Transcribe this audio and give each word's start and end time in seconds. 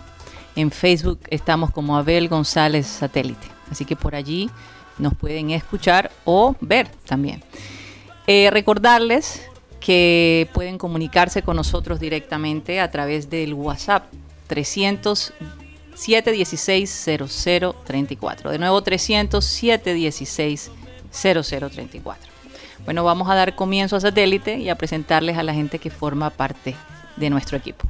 En 0.56 0.72
Facebook 0.72 1.20
estamos 1.30 1.72
como 1.72 1.98
Abel 1.98 2.30
González 2.30 2.88
Satélite, 2.88 3.48
así 3.70 3.84
que 3.84 3.98
por 3.98 4.16
allí 4.16 4.50
nos 4.98 5.14
pueden 5.14 5.50
escuchar 5.50 6.10
o 6.24 6.56
ver 6.62 6.88
también. 7.06 7.44
Eh, 8.28 8.50
recordarles 8.50 9.49
que 9.80 10.50
pueden 10.54 10.78
comunicarse 10.78 11.42
con 11.42 11.56
nosotros 11.56 12.00
directamente 12.00 12.80
a 12.80 12.92
través 12.92 13.30
del 13.30 13.54
WhatsApp 13.54 14.06
300 14.48 15.34
716 15.96 17.10
0034. 17.86 18.52
De 18.52 18.60
nuevo 18.60 18.82
300 18.82 19.44
716 19.44 20.72
0034. 21.12 22.32
Bueno, 22.86 23.04
vamos 23.04 23.30
a 23.30 23.36
dar 23.36 23.56
comienzo 23.56 23.96
a 23.96 24.00
satélite 24.00 24.58
y 24.58 24.70
a 24.70 24.76
presentarles 24.76 25.38
a 25.38 25.44
la 25.44 25.54
gente 25.54 25.80
que 25.80 25.90
forma 25.90 26.30
parte 26.30 26.76
de 27.18 27.30
nuestro 27.30 27.58
equipo. 27.58 27.88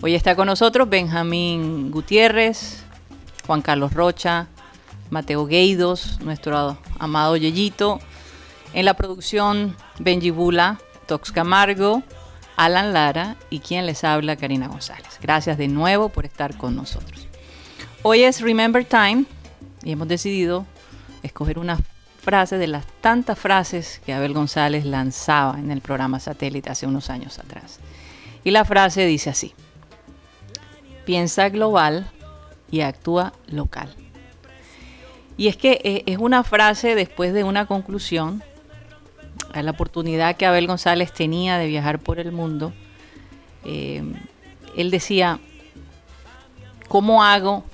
Hoy 0.00 0.14
está 0.14 0.36
con 0.36 0.46
nosotros 0.46 0.88
Benjamín 0.88 1.90
Gutiérrez, 1.90 2.84
Juan 3.46 3.62
Carlos 3.62 3.94
Rocha, 3.94 4.46
Mateo 5.10 5.46
Gueidos, 5.46 6.20
nuestro 6.20 6.78
amado 6.98 7.36
Yeyito. 7.36 7.98
En 8.74 8.84
la 8.84 8.94
producción, 8.94 9.74
Benji 9.98 10.30
Bula, 10.30 10.78
Tox 11.08 11.32
Camargo, 11.32 12.02
Alan 12.56 12.92
Lara 12.92 13.36
y 13.50 13.60
quien 13.60 13.86
les 13.86 14.04
habla, 14.04 14.36
Karina 14.36 14.68
González. 14.68 15.18
Gracias 15.20 15.56
de 15.58 15.66
nuevo 15.66 16.10
por 16.10 16.26
estar 16.26 16.56
con 16.56 16.76
nosotros. 16.76 17.26
Hoy 18.02 18.22
es 18.22 18.42
Remember 18.42 18.84
Time 18.84 19.24
y 19.82 19.92
hemos 19.92 20.06
decidido 20.06 20.66
escoger 21.22 21.58
una 21.58 21.80
frase 22.20 22.58
de 22.58 22.66
las 22.66 22.84
tantas 23.00 23.38
frases 23.38 24.02
que 24.04 24.12
Abel 24.12 24.34
González 24.34 24.84
lanzaba 24.84 25.58
en 25.58 25.70
el 25.70 25.80
programa 25.80 26.20
Satélite 26.20 26.70
hace 26.70 26.86
unos 26.86 27.08
años 27.08 27.38
atrás. 27.38 27.80
Y 28.44 28.50
la 28.50 28.66
frase 28.66 29.06
dice 29.06 29.30
así, 29.30 29.54
piensa 31.06 31.48
global 31.48 32.10
y 32.70 32.82
actúa 32.82 33.32
local. 33.46 33.94
Y 35.38 35.48
es 35.48 35.56
que 35.56 35.80
eh, 35.84 36.02
es 36.04 36.18
una 36.18 36.44
frase 36.44 36.94
después 36.94 37.32
de 37.32 37.44
una 37.44 37.64
conclusión 37.64 38.42
a 39.52 39.62
la 39.62 39.70
oportunidad 39.70 40.36
que 40.36 40.46
Abel 40.46 40.66
González 40.66 41.12
tenía 41.12 41.58
de 41.58 41.66
viajar 41.66 41.98
por 41.98 42.18
el 42.18 42.32
mundo, 42.32 42.72
eh, 43.64 44.02
él 44.76 44.90
decía, 44.90 45.40
¿cómo 46.88 47.24
hago 47.24 47.64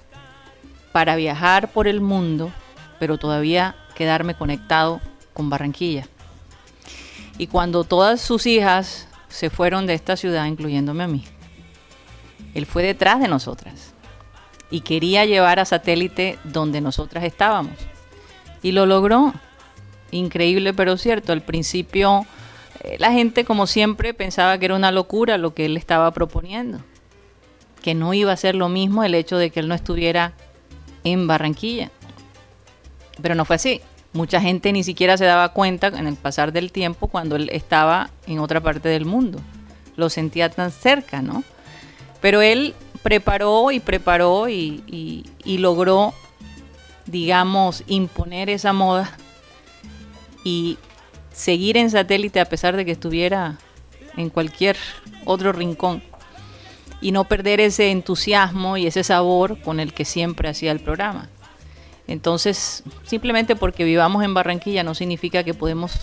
para 0.92 1.16
viajar 1.16 1.72
por 1.72 1.88
el 1.88 2.00
mundo, 2.00 2.50
pero 2.98 3.18
todavía 3.18 3.76
quedarme 3.94 4.34
conectado 4.34 5.00
con 5.32 5.50
Barranquilla? 5.50 6.06
Y 7.38 7.48
cuando 7.48 7.84
todas 7.84 8.20
sus 8.20 8.46
hijas 8.46 9.08
se 9.28 9.50
fueron 9.50 9.86
de 9.86 9.94
esta 9.94 10.16
ciudad, 10.16 10.46
incluyéndome 10.46 11.04
a 11.04 11.08
mí, 11.08 11.24
él 12.54 12.66
fue 12.66 12.84
detrás 12.84 13.20
de 13.20 13.28
nosotras 13.28 13.94
y 14.70 14.80
quería 14.80 15.24
llevar 15.24 15.60
a 15.60 15.64
satélite 15.64 16.38
donde 16.44 16.80
nosotras 16.80 17.24
estábamos. 17.24 17.74
Y 18.62 18.72
lo 18.72 18.86
logró 18.86 19.34
increíble 20.14 20.72
pero 20.72 20.96
cierto. 20.96 21.32
Al 21.32 21.42
principio 21.42 22.26
eh, 22.80 22.96
la 22.98 23.12
gente 23.12 23.44
como 23.44 23.66
siempre 23.66 24.14
pensaba 24.14 24.58
que 24.58 24.66
era 24.66 24.74
una 24.76 24.90
locura 24.92 25.38
lo 25.38 25.54
que 25.54 25.66
él 25.66 25.76
estaba 25.76 26.10
proponiendo, 26.12 26.78
que 27.82 27.94
no 27.94 28.14
iba 28.14 28.32
a 28.32 28.36
ser 28.36 28.54
lo 28.54 28.68
mismo 28.68 29.04
el 29.04 29.14
hecho 29.14 29.36
de 29.36 29.50
que 29.50 29.60
él 29.60 29.68
no 29.68 29.74
estuviera 29.74 30.32
en 31.04 31.26
Barranquilla. 31.26 31.90
Pero 33.20 33.34
no 33.34 33.44
fue 33.44 33.56
así. 33.56 33.80
Mucha 34.12 34.40
gente 34.40 34.72
ni 34.72 34.84
siquiera 34.84 35.16
se 35.16 35.24
daba 35.24 35.48
cuenta 35.50 35.88
en 35.88 36.06
el 36.06 36.14
pasar 36.16 36.52
del 36.52 36.70
tiempo 36.72 37.08
cuando 37.08 37.34
él 37.36 37.50
estaba 37.52 38.10
en 38.26 38.38
otra 38.38 38.60
parte 38.60 38.88
del 38.88 39.04
mundo. 39.06 39.40
Lo 39.96 40.08
sentía 40.08 40.48
tan 40.50 40.70
cerca, 40.70 41.20
¿no? 41.20 41.42
Pero 42.20 42.40
él 42.40 42.74
preparó 43.02 43.70
y 43.70 43.80
preparó 43.80 44.48
y, 44.48 44.82
y- 44.86 45.24
y 45.44 45.58
logró, 45.58 46.14
digamos, 47.06 47.82
imponer 47.86 48.50
esa 48.50 48.72
moda 48.72 49.16
y 50.44 50.78
seguir 51.32 51.76
en 51.76 51.90
satélite 51.90 52.38
a 52.38 52.44
pesar 52.44 52.76
de 52.76 52.84
que 52.84 52.92
estuviera 52.92 53.58
en 54.16 54.30
cualquier 54.30 54.76
otro 55.24 55.52
rincón 55.52 56.02
y 57.00 57.12
no 57.12 57.24
perder 57.24 57.60
ese 57.60 57.90
entusiasmo 57.90 58.76
y 58.76 58.86
ese 58.86 59.02
sabor 59.02 59.60
con 59.60 59.80
el 59.80 59.92
que 59.92 60.04
siempre 60.04 60.48
hacía 60.48 60.70
el 60.70 60.80
programa. 60.80 61.28
Entonces, 62.06 62.82
simplemente 63.04 63.56
porque 63.56 63.84
vivamos 63.84 64.22
en 64.22 64.34
Barranquilla 64.34 64.84
no 64.84 64.94
significa 64.94 65.42
que 65.42 65.54
podemos 65.54 65.98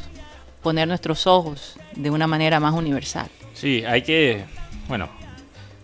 poner 0.62 0.88
nuestros 0.88 1.28
ojos 1.28 1.78
de 1.96 2.09
una 2.09 2.28
manera 2.28 2.59
más 2.59 2.74
universal. 2.74 3.30
Sí, 3.53 3.84
hay 3.85 4.01
que, 4.01 4.44
bueno, 4.88 5.09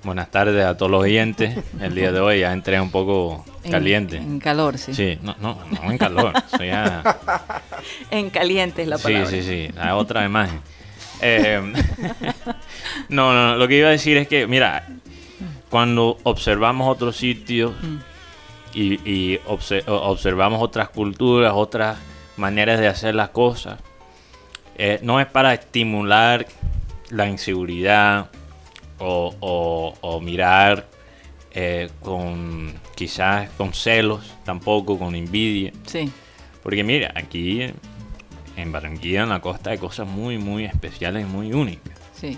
buenas 0.04 0.30
tardes 0.32 0.66
a 0.66 0.78
todos 0.78 0.92
los 0.92 1.02
oyentes. 1.04 1.58
El 1.82 1.96
día 1.96 2.12
de 2.12 2.20
hoy 2.20 2.40
ya 2.42 2.54
entré 2.54 2.80
un 2.80 2.92
poco 2.92 3.44
En- 3.64 3.72
caliente. 3.72 4.18
En, 4.18 4.40
calor, 4.40 4.78
sí. 4.78 4.94
Sí, 4.94 5.18
no, 5.22 5.36
no, 5.40 5.58
no 5.84 5.92
en 5.92 5.98
calor. 5.98 6.34
Soy 6.56 6.68
ya... 6.68 7.04
En 8.12 8.30
caliente 8.30 8.82
es 8.82 8.88
la 8.88 8.98
Sí, 8.98 9.04
palabra. 9.04 9.30
sí, 9.30 9.44
sí, 9.44 9.70
la 9.76 9.96
otra 9.96 10.26
imagen. 10.26 10.60
Eh, 11.22 11.62
no, 13.10 13.34
no, 13.34 13.56
lo 13.56 13.68
que 13.68 13.78
iba 13.78 13.88
a 13.88 13.92
decir 13.92 14.18
es 14.18 14.28
que, 14.28 14.48
mira, 14.48 14.88
cuando 15.70 16.18
observamos 16.24 16.88
otros 16.90 17.16
sitios 17.18 17.74
y, 18.74 18.94
y 19.10 19.38
obse- 19.48 19.84
o- 19.88 19.94
observamos 20.10 20.62
otras 20.62 20.90
culturas, 20.90 21.54
otras 21.56 21.98
maneras 22.36 22.80
de 22.80 22.88
hacer 22.88 23.16
las 23.16 23.30
cosas, 23.30 23.80
eh, 24.78 25.00
no 25.02 25.20
es 25.20 25.28
para 25.28 25.54
estimular 25.54 26.46
la 27.10 27.28
inseguridad 27.28 28.28
o, 29.00 29.36
o- 29.40 29.94
o 30.02 30.22
mirar 30.22 30.88
eh, 31.60 31.90
con 32.02 32.74
quizás 32.96 33.50
con 33.52 33.74
celos, 33.74 34.36
tampoco 34.46 34.98
con 35.00 35.16
envidia. 35.16 35.72
Sí, 35.86 36.12
Porque 36.64 36.84
mira, 36.84 37.12
aquí 37.16 37.62
en- 38.56 38.72
Barranquilla, 38.72 39.24
en 39.24 39.30
la 39.30 39.40
costa, 39.40 39.70
hay 39.72 39.78
cosas 39.78 40.08
muy, 40.08 40.38
muy 40.38 40.66
especiales, 40.66 41.28
muy 41.28 41.54
únicas. 41.54 41.98
sí. 42.14 42.38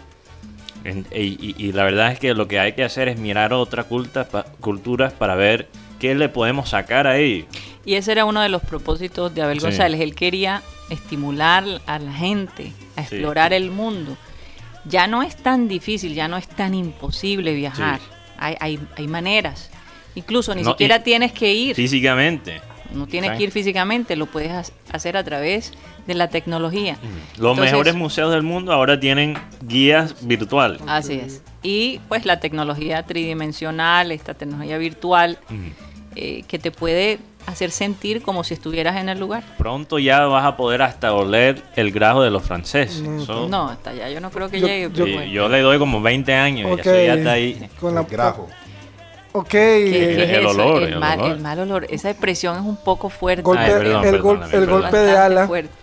En- 0.86 1.06
y, 1.14 1.74
la 1.74 1.84
verdad 1.84 2.14
es 2.14 2.20
que 2.20 2.34
lo 2.34 2.48
que 2.48 2.58
hay 2.60 2.72
que 2.72 2.86
hacer 2.86 3.10
es 3.10 3.20
mirar 3.20 3.52
otras 3.52 3.86
pa- 4.32 4.46
culturas 4.62 5.12
para 5.12 5.36
ver 5.36 5.68
qué 6.00 6.16
le 6.16 6.30
podemos 6.30 6.70
sacar 6.70 7.06
ahí. 7.06 7.46
Y 7.84 7.96
ese 7.96 8.14
era 8.14 8.24
uno 8.24 8.40
de 8.42 8.48
los 8.48 8.62
propósitos 8.62 9.36
de 9.36 9.42
Abel 9.42 9.60
Sí. 9.60 9.66
González. 9.66 10.00
Él 10.00 10.16
quería 10.16 10.62
estimular 10.90 11.66
a 11.86 12.00
la 12.00 12.14
gente 12.14 12.72
a 12.96 13.04
Sí. 13.06 13.16
explorar 13.16 13.52
el 13.52 13.72
mundo. 13.72 14.16
Ya 14.90 15.08
no 15.08 15.22
es 15.24 15.36
tan 15.36 15.68
difícil, 15.68 16.14
ya 16.14 16.28
no 16.28 16.38
es 16.38 16.48
tan 16.48 16.74
imposible 16.74 17.54
viajar. 17.54 18.00
Sí. 18.00 18.06
Hay, 18.38 18.56
hay, 18.60 18.80
hay 18.96 19.08
maneras. 19.08 19.70
Incluso 20.16 20.56
ni 20.56 20.64
No, 20.64 20.72
siquiera 20.72 21.04
tienes 21.04 21.32
que 21.32 21.54
ir. 21.54 21.76
Físicamente. 21.76 22.62
No 22.94 23.06
tienes 23.06 23.38
que 23.38 23.44
ir 23.44 23.52
físicamente, 23.52 24.16
lo 24.16 24.26
puedes 24.26 24.52
ha- 24.52 24.96
hacer 24.96 25.16
a 25.16 25.24
través 25.24 25.74
de 26.08 26.16
la 26.16 26.28
tecnología. 26.30 26.98
Los 27.38 27.52
Entonces- 27.52 27.66
mejores 27.66 27.96
museos 27.96 28.32
del 28.32 28.42
mundo 28.42 28.74
ahora 28.74 29.00
tienen 29.00 29.38
guías 29.62 30.16
virtuales. 30.26 30.82
Así 30.88 31.14
es. 31.14 31.44
Y 31.62 32.00
pues 32.10 32.26
la 32.26 32.40
tecnología 32.40 33.04
tridimensional, 33.04 34.12
esta 34.12 34.34
tecnología 34.34 34.80
virtual, 34.80 35.38
eh, 36.16 36.44
que 36.48 36.58
te 36.58 36.72
puede 36.72 37.20
hacer 37.46 37.72
sentir 37.72 38.22
como 38.22 38.44
si 38.44 38.54
estuvieras 38.54 38.98
en 38.98 39.10
el 39.10 39.20
lugar. 39.20 39.44
Pronto 39.58 39.98
ya 40.00 40.26
vas 40.28 40.46
a 40.46 40.56
poder 40.56 40.82
hasta 40.82 41.14
oler 41.14 41.64
el 41.76 41.92
grajo 41.92 42.22
de 42.22 42.30
los 42.30 42.44
franceses. 42.44 43.02
No, 43.02 43.22
Eso- 43.24 43.48
No, 43.50 43.70
hasta 43.70 43.90
allá 43.92 44.10
yo 44.10 44.20
no 44.22 44.30
creo 44.30 44.50
que 44.50 44.60
Yo- 44.60 44.68
llegue. 44.68 45.30
yo- 45.32 45.50
le 45.50 45.62
doy 45.62 45.80
como 45.80 46.02
20 46.02 46.34
años 46.34 46.70
y 46.78 46.80
eso 46.82 46.94
ya 46.94 47.14
está 47.16 47.32
ahí. 47.32 47.70
Con 47.80 47.96
la 47.96 48.02
El 48.02 48.08
grajo. 48.08 48.48
Ok. 49.32 49.48
¿Qué- 49.50 49.90
qué 49.92 50.24
es 50.24 50.30
el 50.32 50.40
eso? 50.46 50.50
olor, 50.50 50.84
el, 50.84 50.94
el 50.94 51.00
mal, 51.00 51.20
olor. 51.20 51.32
el 51.36 51.40
mal 51.42 51.60
olor. 51.60 51.88
Esa 51.90 52.10
expresión 52.10 52.56
es 52.58 52.62
un 52.64 52.78
poco 52.78 53.10
fuerte. 53.10 53.42
golpe, 53.44 53.64
Ay, 53.64 53.72
perdón, 53.72 54.06
el, 54.06 54.12
perdón. 54.52 54.82
golpe 54.82 54.98
de 54.98 55.18
ala. 55.18 55.48
fuerte. 55.48 55.74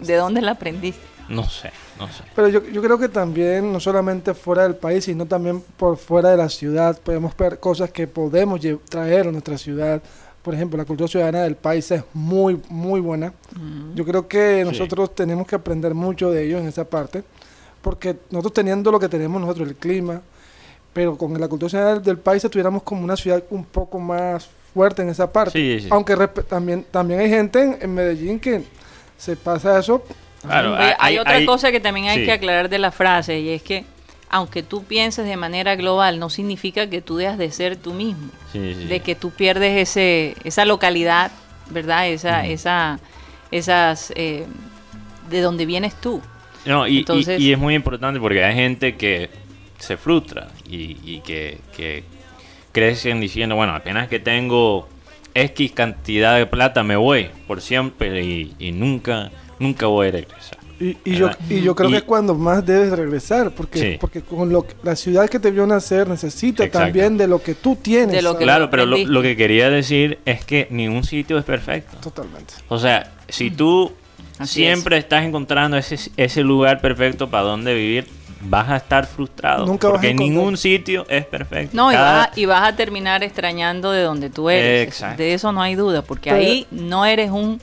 ¿De 0.00 0.14
dónde 0.16 0.40
la 0.42 0.52
aprendiste? 0.52 1.00
No 1.28 1.48
sé, 1.48 1.70
no 1.98 2.08
sé. 2.08 2.24
Pero 2.34 2.48
yo, 2.48 2.62
yo 2.68 2.82
creo 2.82 2.98
que 2.98 3.08
también, 3.08 3.72
no 3.72 3.78
solamente 3.80 4.34
fuera 4.34 4.64
del 4.64 4.74
país, 4.74 5.04
sino 5.04 5.26
también 5.26 5.62
por 5.76 5.96
fuera 5.96 6.30
de 6.30 6.36
la 6.36 6.48
ciudad, 6.48 6.98
podemos 7.00 7.36
ver 7.36 7.58
cosas 7.60 7.90
que 7.90 8.06
podemos 8.06 8.60
traer 8.88 9.28
a 9.28 9.32
nuestra 9.32 9.56
ciudad. 9.56 10.02
Por 10.42 10.54
ejemplo, 10.54 10.76
la 10.76 10.84
cultura 10.84 11.06
ciudadana 11.08 11.42
del 11.42 11.54
país 11.56 11.88
es 11.92 12.02
muy, 12.14 12.60
muy 12.68 13.00
buena. 13.00 13.32
Yo 13.94 14.04
creo 14.04 14.26
que 14.26 14.64
nosotros 14.64 15.14
tenemos 15.14 15.46
que 15.46 15.54
aprender 15.54 15.94
mucho 15.94 16.30
de 16.30 16.44
ello 16.44 16.58
en 16.58 16.66
esa 16.66 16.84
parte, 16.84 17.22
porque 17.80 18.16
nosotros 18.30 18.52
teniendo 18.54 18.90
lo 18.90 18.98
que 18.98 19.08
tenemos 19.08 19.40
nosotros, 19.40 19.68
el 19.68 19.76
clima, 19.76 20.20
pero 20.92 21.16
con 21.16 21.38
la 21.40 21.46
cultura 21.48 21.70
ciudadana 21.70 22.00
del 22.00 22.18
país 22.18 22.44
estuviéramos 22.44 22.82
como 22.82 23.02
una 23.04 23.16
ciudad 23.16 23.42
un 23.50 23.64
poco 23.64 23.98
más 24.00 24.48
fuerte 24.74 25.02
en 25.02 25.10
esa 25.10 25.32
parte. 25.32 25.52
Sí, 25.52 25.80
sí. 25.84 25.88
Aunque 25.90 26.16
también, 26.48 26.84
también 26.90 27.20
hay 27.20 27.28
gente 27.28 27.62
en, 27.62 27.78
en 27.80 27.94
Medellín 27.94 28.40
que 28.40 28.64
se 29.16 29.36
pasa 29.36 29.78
eso. 29.78 30.02
Claro, 30.42 30.74
hay, 30.98 31.18
otra 31.18 31.34
hay- 31.36 31.46
cosa 31.46 31.70
que 31.70 31.78
también 31.78 32.08
hay 32.08 32.18
sí. 32.18 32.24
que 32.24 32.32
aclarar 32.32 32.68
de 32.68 32.78
la 32.80 32.90
frase 32.90 33.38
y 33.38 33.50
es 33.50 33.62
que 33.62 33.84
aunque 34.32 34.62
tú 34.64 34.82
pienses 34.84 35.24
de 35.26 35.36
manera 35.36 35.76
global, 35.76 36.18
no 36.18 36.28
significa 36.30 36.88
que 36.90 37.00
tú 37.00 37.16
dejas 37.16 37.38
de 37.38 37.50
ser 37.52 37.76
tú 37.76 37.92
mismo, 37.94 38.28
Sí, 38.50 38.74
sí. 38.74 38.84
de 38.86 38.98
que 39.00 39.14
tú 39.14 39.30
pierdes 39.30 39.88
ese, 39.88 40.34
esa 40.42 40.64
localidad, 40.64 41.30
¿verdad? 41.70 42.08
Esa, 42.08 42.44
esa, 42.46 42.98
esas, 43.52 44.12
eh, 44.16 44.46
de 45.30 45.40
donde 45.40 45.64
vienes 45.66 45.94
tú. 46.00 46.20
No, 46.64 46.86
y, 46.88 46.96
y- 46.96 46.98
Entonces- 47.00 47.40
y 47.40 47.52
es 47.52 47.58
muy 47.58 47.74
importante 47.74 48.18
porque 48.18 48.42
hay 48.44 48.54
gente 48.54 48.96
que 48.96 49.30
se 49.78 49.96
frustra 49.96 50.48
y, 50.68 50.96
y 51.04 51.20
que, 51.24 51.58
que 51.76 52.04
crecen 52.72 53.20
diciendo, 53.20 53.54
bueno, 53.56 53.74
apenas 53.74 54.08
que 54.08 54.18
tengo 54.18 54.88
X 55.34 55.72
cantidad 55.72 56.36
de 56.36 56.46
plata 56.46 56.82
me 56.82 56.96
voy 56.96 57.28
por 57.46 57.60
siempre 57.60 58.22
y, 58.24 58.54
y 58.58 58.72
nunca, 58.72 59.30
nunca 59.58 59.86
voy 59.86 60.08
a 60.08 60.10
regresar. 60.12 60.58
Y, 60.82 60.98
y 61.04 61.14
yo, 61.14 61.30
y 61.48 61.60
yo 61.60 61.76
creo 61.76 61.88
Y- 61.90 61.92
que 61.92 61.98
es 61.98 62.04
cuando 62.04 62.34
más 62.34 62.66
debes 62.66 62.90
regresar, 62.90 63.52
porque, 63.52 63.78
Sí. 63.78 63.98
porque 64.00 64.20
con 64.22 64.50
lo 64.52 64.66
que- 64.66 64.74
la 64.82 64.96
ciudad 64.96 65.28
que 65.28 65.38
te 65.38 65.50
vio 65.52 65.64
nacer 65.66 66.08
necesita 66.08 66.64
Exacto. 66.64 66.86
también 66.86 67.16
de 67.16 67.28
lo 67.28 67.40
que 67.40 67.54
tú 67.54 67.76
tienes. 67.76 68.16
De 68.16 68.22
lo 68.22 68.30
que- 68.30 68.44
¿sabes? 68.44 68.46
Claro, 68.46 68.70
pero 68.70 68.84
lo, 68.86 68.96
lo 68.98 69.22
que 69.22 69.36
quería 69.36 69.70
decir 69.70 70.18
es 70.24 70.44
que 70.44 70.66
ningún 70.70 71.04
sitio 71.04 71.38
es 71.38 71.44
perfecto. 71.44 71.96
Totalmente. 71.98 72.54
O 72.68 72.78
sea, 72.78 73.12
si 73.28 73.50
tú 73.52 73.92
Así 74.38 74.54
siempre 74.54 74.96
estás 74.96 75.24
encontrando 75.24 75.76
ese, 75.76 76.10
ese 76.16 76.42
lugar 76.42 76.80
perfecto 76.80 77.30
para 77.30 77.44
donde 77.44 77.74
vivir, 77.74 78.08
vas 78.44 78.68
a 78.70 78.76
estar 78.78 79.06
frustrado. 79.06 79.64
Nunca 79.66 79.88
vas 79.88 80.02
a 80.04 80.12
ningún 80.12 80.56
sitio 80.56 81.06
es 81.08 81.24
perfecto. 81.26 81.76
No, 81.76 81.92
y 81.92 81.94
vas, 81.94 82.26
a, 82.26 82.32
y 82.40 82.44
vas 82.44 82.68
a 82.68 82.74
terminar 82.74 83.22
extrañando 83.22 83.92
de 83.92 84.02
donde 84.02 84.30
tú 84.30 84.50
eres. 84.50 84.88
Exacto. 84.88 85.22
De 85.22 85.34
eso 85.34 85.52
no 85.52 85.62
hay 85.62 85.76
duda, 85.76 86.02
porque 86.02 86.30
Pero- 86.30 86.42
ahí 86.42 86.66
no 86.72 87.04
eres 87.06 87.30
un 87.30 87.60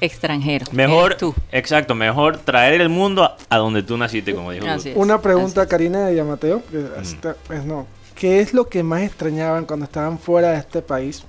extranjero. 0.00 0.66
Mejor, 0.72 1.14
tú. 1.14 1.34
exacto, 1.52 1.94
mejor 1.94 2.38
traer 2.38 2.80
el 2.80 2.88
mundo 2.88 3.24
a, 3.24 3.36
a 3.48 3.58
donde 3.58 3.82
tú 3.82 3.96
naciste, 3.96 4.34
como 4.34 4.52
dijo. 4.52 4.66
Así 4.66 4.74
Luz. 4.76 4.86
es. 4.86 4.96
Una 4.96 5.20
pregunta, 5.20 5.62
así. 5.62 5.70
Karina 5.70 6.10
y 6.12 6.18
a 6.18 6.24
Mateo. 6.24 6.62
que 6.70 6.84
hasta- 6.98 7.34
pues 7.46 7.64
no. 7.64 7.86
¿Qué 8.14 8.40
es 8.40 8.52
lo 8.52 8.68
que 8.68 8.82
más 8.82 9.02
extrañaban 9.02 9.64
cuando 9.64 9.84
estaban 9.84 10.18
fuera 10.18 10.50
de 10.50 10.58
este 10.58 10.82
país? 10.82 11.22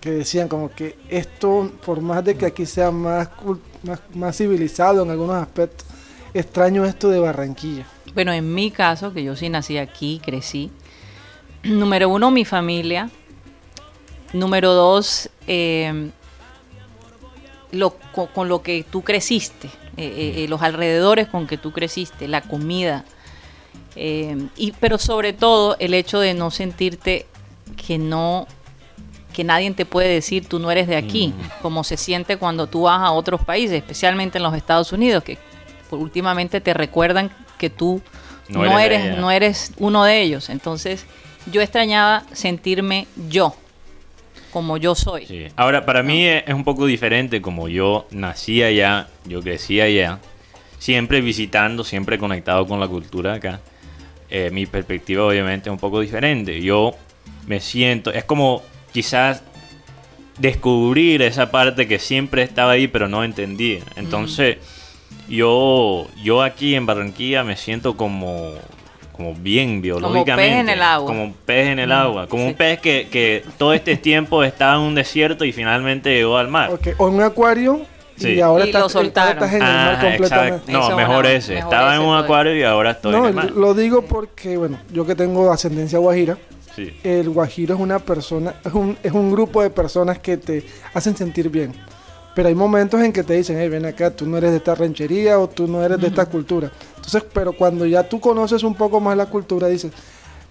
Que 0.00 0.10
decían 0.10 0.48
como 0.48 0.70
que 0.70 0.96
esto, 1.08 1.70
por 1.84 2.00
más 2.00 2.24
de 2.24 2.34
que 2.36 2.46
aquí 2.46 2.64
sea 2.66 2.90
más, 2.90 3.28
más, 3.82 4.00
más 4.14 4.36
civilizado 4.36 5.02
en 5.02 5.10
algunos 5.10 5.36
aspectos, 5.36 5.86
extraño 6.34 6.84
esto 6.84 7.08
de 7.10 7.20
Barranquilla. 7.20 7.86
Bueno, 8.14 8.32
en 8.32 8.52
mi 8.54 8.70
caso, 8.70 9.12
que 9.12 9.22
yo 9.22 9.36
sí 9.36 9.48
nací 9.48 9.78
aquí, 9.78 10.20
crecí. 10.24 10.70
Número 11.62 12.08
uno, 12.08 12.30
mi 12.30 12.44
familia. 12.44 13.10
Número 14.32 14.72
dos, 14.72 15.28
eh, 15.46 16.10
lo, 17.72 17.90
con, 18.12 18.26
con 18.28 18.48
lo 18.48 18.62
que 18.62 18.84
tú 18.90 19.02
creciste, 19.02 19.68
eh, 19.96 20.04
eh, 20.06 20.44
eh, 20.44 20.48
los 20.48 20.62
alrededores 20.62 21.28
con 21.28 21.46
que 21.46 21.56
tú 21.56 21.72
creciste, 21.72 22.28
la 22.28 22.40
comida. 22.42 23.04
eh, 23.96 24.36
y, 24.56 24.72
pero 24.72 24.98
sobre 24.98 25.32
todo 25.32 25.76
el 25.78 25.94
hecho 25.94 26.20
de 26.20 26.34
no 26.34 26.50
sentirte 26.50 27.26
que 27.86 27.98
no 27.98 28.46
que 29.32 29.44
nadie 29.44 29.70
te 29.70 29.86
puede 29.86 30.08
decir 30.08 30.46
tú 30.46 30.58
no 30.58 30.72
eres 30.72 30.88
de 30.88 30.96
aquí, 30.96 31.32
como 31.62 31.84
se 31.84 31.96
siente 31.96 32.36
cuando 32.36 32.66
tú 32.66 32.82
vas 32.82 33.00
a 33.00 33.12
otros 33.12 33.44
países, 33.44 33.76
especialmente 33.76 34.38
en 34.38 34.42
los 34.42 34.54
Estados 34.54 34.92
Unidos, 34.92 35.22
que 35.22 35.38
últimamente 35.92 36.60
te 36.60 36.74
recuerdan 36.74 37.30
que 37.56 37.70
tú 37.70 38.02
No 38.48 38.64
no, 38.64 38.78
eres 38.80 39.16
no 39.18 39.30
eres 39.30 39.72
uno 39.78 40.02
de 40.02 40.20
ellos. 40.22 40.48
Entonces, 40.50 41.06
yo 41.52 41.60
extrañaba 41.60 42.24
sentirme 42.32 43.06
yo, 43.28 43.54
como 44.50 44.76
yo 44.76 44.94
soy. 44.94 45.26
Sí. 45.26 45.46
Ahora, 45.56 45.84
para 45.86 46.02
mí 46.02 46.26
es, 46.26 46.44
es 46.46 46.54
un 46.54 46.64
poco 46.64 46.86
diferente, 46.86 47.40
como 47.40 47.68
yo 47.68 48.06
nací 48.10 48.62
allá, 48.62 49.08
yo 49.24 49.40
crecí 49.42 49.80
allá, 49.80 50.18
siempre 50.78 51.20
visitando, 51.20 51.84
siempre 51.84 52.18
conectado 52.18 52.66
con 52.66 52.80
la 52.80 52.88
cultura 52.88 53.34
acá. 53.34 53.60
eh, 54.30 54.50
mi 54.52 54.66
perspectiva 54.66 55.24
obviamente 55.24 55.68
es 55.68 55.72
un 55.72 55.78
poco 55.78 56.00
diferente. 56.00 56.60
Yo 56.62 56.92
me 57.46 57.60
siento, 57.60 58.12
es 58.12 58.24
como 58.24 58.62
quizás 58.92 59.42
descubrir 60.38 61.20
esa 61.22 61.50
parte 61.50 61.86
que 61.86 61.98
siempre 61.98 62.42
estaba 62.42 62.72
ahí 62.72 62.86
pero 62.88 63.08
no 63.08 63.24
entendía. 63.24 63.80
Entonces, 63.96 64.58
yo, 65.28 66.08
yo 66.22 66.42
aquí 66.42 66.74
en 66.74 66.86
Barranquilla 66.86 67.44
me 67.44 67.56
siento 67.56 67.96
como, 67.96 68.52
como 69.20 69.34
bien 69.34 69.82
biológicamente. 69.82 70.58
en 70.60 70.68
el 70.70 70.82
agua. 70.82 71.06
Como 71.06 71.24
un 71.24 71.32
pez 71.34 71.68
en 71.68 71.78
el 71.78 71.92
agua. 71.92 72.26
Como 72.26 72.44
sí. 72.44 72.48
un 72.48 72.54
pez 72.54 72.80
que, 72.80 73.08
que 73.10 73.44
todo 73.58 73.74
este 73.74 73.96
tiempo 73.96 74.42
estaba 74.42 74.76
en 74.76 74.80
un 74.80 74.94
desierto 74.94 75.44
y 75.44 75.52
finalmente 75.52 76.10
llegó 76.14 76.38
al 76.38 76.48
mar. 76.48 76.70
Ok, 76.72 76.88
O 76.96 77.08
en 77.08 77.14
un 77.16 77.20
acuario 77.22 77.82
y 78.16 78.40
ahora 78.40 78.64
Y 78.64 78.68
estás, 78.68 78.82
lo 78.82 78.88
soltaron. 78.88 79.32
estás 79.34 79.50
en 79.50 79.62
el 79.62 79.68
mar 79.68 79.96
Ah, 79.98 80.00
completamente. 80.00 80.72
No, 80.72 80.96
mejor 80.96 81.26
ese. 81.26 81.54
mejor 81.54 81.70
Estaba 81.72 81.94
en 81.94 82.00
un 82.00 82.06
todavía. 82.06 82.24
acuario 82.24 82.56
y 82.56 82.62
ahora 82.62 82.90
estoy 82.92 83.14
en 83.14 83.24
el 83.26 83.34
mar. 83.34 83.50
lo 83.50 83.74
digo 83.74 84.02
porque, 84.06 84.56
bueno, 84.56 84.78
yo 84.92 85.04
que 85.06 85.14
tengo 85.14 85.52
ascendencia 85.52 85.98
guajira, 85.98 86.38
Sí. 86.74 86.90
el 87.04 87.28
guajiro 87.28 87.74
es 87.74 87.80
una 87.80 87.98
persona, 87.98 88.54
es 88.64 88.72
un, 88.72 88.96
es 89.02 89.12
un 89.12 89.30
grupo 89.32 89.60
de 89.62 89.68
personas 89.70 90.18
que 90.20 90.36
te 90.38 90.64
hacen 90.94 91.14
sentir 91.16 91.50
bien. 91.50 91.72
Pero 92.34 92.48
hay 92.48 92.54
momentos 92.54 93.00
en 93.02 93.12
que 93.12 93.22
te 93.24 93.34
dicen, 93.34 93.56
hey, 93.58 93.68
ven 93.68 93.84
acá, 93.86 94.10
tú 94.10 94.24
no 94.26 94.36
eres 94.38 94.52
de 94.52 94.58
esta 94.58 94.74
ranchería 94.74 95.38
o 95.38 95.48
tú 95.48 95.66
no 95.66 95.82
eres 95.82 96.00
de 96.00 96.06
esta 96.08 96.26
cultura. 96.26 96.70
Entonces, 96.96 97.24
pero 97.32 97.52
cuando 97.52 97.84
ya 97.86 98.08
tú 98.08 98.20
conoces 98.20 98.62
un 98.62 98.74
poco 98.74 99.00
más 99.00 99.16
la 99.16 99.26
cultura, 99.26 99.66
dices, 99.66 99.92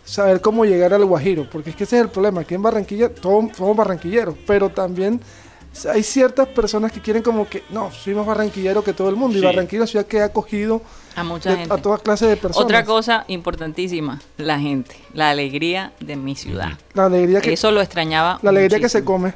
saber 0.04 0.42
cómo 0.42 0.66
llegar 0.66 0.94
al 0.94 1.06
guajiro, 1.06 1.48
porque 1.50 1.70
es 1.70 1.76
que 1.76 1.86
ese 1.86 1.98
es 1.98 2.02
el 2.04 2.10
problema. 2.10 2.42
Aquí 2.42 2.56
en 2.56 2.62
Barranquilla 2.64 3.10
todos 3.14 3.46
somos 3.56 3.78
barranquilleros, 3.78 4.36
pero 4.46 4.70
también 4.70 5.22
hay 5.90 6.02
ciertas 6.04 6.48
personas 6.48 6.92
que 6.92 7.00
quieren 7.00 7.22
como 7.24 7.48
que, 7.48 7.64
no, 7.70 7.92
soy 7.92 8.14
más 8.16 8.26
barranquillero 8.26 8.84
que 8.84 8.92
todo 8.94 9.08
el 9.10 9.16
mundo. 9.16 9.36
Sí. 9.38 9.40
Y 9.40 9.46
Barranquilla 9.46 9.78
es 9.78 9.82
una 9.82 9.88
ciudad 9.92 10.06
que 10.08 10.20
ha 10.22 10.26
acogido 10.26 10.82
A 11.16 11.24
mucha 11.24 11.52
de- 11.52 11.58
gente. 11.58 11.74
a 11.74 11.78
toda 11.78 12.00
clase 12.00 12.26
de 12.26 12.36
personas. 12.36 12.66
Otra 12.66 12.84
cosa 12.84 13.24
importantísima, 13.28 14.20
la 14.38 14.60
gente, 14.60 14.96
la 15.14 15.30
alegría 15.30 15.94
de 16.00 16.16
mi 16.16 16.36
ciudad. 16.36 16.72
La 16.94 17.06
alegría 17.06 17.40
que, 17.40 17.54
Eso 17.54 17.72
lo 17.72 17.82
extrañaba. 17.82 18.40
la 18.42 18.50
alegría 18.50 18.80
que 18.80 18.90
se 18.90 19.06
come. 19.06 19.34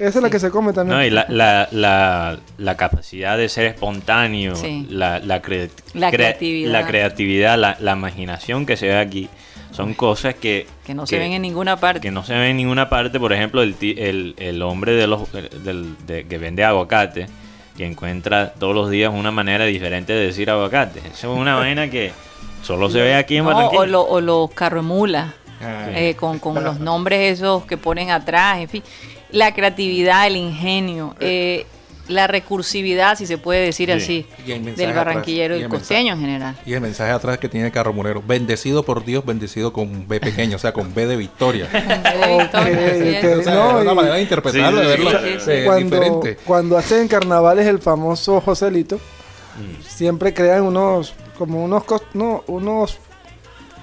Esa 0.00 0.18
es 0.18 0.22
la 0.22 0.30
que 0.30 0.38
se 0.38 0.50
come 0.50 0.72
también. 0.72 0.98
No, 0.98 1.04
y 1.04 1.10
la, 1.10 1.26
la, 1.28 1.68
la, 1.72 2.38
la 2.58 2.76
capacidad 2.76 3.36
de 3.36 3.48
ser 3.48 3.66
espontáneo, 3.66 4.54
Sí. 4.56 4.86
la, 4.90 5.18
la, 5.18 5.42
cre- 5.42 5.70
La 5.94 6.08
cre- 6.08 6.12
creatividad. 6.16 6.72
la 6.72 6.86
creatividad, 6.86 7.58
la, 7.58 7.76
la 7.80 7.92
imaginación 7.92 8.64
que 8.66 8.76
se 8.76 8.86
ve 8.88 8.96
aquí, 8.98 9.28
son 9.72 9.94
cosas 9.94 10.34
que, 10.34 10.66
Que 10.86 10.94
no 10.94 11.06
se 11.06 11.18
ven 11.18 11.32
en 11.32 11.42
ninguna 11.42 11.76
parte. 11.76 12.00
que 12.00 12.10
no 12.10 12.24
se 12.24 12.32
ven 12.32 12.42
en 12.50 12.56
ninguna 12.56 12.88
parte. 12.88 13.20
Por 13.20 13.32
ejemplo, 13.32 13.62
el, 13.62 13.74
ti- 13.74 13.94
el, 13.98 14.34
el 14.38 14.62
hombre 14.62 14.92
de 14.92 15.06
los, 15.06 15.30
del, 15.32 15.96
de- 16.06 16.26
que 16.26 16.38
vende 16.38 16.64
aguacate, 16.64 17.26
que 17.76 17.84
encuentra 17.86 18.52
todos 18.54 18.74
los 18.74 18.90
días 18.90 19.12
una 19.14 19.30
manera 19.30 19.64
diferente 19.66 20.12
de 20.12 20.26
decir 20.26 20.50
aguacate. 20.50 21.00
Eso 21.00 21.32
es 21.34 21.38
una 21.38 21.56
vaina 21.56 21.88
que 21.90 22.10
solo 22.62 22.90
se 22.90 23.00
ve 23.00 23.14
aquí 23.14 23.36
en 23.36 23.44
No, 23.44 23.50
Barranquilla. 23.52 23.80
o, 23.82 23.86
lo- 23.86 24.02
o 24.02 24.20
los 24.20 24.50
carromulas, 24.52 25.34
Ah, 25.62 25.88
eh, 25.94 26.14
con, 26.16 26.38
con 26.38 26.64
los 26.64 26.80
nombres 26.80 27.38
esos 27.38 27.66
que 27.66 27.76
ponen 27.76 28.10
atrás, 28.10 28.58
en 28.60 28.68
fin. 28.70 28.82
La 29.32 29.54
creatividad, 29.54 30.26
el 30.26 30.36
ingenio, 30.36 31.14
eh, 31.20 31.66
la 32.08 32.26
recursividad, 32.26 33.16
si 33.16 33.26
se 33.26 33.38
puede 33.38 33.64
decir 33.64 33.88
Sí. 34.00 34.26
así, 34.44 34.58
del 34.76 34.92
barranquillero 34.92 35.54
atrás, 35.54 35.60
y 35.60 35.62
el 35.62 35.68
costeño 35.68 36.14
en 36.14 36.20
general. 36.20 36.58
Y 36.66 36.72
el 36.72 36.80
mensaje 36.80 37.12
atrás 37.12 37.38
que 37.38 37.48
tiene 37.48 37.70
Carro 37.70 37.92
Munero. 37.92 38.20
Bendecido 38.26 38.82
por 38.82 39.04
Dios, 39.04 39.24
bendecido 39.24 39.72
con 39.72 40.08
B 40.08 40.18
pequeño, 40.18 40.56
o 40.56 40.58
sea, 40.58 40.72
con 40.72 40.92
B 40.92 41.06
de 41.06 41.16
victoria. 41.16 41.68
Una 41.72 43.94
manera 43.94 44.14
de 44.16 44.22
interpretarlo, 44.22 44.82
Sí, 44.82 44.88
de 44.88 44.96
sí, 44.96 45.04
verlo 45.04 45.20
sí, 45.40 45.50
eh, 45.50 45.62
cuando, 45.64 45.96
diferente. 45.96 46.36
cuando 46.44 46.78
hacen 46.78 47.08
carnavales 47.08 47.66
el 47.66 47.78
famoso 47.78 48.40
Joselito, 48.40 48.96
Mm. 48.96 49.82
siempre 49.86 50.32
crean 50.32 50.62
unos, 50.62 51.12
como 51.36 51.64
unos, 51.64 51.82
cos- 51.84 52.02
no, 52.14 52.44
unos 52.46 52.98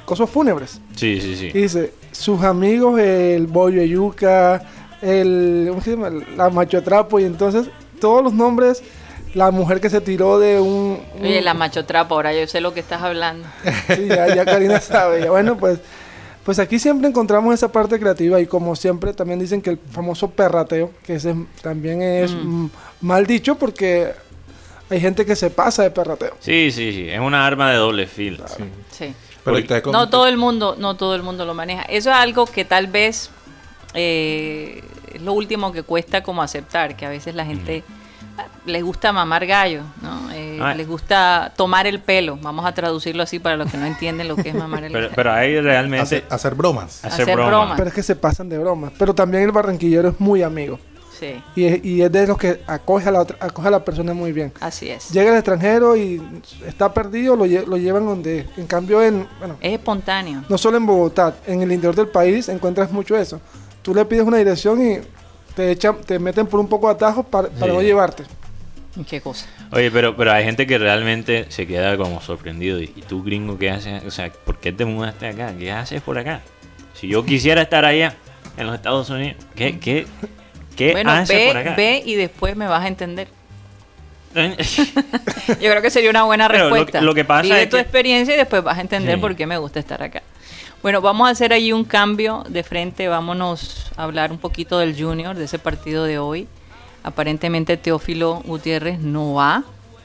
cosos 0.06 0.30
fúnebres. 0.30 0.80
Sí, 0.96 1.20
sí, 1.22 1.36
sí. 1.36 1.46
Y 1.54 1.62
dice, 1.64 1.94
sus 2.12 2.42
amigos, 2.44 3.00
el 3.00 3.48
bollo 3.48 3.82
de 3.82 3.90
yuca, 3.90 4.62
el, 5.02 5.66
¿cómo 5.70 5.82
se 5.82 5.92
llama? 5.92 6.10
La 6.36 6.50
macho 6.50 6.82
trapo, 6.84 7.20
y 7.20 7.24
entonces 7.26 7.68
todos 8.00 8.24
los 8.24 8.34
nombres, 8.34 8.84
la 9.34 9.52
mujer 9.52 9.80
que 9.82 9.90
se 9.90 10.02
tiró 10.02 10.40
de 10.40 10.60
un... 10.60 11.00
un- 11.16 11.22
Oye, 11.24 11.42
la 11.42 11.54
macho 11.54 11.86
trapo, 11.86 12.16
ahora 12.16 12.34
yo 12.34 12.46
sé 12.48 12.62
lo 12.62 12.74
que 12.74 12.80
estás 12.80 13.02
hablando. 13.02 13.48
Sí, 13.96 14.08
ya, 14.08 14.34
ya 14.34 14.46
Karina 14.46 14.80
sabe. 14.80 15.22
ya. 15.22 15.30
Bueno, 15.32 15.58
pues, 15.58 15.80
pues 16.44 16.60
aquí 16.60 16.80
siempre 16.80 17.10
encontramos 17.10 17.54
esa 17.54 17.72
parte 17.72 18.00
creativa 18.00 18.40
y 18.40 18.48
como 18.48 18.76
siempre 18.76 19.14
también 19.14 19.40
dicen 19.40 19.62
que 19.62 19.72
el 19.72 19.78
famoso 19.92 20.30
perrateo, 20.30 20.92
que 21.06 21.16
ese 21.16 21.36
también 21.62 22.02
es 22.02 22.32
Mm. 22.34 22.68
mal 23.02 23.26
dicho 23.28 23.56
porque 23.56 24.14
hay 24.90 25.00
gente 25.02 25.26
que 25.26 25.36
se 25.36 25.50
pasa 25.50 25.84
de 25.84 25.92
perrateo. 25.92 26.36
Sí, 26.40 26.72
sí, 26.72 26.92
sí. 26.94 27.10
Es 27.10 27.20
una 27.20 27.46
arma 27.46 27.70
de 27.70 27.78
doble 27.78 28.08
filo. 28.08 28.46
Sí. 28.48 28.64
Sí. 28.92 29.14
Pero 29.44 29.58
No 29.92 30.10
todo 30.10 30.28
el 30.28 30.36
mundo, 30.38 30.76
no 30.78 30.96
todo 30.98 31.16
el 31.16 31.24
mundo 31.24 31.46
lo 31.46 31.54
maneja. 31.54 31.84
Eso 31.84 32.10
es 32.10 32.16
algo 32.18 32.46
que 32.46 32.66
tal 32.66 32.88
vez 32.88 33.30
eh, 33.94 34.84
es 35.14 35.22
lo 35.22 35.34
último 35.34 35.72
que 35.72 35.84
cuesta 35.84 36.24
como 36.24 36.42
aceptar, 36.42 36.96
que 36.96 37.06
a 37.06 37.10
veces 37.10 37.34
la 37.36 37.46
gente 37.46 37.84
ah, 38.38 38.46
les 38.66 38.84
gusta 38.84 39.12
mamar 39.12 39.46
gallo, 39.46 39.84
¿no? 40.02 40.32
Eh, 40.32 40.60
Ah. 40.62 40.74
les 40.74 40.88
gusta 40.88 41.54
tomar 41.56 41.86
el 41.88 42.00
pelo. 42.00 42.38
Vamos 42.42 42.66
a 42.66 42.74
traducirlo 42.74 43.22
así 43.24 43.38
para 43.40 43.56
los 43.58 43.72
que 43.72 43.78
no 43.78 43.86
entienden 43.86 44.28
lo 44.28 44.36
que 44.36 44.50
es 44.50 44.56
mamar 44.56 44.84
el 44.84 44.92
Pero, 44.92 45.04
gallo. 45.06 45.16
pero 45.16 45.32
hay 45.34 45.60
realmente 45.62 46.02
hacer, 46.04 46.26
hacer 46.30 46.56
bromas. 46.56 47.06
hacer, 47.06 47.22
hacer 47.24 47.36
broma. 47.36 47.48
broma. 47.50 47.76
Pero 47.78 47.90
es 47.90 47.94
que 47.96 48.04
se 48.04 48.16
pasan 48.16 48.50
de 48.50 48.58
broma. 48.58 48.92
Pero 48.98 49.14
también 49.14 49.44
el 49.44 49.52
barranquillero 49.52 50.10
es 50.10 50.20
muy 50.20 50.42
amigo. 50.44 50.80
Sí, 51.20 51.42
Y 51.56 51.66
es, 51.66 51.84
y 51.86 52.02
es 52.04 52.12
de 52.12 52.28
los 52.28 52.38
que 52.38 52.62
acoge 52.68 53.10
a 53.10 53.12
la, 53.12 53.22
otra- 53.22 53.38
acoge 53.40 53.68
a 53.68 53.72
la 53.72 53.84
persona 53.84 54.14
muy 54.14 54.32
bien. 54.32 54.52
así 54.60 54.88
es. 54.90 55.10
Llega 55.10 55.32
al 55.32 55.38
extranjero 55.38 55.96
y 55.98 56.22
está 56.68 56.94
perdido, 56.94 57.36
lo, 57.36 57.48
lle- 57.48 57.66
lo 57.66 57.76
llevan 57.78 58.06
donde... 58.06 58.48
En 58.56 58.68
cambio, 58.68 59.02
en, 59.02 59.28
bueno, 59.40 59.58
Es 59.60 59.74
espontáneo. 59.74 60.44
no 60.48 60.58
solo 60.60 60.78
en 60.78 60.86
Bogotá, 60.86 61.34
en 61.48 61.62
el 61.64 61.72
interior 61.72 61.96
del 61.96 62.10
país 62.10 62.50
encuentras 62.50 62.92
mucho 62.92 63.18
eso. 63.18 63.42
Tú 63.88 63.96
le 63.96 64.04
pides 64.04 64.24
una 64.26 64.36
dirección 64.36 64.86
y 64.86 64.98
te 65.56 65.72
echan, 65.72 65.96
te 66.06 66.20
meten 66.20 66.46
por 66.46 66.60
un 66.60 66.68
poco 66.68 66.90
de 66.90 66.96
atajos 66.96 67.26
para, 67.26 67.48
para 67.48 67.72
Sí. 67.72 67.78
no 67.78 67.82
llevarte. 67.82 68.24
¿Qué 69.10 69.22
cosa? 69.22 69.46
Oye, 69.72 69.90
pero, 69.92 70.14
pero 70.18 70.34
hay 70.34 70.44
gente 70.44 70.68
que 70.68 70.78
realmente 70.78 71.46
se 71.48 71.66
queda 71.66 71.96
como 71.96 72.20
sorprendido. 72.20 72.82
¿Y 72.82 72.88
tú, 73.08 73.24
gringo, 73.24 73.58
qué 73.58 73.70
haces? 73.72 74.04
O 74.04 74.12
sea, 74.12 74.30
¿por 74.30 74.58
qué 74.60 74.74
te 74.74 74.84
mudaste 74.84 75.26
acá? 75.30 75.54
¿Qué 75.58 75.72
haces 75.72 76.02
por 76.02 76.18
acá? 76.18 76.42
Si 76.96 77.08
yo 77.08 77.24
quisiera 77.24 77.62
estar 77.62 77.86
allá, 77.86 78.14
en 78.58 78.66
los 78.68 78.76
Estados 78.76 79.10
Unidos, 79.10 79.38
¿qué, 79.56 79.80
qué, 79.80 80.06
qué 80.76 80.92
bueno, 80.92 81.12
haces 81.12 81.48
por 81.48 81.56
acá? 81.56 81.70
ve, 81.70 81.76
ve 81.78 82.04
y 82.06 82.16
después 82.16 82.58
me 82.58 82.68
vas 82.68 82.84
a 82.84 82.90
entender. 82.90 83.30
Yo 84.36 84.44
creo 85.72 85.82
que 85.82 85.90
sería 85.90 86.10
una 86.10 86.24
buena 86.24 86.50
Pero 86.50 86.66
lo 86.66 86.70
que- 86.72 86.76
respuesta. 86.82 87.02
lo 87.02 87.14
que 87.16 87.24
pasa 87.24 87.44
Vive 87.44 87.64
es 87.64 87.70
tu 87.70 87.78
que- 87.78 87.82
experiencia 87.84 88.34
y 88.34 88.38
después 88.38 88.62
vas 88.64 88.78
a 88.78 88.82
entender 88.82 89.16
Sí. 89.16 89.22
por 89.22 89.34
qué 89.38 89.48
me 89.48 89.58
gusta 89.58 89.80
estar 89.80 90.04
acá. 90.04 90.22
Bueno, 90.82 91.02
vamos 91.02 91.28
a 91.28 91.32
hacer 91.32 91.54
ahí 91.54 91.74
un 91.74 91.84
cambio 91.84 92.44
de 92.50 92.64
frente. 92.64 93.08
Vámonos 93.08 93.88
a 93.98 94.04
hablar 94.04 94.32
un 94.32 94.38
poquito 94.38 94.78
del 94.80 94.96
Junior, 95.00 95.36
de 95.36 95.46
ese 95.46 95.60
partido 95.60 96.04
de 96.04 96.20
hoy. 96.20 96.48
Aparentemente 97.04 97.78
Teófilo 97.78 98.42
Gutiérrez 98.46 99.00
no 99.00 99.34
va 99.34 99.64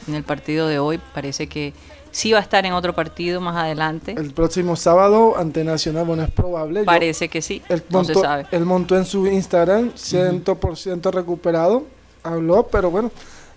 en 0.09 0.15
el 0.15 0.23
partido 0.25 0.67
de 0.69 0.79
hoy. 0.79 0.99
Parece 1.15 1.47
que 1.47 1.73
sí 2.11 2.33
va 2.33 2.39
a 2.39 2.43
estar 2.43 2.65
en 2.67 2.73
otro 2.73 2.95
partido 2.95 3.41
más 3.41 3.57
adelante. 3.57 4.15
El 4.17 4.33
próximo 4.33 4.77
sábado 4.77 5.37
ante 5.37 5.63
Nacional, 5.65 6.05
bueno, 6.05 6.23
es 6.25 6.31
probable. 6.31 6.81
Yo- 6.81 6.87
Parece 6.87 7.29
que 7.29 7.43
sí. 7.43 7.63
él, 7.69 7.83
No 7.91 8.03
se 8.05 8.13
montó, 8.15 8.29
sabe. 8.29 8.47
él 8.51 8.65
montó 8.65 8.97
en 8.97 9.05
su 9.05 9.27
Instagram 9.27 9.93
100% 9.95 11.11
recuperado, 11.13 11.85
habló, 12.23 12.67
pero 12.71 12.91
bueno, 12.91 13.11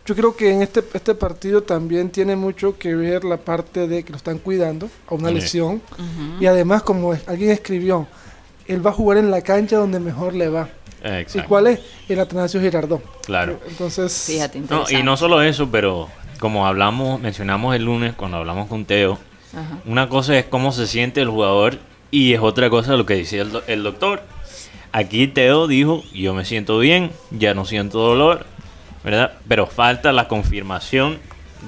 yo 0.05 0.15
creo 0.15 0.35
que 0.35 0.51
en 0.51 0.62
este, 0.62 0.83
este 0.93 1.15
partido 1.15 1.63
también 1.63 2.09
tiene 2.09 2.35
mucho 2.35 2.77
que 2.77 2.95
ver 2.95 3.24
la 3.24 3.38
parte 3.38 3.88
de 3.88 4.03
que 4.03 4.12
lo 4.12 4.17
están 4.17 4.38
cuidando 4.38 4.89
a 5.07 5.15
una 5.15 5.29
Sí. 5.29 5.35
lesión. 5.35 5.81
Y 6.39 6.45
además, 6.45 6.83
como 6.83 7.13
alguien 7.27 7.51
escribió, 7.51 8.07
él 8.67 8.85
va 8.85 8.91
a 8.91 8.93
jugar 8.93 9.17
en 9.17 9.31
la 9.31 9.41
cancha 9.41 9.77
donde 9.77 10.00
mejor 10.00 10.33
le 10.35 10.50
va. 10.50 10.69
¿Y 11.33 11.39
cuál 11.41 11.67
es? 11.67 11.79
El 12.09 12.19
Atanasio 12.19 12.59
Girardot. 12.62 13.01
Claro. 13.25 13.59
Entonces, 13.67 14.12
Fíjate, 14.27 14.59
No, 14.69 14.85
y 14.89 15.03
no 15.03 15.17
solo 15.17 15.41
eso, 15.41 15.69
pero 15.71 16.09
como 16.39 16.65
hablamos, 16.67 17.19
mencionamos 17.21 17.75
el 17.75 17.83
lunes 17.85 18.13
cuando 18.15 18.38
hablamos 18.38 18.67
con 18.67 18.85
Teo, 18.85 19.19
Ajá. 19.53 19.79
una 19.85 20.09
cosa 20.09 20.38
es 20.38 20.45
cómo 20.45 20.71
se 20.71 20.88
siente 20.88 21.21
el 21.21 21.29
jugador 21.29 21.77
y 22.12 22.33
es 22.33 22.39
otra 22.41 22.69
cosa 22.69 22.95
lo 22.97 23.05
que 23.05 23.15
decía 23.15 23.41
el, 23.43 23.51
do- 23.51 23.63
el 23.67 23.83
doctor. 23.83 24.24
Aquí 24.91 25.27
Teo 25.27 25.67
dijo, 25.67 26.03
yo 26.13 26.33
me 26.33 26.43
siento 26.45 26.79
bien, 26.79 27.12
ya 27.31 27.53
no 27.53 27.65
siento 27.65 28.00
dolor, 28.00 28.45
¿verdad? 29.05 29.33
Pero 29.47 29.67
falta 29.67 30.12
la 30.12 30.27
confirmación 30.27 31.19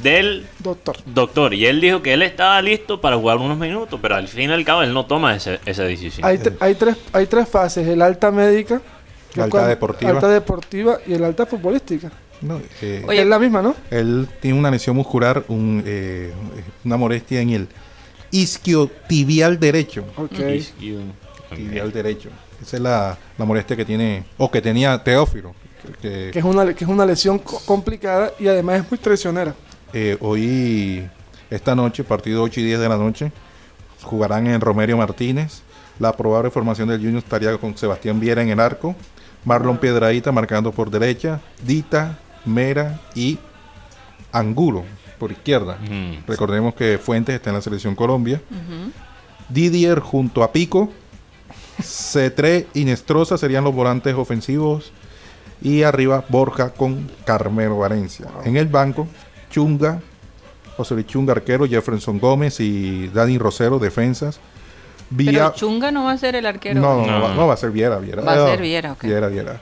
del 0.04 0.46
doctor. 0.60 0.98
doctor. 1.06 1.54
Y 1.54 1.66
él 1.66 1.80
dijo 1.80 2.02
que 2.02 2.14
él 2.14 2.22
estaba 2.24 2.62
listo 2.62 3.00
para 3.00 3.16
jugar 3.16 3.38
unos 3.38 3.58
minutos, 3.58 3.98
pero 4.02 4.16
al 4.16 4.28
fin 4.28 4.50
y 4.50 4.54
al 4.54 4.66
cabo 4.66 4.84
él 4.84 4.94
no 4.94 5.06
toma 5.06 5.36
ese- 5.36 5.60
esa 5.66 5.84
decisión. 5.84 6.28
Hay, 6.28 6.38
tre- 6.40 6.56
hay, 6.60 6.76
tres, 6.76 6.98
hay 7.14 7.26
tres 7.28 7.48
fases, 7.48 7.88
el 7.88 8.02
alta 8.02 8.30
médica, 8.32 8.82
La 9.36 9.46
alta 9.46 9.58
cual- 9.60 9.68
deportiva. 9.70 10.12
alta 10.12 10.28
deportiva 10.28 10.98
y 11.08 11.14
el 11.14 11.24
alta 11.24 11.46
futbolística. 11.46 12.12
No, 12.42 12.62
eh, 12.82 13.04
Oye, 13.08 13.22
es 13.22 13.28
la 13.28 13.40
misma, 13.40 13.62
¿no? 13.64 13.76
él 13.90 14.28
tiene 14.40 14.60
una 14.60 14.70
lesión 14.70 14.96
muscular, 14.96 15.44
un, 15.48 15.82
eh, 15.86 16.32
una 16.86 16.98
molestia 16.98 17.42
en 17.42 17.50
el 17.52 17.68
isquiotibial 18.30 19.60
derecho. 19.60 20.04
Ok. 20.18 20.32
Isquio-. 20.56 21.00
Tibial 21.56 21.92
derecho. 21.92 22.30
Esa 22.62 22.78
es 22.78 22.84
la, 22.84 23.18
la 23.38 23.46
molestia 23.46 23.76
que 23.76 23.86
tiene, 23.86 24.26
o 24.38 24.52
que 24.52 24.62
tenía 24.62 25.02
Teófilo. 25.04 25.56
Que- 26.02 26.30
Que 26.34 26.40
es 26.40 26.46
una, 26.46 26.74
que 26.74 26.84
es 26.84 26.90
una 26.90 27.06
lesión 27.06 27.40
co- 27.40 27.60
complicada 27.66 28.32
y 28.40 28.48
además 28.48 28.82
es 28.84 28.92
muy 28.92 28.98
traicionera. 28.98 29.54
Eh, 29.94 30.18
hoy, 30.20 31.08
esta 31.50 31.76
noche, 31.76 32.04
partido 32.04 32.44
8 32.44 32.60
y 32.60 32.64
10 32.66 32.80
de 32.80 32.90
la 32.90 32.98
noche, 32.98 33.32
jugarán 34.04 34.48
en 34.48 34.60
Romerio 34.62 34.98
Martínez. 34.98 35.62
La 36.00 36.12
probable 36.16 36.52
formación 36.52 36.88
del 36.90 37.00
Junior 37.00 37.18
estaría 37.24 37.58
con 37.58 37.76
Sebastián 37.78 38.20
Viera 38.20 38.42
en 38.42 38.50
el 38.50 38.60
arco, 38.60 38.96
Marlon 39.46 39.78
Piedradita 39.78 40.32
marcando 40.32 40.72
por 40.72 40.92
derecha, 40.92 41.40
Dita, 41.66 42.20
Mera 42.46 43.00
y 43.16 43.40
Angulo 44.32 44.84
por 45.18 45.32
izquierda. 45.32 45.78
Mm. 45.90 46.28
Recordemos 46.28 46.76
que 46.76 46.98
Fuentes 47.00 47.34
está 47.36 47.50
en 47.50 47.56
la 47.56 47.62
selección 47.62 47.96
Colombia. 47.96 48.40
Didier 49.50 50.00
junto 50.00 50.44
a 50.44 50.52
Pico, 50.52 50.92
C3 51.82 52.66
y 52.74 52.86
Nestroza 52.86 53.38
serían 53.38 53.64
los 53.64 53.74
volantes 53.74 54.14
ofensivos. 54.14 54.92
Y 55.62 55.84
arriba 55.84 56.24
Borja 56.30 56.70
con 56.70 57.10
Carmelo 57.26 57.78
Valencia. 57.80 58.28
En 58.46 58.58
el 58.58 58.68
banco, 58.68 59.08
Chunga, 59.50 60.00
José 60.76 60.94
Luis 60.94 61.08
Chunga 61.08 61.34
arquero, 61.34 61.66
Jefferson 61.68 62.20
Gómez 62.20 62.60
y 62.60 63.08
Dani 63.08 63.38
Rosero 63.38 63.80
defensas. 63.80 64.40
Pero 65.16 65.32
Vía... 65.32 65.52
Chunga 65.56 65.90
no 65.92 66.04
va 66.04 66.12
a 66.12 66.18
ser 66.18 66.36
el 66.36 66.46
arquero. 66.46 66.80
No, 66.82 67.06
no, 67.06 67.12
No. 67.20 67.22
va, 67.22 67.34
no, 67.34 67.48
va 67.48 67.54
a 67.54 67.58
ser 67.58 67.72
Viera, 67.72 67.98
Viera. 67.98 68.22
Va 68.22 68.34
a 68.34 68.48
ser 68.50 68.62
Viera, 68.62 68.92
ok. 68.92 69.04
Viera, 69.04 69.28
Viera. 69.30 69.62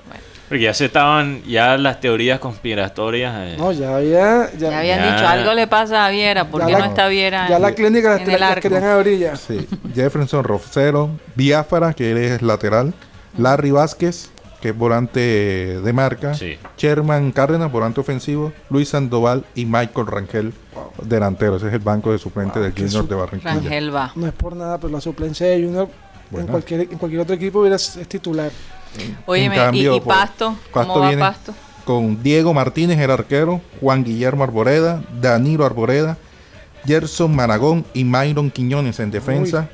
Porque 0.50 0.64
ya 0.64 0.74
se 0.76 0.86
estaban, 0.86 1.44
ya 1.44 1.78
las 1.78 2.00
teorías 2.02 2.40
conspiratorias. 2.40 3.34
eh, 3.38 3.56
No, 3.58 3.72
ya 3.72 3.96
había. 3.96 4.52
Ya, 4.58 4.70
Ya 4.70 4.80
habían 4.80 5.00
Ya. 5.00 5.14
dicho, 5.16 5.28
algo 5.28 5.54
le 5.54 5.66
pasa 5.68 6.06
a 6.06 6.10
Viera, 6.10 6.50
¿por 6.50 6.62
Ya 6.62 6.68
qué 6.68 6.72
la- 6.74 6.80
no 6.80 6.86
está 6.86 7.08
Viera? 7.08 7.48
ya 7.48 7.56
en- 7.56 7.62
la 7.62 7.72
clínica 7.74 8.10
las, 8.18 8.28
en 8.28 8.40
las 8.40 8.56
querían 8.60 8.84
abrir 8.84 9.18
ya. 9.20 9.36
Sí, 9.38 9.68
Jefferson 9.96 10.44
Rosero, 10.44 11.10
Biafara, 11.36 11.94
que 11.94 12.36
es 12.36 12.42
lateral, 12.42 12.94
Larry 13.38 13.72
Vázquez, 13.72 14.30
que 14.66 14.70
es 14.70 14.78
volante 14.80 15.20
de 15.20 15.94
marca, 15.94 16.34
Sí. 16.34 16.58
Sherman 16.76 17.32
Cárdenas, 17.32 17.72
volante 17.72 18.00
ofensivo, 18.00 18.52
Luis 18.72 18.90
Sandoval 18.90 19.46
y 19.54 19.66
Michael 19.66 20.08
Rangel, 20.08 20.54
delantero. 21.04 21.58
Ese 21.58 21.68
es 21.68 21.74
el 21.74 21.82
banco 21.82 22.12
de 22.12 22.18
suplente 22.18 22.60
del 22.60 22.74
qué 22.74 22.86
Junior 22.86 23.08
de 23.08 23.14
Barranquilla. 23.14 23.54
Rangel 23.54 23.96
va. 23.96 24.12
No 24.16 24.26
es 24.26 24.34
por 24.34 24.56
nada, 24.56 24.80
pero 24.80 24.92
la 24.92 25.02
suplencia 25.02 25.46
de 25.46 25.64
Junior 25.64 25.88
en 26.32 26.48
cualquier, 26.48 26.82
en 26.82 26.98
cualquier 26.98 27.22
otro 27.22 27.36
equipo 27.36 27.60
hubiera 27.60 27.76
es 27.76 28.08
titular. 28.08 28.52
En 29.28 29.52
cambio, 29.52 29.98
¿y, 29.98 30.00
Pasto? 30.00 30.56
¿Cómo 30.72 30.86
Pasto 30.88 31.00
va 31.00 31.12
Pasto? 31.20 31.54
Con 31.86 32.24
Diego 32.24 32.52
Martínez, 32.56 32.98
el 32.98 33.12
arquero, 33.12 33.62
Juan 33.80 34.04
Guillermo 34.04 34.46
Arboreda, 34.46 35.04
Danilo 35.22 35.64
Arboreda, 35.64 36.18
Gerson 36.88 37.36
Maragón 37.36 37.86
y 37.94 38.04
Myron 38.04 38.50
Quiñones 38.50 39.00
en 39.00 39.12
defensa. 39.12 39.70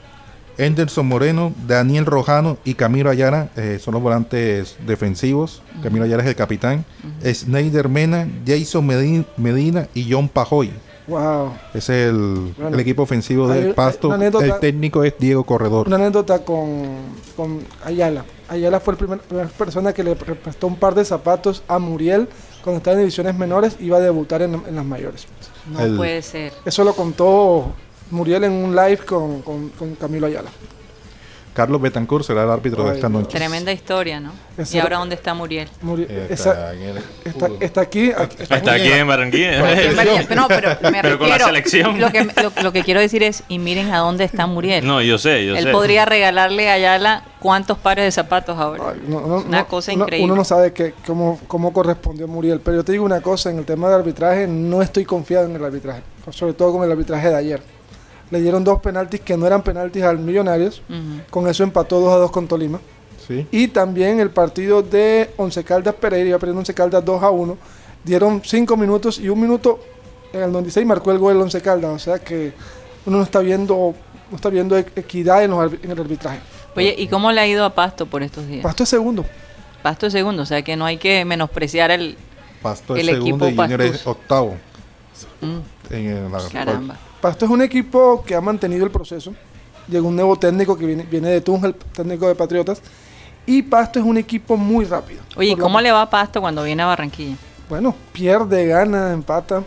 Enderson 0.65 1.07
Moreno, 1.07 1.53
Daniel 1.67 2.05
Rojano 2.05 2.57
y 2.63 2.75
Camilo 2.75 3.09
Ayala 3.09 3.49
eh, 3.55 3.79
son 3.81 3.93
los 3.95 4.03
volantes 4.03 4.77
defensivos. 4.85 5.61
Camilo 5.81 6.05
Ayala 6.05 6.23
es 6.23 6.29
el 6.29 6.35
capitán. 6.35 6.85
Snyder 7.25 7.89
Mena, 7.89 8.27
Jason 8.45 8.87
Medin- 8.87 9.25
Medina 9.37 9.87
y 9.93 10.11
John 10.11 10.29
Pajoy. 10.29 10.71
Wow. 11.07 11.53
Es 11.73 11.89
el, 11.89 12.53
Bueno, 12.57 12.75
el 12.75 12.79
equipo 12.79 13.01
ofensivo 13.01 13.47
del 13.47 13.73
Pasto. 13.73 14.11
anécdota- 14.13 14.45
El 14.45 14.59
técnico 14.59 15.03
es 15.03 15.15
Diego 15.19 15.43
Corredor. 15.43 15.87
Una 15.87 15.95
anécdota 15.97 16.39
con, 16.45 16.83
con 17.35 17.59
Ayala. 17.83 18.23
Ayala 18.47 18.79
fue 18.79 18.93
la 18.93 18.97
primera, 18.99 19.21
primera 19.21 19.49
persona 19.49 19.93
que 19.93 20.03
le 20.03 20.15
pre- 20.15 20.35
prestó 20.35 20.67
un 20.67 20.75
par 20.75 20.93
de 20.93 21.03
zapatos 21.03 21.63
a 21.67 21.79
Muriel 21.79 22.29
cuando 22.63 22.77
estaba 22.77 22.93
en 22.93 22.99
divisiones 22.99 23.35
menores, 23.35 23.75
iba 23.79 23.97
a 23.97 23.99
debutar 23.99 24.41
en, 24.43 24.53
en 24.67 24.75
las 24.75 24.85
mayores. 24.85 25.25
No 25.71 25.79
El- 25.79 25.97
puede 25.97 26.21
ser. 26.21 26.53
Eso 26.65 26.83
lo 26.83 26.93
contó 26.93 27.73
Muriel 28.11 28.43
en 28.43 28.51
un 28.53 28.75
live 28.75 28.99
con, 28.99 29.41
con- 29.41 29.69
con 29.69 29.95
Camilo 29.95 30.27
Ayala. 30.27 30.49
Carlos 31.53 31.81
Betancourt 31.81 32.23
será 32.23 32.43
el 32.43 32.49
árbitro 32.49 32.85
de 32.85 32.91
Ay, 32.91 32.95
esta 32.95 33.09
no. 33.09 33.19
noche. 33.19 33.37
Tremenda 33.37 33.73
historia, 33.73 34.21
¿no? 34.21 34.31
Ese 34.57 34.77
¿Y 34.77 34.79
ahora 34.79 34.99
dónde 34.99 35.15
está 35.15 35.33
Muriel? 35.33 35.67
Muriel- 35.81 36.09
esa- 36.29 36.73
está 37.25 37.47
está, 37.59 37.81
aquí, 37.81 38.09
aquí- 38.15 38.37
está 38.39 38.55
Está 38.55 38.71
aquí 38.75 38.87
en 38.89 39.05
Barranquilla. 39.05 39.59
No, 40.33 40.47
pero 40.47 40.69
me 40.89 41.01
Pero 41.01 41.19
con 41.19 41.27
la 41.27 41.35
refiero- 41.35 41.45
selección. 41.47 41.99
Lo 41.99 42.09
que, 42.09 42.23
lo, 42.23 42.53
lo 42.63 42.71
que 42.71 42.83
quiero 42.83 43.01
decir 43.01 43.21
es, 43.23 43.43
y 43.49 43.59
miren 43.59 43.91
a 43.93 43.97
dónde 43.97 44.23
está 44.23 44.45
Muriel. 44.47 44.87
No, 44.87 45.01
yo 45.01 45.17
sé, 45.17 45.45
yo 45.45 45.57
Él 45.57 45.65
sé. 45.65 45.71
podría 45.71 46.05
regalarle 46.05 46.69
a 46.69 46.73
Ayala 46.75 47.25
cuántos 47.41 47.77
pares 47.77 48.05
de 48.05 48.11
zapatos 48.13 48.57
ahora. 48.57 48.83
Ay, 48.93 49.01
no, 49.05 49.19
no, 49.19 49.35
Una 49.39 49.59
no, 49.59 49.67
cosa 49.67 49.91
increíble. 49.91 50.23
Uno 50.23 50.35
no 50.37 50.45
sabe 50.45 50.71
que, 50.71 50.93
cómo, 51.05 51.37
cómo 51.49 51.73
correspondió 51.73 52.29
Muriel, 52.29 52.61
pero 52.61 52.77
yo 52.77 52.85
te 52.85 52.93
digo 52.93 53.03
una 53.03 53.19
cosa, 53.19 53.49
en 53.51 53.57
el 53.57 53.65
tema 53.65 53.89
del 53.89 53.97
arbitraje 53.99 54.47
no 54.47 54.81
estoy 54.81 55.03
confiado 55.03 55.47
en 55.47 55.57
el 55.57 55.65
arbitraje, 55.65 56.01
sobre 56.29 56.53
todo 56.53 56.71
con 56.71 56.83
el 56.85 56.91
arbitraje 56.93 57.27
de 57.27 57.35
ayer. 57.35 57.61
Le 58.31 58.41
dieron 58.41 58.63
dos 58.63 58.79
penaltis 58.79 59.19
que 59.21 59.35
no 59.37 59.45
eran 59.45 59.61
penaltis 59.61 60.03
al 60.03 60.17
Millonarios, 60.19 60.81
con 61.29 61.47
eso 61.47 61.63
empató 61.63 61.99
2 61.99 62.13
a 62.13 62.17
2 62.17 62.31
con 62.31 62.47
Tolima. 62.47 62.79
Sí. 63.27 63.45
Y 63.51 63.67
también 63.67 64.19
el 64.19 64.29
partido 64.31 64.81
de 64.81 65.29
Once 65.37 65.63
Caldas 65.63 65.93
Pereira, 65.95 66.29
iba 66.29 66.39
perdiendo 66.39 66.59
Once 66.59 66.73
Caldas 66.73 67.03
2 67.05 67.21
a 67.23 67.29
1, 67.29 67.57
dieron 68.03 68.41
5 68.43 68.75
minutos 68.77 69.19
y 69.19 69.29
un 69.29 69.39
minuto 69.41 69.79
en 70.33 70.43
el 70.43 70.51
96 70.51 70.85
marcó 70.87 71.11
el 71.11 71.17
gol 71.19 71.35
el 71.35 71.41
Once 71.41 71.61
Caldas, 71.61 71.91
o 71.91 71.99
sea 71.99 72.19
que 72.19 72.53
uno 73.05 73.17
no 73.17 73.23
está 73.23 73.39
viendo, 73.39 73.93
no 74.29 74.35
está 74.35 74.49
viendo 74.49 74.77
e- 74.77 74.85
equidad 74.95 75.43
en, 75.43 75.51
los 75.51 75.73
en 75.83 75.91
el 75.91 75.99
arbitraje. 75.99 76.39
Oye, 76.75 76.95
¿y 76.97 77.07
cómo 77.09 77.31
le 77.33 77.41
ha 77.41 77.47
ido 77.47 77.65
a 77.65 77.75
Pasto 77.75 78.05
por 78.05 78.23
estos 78.23 78.47
días? 78.47 78.63
Pasto 78.63 78.83
es 78.83 78.89
segundo. 78.89 79.25
Pasto 79.83 80.07
es 80.07 80.13
segundo, 80.13 80.43
o 80.43 80.45
sea 80.45 80.61
que 80.61 80.75
no 80.77 80.85
hay 80.85 80.97
que 80.97 81.25
menospreciar 81.25 81.91
el... 81.91 82.17
Pasto 82.61 82.95
es 82.95 83.01
El 83.07 83.15
segundo 83.15 83.47
equipo 83.47 83.61
y 83.61 83.65
Junior 83.65 83.81
es 83.81 84.07
octavo. 84.07 84.55
Mm, 85.41 85.93
En 85.93 86.05
el- 86.07 86.31
la- 86.31 86.47
caramba. 86.51 86.97
Pasto 87.21 87.45
es 87.45 87.51
un 87.51 87.61
equipo 87.61 88.23
que 88.25 88.35
ha 88.35 88.41
mantenido 88.41 88.83
el 88.85 88.91
proceso. 88.91 89.33
Llegó 89.87 90.07
un 90.07 90.15
nuevo 90.15 90.35
técnico 90.37 90.77
que 90.77 90.85
viene, 90.85 91.03
viene 91.03 91.29
de 91.29 91.41
Tunja, 91.41 91.67
el 91.67 91.75
técnico 91.75 92.27
de 92.27 92.35
Patriotas. 92.35 92.81
Y 93.45 93.61
Pasto 93.63 93.99
es 93.99 94.05
un 94.05 94.17
equipo 94.17 94.57
muy 94.57 94.85
rápido. 94.85 95.21
Oye, 95.35 95.49
¿y 95.49 95.51
Por 95.51 95.59
lo- 95.59 95.63
cómo 95.65 95.81
le 95.81 95.91
va 95.91 96.01
a 96.03 96.09
Pasto 96.09 96.41
cuando 96.41 96.63
viene 96.63 96.83
a 96.83 96.87
Barranquilla? 96.87 97.35
Bueno, 97.69 97.95
pierde, 98.11 98.65
gana, 98.67 99.13
empata. 99.13 99.63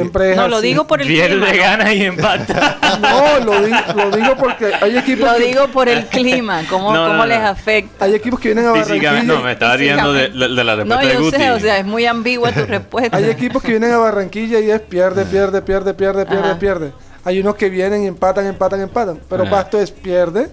Siempre 0.00 0.30
es 0.32 0.36
No, 0.36 0.48
lo 0.48 0.56
así. 0.56 0.66
digo 0.66 0.86
por 0.86 1.00
el 1.00 1.08
Pierde, 1.08 1.36
clima. 1.36 1.50
¿no? 1.52 1.56
gana 1.58 1.94
y 1.94 2.02
empata. 2.04 2.78
No, 3.00 3.44
lo, 3.44 3.62
di- 3.64 3.72
lo 3.96 4.10
digo 4.16 4.36
porque 4.36 4.72
hay 4.80 4.98
equipos, 4.98 5.30
Lo 5.32 5.36
que, 5.38 5.44
digo 5.46 5.68
por 5.68 5.88
el 5.88 6.06
clima, 6.06 6.62
cómo, 6.68 6.92
No, 6.92 7.06
cómo 7.06 7.18
no. 7.18 7.26
les 7.26 7.38
afecta. 7.38 8.04
hay 8.04 8.14
equipos 8.14 8.38
que 8.40 8.48
vienen 8.52 8.66
a 8.66 8.72
Físicamente, 8.74 9.08
Barranquilla. 9.08 9.34
no, 9.34 9.42
me 9.42 9.52
estaba 9.52 9.76
riendo 9.76 10.12
de, 10.12 10.28
de- 10.30 10.48
de 10.48 10.64
la 10.64 10.76
respuesta 10.76 11.02
No, 11.02 11.08
de 11.08 11.14
yo 11.14 11.20
Guti. 11.22 11.36
sé, 11.36 11.50
o 11.50 11.60
sea, 11.60 11.78
es 11.78 11.86
muy 11.86 12.06
ambigua 12.06 12.52
tu 12.52 12.64
respuesta. 12.66 13.16
Hay 13.16 13.24
equipos 13.30 13.62
que 13.62 13.70
vienen 13.70 13.92
a 13.92 13.98
Barranquilla 13.98 14.60
y 14.60 14.70
es 14.70 14.80
pierde, 14.80 15.24
pierde, 15.24 15.62
pierde, 15.62 15.94
pierde, 15.94 16.26
pierde, 16.26 16.50
Ajá. 16.50 16.58
pierde. 16.58 16.92
Hay 17.24 17.40
unos 17.40 17.54
que 17.54 17.70
vienen 17.70 18.02
y 18.04 18.06
empatan, 18.06 18.46
empatan, 18.46 18.80
empatan. 18.80 19.18
Pero 19.30 19.42
Ajá. 19.44 19.50
Pasto 19.50 19.80
es 19.80 19.90
pierde, 19.90 20.48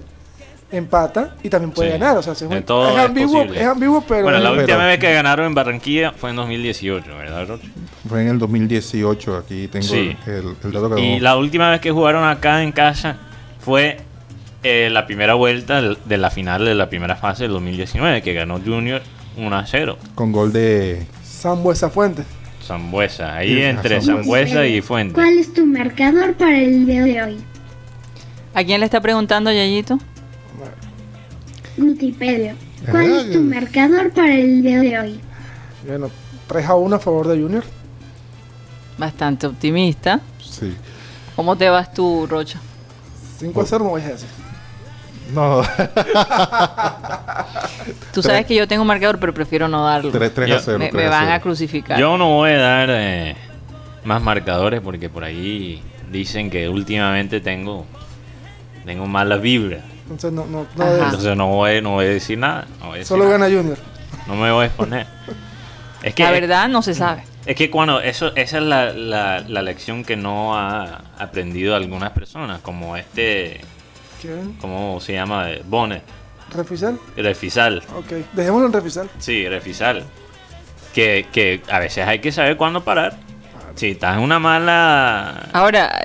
empata 0.72 1.36
y 1.44 1.50
también 1.50 1.72
puede 1.72 1.92
Sí. 1.94 1.98
ganar. 2.00 2.18
O 2.18 2.24
sea, 2.24 2.34
es, 2.34 2.40
De 2.40 2.48
un- 2.48 2.64
todo 2.64 2.90
es 2.90 2.96
es 2.96 3.00
ambiguo, 3.06 3.34
posible. 3.42 3.62
es 3.62 3.68
ambiguo, 3.68 4.02
pero 4.08 4.24
bueno, 4.24 4.40
la 4.40 4.50
Pero- 4.52 4.62
última 4.62 4.86
vez 4.86 5.00
que 5.00 5.14
ganaron 5.14 5.46
en 5.48 5.54
Barranquilla 5.56 6.12
fue 6.14 6.30
en 6.30 6.36
2018, 6.38 7.18
¿verdad, 7.18 7.48
Roch? 7.48 7.62
Fue 8.08 8.22
en 8.22 8.28
el 8.30 8.40
2018. 8.40 9.38
Aquí 9.38 9.68
tengo 9.68 9.86
Sí. 9.86 10.16
el, 10.28 10.56
dato 10.72 10.96
que 10.96 11.02
Y 11.02 11.20
la 11.20 11.38
última 11.38 11.70
vez 11.72 11.82
que 11.82 11.92
jugaron 11.92 12.24
acá 12.28 12.64
en 12.64 12.72
casa 12.72 13.18
fue 13.60 13.98
eh, 14.64 14.90
la 14.92 15.08
primera 15.08 15.34
vuelta 15.34 15.82
de 15.82 16.18
la 16.18 16.30
final 16.30 16.64
de 16.66 16.76
la 16.76 16.88
primera 16.88 17.16
fase 17.16 17.44
del 17.44 17.52
2019, 17.54 18.22
que 18.22 18.34
ganó 18.34 18.60
Junior 18.64 19.02
1 19.36 19.58
a 19.58 19.66
0. 19.66 19.98
con 20.14 20.32
gol 20.32 20.54
de 20.54 21.06
Sambuesa 21.24 21.90
Fuente. 21.90 22.24
Zambuesa, 22.64 23.36
ahí 23.36 23.56
Sí, 23.56 23.62
entre. 23.64 24.00
Zambuesa 24.02 24.68
y 24.68 24.82
Fuente. 24.82 25.16
¿Cuál 25.16 25.40
es 25.40 25.52
tu 25.54 25.66
marcador 25.66 26.36
para 26.36 26.60
el 26.60 26.86
video 26.86 27.06
de 27.06 27.24
hoy? 27.24 27.38
¿A 28.54 28.64
quién 28.64 28.80
le 28.82 28.86
está 28.86 29.02
preguntando, 29.02 29.52
Yayito? 29.52 29.98
Wikipedia. 31.78 32.56
¿Cuál 32.90 33.12
Ah, 33.14 33.22
es 33.22 33.32
tu 33.32 33.42
marcador 33.42 34.12
para 34.12 34.34
el 34.36 34.62
video 34.62 34.82
de 34.82 35.00
hoy? 35.00 35.20
Bueno, 35.88 36.10
3 36.48 36.66
a 36.68 36.76
1 36.76 36.96
a 36.96 37.00
favor 37.00 37.28
de 37.28 37.42
Junior. 37.42 37.64
Bastante 38.98 39.48
optimista. 39.48 40.20
sí. 40.40 40.76
¿Cómo 41.36 41.56
te 41.56 41.70
vas 41.70 41.94
tú, 41.94 42.28
Rocha? 42.30 42.60
5 43.40 43.62
a 43.62 43.66
0 43.66 43.84
no 43.86 43.90
voy 43.92 44.02
a 44.02 44.08
decir. 44.10 44.28
No, 45.34 45.62
Tú 48.14 48.22
sabes 48.22 48.46
que 48.46 48.54
yo 48.54 48.68
tengo 48.68 48.82
un 48.82 48.88
marcador, 48.88 49.18
pero 49.18 49.34
prefiero 49.34 49.68
no 49.70 49.86
darlo. 49.86 50.12
3, 50.12 50.34
3 50.34 50.52
a 50.52 50.54
Ya. 50.56 50.60
0. 50.60 50.78
Me, 50.80 50.90
3 50.90 50.94
me 50.96 51.08
a 51.08 51.10
van 51.10 51.24
a 51.30 51.32
0. 51.36 51.42
crucificar. 51.44 51.98
Yo 52.00 52.18
no 52.18 52.30
voy 52.36 52.52
a 52.52 52.58
dar 52.58 52.90
eh, 52.92 53.36
más 54.04 54.22
marcadores 54.22 54.82
porque 54.82 55.10
por 55.10 55.24
ahí 55.24 55.82
dicen 56.12 56.50
que 56.50 56.68
últimamente 56.68 57.40
tengo 57.40 57.86
tengo 58.86 59.06
mala 59.08 59.38
vibra. 59.38 59.80
Entonces 60.12 60.32
no, 60.34 60.46
no, 60.46 60.68
no 60.76 60.86
Entonces 61.06 61.36
no 61.38 61.48
voy, 61.48 61.82
no 61.82 61.92
voy 61.92 62.06
a 62.06 62.10
decir 62.10 62.38
nada. 62.38 62.66
no 62.80 62.88
voy 62.88 62.96
a 62.96 62.98
decir 63.00 63.08
Solo 63.08 63.26
nada. 63.26 63.38
gana 63.38 63.56
Junior. 63.56 63.78
No 64.28 64.36
me 64.36 64.52
voy 64.52 64.64
a 64.64 64.68
exponer. 64.68 65.08
Es 66.04 66.16
que, 66.16 66.24
La 66.24 66.32
verdad 66.32 66.68
no 66.68 66.82
se 66.82 66.96
sabe. 66.96 67.24
es 67.46 67.56
que 67.56 67.70
cuando 67.70 68.02
eso, 68.02 68.36
esa 68.36 68.58
es 68.58 68.64
la, 68.64 68.92
la, 68.92 69.42
la 69.42 69.62
lección 69.62 70.04
que 70.04 70.16
no 70.16 70.58
ha 70.58 71.04
aprendido 71.20 71.76
algunas 71.76 72.10
personas, 72.10 72.60
como 72.62 72.98
este, 72.98 73.62
¿Quién? 74.20 74.54
¿cómo 74.60 75.00
se 75.00 75.14
llama? 75.14 75.46
Bonnet, 75.66 76.02
¿Refisal? 76.56 77.00
Refisal. 77.16 77.84
Ok, 77.96 78.14
dejémoslo 78.34 78.66
en 78.66 78.74
Refisal. 78.74 79.10
Sí, 79.20 79.48
Refisal. 79.48 80.04
Que, 80.96 81.28
que 81.32 81.62
a 81.72 81.78
veces 81.78 82.08
hay 82.08 82.18
que 82.18 82.32
saber 82.32 82.58
cuándo 82.58 82.84
parar. 82.84 83.16
Si 83.76 83.92
estás 83.92 84.18
en 84.18 84.24
una 84.24 84.40
mala... 84.40 85.50
Ahora, 85.54 86.02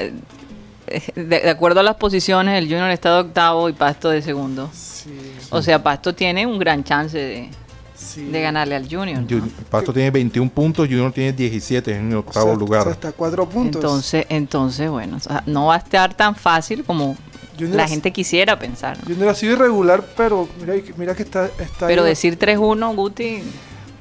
de, 1.14 1.24
de 1.24 1.50
acuerdo 1.50 1.80
a 1.80 1.82
las 1.82 1.96
posiciones, 1.96 2.58
el 2.58 2.68
Junior 2.68 2.90
está 2.90 3.14
de 3.14 3.20
octavo 3.20 3.68
y 3.68 3.72
Pasto 3.72 4.08
de 4.10 4.22
segundo. 4.22 4.70
Sí, 4.72 5.10
O 5.50 5.62
sea, 5.62 5.82
Pasto 5.82 6.14
tiene 6.14 6.46
un 6.46 6.58
gran 6.58 6.82
chance 6.84 7.16
de, 7.18 7.50
sí. 7.96 8.24
de 8.26 8.40
ganarle 8.40 8.76
al 8.76 8.88
Junior. 8.88 9.22
Pasto 9.70 9.92
tiene 9.92 10.10
21 10.10 10.50
puntos, 10.50 10.86
Junior 10.88 11.12
tiene 11.12 11.32
17 11.32 11.94
en 11.94 12.08
el 12.10 12.16
O 12.16 12.20
octavo 12.20 12.46
sea, 12.46 12.54
lugar. 12.56 12.80
o 12.80 12.84
sea, 12.84 12.92
hasta 12.92 13.12
4 13.12 13.48
puntos. 13.48 13.82
Entonces, 13.82 14.26
entonces, 14.28 14.90
bueno, 14.90 15.16
o 15.16 15.20
sea, 15.20 15.42
no 15.46 15.66
va 15.66 15.74
a 15.74 15.78
estar 15.78 16.14
tan 16.14 16.34
fácil 16.34 16.84
como 16.84 17.16
Junior 17.58 17.76
la 17.76 17.88
gente 17.88 18.12
quisiera 18.12 18.58
pensar. 18.58 18.98
¿no? 18.98 19.04
Junior 19.06 19.28
ha 19.30 19.34
sido 19.34 19.54
irregular, 19.54 20.04
pero 20.16 20.48
mira, 20.60 20.74
mira 20.96 21.14
que 21.14 21.22
está, 21.22 21.46
está 21.58 21.86
Pero 21.86 22.02
ahí. 22.02 22.08
decir 22.08 22.38
3-1, 22.38 22.94
Guti, 22.94 23.42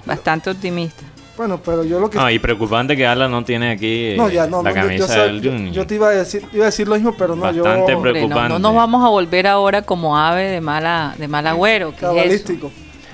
bastante 0.05 0.49
optimista. 0.49 1.03
Bueno, 1.37 1.59
pero 1.63 1.83
yo 1.83 1.99
lo 1.99 2.09
que... 2.09 2.17
No, 2.17 2.29
y 2.29 2.39
preocupante 2.39 2.95
que 2.95 3.05
Alan 3.05 3.29
no 3.29 3.43
tiene 3.43 3.71
aquí 3.71 4.13
No, 4.15 4.29
ya, 4.29 4.47
no, 4.47 4.63
la 4.63 4.69
no, 4.69 4.75
yo- 4.75 4.81
camisa 4.81 5.07
yo, 5.07 5.13
sé- 5.13 5.19
del 5.19 5.41
yo- 5.41 5.51
Junior. 5.51 5.73
yo 5.73 5.87
te 5.87 5.95
iba 5.95 6.07
a 6.07 6.11
decir, 6.11 6.43
iba 6.53 6.63
a 6.63 6.67
decir 6.67 6.87
lo 6.87 6.95
mismo, 6.95 7.13
pero 7.17 7.35
no, 7.35 7.51
yo... 7.51 7.63
Bastante 7.63 7.91
no, 7.93 8.01
Preocupante. 8.01 8.49
no 8.49 8.59
nos 8.59 8.73
vamos 8.75 9.03
a 9.05 9.09
volver 9.09 9.47
ahora 9.47 9.81
como 9.81 10.17
ave 10.17 10.43
de 10.49 10.61
mala 10.61 11.13
de 11.17 11.27
mal 11.27 11.45
agüero. 11.47 11.89
¿qué 11.91 11.95
es 11.97 12.01
eso? 12.03 12.13
Cabalístico. 12.15 12.71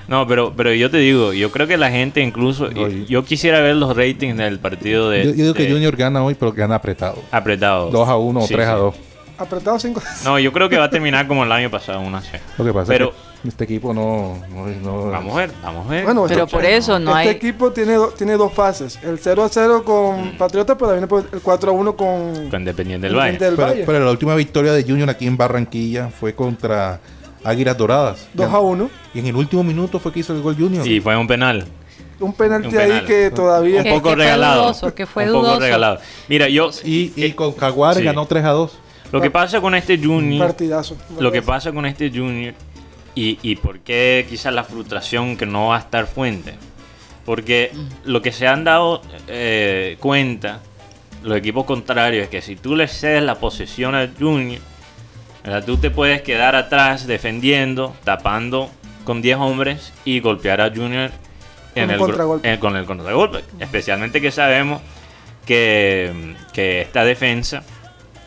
No, 0.08 0.28
pero, 0.28 0.54
pero 0.56 0.74
yo 0.74 0.92
te 0.92 0.98
digo, 0.98 1.34
yo 1.34 1.52
creo 1.52 1.66
que 1.68 1.78
la 1.78 1.90
gente 1.90 2.22
incluso... 2.22 2.70
Y- 2.72 3.06
yo 3.08 3.24
quisiera 3.26 3.60
ver 3.62 3.76
los 3.78 3.96
ratings 3.96 4.38
del 4.38 4.60
partido 4.60 5.10
de... 5.10 5.24
Yo, 5.24 5.30
yo 5.32 5.36
digo 5.44 5.54
que 5.56 5.64
de- 5.64 5.72
Junior 5.72 5.96
gana 5.96 6.24
hoy, 6.24 6.36
pero 6.36 6.52
gana 6.52 6.76
apretado. 6.76 7.18
Apretado. 7.32 7.90
2 7.90 8.08
a 8.10 8.18
1 8.18 8.40
o 8.40 8.48
Sí, 8.48 8.54
3 8.54 8.68
a 8.68 8.74
sí. 8.74 8.78
2. 8.80 8.96
Apretado 9.40 9.80
5 9.80 10.02
No, 10.26 10.38
yo 10.38 10.54
creo 10.54 10.70
que 10.70 10.78
va 10.78 10.84
a 10.86 10.90
terminar 10.92 11.28
como 11.28 11.44
el 11.44 11.52
año 11.52 11.72
pasado, 11.72 12.02
una 12.02 12.22
C. 12.22 12.40
Lo 12.60 12.66
que 12.66 12.72
pasa 12.74 12.88
Pero- 12.92 13.08
es 13.10 13.12
que 13.16 13.31
este 13.48 13.64
equipo 13.64 13.94
no. 13.94 14.38
no, 14.54 14.68
no- 14.68 15.12
Vamos 15.12 15.34
a 15.34 15.38
ver, 15.40 15.52
vamos 15.64 15.88
a 15.88 15.90
ver. 15.90 16.04
Bueno, 16.06 16.26
Pero 16.28 16.44
este- 16.44 16.56
por 16.56 16.66
eso 16.66 17.00
no 17.00 17.18
este 17.18 17.30
hay... 17.30 17.36
equipo 17.36 17.72
tiene, 17.72 17.94
do- 17.94 18.10
tiene 18.10 18.34
dos 18.34 18.54
fases. 18.54 19.00
El 19.04 19.18
0 19.20 19.44
a 19.44 19.50
0 19.50 19.84
con 19.84 20.38
Patriotas, 20.38 20.76
pero 20.78 20.90
también 20.92 21.08
por 21.08 21.26
el 21.32 21.42
4 21.42 21.72
a 21.72 21.74
1 21.74 21.96
con... 21.96 22.50
Con 22.50 22.60
Independiente 22.62 23.08
del 23.08 23.16
Valle. 23.16 23.38
del 23.38 23.56
pero, 23.56 23.68
Valle. 23.68 23.84
pero 23.86 24.06
la 24.06 24.12
última 24.12 24.36
victoria 24.36 24.74
de 24.74 24.84
Junior 24.84 25.10
aquí 25.10 25.26
en 25.26 25.38
Barranquilla 25.38 26.10
fue 26.10 26.36
contra 26.36 27.00
Águilas 27.44 27.76
Doradas. 27.78 28.28
2 28.34 28.54
a 28.54 28.60
1. 28.60 28.90
Y 29.16 29.20
en 29.20 29.26
el 29.28 29.36
último 29.36 29.64
minuto 29.64 30.00
fue 30.00 30.12
que 30.14 30.20
hizo 30.20 30.34
el 30.34 30.42
gol 30.42 30.56
Junior. 30.56 30.86
Y 30.88 31.00
fue 31.00 31.18
un 31.18 31.26
penal. 31.28 31.66
Un 32.20 32.34
penalti 32.34 32.68
Un 32.68 32.74
penal. 32.76 32.92
ahí 32.92 33.06
que 33.06 33.32
todavía... 33.32 33.82
Un 33.82 33.90
poco 33.90 34.10
que 34.10 34.16
regalado. 34.18 34.62
dudoso, 34.66 34.94
que 34.94 35.08
fue 35.08 35.24
un 35.26 35.32
poco 35.32 35.46
dudoso. 35.46 35.60
regalado. 35.62 36.00
Mira, 36.30 36.48
yo... 36.48 36.70
Y, 36.84 37.12
y 37.16 37.32
con 37.32 37.56
Jaguares 37.56 37.98
Sí. 37.98 38.04
ganó 38.06 38.28
3 38.28 38.46
a 38.46 38.50
2. 38.52 38.72
Lo 39.12 39.20
que 39.20 39.32
pasa 39.32 39.60
con 39.60 39.74
este 39.74 39.96
Un 39.96 40.04
Junior... 40.06 40.46
partidazo. 40.48 40.96
Lo 41.20 41.32
que 41.32 41.42
pasa 41.42 41.72
con 41.72 41.86
este 41.88 42.10
Junior 42.12 42.54
y, 43.16 43.40
y 43.42 43.56
por 43.58 43.80
qué 43.80 44.26
quizás 44.30 44.54
la 44.54 44.64
frustración 44.64 45.38
que 45.38 45.46
no 45.46 45.68
va 45.68 45.78
a 45.78 45.80
estar 45.80 46.08
fuente. 46.08 46.54
Porque 47.26 47.72
lo 48.06 48.22
que 48.22 48.32
se 48.32 48.48
han 48.48 48.64
dado 48.64 49.02
eh, 49.28 49.98
cuenta 50.00 50.60
los 51.24 51.38
equipos 51.38 51.66
contrarios 51.66 52.24
es 52.24 52.30
que 52.30 52.42
si 52.42 52.56
tú 52.56 52.76
le 52.76 52.88
cedes 52.88 53.22
la 53.24 53.36
posesión 53.36 53.94
al 53.94 54.12
Junior, 54.18 54.60
¿verdad? 55.44 55.64
tú 55.66 55.78
te 55.78 55.92
puedes 55.92 56.22
quedar 56.24 56.56
atrás 56.56 57.06
defendiendo, 57.06 57.96
tapando 58.04 58.72
con 59.04 59.22
10 59.22 59.38
hombres 59.38 59.94
y 60.04 60.20
golpear 60.20 60.62
a 60.62 60.70
Junior 60.70 61.12
Con 61.74 61.84
en 61.84 61.90
el, 61.92 61.98
en- 62.48 62.60
con 62.60 62.76
el 62.76 62.86
contragolpe. 62.86 63.44
Especialmente 63.60 64.20
que 64.20 64.32
sabemos 64.32 64.82
que, 65.46 66.36
que 66.54 66.82
esta 66.82 67.04
defensa 67.04 67.64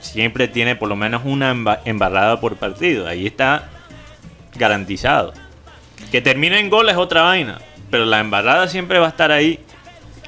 siempre 0.01 0.49
tiene 0.49 0.77
por 0.77 0.88
lo 0.88 0.97
menos 0.97 1.23
una 1.25 1.53
emba- 1.53 1.81
embarrada 1.85 2.40
por 2.40 2.57
partido. 2.57 3.07
Ahí 3.09 3.27
está 3.27 3.70
garantizado. 4.56 5.32
Que 6.10 6.20
termine 6.20 6.58
en 6.58 6.70
gol 6.70 6.88
es 6.88 6.96
otra 6.96 7.22
vaina, 7.22 7.58
pero 7.90 8.04
la 8.04 8.20
embarrada 8.20 8.68
siempre 8.68 8.98
va 8.98 9.06
a 9.06 9.10
estar 9.10 9.30
ahí 9.32 9.60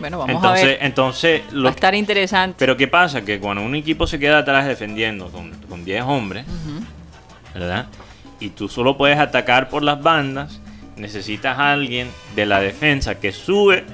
Bueno, 0.00 0.18
vamos 0.18 0.36
entonces, 0.36 0.64
a 0.64 0.66
ver. 0.68 0.78
entonces 0.82 1.42
Va 1.48 1.52
lo 1.52 1.68
a 1.68 1.70
estar 1.72 1.94
interesante. 1.94 2.56
Pero 2.58 2.76
¿qué 2.76 2.88
pasa? 2.88 3.22
Que 3.22 3.38
cuando 3.40 3.62
un 3.62 3.74
equipo 3.74 4.06
se 4.06 4.18
queda 4.18 4.38
atrás 4.38 4.66
defendiendo 4.66 5.28
con, 5.28 5.50
con 5.68 5.84
10 5.84 6.02
hombres. 6.04 6.44
¿verdad? 7.54 7.86
Y 8.40 8.50
tú 8.50 8.68
solo 8.68 8.96
puedes 8.96 9.18
atacar 9.18 9.68
por 9.68 9.82
las 9.82 10.02
bandas, 10.02 10.60
necesitas 10.96 11.58
a 11.58 11.72
alguien 11.72 12.08
de 12.34 12.44
la 12.46 12.60
defensa 12.60 13.14
que 13.14 13.32
sube 13.32 13.84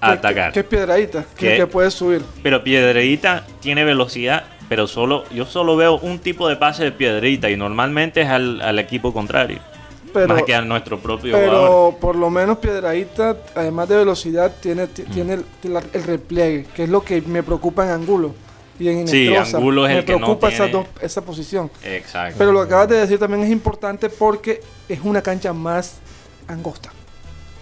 a 0.00 0.08
¿Qué- 0.08 0.12
atacar. 0.18 0.52
¿Qué, 0.52 0.62
qué 0.62 0.68
piedradita? 0.68 1.24
Que, 1.36 1.48
¿Qué? 1.50 1.56
que 1.58 1.66
puede 1.68 1.90
subir. 1.92 2.22
Pero 2.42 2.64
Piedrita 2.64 3.44
tiene 3.60 3.84
velocidad, 3.84 4.44
pero 4.72 4.86
solo 4.86 5.24
yo 5.30 5.44
solo 5.44 5.76
veo 5.76 5.98
un 5.98 6.18
tipo 6.18 6.48
de 6.48 6.56
pase 6.56 6.82
de 6.84 6.92
Piedrita 6.92 7.50
y 7.50 7.58
normalmente 7.58 8.22
es 8.22 8.28
al, 8.30 8.58
al 8.62 8.78
equipo 8.78 9.12
contrario, 9.12 9.58
Pero, 10.14 10.28
más 10.32 10.44
que 10.44 10.54
a 10.54 10.62
nuestro 10.62 10.98
propio 10.98 11.34
jugador. 11.36 11.50
pero 11.50 11.98
por 12.00 12.16
lo 12.16 12.30
menos 12.30 12.56
piedradita, 12.56 13.36
además 13.54 13.86
de 13.90 13.96
velocidad, 13.98 14.50
tiene, 14.62 14.86
ti- 14.86 15.02
Mm. 15.06 15.12
tiene 15.12 15.34
el, 15.34 16.02
repliegue, 16.04 16.64
que 16.74 16.84
es 16.84 16.88
lo 16.88 17.02
que 17.04 17.20
me 17.20 17.42
preocupa 17.42 17.84
en 17.84 17.90
Angulo. 17.90 18.34
Y 18.80 18.88
en 18.88 19.06
Sí. 19.06 19.28
Angulo 19.36 19.86
es 19.86 19.92
me 19.92 19.98
el 19.98 20.04
que 20.06 20.12
no 20.12 20.18
preocupa 20.20 20.48
esa, 20.48 20.64
tiene- 20.64 20.72
dos- 20.72 21.02
esa 21.02 21.20
posición. 21.20 21.70
Exacto. 21.84 22.36
Pero 22.38 22.50
lo 22.52 22.60
que 22.60 22.66
acabas 22.68 22.88
de 22.88 22.96
decir 22.96 23.18
también 23.18 23.42
es 23.42 23.50
importante 23.50 24.08
porque 24.08 24.62
es 24.88 25.00
una 25.04 25.20
cancha 25.20 25.52
más 25.52 25.98
angosta 26.48 26.90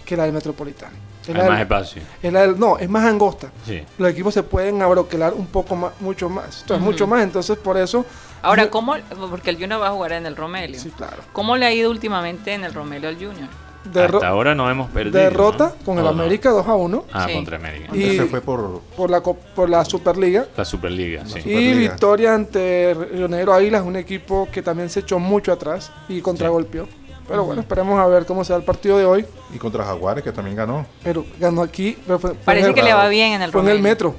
que 0.05 0.15
la 0.15 0.23
del 0.23 0.31
Metropolitano. 0.31 0.95
Es 1.21 1.29
Hay 1.29 1.35
la 1.35 1.39
más 1.43 1.49
del- 1.51 1.61
espacio. 1.61 2.01
es 2.23 2.33
la 2.33 2.41
del- 2.41 2.59
no, 2.59 2.77
es 2.77 2.89
más 2.89 3.05
angosta. 3.05 3.51
Sí. 3.65 3.81
Los 3.97 4.09
equipos 4.09 4.33
se 4.33 4.43
pueden 4.43 4.81
abroquelar 4.81 5.33
un 5.33 5.45
poco 5.47 5.75
más, 5.75 5.91
mucho 5.99 6.29
más. 6.29 6.61
Entonces, 6.61 6.83
mucho 6.83 7.05
más. 7.07 7.23
Entonces, 7.23 7.57
por 7.57 7.77
eso. 7.77 8.05
Ahora, 8.41 8.63
yo- 8.63 8.71
¿cómo? 8.71 8.95
Porque 9.29 9.51
el 9.51 9.57
Junior 9.59 9.79
va 9.81 9.89
a 9.89 9.91
jugar 9.91 10.13
en 10.13 10.25
el 10.25 10.35
Romelio. 10.35 10.79
Sí, 10.79 10.89
claro. 10.89 11.17
¿Cómo 11.31 11.57
le 11.57 11.65
ha 11.67 11.73
ido 11.73 11.91
últimamente 11.91 12.53
en 12.53 12.63
el 12.63 12.73
Romelio 12.73 13.09
al 13.09 13.15
Junior? 13.15 13.47
Derro- 13.83 14.17
Hasta 14.17 14.27
ahora 14.27 14.53
no 14.53 14.69
hemos 14.69 14.91
perdido. 14.91 15.17
derrota 15.19 15.73
¿no? 15.79 15.85
con 15.85 15.97
el 15.97 16.05
¿O 16.05 16.13
no? 16.13 16.21
América 16.21 16.51
2 16.51 16.67
a 16.67 16.75
1 16.75 17.03
Ah, 17.11 17.25
Sí. 17.27 17.33
contra 17.33 17.57
América. 17.57 17.95
Y- 17.95 18.15
se 18.15 18.25
fue 18.27 18.39
por 18.39 18.79
por 18.95 19.09
la, 19.09 19.21
por 19.23 19.69
la 19.69 19.83
Superliga. 19.85 20.45
La 20.55 20.65
Superliga, 20.65 21.25
sí. 21.25 21.39
Y 21.49 21.73
victoria 21.73 22.35
ante 22.35 22.95
Río 23.11 23.27
Negro 23.27 23.53
Águilas, 23.53 23.83
un 23.83 23.95
equipo 23.95 24.47
que 24.51 24.61
también 24.61 24.87
se 24.89 24.99
echó 24.99 25.17
mucho 25.17 25.51
atrás 25.51 25.91
y 26.07 26.21
contragolpeó. 26.21 26.87
Pero 27.31 27.45
bueno, 27.45 27.61
esperemos 27.61 27.99
a 27.99 28.07
ver 28.07 28.25
cómo 28.25 28.43
se 28.43 28.53
da 28.53 28.59
el 28.59 28.65
partido 28.65 28.97
de 28.97 29.05
hoy. 29.05 29.25
y 29.53 29.57
contra 29.57 29.83
Jaguares 29.83 30.23
que 30.23 30.31
también 30.31 30.55
ganó. 30.55 30.85
Pero 31.03 31.25
ganó 31.39 31.61
aquí. 31.61 31.97
pero 32.05 32.19
fue- 32.19 32.29
fue 32.31 32.37
en 32.39 32.45
Parece 32.45 32.67
el- 32.69 32.73
que 32.73 32.83
le 32.83 32.93
va 32.93 33.07
bien 33.09 33.33
en 33.33 33.41
el 33.41 33.51
Fue 33.51 33.61
en 33.61 33.67
el 33.69 33.79
metro. 33.81 34.15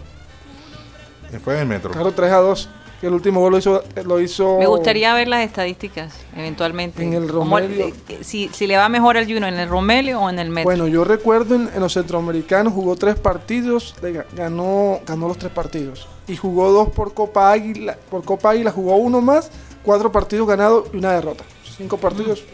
Y 1.32 1.36
Fue 1.38 1.54
en 1.54 1.60
el 1.60 1.66
metro. 1.66 1.90
Claro, 1.90 2.12
3 2.12 2.30
a 2.32 2.36
2. 2.38 2.68
Que 3.00 3.08
el 3.08 3.14
último 3.14 3.40
gol 3.40 3.50
lo 3.52 3.58
hizo. 3.58 3.82
Lo 4.04 4.20
hizo 4.20 4.58
Me 4.58 4.66
gustaría 4.66 5.12
ver 5.14 5.26
las 5.26 5.40
estadísticas, 5.44 6.14
eventualmente. 6.36 7.02
En 7.02 7.14
el 7.14 7.26
¿Cómo- 7.26 7.58
Romelio. 7.58 7.88
eh, 8.08 8.18
si, 8.22 8.48
si 8.52 8.66
le 8.68 8.76
va 8.76 8.88
mejor 8.88 9.16
al 9.16 9.24
Junior 9.24 9.48
en 9.52 9.58
el 9.58 9.68
Romelio 9.68 10.20
o 10.20 10.30
en 10.30 10.38
el 10.38 10.50
Metro. 10.50 10.64
Bueno, 10.68 10.86
yo 10.86 11.02
recuerdo 11.02 11.56
en, 11.56 11.68
en 11.74 11.80
los 11.80 11.94
centroamericanos 11.94 12.72
jugó 12.72 12.94
tres 12.94 13.16
partidos, 13.18 13.96
le 14.02 14.24
ganó, 14.36 15.00
ganó 15.04 15.26
los 15.26 15.36
tres 15.38 15.50
partidos. 15.50 16.06
Y 16.28 16.36
jugó 16.36 16.70
dos 16.70 16.90
por 16.90 17.12
Copa 17.12 17.50
Águila, 17.50 17.96
por 18.08 18.22
Copa 18.24 18.50
Águila 18.50 18.70
jugó 18.70 18.94
uno 18.96 19.20
más, 19.20 19.50
cuatro 19.82 20.12
partidos 20.12 20.46
ganados 20.46 20.84
y 20.92 20.98
una 20.98 21.10
derrota. 21.12 21.42
Cinco 21.76 21.96
partidos. 21.96 22.44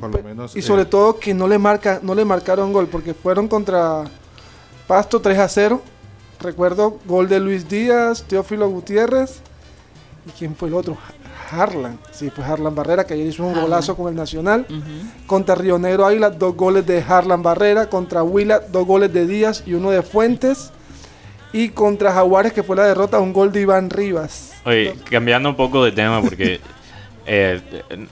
Por 0.00 0.14
lo 0.14 0.22
menos. 0.22 0.54
Y 0.56 0.60
eh, 0.60 0.62
sobre 0.62 0.84
todo 0.84 1.18
que 1.18 1.34
no 1.34 1.46
le 1.48 1.58
marca, 1.58 2.00
no 2.02 2.14
le 2.14 2.24
marcaron 2.24 2.72
gol, 2.72 2.88
porque 2.88 3.14
fueron 3.14 3.48
contra 3.48 4.04
Pasto 4.86 5.20
3 5.20 5.38
a 5.38 5.48
0. 5.48 5.82
Recuerdo 6.40 6.98
gol 7.06 7.28
de 7.28 7.40
Luis 7.40 7.68
Díaz, 7.68 8.24
Teófilo 8.24 8.68
Gutiérrez. 8.68 9.40
¿Y 10.26 10.30
quién 10.30 10.54
fue 10.56 10.68
el 10.68 10.74
otro? 10.74 10.96
Harlan. 11.50 11.98
Sí, 12.10 12.30
fue 12.30 12.44
Harlan 12.44 12.74
Barrera, 12.74 13.04
que 13.06 13.14
ayer 13.14 13.26
hizo 13.26 13.42
un 13.44 13.50
Harlan. 13.50 13.64
golazo 13.64 13.96
con 13.96 14.08
el 14.08 14.14
Nacional. 14.14 14.66
Contra 15.26 15.54
Río 15.54 15.78
Negro 15.78 16.06
Águila, 16.06 16.30
dos 16.30 16.56
goles 16.56 16.86
de 16.86 17.02
Harlan 17.06 17.42
Barrera. 17.42 17.88
Contra 17.88 18.22
Huila, 18.22 18.60
dos 18.60 18.86
goles 18.86 19.12
de 19.12 19.26
Díaz 19.26 19.62
y 19.66 19.74
uno 19.74 19.90
de 19.90 20.02
Fuentes. 20.02 20.70
Y 21.52 21.68
contra 21.68 22.12
Jaguares, 22.12 22.52
que 22.52 22.62
fue 22.62 22.74
la 22.76 22.84
derrota, 22.84 23.20
un 23.20 23.32
gol 23.32 23.52
de 23.52 23.60
Iván 23.60 23.88
Rivas. 23.90 24.52
Oye, 24.66 24.94
cambiando 25.08 25.48
un 25.50 25.56
poco 25.56 25.84
de 25.84 25.92
tema 25.92 26.20
porque 26.20 26.60
eh, 27.26 27.60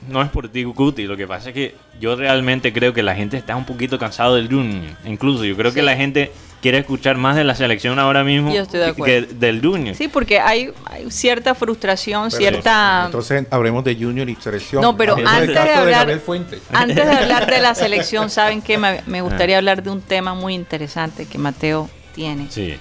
no 0.09 0.23
es 0.23 0.29
por 0.31 0.49
ti, 0.49 0.65
Cuti, 0.65 1.05
lo 1.07 1.17
que 1.17 1.27
pasa 1.27 1.49
es 1.51 1.55
que 1.55 1.75
yo 2.01 2.17
realmente 2.17 2.73
creo 2.73 2.93
que 2.93 3.03
la 3.03 3.15
gente 3.15 3.37
está 3.37 3.57
un 3.57 3.65
poquito 3.67 3.99
cansado 3.99 4.37
del 4.37 4.49
Junior. 4.49 4.95
Incluso 5.05 5.45
yo 5.45 5.57
creo 5.57 5.73
que 5.73 5.83
la 5.83 5.97
gente 5.97 6.33
quiere 6.63 6.79
escuchar 6.79 7.17
más 7.19 7.35
de 7.35 7.43
la 7.43 7.57
selección 7.57 7.99
ahora 7.99 8.23
mismo 8.23 8.55
Yo 8.55 8.63
estoy 8.63 8.79
de 8.81 8.95
que- 8.95 9.23
del 9.35 9.61
Junior. 9.61 9.97
Sí, 9.97 10.07
porque 10.09 10.39
hay, 10.39 10.71
hay 10.87 11.11
cierta 11.11 11.55
frustración, 11.57 12.29
pero 12.31 12.37
cierta... 12.39 13.03
Entonces 13.07 13.47
hablemos 13.51 13.83
de 13.85 13.97
Junior 13.97 14.29
y 14.31 14.37
selección. 14.37 14.81
No, 14.81 14.97
pero 14.97 15.17
antes 15.27 15.49
de 15.49 15.59
hablar-. 15.75 16.21
Antes 16.73 16.97
de 17.05 17.13
hablar 17.13 17.51
de 17.51 17.61
la 17.61 17.75
selección, 17.75 18.31
¿saben 18.31 18.63
qué? 18.63 18.79
Me, 18.79 19.03
me 19.07 19.21
gustaría 19.23 19.59
hablar 19.59 19.83
de 19.83 19.91
un 19.91 20.01
tema 20.01 20.35
muy 20.35 20.55
interesante 20.55 21.27
que 21.27 21.37
Mateo 21.39 21.91
tiene. 22.15 22.47
Sí. 22.51 22.77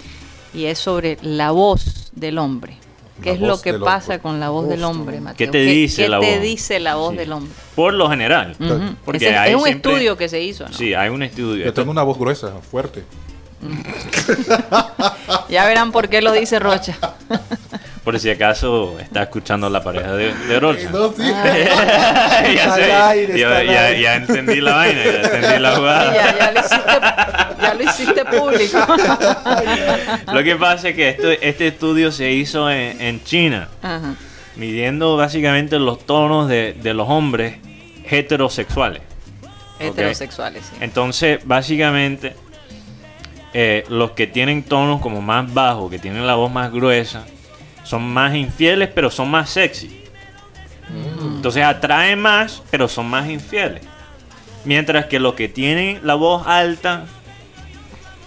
Y 0.53 0.65
es 0.65 0.77
sobre 0.79 1.17
la 1.21 1.51
voz 1.51 2.11
del 2.13 2.37
hombre. 2.37 2.77
¿Qué 3.21 3.29
La 3.29 3.35
es 3.35 3.41
lo 3.41 3.61
que 3.61 3.73
pasa 3.75 4.05
hombre. 4.13 4.19
con 4.19 4.39
la 4.39 4.49
voz 4.49 4.67
del 4.67 4.83
hombre. 4.83 5.21
Mateo? 5.21 5.37
¿Qué 5.37 5.47
te 5.47 5.59
dice 5.59 6.03
qué 6.03 6.09
la 6.09 6.19
te 6.19 6.33
voz? 6.35 6.41
dice 6.41 6.79
la 6.79 6.95
voz 6.95 7.11
Sí. 7.11 7.17
del 7.17 7.31
hombre? 7.33 7.51
Por 7.75 7.93
lo 7.93 8.09
general. 8.09 8.55
Ujú. 8.59 8.95
Porque 9.05 9.25
Ese- 9.27 9.37
hay 9.37 9.51
es 9.51 9.55
un 9.57 9.63
siempre- 9.63 9.91
estudio 9.91 10.17
que 10.17 10.27
se 10.29 10.41
hizo, 10.41 10.67
¿no? 10.67 10.73
Sí, 10.75 10.93
hay 10.93 11.09
un 11.09 11.21
estudio. 11.23 11.65
Yo 11.65 11.73
tengo 11.73 11.91
una 11.91 12.03
voz 12.03 12.17
gruesa, 12.17 12.51
fuerte. 12.69 13.03
Ya 15.49 15.65
verán 15.65 15.91
por 15.91 16.09
qué 16.09 16.21
lo 16.21 16.31
dice 16.31 16.59
Rocha. 16.59 16.97
Por 18.03 18.19
si 18.19 18.31
acaso 18.31 18.97
está 18.99 19.23
escuchando 19.23 19.69
la 19.69 19.83
pareja 19.83 20.13
de, 20.13 20.33
de. 20.33 20.59
No, 20.61 20.73
sí. 20.73 20.87
ya, 21.21 22.75
sé, 22.75 22.91
aire, 22.93 23.37
ya- 23.39 23.63
ya- 23.63 23.93
ya 23.93 24.15
entendí 24.15 24.59
la 24.59 24.73
vaina, 24.75 25.03
ya 25.03 25.21
entendí 25.21 25.59
la 25.59 25.75
jugada. 25.75 26.13
ya, 26.15 26.37
ya 26.37 26.51
lo 26.51 26.59
hiciste, 26.59 27.61
ya 27.61 27.73
lo 27.75 27.83
hiciste 27.83 28.25
público. 28.25 28.77
Lo 30.33 30.43
que 30.43 30.55
pasa 30.55 30.89
es 30.89 30.95
que 30.95 31.09
esto- 31.09 31.29
este 31.29 31.67
estudio 31.67 32.11
se 32.11 32.31
hizo 32.31 32.69
en, 32.71 32.99
en 33.01 33.23
China, 33.23 33.69
Ajá. 33.83 34.15
midiendo 34.55 35.15
básicamente 35.17 35.77
los 35.77 36.03
tonos 36.05 36.47
de, 36.49 36.73
de 36.81 36.93
los 36.95 37.07
hombres 37.07 37.57
heterosexuales. 38.09 39.01
Heterosexuales, 39.79 40.63
sí. 40.65 40.75
Entonces, 40.81 41.39
básicamente, 41.45 42.35
eh, 43.53 43.83
los 43.89 44.11
que 44.11 44.25
tienen 44.27 44.63
tonos 44.63 45.01
como 45.01 45.21
más 45.21 45.51
bajos, 45.53 45.89
que 45.91 45.99
tienen 45.99 46.25
la 46.25 46.35
voz 46.35 46.51
más 46.51 46.71
gruesa, 46.71 47.25
son 47.91 48.03
más 48.13 48.33
infieles, 48.35 48.87
pero 48.95 49.11
son 49.11 49.29
más 49.29 49.49
sexy. 49.49 50.01
Entonces 51.35 51.61
atraen 51.61 52.19
más, 52.21 52.63
pero 52.71 52.87
son 52.87 53.05
más 53.09 53.27
infieles. 53.29 53.81
Mientras 54.63 55.07
que 55.07 55.19
los 55.19 55.33
que 55.33 55.49
tienen 55.49 55.99
la 56.03 56.13
voz 56.15 56.47
alta, 56.47 57.03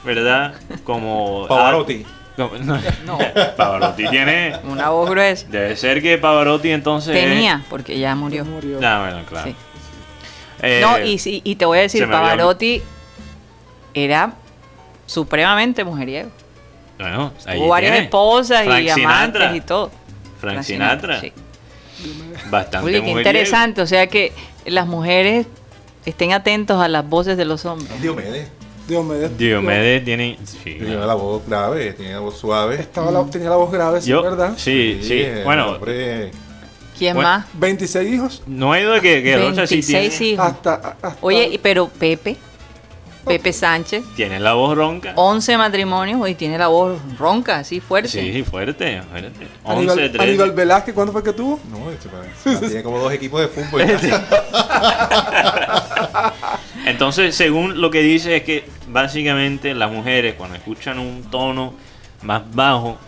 ¿verdad? 0.04 0.52
Como... 0.84 1.46
Pavarotti. 1.48 2.04
como- 2.36 2.58
no, 2.58 2.78
No. 3.06 3.18
Pavarotti 3.56 4.06
tiene... 4.08 4.54
Una 4.64 4.90
voz 4.90 5.08
gruesa. 5.08 5.46
Debe 5.48 5.76
ser 5.76 6.02
que 6.02 6.18
Pavarotti 6.18 6.70
entonces... 6.70 7.14
Tenía, 7.14 7.64
porque 7.70 7.98
ya 7.98 8.14
murió. 8.14 8.44
Murió. 8.44 8.80
Ah, 8.84 9.00
bueno, 9.00 9.26
claro. 9.26 9.48
Sí. 9.48 9.56
Eh, 10.60 10.80
No, 10.82 10.98
y, 11.02 11.16
sí- 11.18 11.40
y 11.42 11.54
te 11.54 11.64
voy 11.64 11.78
a 11.78 11.82
decir, 11.82 12.02
había- 12.04 12.18
Pavarotti 12.20 12.82
era 13.94 14.34
supremamente 15.06 15.84
mujeriego. 15.84 16.28
Bueno, 17.08 17.32
ahí 17.46 17.58
Tuvo 17.58 17.68
varias 17.68 17.92
tiene. 17.92 18.04
esposas 18.06 18.64
Frank 18.64 18.82
y 18.82 18.88
amantes 18.90 19.40
Sinatra. 19.42 19.56
y 19.56 19.60
todo. 19.60 19.90
Frank 20.40 20.62
Sinatra. 20.62 21.20
sí. 21.20 21.32
Bastante 22.50 22.86
Oye, 22.86 23.02
qué 23.02 23.10
interesante. 23.10 23.80
O 23.82 23.86
sea 23.86 24.06
que 24.08 24.32
las 24.66 24.86
mujeres 24.86 25.46
estén 26.04 26.32
atentos 26.32 26.80
a 26.80 26.88
las 26.88 27.08
voces 27.08 27.36
de 27.36 27.44
los 27.44 27.64
hombres. 27.64 28.00
Diomedes. 28.00 28.48
Diomedes. 28.86 29.38
Diomedes 29.38 30.04
tiene... 30.04 30.38
sí, 30.44 30.58
Tiene 30.74 30.96
la 30.96 31.14
voz 31.14 31.46
grave, 31.46 31.94
tiene 31.94 32.12
la 32.12 32.18
voz 32.20 32.38
suave. 32.38 32.74
Estaba 32.80 33.10
la- 33.10 33.24
tenía 33.30 33.48
la 33.48 33.56
voz 33.56 33.72
grave, 33.72 34.02
sí, 34.02 34.10
Yo, 34.10 34.22
¿verdad? 34.22 34.52
sí, 34.58 35.00
sí. 35.02 35.22
el 35.22 35.44
Bueno, 35.44 35.72
hombre- 35.72 36.30
¿Quién 36.98 37.14
Bueno, 37.14 37.28
más? 37.30 37.46
26 37.54 38.12
hijos. 38.14 38.42
no 38.46 38.72
hay 38.72 38.84
duda 38.84 39.00
que, 39.00 39.22
que 39.22 39.36
Rocha 39.36 39.66
sí 39.66 39.76
26 39.76 40.10
tiene, 40.18 40.32
hijos. 40.34 40.46
Hasta, 40.46 40.74
hasta 40.74 41.16
Oye, 41.22 41.48
y- 41.52 41.58
pero 41.58 41.88
Pepe, 41.88 42.36
Pepe 43.24 43.52
Sánchez, 43.52 44.04
tiene 44.16 44.38
la 44.40 44.54
voz 44.54 44.76
ronca. 44.76 45.12
11 45.16 45.56
matrimonios 45.58 46.28
y 46.28 46.34
tiene 46.34 46.58
la 46.58 46.68
voz 46.68 46.98
ronca, 47.18 47.58
así 47.58 47.80
fuerte. 47.80 48.08
Sí, 48.08 48.42
fuerte, 48.44 49.02
fuerte. 49.10 49.30
11, 49.64 49.78
Aníbal, 49.78 49.96
13. 50.12 50.22
Aníbal 50.22 50.52
Velázquez, 50.52 50.94
¿cuándo 50.94 51.12
fue 51.12 51.22
que 51.22 51.32
tuvo? 51.32 51.60
No, 51.70 51.90
este, 51.90 52.08
parece- 52.08 52.66
tiene 52.66 52.82
como 52.82 52.98
dos 52.98 53.12
equipos 53.12 53.40
de 53.40 53.48
fútbol. 53.48 53.82
Entonces, 56.86 57.34
según 57.34 57.80
lo 57.80 57.90
que 57.90 58.02
dice 58.02 58.36
es 58.36 58.42
que 58.42 58.64
básicamente 58.88 59.74
las 59.74 59.90
mujeres 59.90 60.34
cuando 60.34 60.56
escuchan 60.56 60.98
un 60.98 61.22
tono 61.30 61.74
más 62.22 62.42
bajo, 62.54 62.98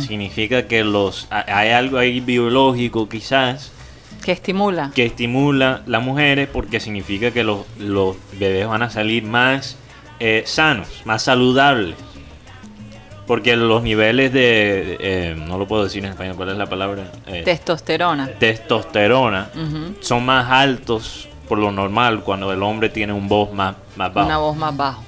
significa 0.00 0.66
que 0.66 0.82
los 0.82 1.26
ha- 1.30 1.44
hay 1.58 1.70
algo 1.70 1.98
ahí 1.98 2.20
biológico 2.20 3.06
quizás 3.06 3.70
Que 4.24 4.32
estimula. 4.32 4.90
que 4.94 5.06
estimula 5.06 5.82
las 5.86 6.02
mujeres 6.02 6.48
porque 6.52 6.80
significa 6.80 7.30
que 7.30 7.44
los, 7.44 7.60
los 7.78 8.16
bebés 8.38 8.66
van 8.68 8.82
a 8.82 8.90
salir 8.90 9.22
más 9.24 9.76
eh, 10.20 10.42
sanos, 10.46 10.88
más 11.04 11.22
saludables. 11.22 11.94
Porque 13.26 13.56
los 13.56 13.82
niveles 13.82 14.32
de, 14.32 14.96
eh, 15.00 15.34
no 15.36 15.58
lo 15.58 15.68
puedo 15.68 15.84
decir 15.84 16.02
en 16.04 16.10
español, 16.12 16.34
¿cuál 16.36 16.48
es 16.48 16.56
la 16.56 16.66
palabra? 16.66 17.12
Eh, 17.26 17.42
Testosterona. 17.44 18.26
testosterona 18.38 19.50
son 20.00 20.24
más 20.24 20.50
altos 20.50 21.28
por 21.46 21.58
lo 21.58 21.70
normal 21.70 22.22
cuando 22.22 22.52
el 22.52 22.62
hombre 22.62 22.88
tiene 22.88 23.12
un 23.12 23.28
voz 23.28 23.52
más, 23.52 23.76
más 23.96 24.12
bajo. 24.14 24.26
Una 24.26 24.38
voz 24.38 24.56
más 24.56 24.76
bajo. 24.76 25.02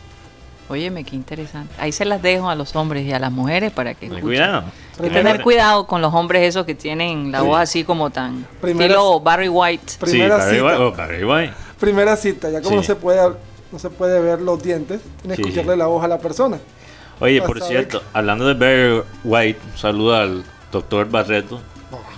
Óyeme, 0.68 1.03
qué 1.05 1.16
interesante. 1.16 1.75
Ahí 1.79 1.92
se 1.92 2.05
las 2.05 2.23
dejo 2.23 2.49
a 2.49 2.55
los 2.55 2.77
hombres 2.77 3.05
y 3.07 3.12
a 3.12 3.18
las 3.18 3.33
mujeres 3.33 3.73
para 3.73 3.94
que 3.94 4.07
escuchen. 4.07 4.25
cuidado. 4.25 4.64
Hay 5.03 5.09
que 5.09 5.15
tener 5.15 5.43
cuidado 5.43 5.87
con 5.87 6.01
los 6.03 6.13
hombres 6.15 6.43
esos 6.43 6.65
que 6.67 6.75
tienen 6.75 7.31
la 7.33 7.41
Sí. 7.41 7.47
voz 7.47 7.59
así 7.61 7.85
como 7.85 8.11
tan 8.11 8.47
Primeras- 8.61 8.91
estilo 8.91 9.21
Barry 9.21 9.49
White. 9.49 9.85
Sí, 9.87 9.97
Primera 9.99 10.41
cita. 10.51 10.79
oh. 10.81 10.95
Primera 11.79 12.17
cita, 12.17 12.51
ya 12.51 12.59
como 12.61 12.71
Sí. 12.71 12.77
no 12.77 12.83
se 12.83 12.97
puede 12.97 13.33
no 13.73 13.79
se 13.79 13.89
puede 13.89 14.19
ver 14.21 14.41
los 14.41 14.61
dientes, 14.63 15.01
Sí, 15.25 15.31
escucharle 15.33 15.77
la 15.77 15.87
voz 15.87 16.03
a 16.05 16.09
la 16.09 16.19
persona. 16.19 16.59
Oye, 17.21 17.41
por 17.43 17.61
cierto, 17.63 18.03
hablando 18.13 18.47
de 18.49 18.55
Barry 18.55 19.03
White, 19.23 19.61
un 19.73 19.79
saludo 19.79 20.17
al 20.17 20.43
doctor 20.73 21.09
Barreto. 21.09 21.61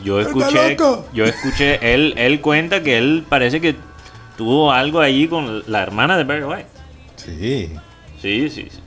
Yo 0.02 0.18
¡Está 0.20 0.30
escuché, 0.48 0.76
yo 1.12 1.24
escuché, 1.24 1.94
él, 1.94 2.14
él 2.16 2.40
cuenta 2.40 2.82
que 2.82 2.96
él 2.98 3.24
parece 3.28 3.60
que 3.60 3.76
tuvo 4.38 4.72
algo 4.72 5.00
ahí 5.00 5.28
con 5.28 5.62
la 5.66 5.82
hermana 5.82 6.16
de 6.16 6.24
Barry 6.24 6.44
White. 6.44 6.66
Sí. 7.16 7.70
Sí, 8.20 8.48
sí, 8.48 8.68
sí. 8.70 8.80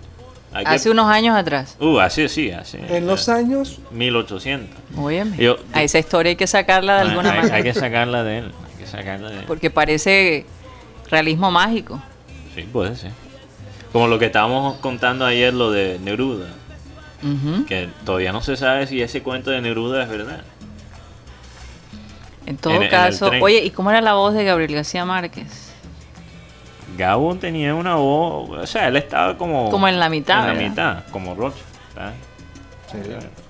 Hay 0.55 0.63
que- 0.65 0.71
Hace 0.71 0.89
unos 0.89 1.07
años 1.07 1.35
atrás. 1.35 1.75
Uh, 1.79 1.99
hace, 1.99 2.29
sí, 2.29 2.49
hace. 2.51 2.79
En 2.95 3.05
los 3.07 3.27
años 3.29 3.79
1800. 3.91 4.79
Óyeme. 4.97 5.35
Yo- 5.37 5.57
a 5.73 5.83
esa 5.83 5.99
historia 5.99 6.29
hay 6.29 6.35
que 6.37 6.47
sacarla 6.47 6.95
de 6.95 7.01
Hay, 7.01 7.07
alguna 7.09 7.31
hay- 7.31 7.37
manera. 7.37 7.55
hay 7.57 7.63
que 7.63 7.73
sacarla 7.73 8.23
de 8.23 8.37
él. 8.39 8.45
Hay 8.71 8.77
que 8.79 8.87
sacarla 8.87 9.29
de 9.29 9.39
él. 9.39 9.43
Porque 9.45 9.69
parece 9.69 10.45
realismo 11.11 11.51
mágico. 11.51 12.01
Sí, 12.55 12.61
puede 12.63 12.95
ser. 12.95 13.11
Como 13.91 14.07
lo 14.07 14.17
que 14.17 14.27
estábamos 14.27 14.77
contando 14.77 15.25
ayer, 15.25 15.53
lo 15.53 15.71
de 15.71 15.99
Neruda. 16.01 16.47
Ujú. 17.21 17.65
Que 17.65 17.89
todavía 18.05 18.31
no 18.31 18.41
se 18.41 18.55
sabe 18.55 18.87
si 18.87 19.01
ese 19.01 19.21
cuento 19.23 19.51
de 19.51 19.59
Neruda 19.61 20.03
es 20.03 20.09
verdad. 20.09 20.41
En 22.45 22.57
todo 22.57 22.73
En- 22.75 22.83
en 22.83 22.89
caso, 22.89 23.29
tren. 23.29 23.41
oye, 23.41 23.63
¿y 23.63 23.71
cómo 23.71 23.89
era 23.89 24.01
la 24.01 24.13
voz 24.13 24.33
de 24.35 24.43
Gabriel 24.43 24.73
García 24.75 25.03
Márquez? 25.03 25.64
Gabo 26.97 27.35
tenía 27.35 27.73
una 27.75 27.95
voz, 27.95 28.49
o 28.49 28.67
sea, 28.67 28.87
él 28.87 28.95
estaba 28.97 29.37
como... 29.37 29.69
Como 29.69 29.87
en 29.87 29.99
la 29.99 30.09
mitad, 30.09 30.39
En 30.41 30.47
la 30.47 30.53
¿verdad? 30.53 30.69
mitad, 30.69 31.03
como 31.11 31.35
Rocha. 31.35 31.57
¿sabes? 31.93 32.13
Sí, 32.91 32.97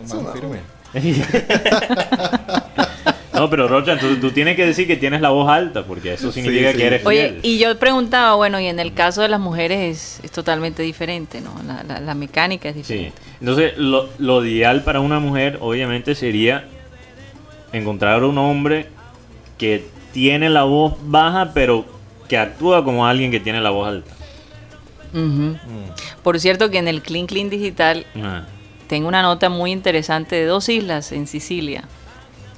son 0.08 0.24
más 0.24 0.34
firmes. 0.34 0.62
no, 3.34 3.50
pero 3.50 3.68
Rocha, 3.68 3.94
entonces 3.94 4.22
tú 4.22 4.32
tienes 4.32 4.56
que 4.56 4.66
decir 4.66 4.88
que 4.88 4.96
tienes 4.96 5.20
la 5.22 5.30
voz 5.30 5.50
alta, 5.50 5.84
porque 5.84 6.14
eso 6.14 6.32
significa 6.32 6.72
sí. 6.72 6.78
que 6.78 6.86
eres 6.88 7.06
Oye, 7.06 7.30
fiel. 7.30 7.40
y 7.44 7.58
yo 7.60 7.78
preguntaba, 7.78 8.36
bueno, 8.36 8.60
y 8.62 8.68
en 8.68 8.80
el 8.80 8.94
caso 8.94 9.22
de 9.22 9.28
las 9.28 9.40
mujeres 9.42 10.20
es, 10.20 10.24
es 10.24 10.32
totalmente 10.32 10.84
diferente, 10.84 11.42
¿no? 11.42 11.54
La, 11.68 11.84
la- 11.84 12.00
la 12.00 12.16
mecánica 12.16 12.70
es 12.70 12.76
Sí. 12.76 12.82
diferente. 12.94 13.22
Entonces, 13.42 13.74
lo, 13.78 14.08
lo 14.20 14.46
ideal 14.46 14.84
para 14.84 15.02
una 15.02 15.20
mujer, 15.20 15.58
obviamente, 15.62 16.16
sería 16.16 16.64
encontrar 17.74 18.24
un 18.24 18.38
hombre 18.38 18.88
que 19.58 19.86
tiene 20.14 20.50
la 20.50 20.64
voz 20.64 20.94
baja, 21.04 21.52
pero 21.54 21.84
que 22.28 22.38
actúa 22.38 22.84
como 22.84 23.06
alguien 23.06 23.32
que 23.32 23.40
tiene 23.40 23.62
la 23.62 23.70
voz 23.70 23.88
alta. 23.88 24.12
Ujú. 25.14 25.56
Por 26.24 26.40
cierto 26.40 26.70
que 26.70 26.78
en 26.78 26.88
el 26.88 27.02
Clean 27.02 27.26
Clean 27.26 27.50
Digital 27.50 28.06
Ajá. 28.16 28.46
tengo 28.88 29.08
una 29.08 29.22
nota 29.22 29.50
muy 29.50 29.72
interesante 29.72 30.36
de 30.36 30.46
dos 30.46 30.68
islas 30.70 31.12
en 31.12 31.28
Sicilia 31.28 31.84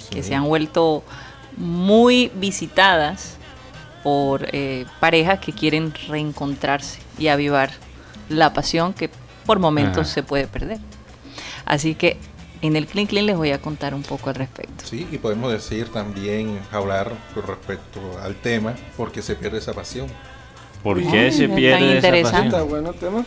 que 0.09 0.23
se 0.23 0.33
han 0.33 0.45
vuelto 0.45 1.03
muy 1.57 2.31
visitadas 2.35 3.37
por 4.03 4.47
eh, 4.53 4.85
parejas 4.99 5.39
que 5.39 5.51
quieren 5.51 5.93
reencontrarse 6.07 6.99
y 7.19 7.27
avivar 7.27 7.71
la 8.29 8.53
pasión 8.53 8.93
que 8.93 9.09
por 9.45 9.59
momentos 9.59 10.07
Ajá. 10.07 10.13
se 10.13 10.23
puede 10.23 10.47
perder. 10.47 10.79
Así 11.65 11.93
que 11.93 12.17
en 12.61 12.75
el 12.75 12.87
Clean 12.87 13.07
Clean 13.07 13.25
les 13.25 13.35
voy 13.37 13.51
a 13.51 13.61
contar 13.61 13.93
un 13.93 14.03
poco 14.03 14.29
al 14.29 14.35
respecto. 14.35 14.85
Sí, 14.85 15.07
y 15.11 15.17
podemos 15.17 15.51
decir 15.51 15.89
también, 15.89 16.67
hablar 16.71 17.11
con 17.33 17.45
respecto 17.47 18.17
al 18.19 18.35
tema, 18.41 18.75
porque 18.95 19.21
se 19.21 19.35
pierde 19.35 19.59
esa 19.59 19.73
pasión. 19.73 20.07
¿Por 20.83 20.99
Ay, 20.99 21.07
qué 21.11 21.31
se 21.31 21.49
pierde 21.49 21.97
esa 21.97 22.11
interesante. 22.11 22.47
está 22.47 22.65
pasión? 22.65 22.69
bueno 22.69 22.89
el 22.91 22.95
tema. 22.97 23.25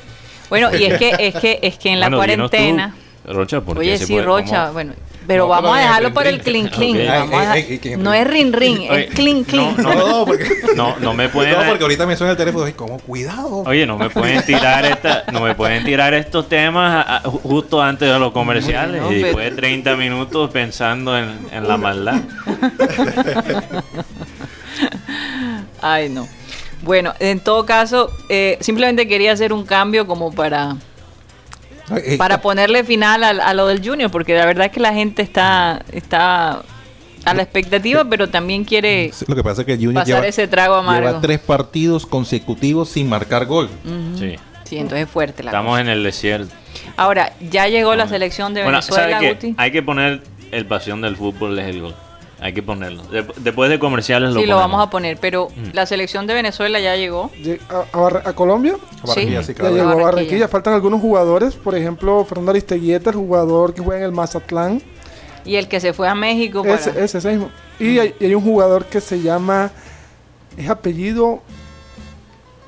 Bueno, 0.48 0.74
y 0.74 0.84
es 0.84 0.98
que 0.98 1.16
es 1.18 1.34
que 1.36 1.60
es 1.62 1.78
que 1.78 1.90
en 1.90 2.00
la 2.00 2.08
Bueno, 2.08 2.22
dinos 2.22 2.54
tú, 2.54 2.56
cuarentena 2.64 2.96
Rocha, 3.32 3.60
¿por 3.60 3.74
qué 3.76 3.80
Oye, 3.80 3.98
sí, 3.98 4.12
puede- 4.12 4.24
Rocha, 4.24 4.60
cómo? 4.62 4.72
bueno, 4.74 4.92
pero 5.26 5.44
No, 5.44 5.48
vamos 5.50 5.76
a 5.76 5.80
dejarlo 5.80 6.08
rin, 6.08 6.14
por 6.14 6.26
el 6.26 6.34
rin. 6.40 6.42
clean 6.68 6.68
clean. 6.68 6.96
Ok. 7.08 7.30
vamos 7.30 7.46
a- 7.46 7.52
Ay, 7.52 7.66
ay, 7.70 7.80
ay, 7.84 7.96
no 7.96 8.12
es 8.14 8.26
rin 8.26 8.52
rin, 8.52 8.78
Oye, 8.90 9.04
es 9.04 9.14
clean 9.14 9.44
clean. 9.44 9.74
no, 9.76 9.94
No, 9.94 10.08
no, 10.08 10.24
porque, 10.26 10.48
No, 10.76 10.96
no 10.98 11.14
me 11.14 11.28
pueden... 11.30 11.52
no, 11.58 11.64
porque 11.66 11.84
ahorita 11.84 12.06
me 12.06 12.16
suena 12.16 12.32
el 12.32 12.36
teléfono 12.36 12.66
y 12.66 12.72
como, 12.72 12.98
cuidado. 12.98 13.62
Oye, 13.66 13.86
no 13.86 13.96
me 13.96 14.10
pueden 14.10 14.42
tirar 14.46 14.84
esta, 14.86 15.24
no 15.32 15.40
me 15.40 15.54
pueden 15.54 15.84
tirar 15.84 16.14
estos 16.14 16.48
temas 16.48 17.06
a- 17.06 17.16
a- 17.18 17.22
ju- 17.22 17.40
justo 17.42 17.80
antes 17.80 18.10
de 18.12 18.18
los 18.18 18.32
comerciales 18.32 19.02
Bueno, 19.02 19.16
y 19.16 19.22
después 19.22 19.50
de 19.50 19.56
30 19.56 19.94
minutos 19.96 20.50
pensando 20.50 21.16
en, 21.16 21.38
en 21.52 21.68
la 21.68 21.76
maldad. 21.76 22.20
Ay, 25.82 26.08
no. 26.08 26.26
Bueno, 26.82 27.12
en 27.20 27.40
todo 27.40 27.66
caso, 27.66 28.10
eh, 28.28 28.56
simplemente 28.60 29.06
quería 29.06 29.32
hacer 29.32 29.52
un 29.52 29.64
cambio 29.66 30.06
como 30.06 30.32
para, 30.32 30.76
para 32.18 32.40
ponerle 32.40 32.84
final 32.84 33.24
a, 33.24 33.28
a 33.30 33.54
lo 33.54 33.66
del 33.66 33.86
Junior, 33.86 34.10
porque 34.10 34.34
la 34.36 34.46
verdad 34.46 34.66
es 34.66 34.72
que 34.72 34.80
la 34.80 34.92
gente 34.92 35.22
está, 35.22 35.82
está 35.92 36.62
a 37.24 37.34
la 37.34 37.42
expectativa, 37.42 38.04
pero 38.04 38.28
también 38.30 38.64
quiere 38.64 39.10
Lo 39.26 39.36
que 39.36 39.42
pasa 39.42 39.62
es 39.62 39.66
que 39.66 39.74
Junior 39.76 39.94
pasar 39.94 40.06
lleva, 40.06 40.26
ese 40.26 40.48
trago 40.48 40.74
amargo. 40.76 41.06
lleva 41.08 41.20
tres 41.20 41.38
partidos 41.40 42.06
consecutivos 42.06 42.88
sin 42.88 43.08
marcar 43.08 43.46
gol. 43.46 43.68
Sí. 44.18 44.36
Sí, 44.64 44.76
entonces 44.78 45.06
es 45.06 45.12
fuerte 45.12 45.42
la 45.42 45.50
Estamos 45.50 45.72
cosa. 45.72 45.80
en 45.80 45.88
el 45.88 46.02
desierto. 46.04 46.54
Ahora, 46.96 47.32
ya 47.50 47.66
llegó 47.66 47.96
la 47.96 48.06
selección 48.06 48.54
de 48.54 48.62
Bueno, 48.62 48.80
¿sabe 48.82 49.06
Venezuela? 49.08 49.34
Guti. 49.34 49.54
Hay 49.58 49.72
que 49.72 49.82
poner 49.82 50.22
el 50.52 50.66
pasión 50.66 51.00
del 51.00 51.16
fútbol 51.16 51.58
es 51.58 51.66
el 51.66 51.80
gol. 51.82 51.94
Hay 52.42 52.52
que 52.54 52.62
ponerlo. 52.62 53.02
Después 53.36 53.68
de 53.68 53.78
comerciales 53.78 54.30
lo 54.32 54.40
Sí, 54.40 54.46
lo 54.46 54.54
ponemos. 54.56 54.70
vamos 54.72 54.86
a 54.86 54.90
poner, 54.90 55.18
pero 55.20 55.48
Mm. 55.54 55.74
la 55.74 55.84
selección 55.84 56.26
de 56.26 56.34
Venezuela 56.34 56.80
ya 56.80 56.96
llegó. 56.96 57.30
Lle- 57.42 57.60
A, 57.68 57.84
a 57.96 58.00
Barra- 58.00 58.22
a 58.24 58.32
Colombia 58.32 58.76
Barranquilla, 59.06 59.40
Sí. 59.42 59.46
sí, 59.48 59.52
ya 59.52 59.58
claro. 59.60 59.74
llegó 59.76 59.88
a 59.90 59.94
Barranquilla. 59.96 60.48
Faltan 60.48 60.72
algunos 60.74 61.00
jugadores, 61.00 61.54
por 61.56 61.74
ejemplo, 61.76 62.24
Fernando 62.24 62.52
Aristeguieta, 62.52 63.10
el 63.10 63.16
jugador 63.16 63.74
que 63.74 63.82
juega 63.82 64.00
en 64.00 64.06
el 64.06 64.12
Mazatlán. 64.12 64.82
Y 65.44 65.56
el 65.56 65.68
que 65.68 65.80
se 65.80 65.92
fue 65.92 66.08
a 66.08 66.14
México 66.14 66.62
para... 66.62 66.74
Ese, 66.76 66.90
ese, 67.02 67.18
ese 67.18 67.28
mismo. 67.30 67.50
Y 67.78 67.98
hay, 67.98 68.14
y 68.20 68.24
hay 68.26 68.34
un 68.34 68.42
jugador 68.42 68.84
que 68.86 69.00
se 69.00 69.20
llama, 69.20 69.70
es 70.56 70.68
apellido 70.68 71.40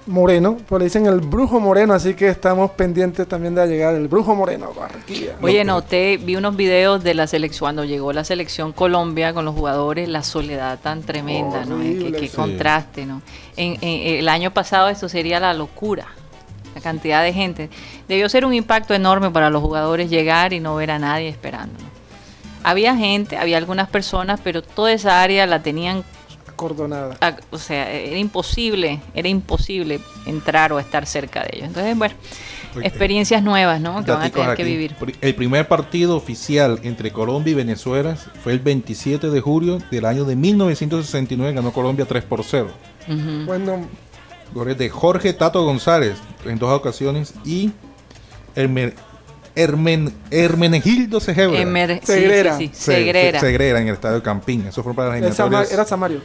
Moreno, 0.06 0.56
pues 0.68 0.80
le 0.80 0.84
dicen 0.86 1.06
el 1.06 1.20
Brujo 1.20 1.60
Moreno, 1.60 1.94
así 1.94 2.14
que 2.14 2.28
estamos 2.28 2.72
pendientes 2.72 3.26
también 3.28 3.54
de 3.54 3.60
la 3.60 3.66
llegada 3.66 3.92
del 3.92 4.08
Brujo 4.08 4.34
Moreno 4.34 4.70
a 4.74 4.78
Barranquilla. 4.80 5.36
Oye, 5.40 5.64
noté, 5.64 6.16
vi 6.16 6.34
unos 6.36 6.56
videos 6.56 7.04
de 7.04 7.14
la 7.14 7.26
selección, 7.28 7.60
cuando 7.66 7.84
llegó 7.84 8.12
la 8.12 8.24
selección 8.24 8.72
Colombia 8.72 9.32
con 9.32 9.44
los 9.44 9.54
jugadores, 9.54 10.08
la 10.08 10.22
soledad 10.24 10.78
tan 10.80 11.02
tremenda, 11.02 11.64
¿no? 11.64 11.76
Eh, 11.80 11.84
Qué, 11.84 11.90
Horrible, 12.00 12.18
qué 12.20 12.28
sí. 12.28 12.36
contraste, 12.36 13.06
¿no? 13.06 13.22
En, 13.56 13.78
en- 13.80 14.18
el 14.18 14.28
año 14.28 14.52
pasado 14.52 14.88
esto 14.88 15.08
sería 15.08 15.38
la 15.38 15.54
locura, 15.54 16.06
la 16.74 16.80
cantidad 16.80 17.22
de 17.22 17.32
gente. 17.32 17.70
Debió 18.08 18.28
ser 18.28 18.44
un 18.44 18.54
impacto 18.54 18.94
enorme 18.94 19.30
para 19.30 19.50
los 19.50 19.62
jugadores 19.62 20.10
llegar 20.10 20.52
y 20.52 20.58
no 20.60 20.74
ver 20.74 20.90
a 20.90 20.98
nadie 20.98 21.28
esperando. 21.28 21.74
Había 22.64 22.96
gente, 22.96 23.36
había 23.36 23.56
algunas 23.58 23.88
personas, 23.88 24.40
pero 24.42 24.62
toda 24.62 24.92
esa 24.92 25.22
área 25.22 25.46
la 25.46 25.62
tenían 25.62 26.04
Acordonada. 26.66 27.16
a- 27.20 27.37
o 27.51 27.59
sea, 27.59 27.90
era 27.90 28.16
imposible, 28.18 29.01
era 29.14 29.29
imposible 29.29 30.01
entrar 30.27 30.72
o 30.72 30.79
estar 30.79 31.07
cerca 31.07 31.40
de 31.42 31.51
ellos. 31.55 31.68
Entonces, 31.68 31.96
bueno, 31.96 32.14
Oye, 32.77 32.87
experiencias 32.87 33.42
nuevas, 33.42 33.81
¿no? 33.81 34.05
Que 34.05 34.11
van 34.12 34.22
a 34.22 34.31
tener 34.31 34.57
que 34.57 34.62
aquí. 34.62 34.70
vivir. 34.70 34.94
Pri- 34.94 35.14
El 35.20 35.35
primer 35.35 35.68
partido 35.68 36.16
oficial 36.16 36.81
entre 36.85 37.11
Colombia 37.11 37.51
y 37.51 37.55
Venezuela 37.55 38.16
fue 38.42 38.53
el 38.53 38.61
27 38.61 39.29
de 39.31 39.40
julio 39.40 39.79
del 39.90 40.05
año 40.07 40.25
de 40.25 40.37
1969. 40.37 41.53
Ganó 41.55 41.72
Colombia 41.72 42.07
3 42.07 42.25
por 42.25 42.42
0. 42.44 42.70
Ujú. 43.09 43.44
Bueno, 43.46 43.87
Goles 44.55 44.77
de 44.79 44.88
Jorge 44.90 45.33
Tato 45.33 45.64
González 45.64 46.16
en 46.44 46.59
dos 46.59 46.70
ocasiones 46.70 47.35
y 47.44 47.72
Herme- 48.55 48.92
Hermen- 49.55 50.12
Hermenegildo 50.31 51.20
Segebra. 51.20 51.59
Emer- 51.61 52.01
sí, 52.01 52.07
Segrera. 52.07 52.57
sí, 52.57 52.68
sí, 52.68 52.75
Se- 52.75 52.92
Segrera. 52.96 53.40
Se- 53.40 53.46
Segrera 53.46 53.81
en 53.81 53.88
el 53.88 53.94
estadio 53.94 54.22
Campín. 54.22 54.66
Eso 54.66 54.83
fue 54.83 54.94
para 54.94 55.18
las 55.18 55.70
era 55.72 55.85
Samario. 55.85 56.20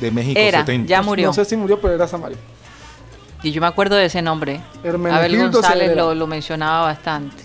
De 0.00 0.10
México 0.10 0.38
Era, 0.40 0.60
70. 0.60 0.88
ya 0.88 1.02
murió. 1.02 1.26
No 1.28 1.32
sé 1.32 1.44
si 1.44 1.56
murió, 1.56 1.80
pero 1.80 1.94
era 1.94 2.06
Samario. 2.08 2.38
Y 3.42 3.52
yo 3.52 3.60
me 3.60 3.66
acuerdo 3.66 3.96
de 3.96 4.04
ese 4.06 4.20
nombre. 4.22 4.60
Abel 4.80 4.94
Hermenegildo 4.94 5.50
González 5.52 5.78
Segrera. 5.88 6.02
lo, 6.02 6.14
lo 6.14 6.26
mencionaba 6.26 6.82
bastante. 6.82 7.42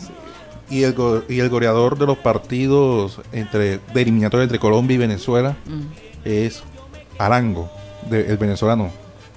Y 0.69 0.83
el, 0.83 0.93
go- 0.93 1.23
y 1.29 1.39
el 1.39 1.49
goleador 1.49 1.97
de 1.97 2.05
los 2.05 2.17
partidos 2.17 3.21
entre, 3.31 3.77
de 3.93 4.01
eliminatoria 4.01 4.43
entre 4.43 4.59
Colombia 4.59 4.95
y 4.95 4.97
Venezuela 4.97 5.55
Mm. 5.65 5.81
es 6.25 6.63
Arango, 7.17 7.69
de- 8.09 8.27
el 8.27 8.37
venezolano. 8.37 8.89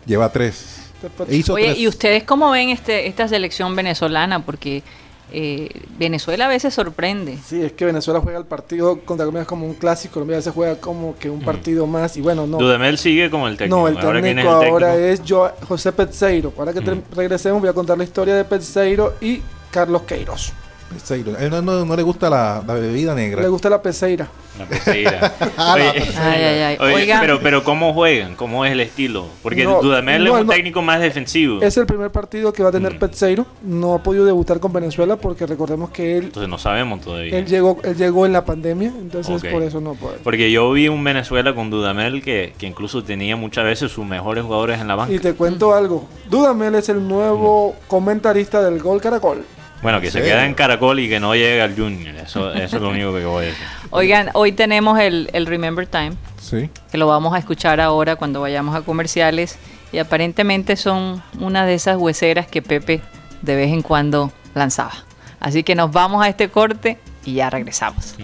Lleva 0.07 0.31
tres. 0.33 0.90
E 1.28 1.37
hizo 1.37 1.52
Oye, 1.54 1.66
tres. 1.66 1.78
¿y 1.78 1.87
ustedes 1.87 2.24
cómo 2.24 2.50
ven 2.50 2.70
este, 2.70 3.07
esta 3.07 3.28
selección 3.28 3.76
venezolana? 3.76 4.44
Porque 4.44 4.83
eh, 5.32 5.68
Venezuela 5.98 6.46
a 6.46 6.48
veces 6.48 6.72
sorprende. 6.74 7.38
Sí, 7.44 7.62
es 7.62 7.72
que 7.72 7.84
Venezuela 7.84 8.20
juega 8.20 8.38
el 8.38 8.44
partido 8.46 9.00
contra 9.00 9.24
Colombia 9.26 9.44
como 9.46 9.66
un 9.66 9.74
clásico, 9.74 10.14
Colombia 10.14 10.36
a 10.36 10.38
veces 10.38 10.52
juega 10.54 10.76
como 10.76 11.16
que 11.18 11.28
un 11.30 11.40
partido 11.40 11.86
más 11.86 12.16
y 12.16 12.20
bueno, 12.20 12.46
no. 12.46 12.58
Dudamel 12.58 12.98
sigue 12.98 13.30
como 13.30 13.46
el 13.48 13.56
técnico. 13.56 13.76
No, 13.78 13.88
el 13.88 13.96
Ahora, 13.98 14.20
¿quién 14.20 14.36
técnico 14.36 14.56
es 14.56 14.62
el 14.66 14.68
ahora 14.72 14.92
técnico? 14.94 15.12
es 15.12 15.22
Jo- 15.28 15.50
José 15.66 15.92
Petseiro. 15.92 16.52
Ahora 16.58 16.72
que 16.72 16.80
Mm. 16.80 17.02
regresemos 17.14 17.60
voy 17.60 17.70
a 17.70 17.72
contar 17.72 17.98
la 17.98 18.04
historia 18.04 18.34
de 18.34 18.44
Petseiro 18.44 19.14
y 19.20 19.42
Carlos 19.70 20.02
Queiroz. 20.02 20.52
Peseiro. 20.88 21.35
A 21.37 21.42
él 21.42 21.51
no, 21.51 21.61
no- 21.62 21.85
no 21.85 21.96
le 21.96 22.03
gusta 22.03 22.31
la, 22.31 22.62
la 22.66 22.74
bebida 22.74 23.14
negra. 23.14 23.42
Le 23.42 23.48
gusta 23.48 23.68
la 23.68 23.81
peseira. 23.83 24.27
La 24.59 24.64
peceira. 24.66 25.33
Ah, 25.57 25.77
la 25.77 25.90
Oye, 25.90 26.01
peceira. 26.01 26.31
Ay, 26.33 26.42
ay, 26.42 26.61
ay. 26.62 26.77
oye, 26.81 26.94
Oigan, 26.94 27.20
pero, 27.20 27.40
pero 27.40 27.64
¿cómo 27.64 27.92
juegan? 27.92 28.35
¿Cómo 28.37 28.64
es 28.64 28.72
el 28.72 28.81
estilo? 28.81 29.27
Porque 29.42 29.64
No, 29.64 29.83
Dudamel 29.83 30.24
no, 30.24 30.35
es 30.37 30.40
un 30.42 30.46
no. 30.46 30.53
técnico 30.53 30.83
más 30.83 31.01
defensivo. 31.01 31.61
Es 31.62 31.77
el 31.77 31.87
primer 31.87 32.11
partido 32.11 32.53
que 32.53 32.62
va 32.62 32.70
a 32.70 32.72
tener 32.72 32.94
Mm. 32.94 32.98
Petseiro. 32.98 33.46
No 33.62 33.94
ha 33.94 34.03
podido 34.03 34.24
debutar 34.24 34.61
con 34.61 34.72
Venezuela 34.72 35.16
porque 35.16 35.46
recordemos 35.46 35.90
que 35.90 36.16
él, 36.16 36.24
Entonces 36.24 36.48
no 36.48 36.59
sabemos 36.59 37.01
todavía. 37.03 37.37
él, 37.37 37.46
llegó, 37.46 37.79
él 37.85 37.96
llegó 37.96 38.24
en 38.27 38.33
la 38.33 38.44
pandemia, 38.44 38.88
entonces 38.98 39.42
Ok. 39.44 39.51
por 39.51 39.62
eso 39.62 39.81
no 39.81 39.94
puede. 39.94 40.16
Porque 40.24 40.51
yo 40.51 40.70
vi 40.72 40.88
un 40.88 41.05
Venezuela 41.05 41.55
con 41.55 41.70
Dudamel 41.70 42.22
que, 42.22 42.55
que 42.59 42.66
incluso 42.66 43.05
tenía 43.05 43.37
muchas 43.37 43.64
veces 43.64 43.92
sus 43.92 44.07
mejores 44.07 44.44
jugadores 44.44 44.81
en 44.81 44.88
la 44.88 44.94
banca. 44.94 45.12
Y 45.12 45.18
te 45.18 45.35
cuento 45.35 45.74
algo. 45.74 46.09
Dudamel 46.31 46.74
es 46.77 46.88
el 46.88 47.07
nuevo 47.07 47.77
comentarista 47.88 48.62
del 48.62 48.81
Gol 48.81 49.01
Caracol. 49.01 49.44
Bueno, 49.82 50.00
que 50.00 50.10
se 50.10 50.22
queda 50.22 50.44
en 50.44 50.54
Caracol 50.54 50.98
y 51.00 51.08
que 51.08 51.20
no 51.20 51.34
llegue 51.34 51.62
al 51.62 51.76
Junior. 51.76 52.14
Eso, 52.16 52.52
eso 52.52 52.76
es 52.76 52.82
lo 52.82 52.88
único 52.90 53.14
que 53.14 53.24
voy 53.24 53.44
a 53.44 53.48
decir. 53.48 53.64
oigan, 53.90 54.30
hoy 54.34 54.52
tenemos 54.52 54.98
el, 54.98 55.30
el 55.32 55.46
Remember 55.46 55.86
Time, 55.86 56.12
Sí. 56.40 56.68
que 56.90 56.98
lo 56.98 57.06
vamos 57.06 57.34
a 57.34 57.38
escuchar 57.38 57.80
ahora 57.80 58.16
cuando 58.16 58.40
vayamos 58.40 58.74
a 58.74 58.82
comerciales. 58.82 59.58
Y 59.92 59.98
aparentemente 59.98 60.76
son 60.76 61.22
una 61.40 61.64
de 61.64 61.74
esas 61.74 61.96
hueseras 61.96 62.46
que 62.46 62.60
Pepe 62.60 63.00
de 63.42 63.56
vez 63.56 63.72
en 63.72 63.80
cuando 63.82 64.32
lanzaba. 64.54 64.92
Así 65.40 65.62
que 65.62 65.74
nos 65.74 65.92
vamos 65.92 66.22
a 66.24 66.28
este 66.28 66.48
corte 66.50 66.98
y 67.24 67.34
ya 67.34 67.48
regresamos. 67.48 68.16
Mm. 68.18 68.22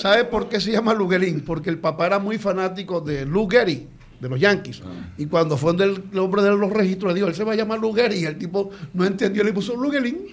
¿Sabe 0.00 0.24
por 0.24 0.48
qué 0.48 0.60
se 0.60 0.72
llama 0.72 0.94
Luguerín? 0.94 1.42
Porque 1.42 1.68
el 1.68 1.78
papá 1.78 2.06
era 2.06 2.18
muy 2.18 2.38
fanático 2.38 3.02
de 3.02 3.26
Lou 3.26 3.46
Gehrig, 3.46 3.86
de 4.18 4.28
los 4.30 4.40
Yankees. 4.40 4.80
Y 5.18 5.26
cuando 5.26 5.58
fue 5.58 5.74
donde 5.74 5.84
el, 5.84 6.02
el 6.10 6.18
hombre 6.18 6.42
de 6.42 6.52
los 6.52 6.72
registros, 6.72 7.12
le 7.12 7.16
dijo, 7.16 7.28
él 7.28 7.34
se 7.34 7.44
va 7.44 7.52
a 7.52 7.56
llamar 7.56 7.80
Lou 7.80 7.92
Gehrig. 7.92 8.22
Y 8.22 8.24
el 8.24 8.38
tipo 8.38 8.70
no 8.94 9.04
entendió, 9.04 9.44
le 9.44 9.52
puso 9.52 9.76
Luguerín. 9.76 10.26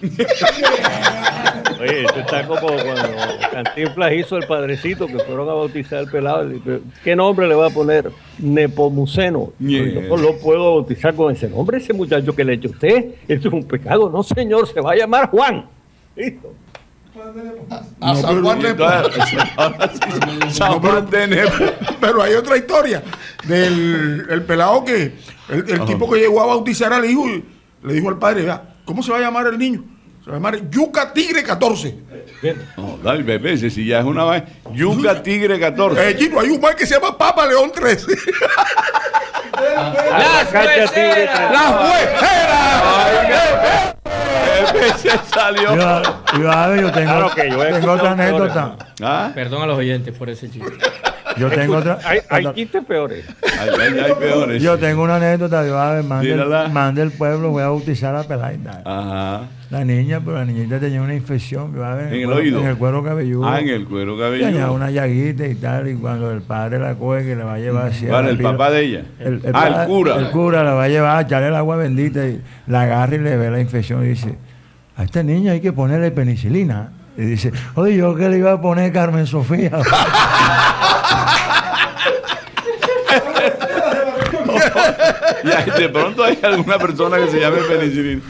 Oye, 1.80 2.02
esto 2.02 2.20
está 2.20 2.46
como 2.46 2.66
cuando 2.66 3.12
Cantinflas 3.52 4.12
hizo 4.14 4.38
el 4.38 4.46
padrecito 4.46 5.06
que 5.06 5.18
fueron 5.18 5.50
a 5.50 5.52
bautizar 5.52 5.98
al 5.98 6.10
pelado. 6.10 6.50
¿Qué 7.04 7.14
nombre 7.14 7.46
le 7.46 7.54
va 7.54 7.66
a 7.66 7.70
poner? 7.70 8.10
Nepomuceno. 8.38 9.52
Yeah. 9.58 9.84
Yo 9.84 10.00
no 10.00 10.16
lo 10.16 10.38
puedo 10.38 10.76
bautizar 10.76 11.14
con 11.14 11.30
ese 11.30 11.46
nombre, 11.46 11.76
ese 11.76 11.92
muchacho 11.92 12.34
que 12.34 12.42
le 12.42 12.54
echó 12.54 12.70
usted. 12.70 13.16
Eso 13.28 13.48
es 13.48 13.54
un 13.54 13.64
pecado. 13.64 14.08
No, 14.08 14.22
señor, 14.22 14.66
se 14.66 14.80
va 14.80 14.92
a 14.92 14.96
llamar 14.96 15.28
Juan. 15.28 15.66
Listo. 16.16 16.54
A 18.00 18.14
San 18.16 18.42
Juan 18.42 18.60
de 18.60 18.68
San 20.52 20.80
Juan 20.80 21.10
de. 21.10 21.50
Pero 22.00 22.22
hay 22.22 22.34
otra 22.34 22.56
historia 22.56 23.02
del 23.44 24.26
el 24.30 24.42
pelado 24.42 24.84
que, 24.84 25.14
el, 25.48 25.68
el 25.68 25.84
tipo 25.84 26.10
que 26.10 26.20
llegó 26.20 26.42
a 26.42 26.46
bautizar 26.46 26.92
al 26.92 27.04
hijo 27.04 27.28
y 27.28 27.44
le 27.82 27.94
dijo 27.94 28.08
al 28.08 28.18
padre, 28.18 28.42
"Vea, 28.44 28.62
¿cómo 28.84 29.02
se 29.02 29.10
va 29.12 29.18
a 29.18 29.20
llamar 29.20 29.46
el 29.48 29.58
niño? 29.58 29.84
Se 30.24 30.30
va 30.30 30.36
a 30.36 30.38
llamar 30.38 30.70
Yuca 30.70 31.12
Tigre 31.12 31.42
14. 31.42 31.96
No, 32.76 32.98
dale, 33.02 33.22
bebé, 33.22 33.54
ese 33.54 33.68
si 33.70 33.86
ya 33.86 33.98
es 34.00 34.04
una 34.04 34.24
vaina. 34.24 34.46
Yuca 34.72 35.22
Tigre 35.22 35.58
14. 35.58 36.10
Eh, 36.10 36.16
Chino, 36.16 36.38
hay 36.40 36.50
un 36.50 36.60
man 36.60 36.74
que 36.76 36.86
se 36.86 36.94
llama 36.94 37.16
Papa 37.18 37.46
León 37.46 37.72
13. 37.74 38.06
La 39.58 40.46
cacha 40.52 40.86
tigre, 40.92 41.24
¡La 41.26 41.58
se 44.96 45.10
salió. 45.32 45.74
Yo, 45.74 46.02
yo, 46.38 46.76
yo 46.76 46.92
tengo, 46.92 47.12
Claro 47.12 47.30
que 47.34 47.50
yo 47.50 47.58
tengo 47.66 47.92
otra 47.92 48.12
anécdota. 48.12 48.76
¿Ah? 49.02 49.30
Perdón 49.34 49.62
a 49.62 49.66
los 49.66 49.78
oyentes 49.78 50.16
por 50.16 50.28
ese 50.30 50.50
chiste. 50.50 50.72
Yo 51.38 51.50
tengo 51.50 51.76
otra. 51.76 51.98
Hay, 52.04 52.20
hay 52.28 52.54
chistes 52.54 52.84
peores. 52.84 53.24
Ay, 53.60 53.70
ay, 53.80 54.00
ay, 54.06 54.12
peores. 54.18 54.62
yo 54.62 54.78
tengo 54.78 55.02
una 55.02 55.16
anécdota. 55.16 55.66
Yo, 55.66 55.78
a 55.78 55.94
ver, 55.94 56.04
man, 56.04 56.94
del, 56.94 57.12
pueblo, 57.12 57.50
voy 57.50 57.62
a 57.62 57.68
bautizar 57.68 58.14
a 58.16 58.24
Pelaida. 58.24 58.82
Ajá. 58.84 59.42
La 59.70 59.84
niña, 59.84 60.20
pero 60.24 60.38
la 60.38 60.46
niñita 60.46 60.80
tenía 60.80 61.02
una 61.02 61.14
infección. 61.14 61.74
yo, 61.74 61.80
ver, 61.80 62.12
¿En 62.12 62.20
el 62.20 62.24
cuero- 62.24 62.40
oído? 62.40 62.60
En 62.60 62.66
el 62.66 62.76
cuero 62.78 63.04
cabelludo. 63.04 63.46
Ah, 63.46 63.60
en 63.60 63.68
el 63.68 63.84
cuero 63.86 64.16
Tenía 64.16 64.40
cabelludo. 64.40 64.72
una 64.72 64.90
llaguita 64.90 65.46
y 65.46 65.54
tal. 65.56 65.88
Y 65.88 65.94
cuando 65.94 66.30
el 66.32 66.40
padre 66.40 66.78
la 66.78 66.94
coge, 66.94 67.24
que 67.24 67.36
le 67.36 67.44
va 67.44 67.54
a 67.54 67.58
llevar 67.58 67.88
hacia. 67.88 68.10
Vale, 68.10 68.28
la 68.28 68.32
el 68.32 68.38
papá 68.38 68.70
de 68.70 68.80
ella. 68.82 69.02
El, 69.20 69.34
el 69.34 69.42
ah, 69.48 69.52
padre- 69.52 69.82
el 69.82 69.86
cura. 69.86 70.16
El 70.16 70.30
cura 70.30 70.64
la 70.64 70.72
va 70.72 70.84
a 70.84 70.88
llevar 70.88 71.18
a 71.18 71.20
echarle 71.20 71.48
el 71.48 71.54
agua 71.54 71.76
bendita 71.76 72.26
y 72.26 72.40
la 72.66 72.82
agarra 72.82 73.14
y 73.14 73.18
le 73.18 73.36
ve 73.36 73.50
la 73.50 73.60
infección 73.60 74.04
y 74.04 74.08
dice, 74.08 74.36
a 74.98 75.04
esta 75.04 75.22
niña 75.22 75.52
hay 75.52 75.60
que 75.60 75.72
ponerle 75.72 76.10
penicilina. 76.10 76.90
Y 77.16 77.22
dice, 77.22 77.52
oye, 77.76 77.96
yo 77.96 78.16
que 78.16 78.28
le 78.28 78.38
iba 78.38 78.52
a 78.52 78.60
poner 78.60 78.92
Carmen 78.92 79.26
Sofía. 79.26 79.70
Y 85.44 85.80
de 85.80 85.88
pronto 85.88 86.24
hay 86.24 86.38
alguna 86.42 86.78
persona 86.78 87.16
que 87.18 87.28
se 87.28 87.40
llame 87.40 87.58
penicilina. 87.58 88.22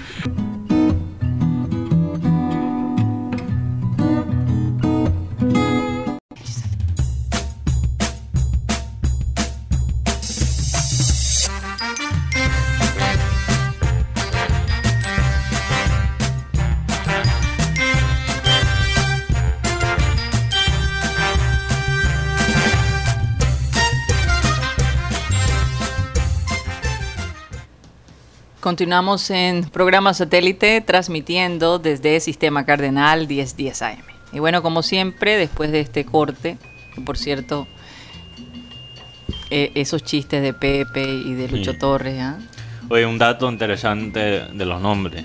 Continuamos 28.69 29.31
en 29.31 29.65
programa 29.65 30.13
satélite 30.13 30.83
transmitiendo 30.83 31.79
desde 31.79 32.21
Sistema 32.21 32.67
Cardenal 32.67 33.27
1010 33.27 33.81
AM. 33.81 33.97
Y 34.31 34.41
bueno, 34.41 34.61
como 34.61 34.83
siempre, 34.83 35.39
después 35.39 35.73
de 35.73 35.81
este 35.81 36.05
corte, 36.05 36.59
que 36.95 37.01
por 37.01 37.17
cierto, 37.17 37.67
eh, 39.49 39.73
esos 39.75 40.03
chistes 40.05 40.43
de 40.43 40.53
Pepe 40.53 41.03
y 41.03 41.33
de 41.33 41.49
Lucho 41.49 41.73
Sí. 41.73 41.79
Torres, 41.79 42.21
¿ah? 42.21 42.37
Oye, 42.91 43.07
un 43.07 43.17
dato 43.17 43.51
interesante 43.51 44.21
de 44.53 44.67
los 44.67 44.83
nombres. 44.83 45.25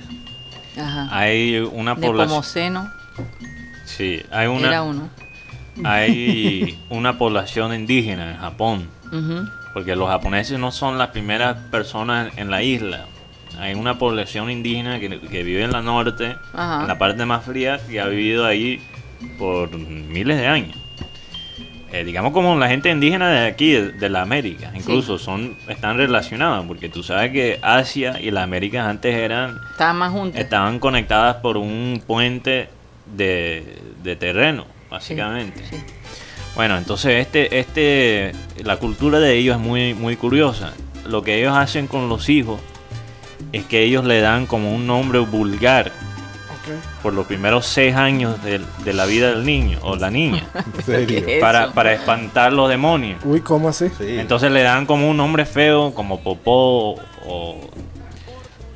Ajá. 0.77 1.09
Hay 1.11 1.57
una 1.57 1.95
población. 1.97 2.29
Nepomuceno 2.29 2.91
Sí, 3.83 4.21
hay 4.31 4.43
era 4.45 4.51
una, 4.51 4.83
uno. 4.83 5.09
hay 5.83 6.79
una 6.89 7.17
población 7.17 7.73
indígena 7.75 8.31
en 8.31 8.37
Japón. 8.37 8.89
Porque 9.73 9.97
los 9.97 10.07
japoneses 10.07 10.57
no 10.57 10.71
son 10.71 10.97
las 10.97 11.09
primeras 11.09 11.57
personas 11.71 12.31
en 12.37 12.49
la 12.49 12.63
isla. 12.63 13.07
Hay 13.59 13.73
una 13.75 13.97
población 13.97 14.49
indígena 14.49 14.99
que, 14.99 15.19
que 15.19 15.43
vive 15.43 15.63
en 15.63 15.71
la 15.71 15.81
norte, 15.81 16.35
Ajá. 16.53 16.81
en 16.81 16.87
la 16.87 16.97
parte 16.97 17.25
más 17.25 17.45
fría, 17.45 17.79
que 17.89 17.99
ha 18.01 18.07
vivido 18.07 18.45
ahí 18.45 18.81
por 19.37 19.77
miles 19.77 20.37
de 20.37 20.47
años. 20.47 20.77
Eh, 21.91 22.03
digamos 22.03 22.33
como 22.33 22.57
la 22.57 22.67
gente 22.69 22.89
indígena 22.89 23.29
de 23.29 23.45
aquí, 23.47 23.71
de, 23.71 23.91
de 23.91 24.09
la 24.09 24.23
América, 24.23 24.71
incluso 24.73 25.19
son 25.19 25.55
están 25.67 25.97
relacionadas, 25.97 26.65
porque 26.65 26.89
tú 26.89 27.03
sabes 27.03 27.31
que 27.31 27.59
Asia 27.61 28.19
y 28.19 28.31
las 28.31 28.45
Américas 28.45 28.87
antes 28.87 29.13
eran 29.13 29.59
Estaban 29.71 29.97
más 29.97 30.11
juntos. 30.11 30.41
estaban 30.41 30.79
conectadas 30.79 31.35
por 31.35 31.55
un 31.57 32.01
puente 32.07 32.69
de, 33.15 33.77
de 34.01 34.15
terreno, 34.15 34.65
básicamente. 34.89 35.59
Sí, 35.69 35.75
sí. 35.77 35.83
Bueno, 36.55 36.77
entonces 36.77 37.21
este, 37.21 37.59
este, 37.59 38.31
la 38.63 38.77
cultura 38.77 39.19
de 39.19 39.35
ellos 39.35 39.57
es 39.57 39.61
muy, 39.61 39.93
muy 39.93 40.15
curiosa. 40.15 40.73
Lo 41.07 41.21
que 41.21 41.37
ellos 41.39 41.55
hacen 41.55 41.85
con 41.85 42.09
los 42.09 42.27
hijos 42.27 42.59
es 43.51 43.65
que 43.65 43.83
ellos 43.83 44.05
le 44.05 44.21
dan 44.21 44.45
como 44.45 44.73
un 44.73 44.87
nombre 44.87 45.19
vulgar 45.19 45.91
por 47.01 47.13
los 47.13 47.25
primeros 47.25 47.65
seis 47.65 47.95
años 47.95 48.41
de, 48.43 48.61
de 48.85 48.93
la 48.93 49.05
vida 49.05 49.31
del 49.31 49.45
niño 49.45 49.79
o 49.81 49.95
la 49.95 50.09
niña, 50.09 50.43
En 50.77 50.83
serio. 50.83 51.25
¿Qué 51.25 51.35
es 51.35 51.41
para, 51.41 51.71
para 51.73 51.93
espantar 51.93 52.53
los 52.53 52.69
demonios. 52.69 53.19
Uy, 53.25 53.41
¿cómo 53.41 53.69
así? 53.69 53.89
Sí. 53.97 54.17
Entonces 54.17 54.51
le 54.51 54.61
dan 54.63 54.85
como 54.85 55.09
un 55.09 55.17
nombre 55.17 55.45
feo, 55.45 55.93
como 55.93 56.21
popó 56.21 56.95
o 57.25 57.69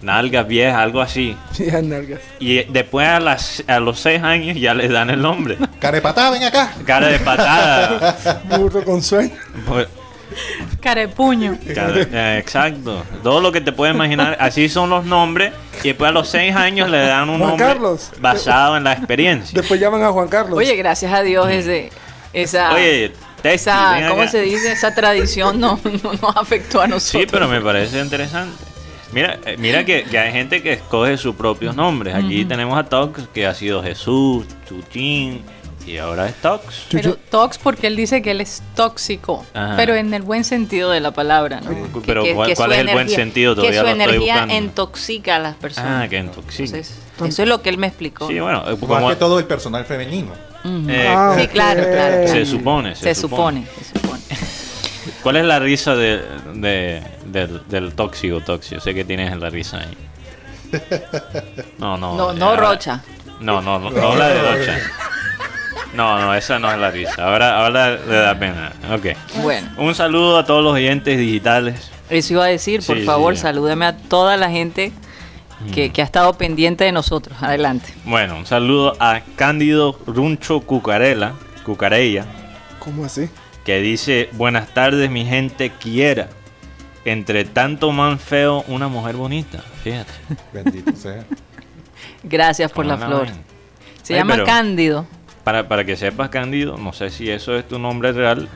nalgas 0.02 0.48
viejas, 0.48 0.78
algo 0.80 1.02
así. 1.02 1.36
Sí, 1.54 1.68
nalgas. 1.84 2.20
Y 2.40 2.64
después 2.66 3.08
a, 3.08 3.20
las, 3.20 3.64
a 3.68 3.80
los 3.80 4.00
seis 4.00 4.22
años 4.22 4.58
ya 4.60 4.74
le 4.74 4.88
dan 4.90 5.10
el 5.10 5.22
nombre. 5.22 5.58
Carepatá, 5.80 6.30
ven 6.30 6.44
acá. 6.44 6.74
Cara 6.86 7.08
de 7.08 7.20
patada. 7.20 8.42
Burro 8.58 8.84
con 8.84 9.02
sueño. 9.02 9.32
Pues, 9.68 9.88
Carepuño. 10.82 11.58
eh, 11.66 12.38
exacto. 12.40 13.04
Todo 13.24 13.42
lo 13.42 13.52
que 13.52 13.62
te 13.62 13.72
puedes 13.72 13.94
imaginar. 13.96 14.38
Así 14.40 14.70
son 14.70 14.90
los 14.90 15.06
nombres. 15.06 15.54
Y 15.84 15.90
después 15.90 16.10
a 16.10 16.12
los 16.12 16.28
seis 16.30 16.56
años 16.56 16.90
le 16.90 17.00
dan 17.00 17.30
un 17.30 17.38
Juan 17.38 17.50
nombre 17.52 17.66
Carlos. 17.68 18.12
basado 18.20 18.78
en 18.78 18.84
la 18.84 18.94
experiencia. 18.94 19.60
Después 19.60 19.80
llaman 19.80 20.04
a 20.04 20.12
Juan 20.12 20.28
Carlos. 20.28 20.58
Oye, 20.58 20.76
gracias 20.76 21.14
a 21.14 21.22
Dios 21.22 21.50
ese, 21.50 21.92
esa, 22.34 22.74
Oye, 22.74 23.10
Testi, 23.42 23.70
esa 23.70 24.08
¿cómo 24.10 24.24
acá. 24.24 24.32
se 24.32 24.42
dice? 24.42 24.72
Esa 24.72 24.94
tradición 24.96 25.60
no, 25.60 25.80
no 26.04 26.14
nos 26.14 26.36
afectó 26.38 26.82
a 26.82 26.88
nosotros. 26.88 27.22
Sí, 27.24 27.28
pero 27.32 27.48
me 27.48 27.62
parece 27.62 28.00
interesante. 28.00 28.64
Mira, 29.14 29.40
eh, 29.46 29.56
mira 29.58 29.86
que, 29.86 30.04
que 30.04 30.20
hay 30.20 30.34
gente 30.34 30.62
que 30.62 30.74
escoge 30.74 31.18
sus 31.18 31.36
propios 31.36 31.76
nombres. 31.76 32.14
Aquí 32.14 32.44
tenemos 32.44 32.78
a 32.78 32.84
Tox, 32.84 33.28
que 33.34 33.46
ha 33.48 33.54
sido 33.54 33.82
Jesús, 33.82 34.46
Chuchín, 34.68 35.44
y 35.88 35.98
ahora 35.98 36.28
es 36.28 36.36
Tox. 36.36 36.86
Pero 36.92 37.16
tox 37.16 37.58
porque 37.58 37.88
él 37.88 37.96
dice 37.96 38.22
que 38.22 38.32
él 38.32 38.42
es 38.42 38.62
tóxico, 38.76 39.46
Ajá. 39.54 39.74
pero 39.78 39.96
en 39.96 40.14
el 40.14 40.22
buen 40.22 40.44
sentido 40.44 40.92
de 40.92 41.00
la 41.00 41.12
palabra, 41.12 41.62
¿no? 41.62 41.70
Que- 41.70 42.02
Pero 42.06 42.24
que- 42.24 42.34
¿cuál- 42.36 42.50
que 42.50 42.56
cuál 42.56 42.70
su 42.70 42.74
es 42.76 42.80
el 42.82 42.94
buen 42.94 43.10
sentido? 43.10 43.56
Que 43.56 43.62
Todavía 43.62 43.80
su 43.80 43.86
lo 43.86 43.92
estoy 43.94 44.04
energía 44.06 44.34
buscando. 44.34 44.56
intoxica 44.56 45.36
a 45.38 45.40
las 45.40 45.56
personas. 45.56 46.04
Ah, 46.06 46.08
que 46.10 46.18
intoxica. 46.20 46.64
Entonces, 46.78 47.00
eso 47.34 47.42
es 47.44 47.48
lo 47.50 47.62
que 47.62 47.70
él 47.70 47.78
me 47.78 47.88
explicó. 47.88 48.28
Sí, 48.28 48.40
bueno, 48.40 48.64
eh, 48.68 48.72
Más 48.72 48.80
como 48.80 49.10
que 49.10 49.16
todo 49.16 49.40
el 49.40 49.46
personal 49.46 49.86
femenino. 49.86 50.34
Ujú. 50.64 50.90
Eh, 50.90 51.08
Ah, 51.08 51.36
sí, 51.40 51.48
claro, 51.48 51.82
ok. 51.84 51.88
claro. 51.92 52.28
se 52.28 52.46
supone, 52.46 52.96
se, 52.96 53.04
Se 53.04 53.16
supone, 53.22 53.66
se 53.82 54.00
supone. 54.00 54.22
¿Cuál 55.24 55.38
es 55.38 55.46
la 55.46 55.60
risa 55.60 55.96
de, 55.96 56.22
de- 56.54 57.02
del, 57.26 57.62
del 57.70 57.94
tóxico, 57.94 58.42
tóxico? 58.42 58.82
Sé 58.82 58.94
que 58.94 59.06
tienes 59.06 59.36
la 59.38 59.50
risa 59.50 59.78
ahí. 59.80 59.98
No, 61.78 61.98
no. 61.98 62.16
No, 62.16 62.32
eh, 62.32 62.36
no 62.38 62.46
ahora- 62.50 62.70
Rocha. 62.72 63.04
No, 63.40 63.62
no, 63.62 63.78
no, 63.80 63.90
no 63.92 64.16
la 64.16 64.28
de 64.30 64.42
Rocha. 64.42 64.80
No, 65.94 66.20
no, 66.20 66.34
esa 66.36 66.60
no 66.60 66.72
es 66.72 66.78
la 66.78 66.92
risa. 66.92 67.24
Ahora, 67.26 67.64
ahora 67.66 67.92
le 67.96 68.16
da 68.16 68.38
pena. 68.38 68.72
Ok. 68.94 69.08
Bueno, 69.42 69.68
Un 69.78 69.96
saludo 69.96 70.38
a 70.38 70.46
todos 70.46 70.64
los 70.64 70.74
oyentes 70.74 71.18
digitales. 71.18 71.90
eso 72.10 72.34
iba 72.34 72.44
a 72.46 72.48
decir, 72.48 72.82
por 72.86 72.98
Sí, 72.98 73.04
favor, 73.04 73.36
sí. 73.36 73.42
salúdeme 73.42 73.86
a 73.86 73.98
toda 73.98 74.38
la 74.38 74.50
gente 74.50 74.92
que, 75.74 75.92
que 75.92 76.02
ha 76.02 76.06
estado 76.06 76.34
pendiente 76.34 76.84
de 76.84 76.92
nosotros. 76.92 77.38
Adelante. 77.42 77.94
Bueno, 78.06 78.38
un 78.38 78.46
saludo 78.46 78.96
a 79.00 79.22
Cándido 79.36 79.98
Runcho 80.06 80.60
Cucarela, 80.62 81.34
Cucarella, 81.66 82.26
¿Cómo 82.80 83.06
así? 83.06 83.30
que 83.66 83.80
dice, 83.82 84.30
buenas 84.34 84.74
tardes 84.74 85.10
mi 85.10 85.26
gente 85.26 85.72
quiera. 85.72 86.30
Entre 87.06 87.46
tanto 87.46 87.92
man 87.92 88.20
feo, 88.20 88.66
una 88.68 88.88
mujer 88.90 89.16
bonita. 89.16 89.64
Fíjate. 89.84 90.12
Bendito 90.54 90.92
sea. 90.96 91.24
Gracias 92.24 92.72
por 92.72 92.86
la 92.86 92.98
flor. 92.98 93.28
Se 94.04 94.14
Ay, 94.14 94.20
llama 94.20 94.34
pero- 94.36 94.46
Cándido. 94.46 95.06
Para, 95.48 95.66
para 95.70 95.86
que 95.86 95.96
sepas, 95.96 96.28
Cándido, 96.28 96.78
no 96.78 96.92
sé 96.92 97.10
si 97.10 97.30
eso 97.30 97.56
es 97.56 97.66
tu 97.66 97.80
nombre 97.80 98.12
real. 98.12 98.50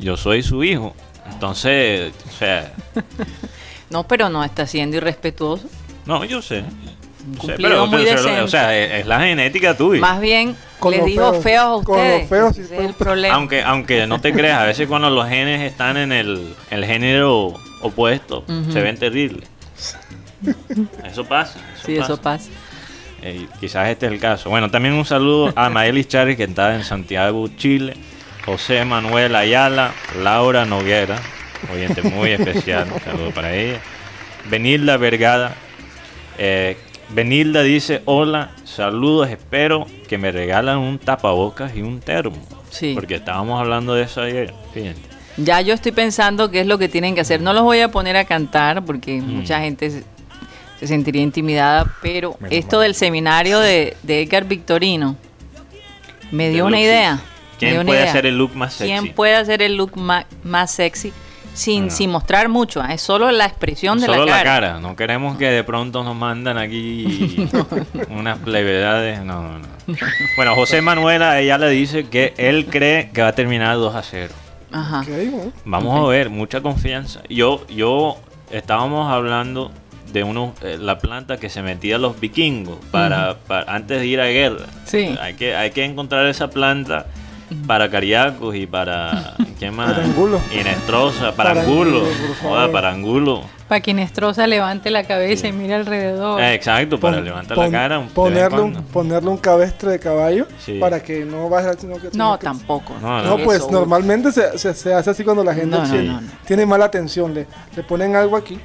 Yo 0.00 0.16
soy 0.16 0.42
su 0.42 0.64
hijo. 0.64 0.92
Entonces, 1.30 2.12
o 2.28 2.32
sea, 2.36 2.72
No, 3.90 4.08
pero 4.08 4.28
no 4.28 4.42
está 4.42 4.66
siendo 4.66 4.96
irrespetuoso. 4.96 5.68
no, 6.04 6.24
yo 6.24 6.42
sé. 6.42 6.62
Yo 6.62 7.42
sé, 7.42 7.46
cumplido 7.46 7.86
muy 7.86 8.02
pero- 8.02 8.16
decente. 8.16 8.40
o 8.40 8.48
sea, 8.48 8.76
es, 8.76 9.02
es 9.02 9.06
la 9.06 9.20
genética 9.20 9.76
tuya. 9.76 10.00
Más 10.00 10.20
bien, 10.20 10.56
Con 10.80 10.90
les 10.94 11.04
digo 11.04 11.30
feos, 11.34 11.44
feos 11.44 11.82
a 11.82 11.84
con 11.84 11.98
los 11.98 12.06
ustedes. 12.08 12.28
feos 12.28 12.56
sí 12.56 12.62
es 12.62 12.72
el 12.72 12.94
problema. 12.94 13.36
Aunque, 13.36 13.62
aunque 13.62 14.06
no 14.08 14.20
te 14.20 14.32
creas, 14.32 14.60
a 14.62 14.64
veces 14.64 14.88
cuando 14.88 15.08
los 15.10 15.28
genes 15.28 15.60
están 15.62 15.96
en 15.96 16.10
el, 16.10 16.56
el 16.70 16.84
género 16.84 17.54
opuesto, 17.82 18.42
se 18.72 18.80
ven 18.82 18.98
terribles. 18.98 19.48
Eso 21.04 21.24
pasa. 21.24 21.60
Eso 21.76 21.86
sí, 21.86 21.94
pasa. 21.98 22.12
eso 22.12 22.20
pasa. 22.20 22.50
Eh, 23.28 23.46
quizás 23.58 23.88
este 23.88 24.06
es 24.06 24.12
el 24.12 24.20
caso. 24.20 24.50
Bueno, 24.50 24.70
también 24.70 24.94
un 24.94 25.04
saludo 25.04 25.52
a 25.56 25.68
Maelis 25.70 26.06
Chari, 26.06 26.36
que 26.36 26.44
está 26.44 26.74
en 26.76 26.84
Santiago, 26.84 27.48
Chile. 27.56 27.94
José 28.44 28.84
Manuel 28.84 29.34
Ayala, 29.34 29.92
Laura 30.22 30.64
Noguera, 30.64 31.16
oyente 31.72 32.02
muy 32.02 32.30
especial, 32.30 32.86
un 32.94 33.00
saludo 33.04 33.30
para 33.32 33.52
ella. 33.52 33.80
Benilda 34.48 34.96
Vergada. 34.96 35.54
Eh, 36.38 36.76
Benilda 37.08 37.62
dice, 37.62 38.02
hola, 38.04 38.50
saludos, 38.62 39.28
espero 39.30 39.86
que 40.08 40.18
me 40.18 40.30
regalan 40.30 40.78
un 40.78 40.98
tapabocas 41.00 41.74
y 41.74 41.82
un 41.82 41.98
termo. 41.98 42.36
Sí. 42.70 42.92
Porque 42.94 43.16
estábamos 43.16 43.58
hablando 43.60 43.94
de 43.94 44.04
eso 44.04 44.20
ayer. 44.22 44.54
Ya 45.36 45.60
yo 45.60 45.74
estoy 45.74 45.90
pensando 45.92 46.48
qué 46.52 46.60
es 46.60 46.66
lo 46.68 46.78
que 46.78 46.88
tienen 46.88 47.16
que 47.16 47.22
hacer. 47.22 47.40
No 47.40 47.52
los 47.52 47.62
voy 47.64 47.80
a 47.80 47.90
poner 47.90 48.16
a 48.16 48.24
cantar 48.26 48.84
porque 48.84 49.20
Mm. 49.20 49.24
mucha 49.38 49.60
gente 49.60 50.04
se, 50.78 50.80
se 50.80 50.86
sentiría 50.86 51.22
intimidada, 51.22 51.86
pero 52.02 52.36
Menos 52.40 52.56
esto 52.58 52.76
mal. 52.76 52.84
del 52.84 52.94
seminario 52.94 53.58
de, 53.60 53.96
de 54.02 54.22
Edgar 54.22 54.44
Victorino 54.44 55.16
me 56.30 56.48
dio 56.50 56.66
una 56.66 56.80
idea. 56.80 57.20
¿Quién 57.58 57.72
dio 57.72 57.80
una 57.80 57.86
puede 57.88 58.00
idea. 58.00 58.10
hacer 58.10 58.26
el 58.26 58.36
look 58.38 58.54
más 58.54 58.74
sexy? 58.74 58.92
¿Quién 58.92 59.14
puede 59.14 59.34
hacer 59.36 59.62
el 59.62 59.76
look 59.76 59.92
más 59.96 60.70
sexy 60.70 61.12
sin, 61.54 61.86
No. 61.86 61.90
sin 61.90 62.10
mostrar 62.10 62.48
mucho? 62.50 62.82
ah, 62.82 62.92
Es 62.92 63.00
solo 63.00 63.30
la 63.30 63.46
expresión 63.46 63.98
de 63.98 64.06
Solo 64.06 64.26
la 64.26 64.32
la 64.32 64.32
cara. 64.44 64.44
cara. 64.68 64.80
No 64.80 64.94
queremos 64.94 65.38
que 65.38 65.46
de 65.46 65.64
pronto 65.64 66.04
nos 66.04 66.14
mandan 66.14 66.58
aquí 66.58 67.48
unas 68.10 68.38
plevedades. 68.40 69.20
No, 69.22 69.42
no, 69.42 69.58
no. 69.60 69.66
Bueno, 70.36 70.54
José 70.54 70.82
Manuela, 70.82 71.40
ella 71.40 71.56
le 71.56 71.70
dice 71.70 72.08
que 72.08 72.34
él 72.36 72.66
cree 72.66 73.10
que 73.10 73.22
va 73.22 73.28
a 73.28 73.34
terminar 73.34 73.76
2 73.76 73.94
a 73.94 74.02
0. 74.02 74.34
Ajá. 74.72 75.04
Vamos 75.64 75.98
a 75.98 76.08
ver, 76.10 76.28
mucha 76.28 76.60
confianza. 76.60 77.22
Yo, 77.30 77.64
yo 77.68 78.18
estábamos 78.50 79.10
hablando 79.10 79.70
de 80.12 80.22
uno, 80.24 80.54
eh, 80.62 80.78
la 80.80 80.98
planta 80.98 81.36
que 81.36 81.48
se 81.48 81.62
metía 81.62 81.98
los 81.98 82.18
vikingos 82.20 82.78
para, 82.90 83.34
para- 83.46 83.72
antes 83.74 84.00
de 84.00 84.06
ir 84.06 84.20
a 84.20 84.26
guerra. 84.26 84.66
Sí. 84.84 85.14
Hay 85.20 85.34
que, 85.34 85.54
hay 85.56 85.70
que 85.70 85.84
encontrar 85.84 86.26
esa 86.26 86.48
planta 86.48 87.06
para 87.66 87.88
cariacos 87.90 88.56
y 88.56 88.66
para 88.66 89.34
¿qué 89.60 89.70
más? 89.70 89.92
Para 89.92 90.04
angulo. 90.04 90.40
Inestrosa, 90.52 91.32
para 91.32 91.50
Para 91.50 91.60
angulo. 91.62 91.98
angulo, 91.98 92.10
por 92.26 92.36
favor. 92.36 92.58
Joda, 92.58 92.72
para 92.72 92.90
angulo. 92.90 93.42
Para 93.68 93.80
que 93.80 93.92
Nestrosa 93.94 94.46
levante 94.46 94.90
la 94.90 95.02
cabeza 95.04 95.48
y 95.48 95.52
mire 95.52 95.74
alrededor. 95.74 96.40
Eh, 96.40 96.54
exacto, 96.54 97.00
para 97.00 97.16
Pon- 97.16 97.24
levantar 97.24 97.54
pon- 97.56 97.64
la 97.66 97.70
cara. 97.78 97.96
en 97.96 98.08
Ponerle 98.08 98.60
un, 98.60 98.74
ponerle 98.84 99.28
un 99.28 99.38
cabestre 99.38 99.90
de 99.90 99.98
caballo 99.98 100.46
Sí. 100.64 100.78
para 100.78 101.02
que 101.02 101.24
no 101.24 101.48
vaya 101.48 101.72
sino 101.74 101.96
que 101.96 102.04
no, 102.06 102.10
sino 102.12 102.38
que- 102.38 102.44
tampoco. 102.44 102.94
No, 103.02 103.22
No, 103.22 103.34
Eso, 103.36 103.44
pues 103.44 103.70
normalmente 103.70 104.30
se, 104.30 104.56
se- 104.56 104.72
se 104.74 104.94
hace 104.94 105.10
así 105.10 105.24
cuando 105.24 105.42
la 105.42 105.52
gente 105.52 105.76
No, 105.76 105.82
no, 105.84 105.90
tiene, 105.90 106.08
no, 106.08 106.20
no. 106.20 106.28
tiene 106.46 106.64
mala 106.64 106.84
atención. 106.84 107.34
Le, 107.34 107.46
le 107.74 107.82
ponen 107.82 108.14
algo 108.14 108.36
aquí 108.36 108.56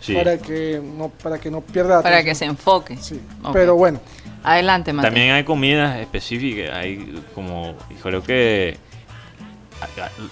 Sí. 0.00 0.14
para 0.14 0.38
que 0.38 0.80
no 0.82 1.08
para 1.08 1.38
que 1.38 1.50
no 1.50 1.60
pierda 1.60 2.02
Para 2.02 2.22
que 2.22 2.34
se 2.34 2.44
enfoque. 2.44 2.96
Sí. 2.98 3.20
Pero 3.52 3.74
bueno, 3.76 4.00
Adelante, 4.44 4.92
Mateo. 4.92 5.10
También 5.10 5.32
hay 5.32 5.42
comidas 5.42 5.98
específicas, 5.98 6.70
hay 6.76 7.20
como, 7.34 7.74
creo 8.00 8.22
que 8.22 8.76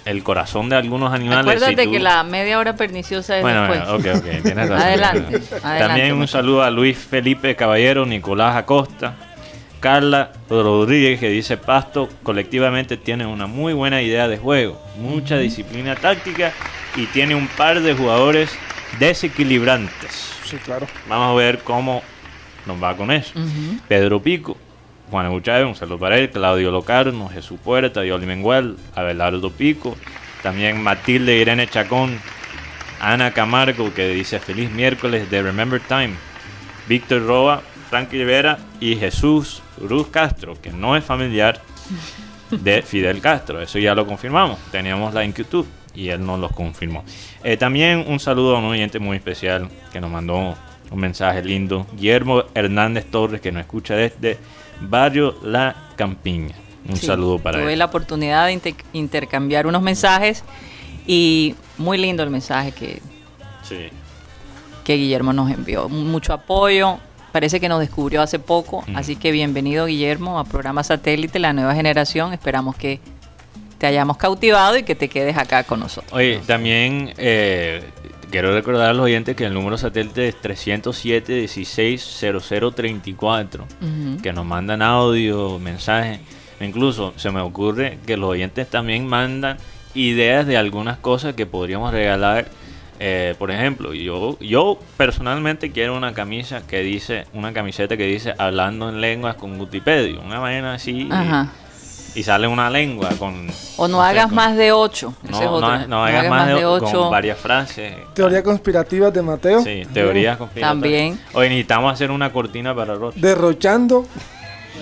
el 0.04 0.22
corazón 0.22 0.68
de 0.68 0.76
algunos 0.76 1.12
animales. 1.12 1.40
Acuérdate 1.42 1.82
si 1.82 1.86
tú- 1.88 1.92
que 1.92 2.00
la 2.00 2.22
media 2.22 2.58
hora 2.58 2.76
perniciosa 2.76 3.36
es 3.36 3.42
Bueno, 3.42 3.62
después. 3.68 3.80
bueno, 3.88 4.12
ok, 4.12 4.18
ok, 4.18 4.42
tienes 4.42 4.68
razón. 4.68 4.86
Adelante, 4.86 5.20
También 5.40 5.64
adelante, 5.64 6.12
un 6.12 6.18
Mateo. 6.20 6.26
saludo 6.28 6.62
a 6.62 6.70
Luis 6.70 6.96
Felipe 6.96 7.54
Caballero, 7.56 8.06
Nicolás 8.06 8.56
Acosta, 8.56 9.14
Carla 9.80 10.30
Rodríguez 10.48 11.20
que 11.20 11.28
dice 11.28 11.56
Pasto 11.56 12.08
colectivamente 12.22 12.96
tiene 12.96 13.26
una 13.26 13.46
muy 13.46 13.72
buena 13.74 14.00
idea 14.00 14.28
de 14.28 14.38
juego, 14.38 14.80
mucha 14.98 15.36
disciplina 15.38 15.94
táctica 15.96 16.52
y 16.96 17.06
tiene 17.06 17.34
un 17.34 17.48
par 17.48 17.80
de 17.80 17.94
jugadores 17.94 18.50
desequilibrantes. 18.98 20.32
sí, 20.44 20.56
claro. 20.58 20.86
Vamos 21.08 21.32
a 21.32 21.34
ver 21.34 21.60
cómo 21.60 22.02
nos 22.66 22.82
va 22.82 22.96
con 22.96 23.10
eso. 23.10 23.32
Pedro 23.88 24.20
Pico, 24.20 24.56
Juan 25.10 25.42
Chávez, 25.42 25.66
un 25.66 25.74
saludo 25.74 25.98
para 25.98 26.18
él, 26.18 26.30
Claudio 26.30 26.70
Locarno, 26.70 27.28
Jesús 27.28 27.58
Puerta, 27.62 28.04
Yoli 28.04 28.26
Menguel, 28.26 28.76
Abelardo 28.94 29.50
Pico, 29.50 29.96
también 30.42 30.82
Matilde 30.82 31.36
Irene 31.36 31.68
Chacón, 31.68 32.18
Ana 33.00 33.32
Camargo, 33.32 33.92
que 33.92 34.08
dice 34.08 34.40
feliz 34.40 34.70
miércoles 34.70 35.30
de 35.30 35.42
Remember 35.42 35.80
Time, 35.80 36.14
Víctor 36.88 37.26
Roa, 37.26 37.62
Frankie 37.90 38.18
Rivera 38.18 38.58
y 38.80 38.96
Jesús 38.96 39.62
Ruz 39.78 40.08
Castro, 40.08 40.60
que 40.60 40.70
no 40.70 40.96
es 40.96 41.04
familiar 41.04 41.60
de 42.50 42.82
Fidel 42.82 43.20
Castro, 43.20 43.60
eso 43.60 43.78
ya 43.78 43.94
lo 43.94 44.06
confirmamos, 44.06 44.58
teníamos 44.70 45.12
la 45.12 45.24
inquietud 45.24 45.66
y 45.94 46.08
él 46.08 46.24
nos 46.24 46.38
lo 46.40 46.48
confirmó. 46.50 47.04
Eh, 47.42 47.56
también 47.56 48.04
un 48.08 48.18
saludo 48.20 48.56
a 48.56 48.58
un 48.58 48.64
oyente 48.66 48.98
muy 48.98 49.16
especial 49.16 49.68
que 49.92 50.00
nos 50.00 50.10
mandó 50.10 50.54
un 50.90 51.00
mensaje 51.00 51.42
lindo, 51.42 51.86
Guillermo 51.96 52.44
Hernández 52.54 53.06
Torres, 53.10 53.40
que 53.40 53.50
nos 53.52 53.60
escucha 53.62 53.94
desde 53.94 54.38
Barrio 54.80 55.36
La 55.42 55.74
Campiña. 55.96 56.54
Un 56.88 56.96
Sí, 56.96 57.06
saludo 57.06 57.38
para 57.38 57.60
Tuve 57.60 57.72
él. 57.72 57.78
la 57.78 57.86
oportunidad 57.86 58.46
de 58.46 58.52
inter- 58.52 58.74
intercambiar 58.92 59.66
unos 59.66 59.80
mensajes 59.82 60.44
y 61.06 61.54
muy 61.78 61.96
lindo 61.98 62.22
el 62.22 62.30
mensaje 62.30 62.72
que, 62.72 63.00
Sí. 63.62 63.88
que 64.84 64.94
Guillermo 64.96 65.32
nos 65.32 65.50
envió. 65.50 65.88
Mucho 65.88 66.32
apoyo, 66.34 66.98
parece 67.32 67.58
que 67.60 67.68
nos 67.68 67.80
descubrió 67.80 68.20
hace 68.22 68.38
poco, 68.38 68.84
así 68.94 69.16
que 69.16 69.32
bienvenido 69.32 69.86
Guillermo 69.86 70.38
a 70.38 70.44
programa 70.44 70.84
satélite, 70.84 71.38
la 71.38 71.52
nueva 71.54 71.74
generación. 71.74 72.32
Esperamos 72.34 72.76
que 72.76 73.00
te 73.84 73.88
hayamos 73.88 74.16
cautivado 74.16 74.78
y 74.78 74.82
que 74.82 74.94
te 74.94 75.10
quedes 75.10 75.36
acá 75.36 75.62
con 75.64 75.78
nosotros. 75.80 76.10
Oye, 76.14 76.40
también 76.46 77.12
eh, 77.18 77.82
quiero 78.30 78.54
recordar 78.54 78.88
a 78.88 78.92
los 78.94 79.04
oyentes 79.04 79.36
que 79.36 79.44
el 79.44 79.52
número 79.52 79.76
satélite 79.76 80.26
es 80.28 80.40
307 80.40 81.34
16 81.34 82.24
0034 82.74 83.64
Ujú. 83.64 84.22
que 84.22 84.32
nos 84.32 84.46
mandan 84.46 84.80
audio, 84.80 85.58
mensajes. 85.58 86.18
Incluso 86.62 87.12
se 87.16 87.30
me 87.30 87.42
ocurre 87.42 87.98
que 88.06 88.16
los 88.16 88.30
oyentes 88.30 88.70
también 88.70 89.06
mandan 89.06 89.58
ideas 89.94 90.46
de 90.46 90.56
algunas 90.56 90.96
cosas 90.96 91.34
que 91.34 91.44
podríamos 91.44 91.92
regalar. 91.92 92.46
Eh, 93.00 93.34
por 93.38 93.50
ejemplo, 93.50 93.92
yo, 93.92 94.38
yo 94.40 94.78
personalmente 94.96 95.72
quiero 95.72 95.94
una 95.94 96.14
camisa 96.14 96.66
que 96.66 96.80
dice, 96.80 97.26
una 97.34 97.52
camiseta 97.52 97.98
que 97.98 98.06
dice 98.06 98.32
hablando 98.38 98.88
en 98.88 99.02
lenguas 99.02 99.34
con 99.34 99.58
Gutipedio, 99.58 100.22
una 100.22 100.38
vaina 100.38 100.72
así 100.72 101.06
Ajá. 101.10 101.50
y 101.52 101.63
sale 102.22 102.46
una 102.46 102.70
lengua 102.70 103.10
con 103.18 103.48
O 103.76 103.88
no, 103.88 104.00
sé, 104.02 104.08
hagas 104.10 104.26
con- 104.26 104.34
más 104.36 104.56
de 104.56 104.72
ocho. 104.72 105.14
ese 105.22 105.32
no, 105.32 105.40
es 105.42 105.46
otro. 105.48 105.78
no, 105.78 105.86
no 105.88 106.04
hagas 106.04 106.28
más 106.30 106.46
de, 106.48 106.62
con 106.62 107.10
varias 107.10 107.38
frases. 107.38 107.94
Teoría 108.14 108.42
conspirativa 108.42 109.10
de 109.10 109.22
Mateo. 109.22 109.62
Sí, 109.62 109.82
teorías 109.92 110.36
conspiratorias. 110.36 110.70
También. 110.82 111.20
Hoy 111.32 111.48
necesitamos 111.48 111.92
hacer 111.92 112.10
una 112.10 112.32
cortina 112.32 112.74
para 112.74 112.94
Rocha. 112.94 113.18
Derrochando. 113.20 114.06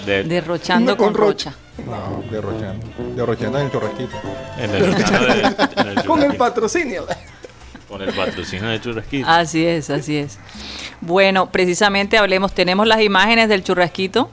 De- 0.06 0.24
Derrochando 0.24 0.96
con 0.96 1.12
con 1.12 1.14
rocha. 1.14 1.54
No, 1.86 2.22
de 2.30 2.40
Rochana. 2.40 2.74
De 3.16 3.24
Rochana 3.26 3.60
en 3.60 3.66
el 3.66 3.72
churrasquito. 3.72 4.16
En 4.58 4.70
el 4.74 4.84
churrasquito 4.94 5.24
de- 5.24 5.80
en 5.90 5.98
el 5.98 6.04
Con 6.04 6.22
el 6.22 6.36
patrocinio. 6.36 7.06
Con 7.88 8.02
el 8.02 8.12
patrocinio 8.12 8.68
de 8.68 8.80
churrasquito. 8.80 9.28
Así 9.28 9.64
es, 9.66 9.90
así 9.90 10.16
es. 10.18 10.38
Bueno, 11.00 11.50
precisamente 11.50 12.16
hablemos, 12.18 12.52
tenemos 12.52 12.86
las 12.86 13.00
imágenes 13.02 13.48
del 13.48 13.62
churrasquito. 13.64 14.30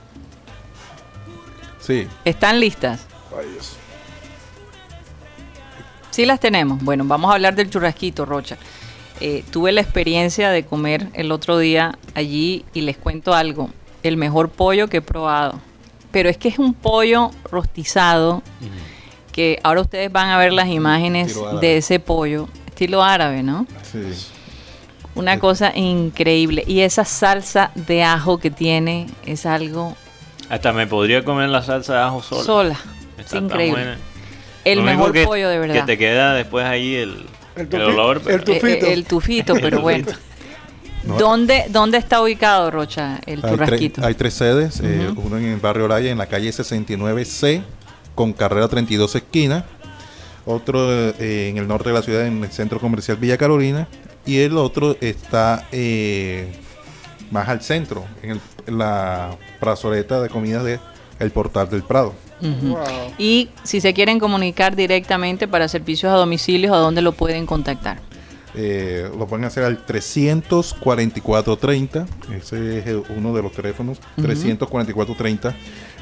Sí. 1.90 2.06
¿Están 2.24 2.60
listas? 2.60 3.06
Sí 6.10 6.24
las 6.24 6.40
tenemos. 6.40 6.82
Bueno, 6.82 7.04
vamos 7.04 7.30
a 7.30 7.34
hablar 7.34 7.54
del 7.54 7.70
churrasquito, 7.70 8.24
Rocha. 8.24 8.56
Eh, 9.20 9.44
tuve 9.50 9.72
la 9.72 9.80
experiencia 9.80 10.50
de 10.50 10.64
comer 10.64 11.08
el 11.14 11.30
otro 11.32 11.58
día 11.58 11.98
allí 12.14 12.64
y 12.72 12.82
les 12.82 12.96
cuento 12.96 13.34
algo. 13.34 13.70
El 14.02 14.16
mejor 14.16 14.50
pollo 14.50 14.88
que 14.88 14.98
he 14.98 15.02
probado. 15.02 15.60
Pero 16.10 16.28
es 16.28 16.36
que 16.38 16.48
es 16.48 16.58
un 16.58 16.74
pollo 16.74 17.30
rostizado 17.50 18.42
que 19.32 19.60
ahora 19.62 19.82
ustedes 19.82 20.10
van 20.10 20.30
a 20.30 20.38
ver 20.38 20.52
las 20.52 20.68
imágenes 20.68 21.28
Estilo 21.28 21.48
árabe. 21.48 21.66
de 21.66 21.76
ese 21.76 22.00
pollo. 22.00 22.48
Estilo 22.66 23.02
árabe, 23.02 23.42
¿no? 23.42 23.66
Sí. 23.90 24.00
Una 25.14 25.38
cosa 25.38 25.76
increíble. 25.76 26.64
Y 26.66 26.80
esa 26.80 27.04
salsa 27.04 27.72
de 27.74 28.02
ajo 28.02 28.38
que 28.38 28.50
tiene 28.50 29.06
es 29.26 29.44
algo 29.44 29.96
Hasta 30.50 30.72
me 30.72 30.86
podría 30.86 31.24
comer 31.24 31.48
la 31.48 31.62
salsa 31.62 31.94
de 31.94 32.00
ajo 32.00 32.22
sola. 32.22 32.42
sola. 32.44 32.80
Es 33.16 33.24
Está 33.24 33.36
tan 33.36 33.44
increíble. 33.44 33.72
buena. 33.82 33.98
El 34.64 34.78
Lo 34.80 34.84
mejor 34.84 35.12
que- 35.12 35.24
pollo 35.24 35.48
de 35.48 35.58
verdad. 35.58 35.74
Que 35.74 35.82
te 35.82 35.96
queda 35.98 36.34
después 36.34 36.66
ahí 36.66 36.94
el, 36.96 37.24
El 37.56 37.82
olor. 37.82 38.20
pero- 38.22 38.36
el 38.36 38.44
tufito. 38.44 38.66
Eh, 38.86 38.90
eh, 38.90 38.92
el 38.92 39.04
tufito, 39.06 39.54
pero 39.54 39.80
bueno. 39.80 40.06
No. 41.04 41.14
¿Dónde, 41.16 41.64
¿Dónde 41.70 41.96
está 41.96 42.20
ubicado, 42.20 42.70
Rocha, 42.70 43.20
el 43.24 43.36
Hay, 43.38 43.42
tre- 43.42 43.50
churrasquito? 43.50 44.04
hay 44.04 44.14
tres 44.14 44.34
sedes, 44.34 44.80
eh, 44.84 45.10
uno 45.16 45.38
en 45.38 45.46
el 45.46 45.56
barrio 45.58 45.86
Oraya, 45.86 46.10
en 46.10 46.18
la 46.18 46.26
calle 46.26 46.52
69C, 46.52 47.62
con 48.14 48.34
carrera 48.34 48.68
32 48.68 49.14
esquina, 49.14 49.64
otro 50.44 50.90
eh, 50.92 51.48
en 51.48 51.56
el 51.56 51.66
norte 51.66 51.88
de 51.88 51.94
la 51.94 52.02
ciudad, 52.02 52.26
en 52.26 52.44
el 52.44 52.50
centro 52.52 52.78
comercial 52.80 53.16
Villa 53.16 53.38
Carolina, 53.38 53.88
y 54.26 54.40
el 54.40 54.58
otro 54.58 54.94
está 55.00 55.66
eh, 55.72 56.52
más 57.30 57.48
al 57.48 57.62
centro, 57.62 58.04
en, 58.22 58.32
el- 58.32 58.40
la 58.70 59.36
plazoleta 59.60 60.20
de 60.20 60.28
comidas 60.28 60.64
de 60.64 60.78
El 61.18 61.30
Portal 61.30 61.68
del 61.70 61.82
Prado. 61.82 62.12
Wow. 62.40 62.78
Y 63.18 63.50
si 63.64 63.80
se 63.82 63.92
quieren 63.92 64.18
comunicar 64.18 64.74
directamente 64.74 65.46
para 65.46 65.68
servicios 65.68 66.10
a 66.12 66.16
domicilios, 66.16 66.72
¿a 66.72 66.76
dónde 66.78 67.02
lo 67.02 67.12
pueden 67.12 67.44
contactar? 67.46 68.00
Eh, 68.54 69.08
lo 69.16 69.26
pueden 69.28 69.44
hacer 69.44 69.62
al 69.64 69.84
344-30, 69.86 72.06
ese 72.36 72.78
es 72.78 72.86
el- 72.86 73.02
uno 73.16 73.32
de 73.34 73.42
los 73.42 73.52
teléfonos, 73.52 73.98
344-30, 74.16 75.54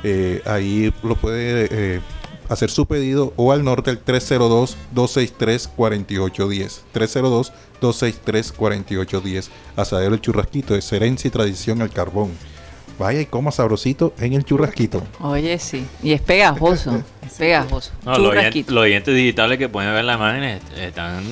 eh, 0.02 0.40
ahí 0.46 0.94
lo 1.02 1.14
puede 1.16 1.68
eh, 1.70 2.00
hacer 2.48 2.70
su 2.70 2.86
pedido 2.86 3.34
o 3.36 3.52
al 3.52 3.62
norte 3.64 3.90
al 3.90 4.02
302-263-4810, 4.02 6.80
302-263-4810, 6.94 9.50
Asadero 9.76 10.14
El 10.14 10.20
Churrasquito, 10.20 10.74
es 10.74 10.90
herencia 10.92 11.28
y 11.28 11.30
tradición 11.30 11.82
al 11.82 11.90
carbón. 11.90 12.30
Vaya 12.98 13.20
y 13.20 13.26
coma 13.26 13.52
sabrosito 13.52 14.12
en 14.18 14.32
el 14.32 14.44
churrasquito. 14.44 15.02
Oye, 15.20 15.58
sí. 15.58 15.86
Y 16.02 16.12
es 16.12 16.20
pegajoso. 16.20 17.02
es 17.26 17.32
pegajoso. 17.34 17.92
No, 18.04 18.18
los, 18.18 18.34
dientes 18.86 19.14
digitales 19.14 19.58
que 19.58 19.68
pueden 19.68 19.92
ver 19.92 20.04
la 20.04 20.14
imagen 20.14 20.42
est- 20.44 20.76
están 20.76 21.22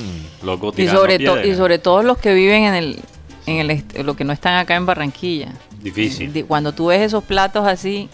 locos 0.44 0.78
Y 0.78 0.86
sobre, 0.86 1.14
to- 1.14 1.34
piedras. 1.34 1.46
y 1.46 1.54
sobre 1.56 1.78
todo 1.78 2.02
los 2.04 2.18
que 2.18 2.34
viven 2.34 2.64
en 2.64 2.74
el, 2.74 3.00
en 3.46 3.70
el 3.70 3.84
lo 4.06 4.14
que 4.14 4.22
no 4.24 4.32
están 4.32 4.54
acá 4.58 4.76
en 4.76 4.86
Barranquilla. 4.86 5.52
Difícil. 5.82 6.32
Di- 6.32 6.44
Cuando 6.44 6.72
tú 6.72 6.86
ves 6.86 7.00
esos 7.02 7.24
platos 7.24 7.66
así, 7.66 8.08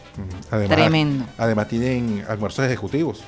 Además, 0.50 0.76
Tremendo. 0.76 1.24
Además 1.36 1.68
tienen 1.68 2.24
almuerzos 2.28 2.64
ejecutivos 2.64 3.20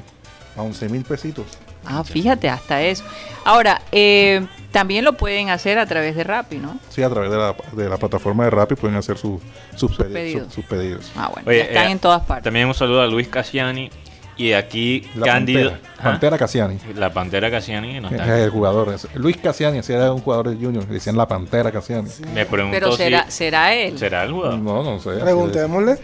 a 0.56 0.62
11 0.62 0.88
mil 0.88 1.02
pesitos. 1.04 1.44
Ah, 1.86 2.04
fíjate, 2.04 2.48
hasta 2.48 2.82
eso. 2.82 3.04
Ahora, 3.44 3.82
eh, 3.92 4.46
también 4.70 5.04
lo 5.04 5.12
pueden 5.14 5.50
hacer 5.50 5.78
a 5.78 5.86
través 5.86 6.16
de 6.16 6.24
Rappi, 6.24 6.56
¿no? 6.56 6.78
Sí, 6.88 7.02
a 7.02 7.10
través 7.10 7.30
de 7.30 7.36
la, 7.36 7.54
de 7.72 7.88
la 7.88 7.96
plataforma 7.96 8.44
de 8.44 8.50
Rappi 8.50 8.74
pueden 8.74 8.96
hacer 8.96 9.16
su- 9.18 9.40
sus, 9.76 9.96
pedi- 9.98 10.12
pedidos. 10.12 10.46
su- 10.48 10.54
sus 10.56 10.64
pedidos. 10.64 11.12
Ah, 11.16 11.30
bueno, 11.32 11.48
Oye, 11.48 11.60
están 11.62 11.88
eh, 11.88 11.92
en 11.92 11.98
todas 11.98 12.22
partes. 12.22 12.44
También 12.44 12.66
un 12.66 12.74
saludo 12.74 13.02
a 13.02 13.06
Luis 13.06 13.28
Cassiani 13.28 13.90
y 14.36 14.52
aquí 14.52 15.08
La 15.14 15.26
Cándido. 15.26 15.70
Pantera, 15.70 15.92
¿Ah? 15.98 16.02
Pantera 16.02 16.38
Cassiani. 16.38 16.78
La 16.96 17.12
Pantera 17.12 17.50
Cassiani 17.52 18.00
no 18.00 18.08
Es 18.08 18.14
está 18.14 18.42
el 18.42 18.50
jugador. 18.50 18.92
es- 18.92 19.06
Luis 19.14 19.36
Cassiani, 19.36 19.78
ese 19.78 19.94
era 19.94 20.12
un 20.12 20.20
jugador 20.22 20.48
de 20.48 20.56
Junior. 20.56 20.84
Le 20.88 20.94
decían 20.94 21.16
la 21.16 21.28
Pantera 21.28 21.70
Cassiani. 21.70 22.08
Me 22.34 22.44
preguntó 22.44 22.76
Pero 22.76 22.90
si 22.92 22.96
será, 22.98 23.30
será 23.30 23.74
él. 23.74 23.96
será 23.96 24.24
el 24.24 24.32
jugador. 24.32 24.58
No, 24.58 24.82
no 24.82 24.98
sé. 24.98 25.10
Preguntémosle. 25.20 25.98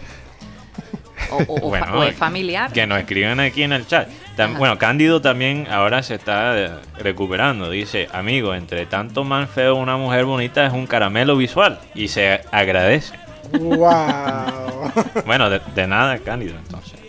O, 1.29 1.35
o- 1.37 1.53
o 1.67 1.71
fa- 1.71 1.79
Bueno, 1.85 1.99
o 1.99 2.03
es 2.03 2.15
familiar. 2.15 2.71
Que 2.73 2.87
nos 2.87 2.99
escriban 2.99 3.39
aquí 3.39 3.63
en 3.63 3.73
el 3.73 3.85
chat. 3.87 4.07
Tam- 4.37 4.57
bueno, 4.57 4.77
Cándido 4.77 5.21
también 5.21 5.67
ahora 5.69 6.01
se 6.03 6.15
está 6.15 6.57
eh, 6.57 6.69
recuperando. 6.99 7.69
Dice, 7.69 8.07
amigo, 8.11 8.55
entre 8.55 8.85
tanto 8.85 9.23
man 9.23 9.47
feo, 9.47 9.75
una 9.75 9.97
mujer 9.97 10.25
bonita 10.25 10.65
es 10.65 10.73
un 10.73 10.87
caramelo 10.87 11.37
visual. 11.37 11.79
Y 11.95 12.07
se 12.07 12.41
agradece. 12.51 13.13
Wow. 13.53 14.91
Bueno, 15.25 15.49
de, 15.49 15.61
de 15.75 15.87
nada, 15.87 16.17
Cándido, 16.19 16.55
entonces. 16.57 16.99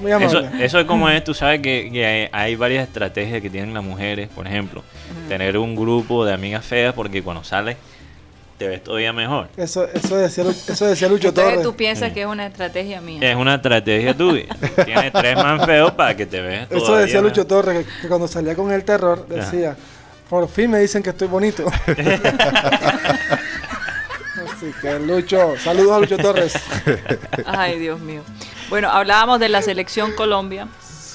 Muy 0.00 0.10
Eso, 0.10 0.40
eso 0.58 0.80
es 0.80 0.86
como 0.86 1.08
es, 1.08 1.22
tú 1.22 1.34
sabes 1.34 1.60
que, 1.60 1.90
que 1.92 2.04
hay, 2.04 2.28
hay 2.32 2.56
varias 2.56 2.86
estrategias 2.88 3.40
que 3.42 3.50
tienen 3.50 3.74
las 3.74 3.84
mujeres. 3.84 4.28
Por 4.28 4.46
ejemplo, 4.46 4.82
tener 5.28 5.56
un 5.58 5.76
grupo 5.76 6.24
de 6.24 6.32
amigas 6.34 6.64
feas 6.64 6.94
porque 6.94 7.22
cuando 7.22 7.44
sales 7.44 7.76
te 8.58 8.66
ves 8.68 8.82
todavía 8.82 9.12
mejor. 9.12 9.48
Eso, 9.56 9.86
eso, 9.92 10.16
decía, 10.16 10.42
Lu- 10.44 10.50
eso 10.50 10.86
decía 10.86 11.08
Lucho 11.08 11.28
Entonces 11.28 11.52
Torres. 11.54 11.64
tú 11.64 11.76
piensas 11.76 12.12
que 12.12 12.22
es 12.22 12.26
una 12.26 12.46
estrategia 12.46 13.00
mía. 13.00 13.20
Es 13.30 13.36
una 13.36 13.54
estrategia 13.54 14.14
tuya. 14.16 14.46
Tienes 14.84 15.12
tres 15.12 15.36
man 15.36 15.64
feos 15.64 15.92
para 15.92 16.16
que 16.16 16.26
te 16.26 16.40
veas 16.40 16.66
Eso 16.70 16.80
todavía 16.80 17.06
decía 17.06 17.20
mejor. 17.22 17.30
Lucho 17.36 17.46
Torres, 17.46 17.86
que, 17.86 18.00
que 18.02 18.08
cuando 18.08 18.26
salía 18.28 18.54
con 18.56 18.70
el 18.72 18.84
terror 18.84 19.26
decía, 19.28 19.76
por 20.28 20.48
fin 20.48 20.70
me 20.72 20.80
dicen 20.80 21.02
que 21.02 21.10
estoy 21.10 21.28
bonito. 21.28 21.64
Así 24.44 24.72
que 24.80 24.98
Lucho, 25.00 25.54
saludos 25.58 25.92
a 25.96 25.98
Lucho 26.00 26.16
Torres. 26.18 26.54
Ay, 27.46 27.78
Dios 27.78 28.00
mío. 28.00 28.22
Bueno, 28.70 28.90
hablábamos 28.90 29.40
de 29.40 29.48
la 29.48 29.62
selección 29.62 30.12
Colombia. 30.12 30.68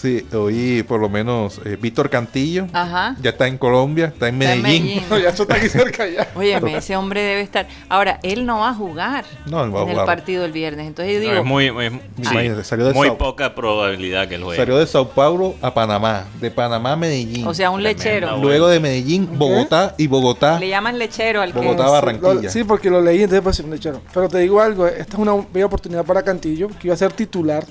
Sí, 0.03 0.25
oí 0.35 0.83
por 0.83 0.99
lo 0.99 1.07
menos 1.07 1.61
eh, 1.63 1.77
Víctor 1.81 2.09
Cantillo. 2.09 2.67
Ajá. 2.73 3.15
Ya 3.21 3.29
está 3.29 3.47
en 3.47 3.57
Colombia, 3.57 4.07
está 4.07 4.27
en 4.27 4.41
Está 4.41 4.53
en 4.53 4.61
Medellín. 4.61 5.01
No, 5.09 5.17
ya 5.17 5.29
eso 5.29 5.43
está 5.43 5.55
aquí 5.55 5.69
cerca 5.69 6.05
ya. 6.09 6.27
Óyeme, 6.35 6.75
ese 6.75 6.97
hombre 6.97 7.21
debe 7.21 7.39
estar. 7.39 7.67
Ahora, 7.87 8.19
él 8.21 8.45
no 8.45 8.59
va 8.59 8.71
a 8.71 8.73
jugar 8.73 9.23
No, 9.45 9.63
él 9.63 9.73
va 9.73 9.79
a 9.79 9.83
en 9.83 9.87
el 9.87 9.93
jugar. 9.93 10.05
partido 10.05 10.43
el 10.43 10.51
viernes. 10.51 10.87
Entonces 10.87 11.13
yo 11.13 11.19
No, 11.21 11.29
digo, 11.29 11.41
es 11.41 11.47
muy, 11.47 11.71
muy, 11.71 11.89
sí, 11.89 12.01
Imagínate, 12.17 12.63
salió 12.65 12.85
de 12.87 12.93
muy 12.93 13.07
Sao- 13.07 13.17
poca 13.17 13.55
probabilidad 13.55 14.27
que 14.27 14.35
él 14.35 14.43
juegue. 14.43 14.59
Salió 14.59 14.77
de 14.77 14.87
Sao 14.87 15.07
Paulo 15.07 15.55
a 15.61 15.73
Panamá, 15.73 16.25
de 16.41 16.51
Panamá 16.51 16.91
a 16.91 16.95
Medellín. 16.97 17.47
o 17.47 17.53
sea, 17.53 17.69
un 17.69 17.81
lechero. 17.81 18.35
Luego 18.41 18.67
de 18.67 18.81
Medellín, 18.81 19.29
Bogotá 19.39 19.95
y 19.97 20.07
Bogotá. 20.07 20.59
Le 20.59 20.67
llaman 20.67 20.99
lechero 20.99 21.41
al 21.41 21.53
que. 21.53 21.59
Bogotá, 21.59 21.85
Sí, 21.85 21.91
Barranquilla. 21.91 22.33
lo- 22.33 22.49
sí, 22.49 22.63
porque 22.65 22.89
lo 22.89 23.01
leí, 23.01 23.19
entonces 23.23 23.41
pues 23.41 23.57
un 23.61 23.69
lechero. 23.71 24.01
Pero 24.13 24.27
te 24.27 24.39
digo 24.39 24.59
algo, 24.59 24.85
esta 24.85 25.13
es 25.13 25.19
una 25.19 25.33
bella 25.53 25.67
oportunidad 25.67 26.03
para 26.03 26.21
Cantillo, 26.23 26.67
que 26.67 26.87
iba 26.87 26.93
a 26.93 26.97
ser 26.97 27.13
titular, 27.13 27.63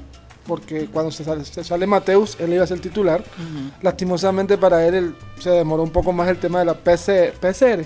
porque 0.46 0.86
cuando 0.86 1.10
se 1.12 1.24
sale, 1.24 1.44
se 1.44 1.62
sale 1.64 1.86
Mateus, 1.86 2.36
él 2.40 2.52
iba 2.52 2.64
a 2.64 2.66
ser 2.66 2.80
titular. 2.80 3.20
Ujú. 3.20 3.70
Lastimosamente 3.82 4.58
para 4.58 4.86
él 4.86 5.14
se 5.38 5.50
demoró 5.50 5.82
un 5.82 5.90
poco 5.90 6.12
más 6.12 6.28
el 6.28 6.38
tema 6.38 6.58
de 6.60 6.64
la 6.64 6.74
PC, 6.74 7.32
PCR, 7.40 7.84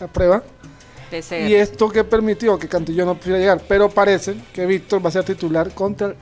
la 0.00 0.06
prueba. 0.08 0.42
PCR. 1.10 1.48
Y 1.48 1.54
esto 1.54 1.88
que 1.90 2.04
permitió 2.04 2.58
que 2.58 2.68
Cantillo 2.68 3.04
no 3.04 3.14
pudiera 3.16 3.38
llegar. 3.38 3.62
Pero 3.68 3.90
parece 3.90 4.34
que 4.54 4.64
Víctor 4.64 5.04
va 5.04 5.08
a 5.10 5.12
ser 5.12 5.24
titular 5.24 5.70
contra 5.74 6.08
el 6.08 6.16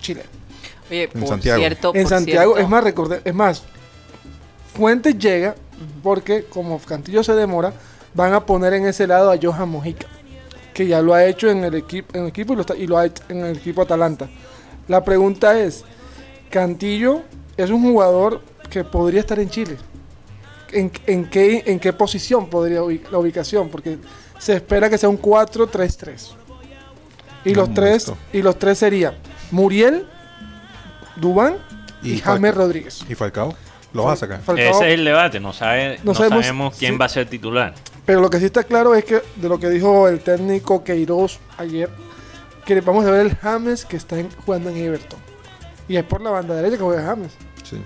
Chile. 0.00 0.22
Oye, 0.90 1.08
por 1.08 1.26
Santiago. 1.26 1.58
cierto. 1.60 1.92
en 1.94 2.02
por 2.02 2.10
Santiago, 2.10 2.52
cierto, 2.52 2.62
es 2.64 2.68
más, 2.70 2.84
recordé, 2.84 3.20
es 3.24 3.34
más, 3.34 3.62
Fuentes 4.74 5.18
llega 5.18 5.54
porque 6.02 6.44
como 6.44 6.78
Cantillo 6.78 7.22
se 7.22 7.32
demora, 7.34 7.72
van 8.14 8.32
a 8.32 8.44
poner 8.46 8.72
en 8.74 8.86
ese 8.86 9.06
lado 9.06 9.30
a 9.30 9.36
Johan 9.40 9.68
Mojica, 9.68 10.06
que 10.72 10.86
ya 10.86 11.02
lo 11.02 11.14
ha 11.14 11.24
hecho 11.24 11.50
en 11.50 11.64
el 11.64 11.74
equipo, 11.74 12.16
en 12.16 12.22
el 12.24 12.28
equipo 12.28 12.52
y 12.52 12.56
lo, 12.56 12.60
está- 12.62 12.76
y 12.76 12.86
lo 12.86 12.96
ha 12.98 13.06
hecho 13.06 13.22
en 13.28 13.44
el 13.44 13.56
equipo 13.56 13.82
Atalanta. 13.82 14.28
La 14.88 15.04
pregunta 15.04 15.58
es, 15.60 15.84
Cantillo 16.50 17.22
es 17.56 17.70
un 17.70 17.82
jugador 17.82 18.40
que 18.70 18.84
podría 18.84 19.20
estar 19.20 19.38
en 19.38 19.50
Chile. 19.50 19.76
¿En, 20.72 20.90
en 21.06 21.26
qué, 21.30 21.62
¿En 21.66 21.78
qué 21.78 21.92
posición 21.92 22.48
podría 22.50 22.80
la 23.10 23.18
ubicación? 23.18 23.68
Porque 23.68 23.98
se 24.38 24.54
espera 24.54 24.90
que 24.90 24.98
sea 24.98 25.08
un 25.08 25.20
4-3-3. 25.20 26.32
Y 27.44 27.54
los 27.54 27.72
tres, 27.72 28.12
y 28.32 28.42
los 28.42 28.58
tres 28.58 28.78
serían 28.78 29.14
Muriel, 29.50 30.06
Dubán 31.16 31.56
y, 32.02 32.14
Y 32.14 32.18
James. 32.20 32.54
Rodríguez. 32.54 33.00
¿Y 33.08 33.14
Falcao? 33.14 33.54
¿Lo 33.94 34.04
vas 34.04 34.14
a 34.22 34.26
sacar? 34.26 34.42
Falcao- 34.44 34.58
Ese 34.70 34.88
es 34.88 34.94
el 34.94 35.04
debate, 35.04 35.40
no, 35.40 35.52
sabe, 35.52 35.98
No 35.98 36.12
no, 36.12 36.14
sabemos 36.14 36.44
sabemos, 36.44 36.76
quién 36.78 36.98
va 37.00 37.06
a 37.06 37.08
ser 37.08 37.26
titular. 37.28 37.74
Pero 38.04 38.20
lo 38.20 38.28
que 38.28 38.38
sí 38.38 38.46
está 38.46 38.64
claro 38.64 38.94
es 38.94 39.04
que 39.04 39.22
de 39.36 39.48
lo 39.48 39.58
que 39.58 39.68
dijo 39.70 40.08
el 40.08 40.20
técnico 40.20 40.84
Queiroz 40.84 41.38
ayer, 41.56 41.88
que 42.74 42.80
vamos 42.82 43.04
a 43.06 43.10
ver 43.10 43.26
el 43.26 43.34
James 43.36 43.84
que 43.84 43.96
está 43.96 44.18
en- 44.18 44.30
jugando 44.44 44.70
en 44.70 44.76
Everton. 44.76 45.18
Y 45.88 45.96
es 45.96 46.04
por 46.04 46.20
la 46.20 46.30
banda 46.30 46.54
derecha 46.54 46.76
que 46.76 46.82
juega 46.82 47.02
James. 47.02 47.32
Sí. 47.64 47.82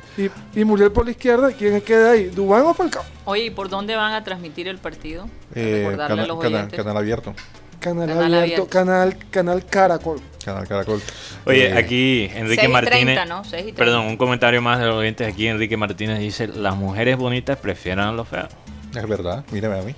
Y, 0.54 0.60
y 0.60 0.64
Muriel 0.64 0.90
por 0.92 1.04
la 1.04 1.12
izquierda, 1.12 1.50
¿quién 1.52 1.80
queda 1.80 2.10
ahí? 2.12 2.24
¿Dubán 2.26 2.62
o 2.62 2.74
Falcao? 2.74 3.02
Oye, 3.24 3.44
¿y 3.46 3.50
por 3.50 3.68
dónde 3.68 3.94
van 3.96 4.12
a 4.12 4.22
transmitir 4.24 4.66
el 4.68 4.78
partido? 4.78 5.28
Eh, 5.54 5.84
cana- 5.96 6.08
cana- 6.08 6.70
canal 6.82 6.96
abierto. 6.96 7.34
Canal, 7.80 8.08
Canal 8.08 8.24
abierto, 8.34 8.38
abierto. 8.38 8.66
canal, 8.68 9.16
canal 9.30 9.66
Caracol. 9.66 10.20
Canal 10.44 10.68
Caracol. 10.68 11.00
Oye, 11.46 11.66
Eh, 11.70 11.76
aquí 11.76 12.30
Enrique 12.34 12.62
6 12.62 12.68
y 12.68 12.72
Martínez. 12.72 13.16
30, 13.16 13.24
¿no? 13.26 13.42
6 13.44 13.52
y 13.60 13.72
30. 13.72 13.76
Perdón, 13.78 14.06
un 14.06 14.16
comentario 14.16 14.62
más 14.62 14.78
de 14.78 14.86
los 14.86 14.96
oyentes 14.96 15.26
aquí. 15.32 15.48
Enrique 15.48 15.76
Martínez 15.76 16.18
dice: 16.20 16.46
Las 16.46 16.76
mujeres 16.76 17.16
bonitas 17.16 17.56
prefieren 17.58 18.04
a 18.04 18.12
los 18.12 18.28
feos. 18.28 18.48
Es 18.94 19.08
verdad, 19.08 19.44
mírame 19.50 19.78
a 19.80 19.82
mí. 19.82 19.94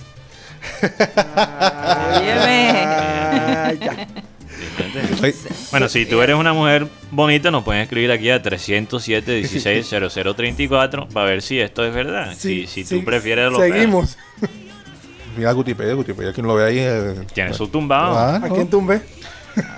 Ay, 2.76 3.78
ya. 3.80 4.07
Bueno, 5.71 5.89
si 5.89 6.07
tú 6.07 6.21
eres 6.23 6.37
una 6.37 6.53
mujer 6.53 6.87
bonita, 7.11 7.51
nos 7.51 7.65
pueden 7.65 7.83
escribir 7.83 8.11
aquí 8.12 8.31
a 8.31 8.41
307 8.43 9.33
16 9.37 9.89
0034 9.89 11.09
para 11.09 11.27
ver 11.27 11.43
si 11.43 11.59
esto 11.61 11.85
es 11.85 11.95
verdad. 11.95 12.33
Sí, 12.37 12.67
si 12.67 12.67
si 12.67 12.85
sí, 12.85 12.99
tú 12.99 13.05
prefieres 13.05 13.51
feos. 13.51 13.61
Seguimos. 13.62 14.19
mira 15.37 15.51
a 15.51 15.53
Gutipedia, 15.53 15.95
Gutipedia, 15.95 16.33
quien 16.33 16.47
lo 16.47 16.55
ve 16.55 16.65
ahí. 16.65 16.79
eh, 16.79 17.27
Tiene 17.33 17.53
su 17.55 17.69
tumbado. 17.69 18.17
Ah, 18.19 18.37
¿A 18.37 18.49
quién 18.49 18.69
tumbé? 18.69 19.01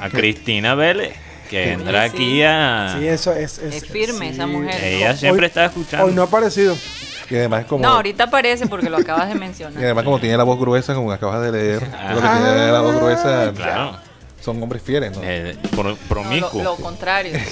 A 0.00 0.08
Cristina 0.10 0.74
Vélez, 0.74 1.14
que 1.50 1.66
vendrá 1.66 2.08
Sí, 2.08 2.14
aquí 2.14 2.42
a. 2.42 2.96
Sí, 2.98 3.06
eso 3.06 3.32
es. 3.32 3.58
Es, 3.58 3.74
Es 3.82 3.86
firme 3.88 4.30
esa 4.30 4.44
sí. 4.44 4.50
mujer. 4.50 4.82
Ella 4.84 5.16
siempre 5.16 5.42
Hoy- 5.44 5.48
está 5.48 5.64
escuchando. 5.66 6.06
Hoy 6.06 6.14
no 6.14 6.22
ha 6.22 6.26
aparecido. 6.26 6.76
Y 7.28 7.34
además 7.34 7.64
como, 7.64 7.82
No, 7.82 7.94
ahorita 7.94 8.24
aparece 8.24 8.66
porque 8.68 8.88
lo 8.88 8.98
acabas 8.98 9.28
de 9.28 9.34
y 9.36 9.38
mencionar. 9.38 9.82
además 9.82 10.04
como 10.04 10.18
tiene 10.20 10.36
la 10.36 10.44
voz 10.44 10.58
gruesa, 10.60 10.94
como 10.94 11.10
acabas 11.12 11.42
de 11.42 11.52
leer, 11.52 11.82
Ah. 11.92 12.12
lo 12.14 12.20
que 12.22 12.28
tiene 12.28 12.72
la 12.72 12.80
voz 12.80 12.96
gruesa, 12.96 13.52
Claro. 13.54 13.98
Son 14.46 14.62
hombres 14.62 14.80
fieles, 14.82 15.14
¿no? 15.16 15.20
Eh, 15.24 15.56
pro- 15.74 15.82
No, 15.90 15.96
promiscuo. 16.08 16.62
lo, 16.62 16.70
lo 16.70 16.76
contrario. 16.76 17.32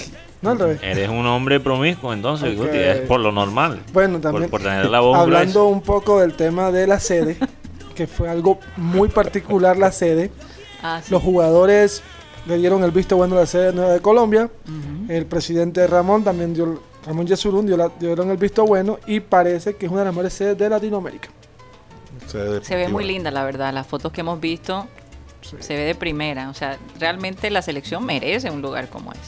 No 0.42 0.50
al 0.50 0.58
revés. 0.58 0.78
Eres 0.82 1.08
un 1.08 1.26
hombre 1.26 1.58
promiscuo, 1.58 2.12
entonces. 2.12 2.54
Guti, 2.54 2.76
es 2.76 2.98
por 3.08 3.18
lo 3.18 3.32
normal. 3.32 3.80
Bueno, 3.94 4.20
también. 4.20 4.50
Por, 4.50 4.60
por 4.60 4.62
tener 4.62 4.84
la 4.90 5.00
voz 5.00 5.16
Hablando 5.18 5.60
gruesa. 5.62 5.74
un 5.74 5.80
poco 5.80 6.20
del 6.20 6.34
tema 6.34 6.70
de 6.70 6.86
la 6.86 7.00
sede, 7.00 7.38
que 7.94 8.06
fue 8.06 8.28
algo 8.28 8.58
muy 8.76 9.08
particular 9.08 9.78
la 9.78 9.90
sede. 9.90 10.30
Ah, 10.82 11.00
sí. 11.02 11.10
Los 11.10 11.22
jugadores 11.22 12.02
le 12.44 12.58
dieron 12.58 12.84
el 12.84 12.90
visto 12.90 13.16
bueno 13.16 13.36
a 13.36 13.40
la 13.40 13.46
sede 13.46 13.72
nueva 13.72 13.94
de 13.94 14.00
Colombia. 14.00 14.50
El 15.08 15.24
presidente 15.24 15.86
Ramón 15.86 16.24
también 16.24 16.52
dio, 16.52 16.78
Ramón 17.06 17.26
Yesurún 17.26 17.64
dio 17.64 17.78
la- 17.78 17.90
dieron 17.98 18.30
el 18.30 18.36
visto 18.36 18.66
bueno 18.66 18.98
y 19.06 19.20
parece 19.20 19.76
que 19.76 19.86
es 19.86 19.92
una 19.92 20.00
de 20.02 20.06
las 20.08 20.14
mejores 20.14 20.34
sedes 20.34 20.58
de 20.58 20.68
Latinoamérica. 20.68 21.30
Se 22.26 22.76
ve 22.76 22.88
muy 22.88 23.04
linda, 23.06 23.30
la 23.30 23.44
verdad. 23.44 23.72
Las 23.72 23.86
fotos 23.86 24.12
que 24.12 24.20
hemos 24.20 24.38
visto 24.40 24.86
se 25.60 25.74
ve 25.76 25.82
de 25.84 25.94
primera. 25.94 26.48
O 26.50 26.54
sea, 26.54 26.78
realmente 26.98 27.50
la 27.50 27.62
selección 27.62 28.04
merece 28.04 28.50
un 28.50 28.62
lugar 28.62 28.88
como 28.88 29.12
ese. 29.12 29.20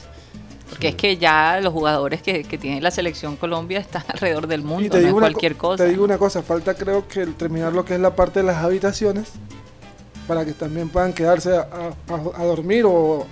Porque 0.69 0.89
es 0.89 0.95
que 0.97 1.17
ya 1.17 1.61
los 1.61 1.73
jugadores 1.73 2.23
que, 2.23 2.43
que 2.43 2.59
tiene 2.59 2.81
la 2.81 2.91
selección 2.91 3.37
Colombia 3.37 3.79
están 3.79 4.03
alrededor 4.09 4.47
del 4.49 4.62
Y 4.62 4.64
mundo, 4.64 4.91
te 4.91 5.01
no 5.01 5.07
digo, 5.07 5.09
es 5.09 5.12
co- 5.14 5.21
cualquier 5.21 5.57
cosa. 5.57 5.85
te 5.85 5.91
digo 5.91 6.05
una 6.05 6.19
cosa, 6.19 6.43
falta 6.43 6.75
creo 6.75 7.07
que 7.07 7.23
el 7.23 7.35
terminar 7.37 7.73
lo 7.73 7.85
que 7.85 7.95
es 7.95 8.01
la 8.01 8.17
parte 8.17 8.41
de 8.41 8.47
las 8.47 8.57
habitaciones 8.64 9.29
para 10.27 10.45
que 10.45 10.53
también 10.53 10.89
puedan 10.89 11.12
quedarse 11.12 11.57
a, 11.57 11.61
a- 12.09 12.41
a 12.41 12.45
dormir 12.45 12.85
o... 12.85 13.27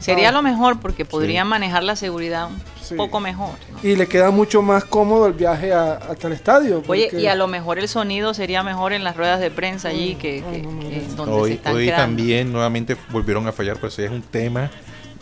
Sería 0.00 0.30
ah, 0.30 0.32
lo 0.32 0.42
mejor 0.42 0.80
porque 0.80 1.04
podrían 1.04 1.46
manejar 1.46 1.82
la 1.84 1.94
seguridad 1.94 2.48
un 2.48 2.60
Sí. 2.82 2.94
poco 2.96 3.20
mejor. 3.20 3.50
¿no? 3.72 3.88
Y 3.88 3.94
le 3.94 4.08
queda 4.08 4.30
mucho 4.32 4.62
más 4.62 4.84
cómodo 4.84 5.26
el 5.28 5.34
viaje 5.34 5.72
a- 5.72 5.92
hasta 5.92 6.26
el 6.26 6.32
estadio. 6.32 6.82
Oye, 6.88 7.08
porque- 7.10 7.20
y 7.22 7.26
a 7.28 7.34
lo 7.36 7.46
mejor 7.46 7.78
el 7.78 7.86
sonido 7.88 8.34
sería 8.34 8.62
mejor 8.64 8.92
en 8.92 9.04
las 9.04 9.16
ruedas 9.16 9.38
de 9.38 9.50
prensa 9.52 9.88
allí 9.90 10.16
que, 10.16 10.42
que- 10.50 10.62
que 10.62 11.02
donde 11.14 11.34
se 11.34 11.40
Hoy, 11.40 11.52
están 11.52 11.76
hoy 11.76 11.84
quedando. 11.84 12.02
también 12.04 12.52
nuevamente 12.52 12.96
volvieron 13.10 13.46
a 13.46 13.52
fallar, 13.52 13.76
pues 13.78 13.96
es 14.00 14.10
un 14.10 14.22
tema 14.22 14.70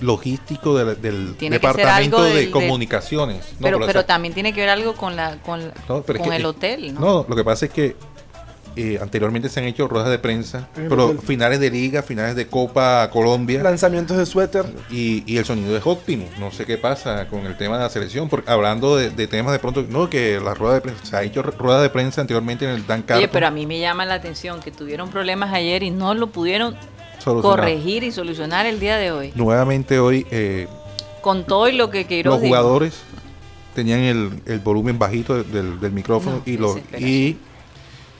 logístico 0.00 0.76
del, 0.76 1.34
Tiene 1.36 1.56
departamento 1.56 2.22
de 2.22 2.50
comunicaciones. 2.50 3.44
No, 3.54 3.58
pero, 3.62 3.76
o 3.78 3.80
pero 3.80 3.92
sea, 3.92 4.06
también 4.06 4.32
tiene 4.32 4.52
que 4.52 4.60
ver 4.60 4.70
algo 4.70 4.94
con 4.94 5.16
la 5.16 5.36
con, 5.42 5.60
no, 5.88 6.02
pero 6.02 6.18
es 6.18 6.22
con 6.22 6.30
que- 6.30 6.36
el 6.36 6.46
hotel, 6.46 6.94
¿no? 6.94 7.00
No, 7.00 7.26
lo 7.28 7.36
que 7.36 7.44
pasa 7.44 7.66
es 7.66 7.72
que 7.72 7.96
eh, 8.80 8.98
anteriormente 9.02 9.48
se 9.48 9.58
han 9.60 9.66
hecho 9.66 9.88
ruedas 9.88 10.08
de 10.08 10.18
prensa, 10.18 10.68
pero 10.88 11.14
finales 11.18 11.58
de 11.60 11.70
liga, 11.70 12.02
finales 12.02 12.36
de 12.36 12.46
Copa 12.46 13.10
Colombia. 13.12 13.62
Lanzamientos 13.62 14.16
de 14.16 14.24
suéter. 14.24 14.64
Y, 14.90 15.24
y 15.26 15.36
el 15.38 15.44
sonido 15.44 15.76
es 15.76 15.84
óptimo. 15.84 16.26
No 16.38 16.50
sé 16.52 16.64
qué 16.64 16.78
pasa 16.78 17.28
con 17.28 17.44
el 17.46 17.56
tema 17.56 17.76
de 17.76 17.82
la 17.82 17.90
selección. 17.90 18.28
Porque 18.28 18.50
hablando 18.50 18.96
de, 18.96 19.10
de 19.10 19.26
temas 19.26 19.52
de 19.52 19.58
pronto, 19.58 19.84
no, 19.88 20.08
que 20.08 20.40
la 20.40 20.54
rueda 20.54 20.74
de 20.74 20.80
prensa, 20.80 21.04
se 21.04 21.16
ha 21.16 21.22
hecho 21.22 21.42
rueda 21.42 21.82
de 21.82 21.90
prensa 21.90 22.20
anteriormente 22.20 22.64
en 22.64 22.70
el 22.70 22.86
Dan 22.86 23.02
Carton. 23.02 23.18
Oye, 23.18 23.28
pero 23.28 23.46
a 23.48 23.50
mí 23.50 23.66
me 23.66 23.80
llama 23.80 24.06
la 24.06 24.14
atención 24.14 24.60
que 24.60 24.70
tuvieron 24.70 25.10
problemas 25.10 25.52
ayer 25.52 25.82
y 25.82 25.90
no 25.90 26.14
lo 26.14 26.28
pudieron 26.28 26.76
corregir 27.24 28.04
y 28.04 28.12
solucionar 28.12 28.64
el 28.66 28.80
día 28.80 28.96
de 28.96 29.10
hoy. 29.10 29.32
Nuevamente 29.34 29.98
hoy 29.98 30.26
eh, 30.30 30.68
Con 31.20 31.44
todo 31.44 31.68
y 31.68 31.72
lo 31.72 31.90
que 31.90 32.06
Queiroz 32.06 32.34
los 32.34 32.42
dijo. 32.42 32.54
jugadores 32.54 33.00
tenían 33.74 34.00
el, 34.00 34.30
el 34.46 34.58
volumen 34.60 34.98
bajito 34.98 35.42
del, 35.42 35.78
del 35.78 35.92
micrófono 35.92 36.36
No, 36.36 36.42
y 36.46 36.56
los 36.56 36.78
y, 36.98 37.36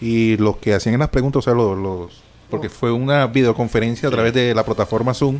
y 0.00 0.36
los 0.36 0.56
que 0.58 0.74
hacían 0.74 0.98
las 0.98 1.08
preguntas, 1.08 1.38
o 1.40 1.42
sea, 1.42 1.54
los, 1.54 1.76
los- 1.78 2.22
porque 2.50 2.68
fue 2.68 2.90
una 2.92 3.26
videoconferencia 3.26 4.08
a 4.08 4.12
través 4.12 4.32
de 4.32 4.54
la 4.54 4.64
plataforma 4.64 5.12
Zoom, 5.12 5.38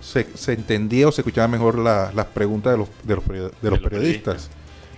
se, 0.00 0.26
se 0.34 0.52
entendía 0.54 1.08
o 1.08 1.12
se 1.12 1.20
escuchaba 1.20 1.48
mejor 1.48 1.78
la- 1.78 2.10
las 2.14 2.26
preguntas 2.26 2.72
de 2.72 2.78
los, 2.78 2.88
de 3.02 3.16
los, 3.16 3.26
de 3.26 3.40
los 3.70 3.80
los 3.80 3.80
periodistas. 3.80 4.48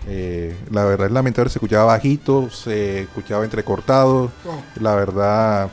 Eh, 0.06 0.54
la 0.70 0.84
verdad 0.84 1.06
es 1.08 1.12
lamentable, 1.12 1.50
se 1.50 1.58
escuchaba 1.58 1.84
bajito, 1.86 2.48
se 2.50 3.00
escuchaba 3.02 3.44
entrecortado, 3.44 4.30
Oh, 4.46 4.62
la 4.80 4.94
verdad 4.94 5.68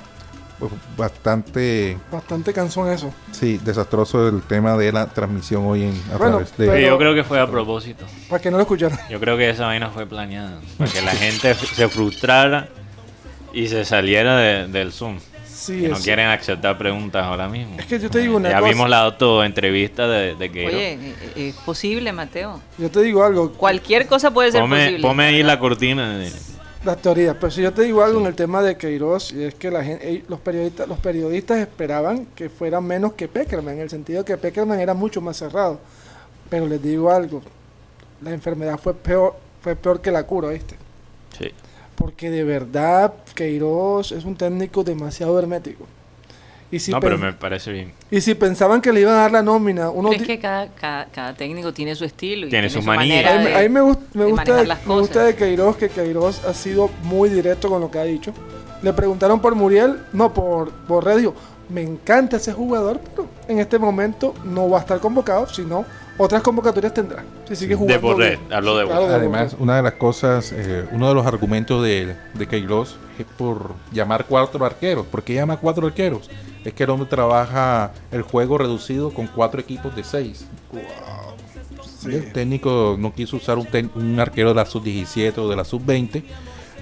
pues, 0.60 0.72
bastante 0.98 1.98
bastante 2.12 2.52
cansón 2.52 2.90
eso. 2.92 3.14
sí 3.32 3.60
desastroso 3.64 4.28
el 4.28 4.42
tema 4.42 4.76
de 4.76 4.92
la 4.92 5.06
transmisión 5.06 5.66
hoy 5.68 5.84
en 5.84 6.02
a 6.14 6.18
Bueno, 6.18 6.38
través 6.38 6.58
de 6.58 6.66
pero- 6.68 6.88
yo 6.88 6.98
creo 6.98 7.14
que 7.16 7.24
fue 7.24 7.40
a 7.40 7.48
propósito. 7.50 8.06
Para 8.30 8.42
que 8.42 8.50
no 8.52 8.58
lo 8.58 8.64
escucharan. 8.64 9.00
Yo 9.10 9.20
creo 9.20 9.38
que 9.38 9.50
esa 9.50 9.68
vaina 9.68 9.90
fue 9.92 10.06
planeada. 10.08 10.60
Para 10.78 10.92
que 10.92 11.02
la 11.02 11.12
gente 11.12 11.54
se 11.54 11.88
frustrara 11.88 12.68
y 13.54 13.68
se 13.68 13.86
saliera 13.86 14.38
de- 14.38 14.68
del 14.68 14.92
Zoom. 14.92 15.20
Sí, 15.46 15.82
que 15.82 15.90
no 15.90 15.98
quieren 15.98 16.28
aceptar 16.28 16.78
preguntas 16.78 17.26
ahora 17.26 17.50
mismo. 17.50 17.78
Es 17.80 17.86
que 17.88 18.00
yo 18.00 18.10
te 18.10 18.20
digo 18.20 18.38
una 18.38 18.50
ya 18.50 18.60
cosa. 18.60 18.72
vimos 18.72 18.90
la 18.90 19.02
auto-entrevista 19.02 20.08
de, 20.08 20.36
de 20.36 20.52
Queiroz. 20.52 20.74
Oye, 20.76 20.94
eh, 20.94 21.16
eh, 21.36 21.48
es 21.50 21.56
posible, 21.56 22.14
Mateo. 22.14 22.62
Yo 22.78 22.90
te 22.90 23.02
digo 23.02 23.24
algo. 23.24 23.52
Cualquier 23.52 24.08
cosa 24.08 24.32
puede 24.32 24.52
ser 24.52 24.62
Ponme, 24.62 24.78
posible. 24.86 25.02
ponme 25.02 25.26
ahí 25.26 25.44
la 25.44 25.60
cortina. 25.60 26.18
de- 26.20 26.32
Las 26.86 27.02
teorías, 27.02 27.36
pero 27.40 27.52
si 27.52 27.62
yo 27.64 27.74
te 27.74 27.82
digo 27.82 28.02
algo 28.04 28.22
en 28.22 28.28
el 28.28 28.36
tema 28.36 28.62
de 28.62 28.78
Queiroz, 28.78 29.34
y 29.34 29.44
es 29.44 29.56
que 29.56 29.70
la 29.72 29.84
gente, 29.84 30.24
los 30.30 30.40
periodistas, 30.40 30.88
los 30.88 31.00
periodistas 31.00 31.58
esperaban 31.58 32.28
que 32.36 32.50
fuera 32.50 32.80
menos 32.80 33.14
que 33.14 33.28
Peckerman, 33.28 33.76
en 33.76 33.82
el 33.82 33.90
sentido 33.90 34.24
que 34.24 34.38
Peckerman 34.38 34.80
era 34.80 34.94
mucho 34.94 35.20
más 35.20 35.36
cerrado. 35.38 35.82
Pero 36.50 36.66
les 36.68 36.82
digo 36.82 37.12
algo, 37.12 37.42
la 38.22 38.32
enfermedad 38.32 38.80
fue 38.82 38.94
peor, 38.94 39.36
fue 39.62 39.76
peor 39.76 40.00
que 40.02 40.12
la 40.12 40.24
cura, 40.24 40.50
¿viste? 40.50 40.76
Sí. 41.38 41.52
Porque 41.98 42.30
de 42.30 42.44
verdad 42.46 43.14
Queiroz 43.36 44.12
es 44.14 44.24
un 44.24 44.36
técnico 44.36 44.84
demasiado 44.84 45.38
hermético. 45.38 45.86
Y 46.70 46.80
si, 46.80 46.92
no, 46.92 47.00
pero 47.00 47.18
me 47.18 47.32
parece 47.32 47.72
bien. 47.72 47.94
y 48.12 48.20
si 48.20 48.36
pensaban 48.36 48.82
que 48.82 48.92
le 48.92 49.00
iban 49.02 49.14
a 49.16 49.20
dar 49.20 49.32
la 49.32 49.42
nómina, 49.42 49.90
uno 49.90 50.10
Pero 50.10 50.22
es 50.22 50.28
que 50.28 50.38
cada, 50.38 50.68
cada, 50.68 51.06
cada 51.06 51.34
técnico 51.34 51.72
tiene 51.74 51.96
su 51.96 52.04
estilo 52.04 52.48
y 52.48 52.50
Tiene 52.50 52.70
su 52.70 52.82
manías. 52.82 53.24
manera 53.24 53.36
A 53.36 53.40
mí, 53.40 53.46
de- 53.46 53.56
a 53.56 53.60
mí 53.62 53.70
me, 53.70 53.82
gust- 53.82 54.00
me 54.14 54.24
de 54.26 54.32
gusta, 54.32 54.56
de, 54.56 54.68
me 54.86 54.94
gusta 55.00 55.24
de 55.24 55.36
Queiroz 55.36 55.78
que 55.78 55.88
Queiroz 55.90 56.44
ha 56.44 56.54
sido 56.54 56.90
muy 57.04 57.30
directo 57.30 57.70
con 57.70 57.80
lo 57.82 57.90
que 57.90 58.00
ha 58.00 58.04
dicho. 58.04 58.34
Le 58.84 58.92
preguntaron 58.94 59.40
por 59.42 59.56
Muriel, 59.56 59.98
no 60.12 60.34
por 60.34 60.72
Borré, 60.90 61.16
dijo, 61.18 61.34
me 61.70 61.82
encanta 61.84 62.36
ese 62.38 62.52
jugador, 62.52 63.00
pero 63.16 63.28
en 63.48 63.60
este 63.60 63.80
momento 63.80 64.34
no 64.44 64.70
va 64.70 64.80
a 64.80 64.82
estar 64.82 65.00
convocado, 65.00 65.48
sino 65.48 65.86
otras 66.18 66.42
convocatorias 66.42 66.94
tendrá. 66.94 67.24
Si 67.48 67.56
sigue 67.56 67.76
jugando. 67.76 67.94
De 67.94 68.00
Borré, 68.00 68.30
bien. 68.38 68.54
habló 68.54 68.78
de 68.78 68.86
Claro, 68.86 69.02
Borré. 69.02 69.14
Además, 69.16 69.56
una 69.60 69.76
de 69.78 69.84
las 69.84 69.94
cosas, 69.94 70.52
eh, 70.52 70.86
uno 70.92 71.08
de 71.10 71.16
los 71.16 71.26
argumentos 71.26 71.84
de, 71.84 72.16
de 72.34 72.48
es 73.20 73.26
por 73.38 73.72
llamar 73.92 74.26
cuatro 74.28 74.64
arqueros. 74.66 75.06
¿Por 75.08 75.24
qué 75.24 75.34
llama 75.36 75.58
cuatro 75.58 75.88
arqueros? 75.88 76.30
Es 76.64 76.74
que 76.74 76.84
el 76.84 76.90
hombre 76.90 77.08
trabaja 77.10 77.92
el 78.12 78.22
juego 78.24 78.58
reducido 78.58 79.12
con 79.14 79.28
cuatro 79.28 79.60
equipos 79.62 79.96
de 79.96 80.04
seis. 80.04 80.46
El 82.06 82.32
técnico 82.32 82.96
no 82.98 83.14
quiso 83.14 83.38
usar 83.38 83.58
un, 83.58 83.66
ten- 83.66 83.92
un 83.96 84.20
arquero 84.20 84.50
de 84.50 84.56
la 84.56 84.66
sub-17 84.66 85.38
o 85.40 85.50
de 85.50 85.56
la 85.56 85.66
sub-20. 85.66 86.24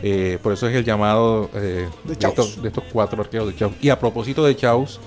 eh, 0.04 0.38
por 0.44 0.54
eso 0.54 0.68
es 0.68 0.76
el 0.76 0.84
llamado 0.84 1.50
eh, 1.56 1.88
De 2.04 2.16
de, 2.16 2.28
estos, 2.28 2.62
de 2.62 2.68
estos 2.68 2.84
cuatro 2.92 3.22
arqueros 3.22 3.48
de 3.48 3.56
Chaus. 3.56 3.74
Y 3.82 3.90
a 3.90 3.98
propósito 4.00 4.44
de 4.46 4.56
Chaus, 4.56 5.00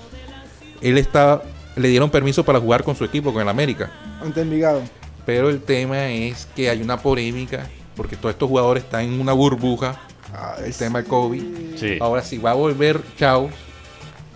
él 0.81 0.97
está, 0.99 1.43
le 1.79 1.89
dieron 1.89 2.11
permiso 2.11 2.45
para 2.45 2.61
jugar 2.61 2.83
con 2.85 2.95
su 2.97 3.05
equipo, 3.05 3.33
con 3.33 3.43
el 3.43 3.49
América. 3.49 3.91
Ante 4.23 4.41
Envigado. 4.43 4.83
Pero 5.25 5.49
el 5.51 5.61
tema 5.63 6.09
es 6.09 6.47
que 6.57 6.71
hay 6.71 6.81
una 6.83 6.99
polémica, 6.99 7.67
porque 7.95 8.17
todos 8.17 8.33
estos 8.35 8.49
jugadores 8.49 8.85
están 8.85 9.03
en 9.03 9.21
una 9.21 9.33
burbuja, 9.33 10.01
el 10.65 10.75
tema 10.75 11.03
de 11.03 11.09
COVID. 11.09 11.43
Sí. 11.77 11.99
Ahora, 12.01 12.23
si 12.23 12.39
va 12.39 12.51
a 12.53 12.55
volver 12.55 13.01
Chao, 13.19 13.51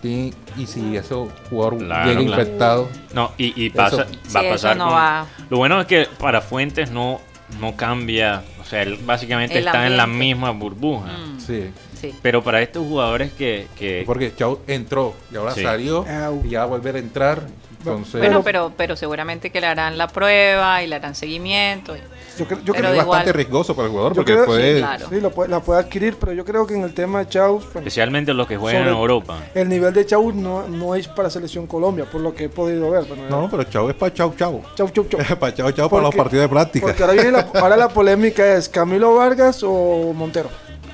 y, 0.03 0.33
si 0.67 0.97
ese 0.97 1.15
jugador 1.49 1.77
Claro, 1.77 2.09
llega 2.09 2.21
claro. 2.25 2.41
infectado, 2.41 2.89
No, 3.13 3.31
y, 3.37 3.65
y 3.65 3.69
pasa, 3.69 4.05
Sí, 4.05 4.33
va 4.35 4.41
a 4.41 4.43
eso 4.43 4.51
pasar 4.53 4.77
no 4.77 4.85
con- 4.87 4.93
va. 4.95 5.25
Lo 5.49 5.57
bueno 5.57 5.79
es 5.79 5.87
que 5.87 6.07
para 6.19 6.41
Fuentes 6.41 6.91
no, 6.91 7.21
no 7.61 7.75
cambia. 7.77 8.43
O 8.61 8.65
sea, 8.65 8.81
él 8.83 8.99
básicamente 9.05 9.57
El 9.59 9.65
está 9.65 9.87
en 9.87 9.95
la 9.97 10.05
misma 10.07 10.51
burbuja. 10.51 11.07
Mm, 11.07 11.39
sí. 11.39 11.69
Sí. 12.11 12.15
Pero 12.21 12.43
para 12.43 12.61
estos 12.61 12.85
jugadores 12.87 13.31
que... 13.33 13.67
que 13.77 14.03
Porque 14.05 14.33
Chao 14.35 14.59
entró 14.67 15.13
y 15.31 15.37
ahora 15.37 15.53
Sí. 15.53 15.63
salió 15.63 16.05
y 16.43 16.49
ya 16.49 16.59
va 16.59 16.63
a 16.65 16.67
volver 16.67 16.95
a 16.95 16.99
entrar. 16.99 17.41
Entonces, 17.79 18.21
Bueno, 18.21 18.43
pero, 18.43 18.71
pero 18.77 18.95
seguramente 18.95 19.49
que 19.49 19.59
le 19.59 19.67
harán 19.67 19.97
la 19.97 20.07
prueba 20.07 20.81
y 20.83 20.87
le 20.87 20.95
harán 20.95 21.15
seguimiento. 21.15 21.93
Yo, 22.39 22.45
creo- 22.47 22.61
yo 22.63 22.73
creo, 22.73 22.91
es 22.91 22.97
bastante 22.97 23.29
igual- 23.29 23.33
riesgoso 23.35 23.75
para 23.75 23.85
el 23.87 23.91
jugador 23.91 24.13
yo 24.13 24.15
porque 24.15 24.33
creo- 24.33 24.45
puede... 24.45 24.75
Sí, 24.75 24.79
claro. 24.81 25.05
sí, 25.09 25.19
lo 25.21 25.31
puede- 25.31 25.49
la 25.49 25.59
puede 25.59 25.79
adquirir, 25.81 26.15
pero 26.17 26.31
yo 26.31 26.45
creo 26.45 26.65
que 26.65 26.75
en 26.75 26.83
el 26.83 26.93
tema 26.93 27.19
de 27.19 27.27
Chau, 27.27 27.57
bueno, 27.59 27.71
Especialmente 27.81 28.33
los 28.33 28.47
que 28.47 28.55
juegan 28.55 28.83
en 28.83 28.87
Europa. 28.87 29.37
el 29.53 29.67
nivel 29.67 29.93
de 29.93 30.05
Chau 30.05 30.31
no, 30.31 30.65
no 30.67 30.95
es 30.95 31.09
para 31.09 31.29
Selección 31.29 31.67
Colombia, 31.67 32.05
por 32.09 32.21
lo 32.21 32.33
que 32.33 32.45
he 32.45 32.49
podido 32.49 32.89
ver. 32.89 33.03
Bueno, 33.03 33.23
No, 33.29 33.49
pero 33.51 33.65
chao 33.65 33.89
es 33.89 33.95
para 33.97 34.13
chao 34.13 34.33
chao. 34.37 34.61
Chau, 34.75 34.89
chau, 34.89 35.05
chau. 35.09 35.19
para 35.37 35.53
chao 35.53 35.71
chao 35.71 35.89
para 35.89 36.03
los 36.03 36.09
Porque- 36.15 36.17
partidos 36.23 36.43
de 36.45 36.49
práctica. 36.49 36.87
Porque 36.87 37.03
ahora, 37.03 37.13
viene 37.15 37.31
la, 37.33 37.47
ahora 37.55 37.75
la 37.77 37.89
polémica 37.89 38.55
es 38.55 38.69
Camilo 38.69 39.13
Vargas 39.15 39.61
o 39.61 40.13
Montero. 40.13 40.49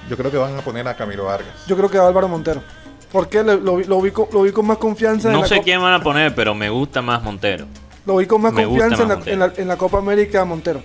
Yo 0.09 0.17
creo 0.17 0.31
que 0.31 0.37
van 0.37 0.57
a 0.57 0.61
poner 0.61 0.87
a 0.87 0.95
Camilo 0.95 1.25
Vargas. 1.25 1.65
Yo 1.67 1.77
creo 1.77 1.89
que 1.89 1.97
Álvaro 1.97 2.27
Montero. 2.27 2.61
Porque 3.11 3.43
lo, 3.43 3.55
lo, 3.57 3.75
vi- 3.77 3.85
lo 3.85 4.01
vi, 4.01 4.11
con, 4.11 4.27
lo 4.31 4.41
vi 4.43 4.51
con 4.51 4.65
más 4.67 4.77
confianza 4.77 5.29
en 5.29 5.33
No 5.33 5.41
la 5.41 5.47
sé 5.47 5.61
quién 5.61 5.81
van 5.81 5.93
a 5.93 6.03
poner, 6.03 6.33
pero 6.35 6.53
me 6.53 6.69
gusta 6.69 7.01
más 7.01 7.23
Montero. 7.23 7.65
Lo 8.05 8.17
vi 8.17 8.25
con 8.25 8.41
más 8.41 8.53
Me 8.53 8.65
confianza 8.65 9.03
en 9.03 9.09
la, 9.09 9.19
en, 9.25 9.39
la, 9.39 9.53
en 9.57 9.67
la 9.67 9.77
Copa 9.77 9.97
América 9.99 10.43
Montero. 10.45 10.81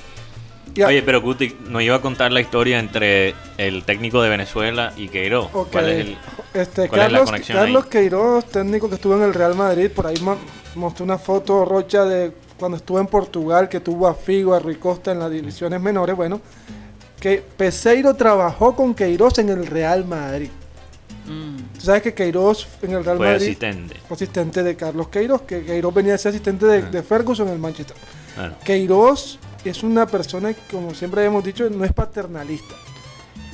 A- 0.83 0.87
Oye, 0.89 1.03
pero 1.03 1.20
Guti 1.22 1.57
nos 1.68 1.83
iba 1.83 1.97
a 1.97 2.01
contar 2.01 2.33
la 2.33 2.41
historia 2.41 2.79
entre 2.81 3.35
el 3.59 3.85
técnico 3.85 4.20
de 4.22 4.29
Venezuela 4.31 4.93
y 4.97 5.09
Queiroz. 5.09 5.49
Ok. 5.53 5.68
¿Cuál 5.72 5.89
es 5.89 6.01
el- 6.01 6.16
Este, 6.55 6.89
cuál 6.89 7.01
es 7.03 7.07
la 7.07 7.18
Carlos, 7.18 7.25
conexión 7.31 7.59
Carlos 7.59 7.85
ahí? 7.85 7.91
Queiroz, 7.91 8.45
técnico 8.47 8.89
que 8.89 8.95
estuvo 8.97 9.14
en 9.16 9.22
el 9.22 9.35
Real 9.35 9.55
Madrid, 9.55 9.91
por 9.95 10.07
ahí 10.07 10.16
mostró 10.75 11.05
una 11.05 11.18
foto 11.18 11.64
rocha 11.64 12.05
de 12.05 12.33
cuando 12.59 12.77
estuvo 12.79 12.99
en 12.99 13.07
Portugal, 13.07 13.68
que 13.68 13.81
tuvo 13.81 14.09
a 14.09 14.14
Figo, 14.14 14.55
a 14.55 14.59
Rui 14.59 14.77
Costa 14.77 15.12
en 15.12 15.18
las 15.20 15.31
divisiones 15.31 15.81
menores. 15.81 16.16
Bueno, 16.16 16.41
que 17.25 17.43
Peseiro 17.57 18.12
trabajó 18.12 18.77
con 18.77 18.95
Queiroz 18.95 19.39
en 19.39 19.49
el 19.49 19.66
Real 19.66 20.05
Madrid. 20.05 20.51
Mm. 21.25 21.57
Tú 21.72 21.81
sabes 21.81 22.03
que 22.03 22.12
Queiroz 22.12 22.68
en 22.83 22.93
el 22.93 23.03
Real 23.03 23.16
Fue 23.16 23.29
Madrid 23.29 23.47
asistente. 23.47 23.97
fue 24.07 24.14
asistente 24.14 24.62
de 24.62 24.77
Carlos 24.77 25.09
Queiroz, 25.09 25.41
que 25.41 25.64
Queiroz 25.64 25.95
venía 25.95 26.16
a 26.16 26.18
ser 26.18 26.33
asistente 26.33 26.66
de, 26.66 26.83
de 26.83 27.03
Ferguson 27.03 27.49
en 27.49 27.55
el 27.55 27.59
Manchester. 27.59 27.97
Bueno, 28.37 28.57
Queiroz 28.62 29.39
es 29.64 29.83
una 29.83 30.07
persona 30.07 30.53
que, 30.53 30.61
como 30.70 30.93
siempre 30.93 31.25
hemos 31.25 31.43
dicho, 31.43 31.66
no 31.70 31.87
es 31.87 31.95
paternalista. 31.95 32.75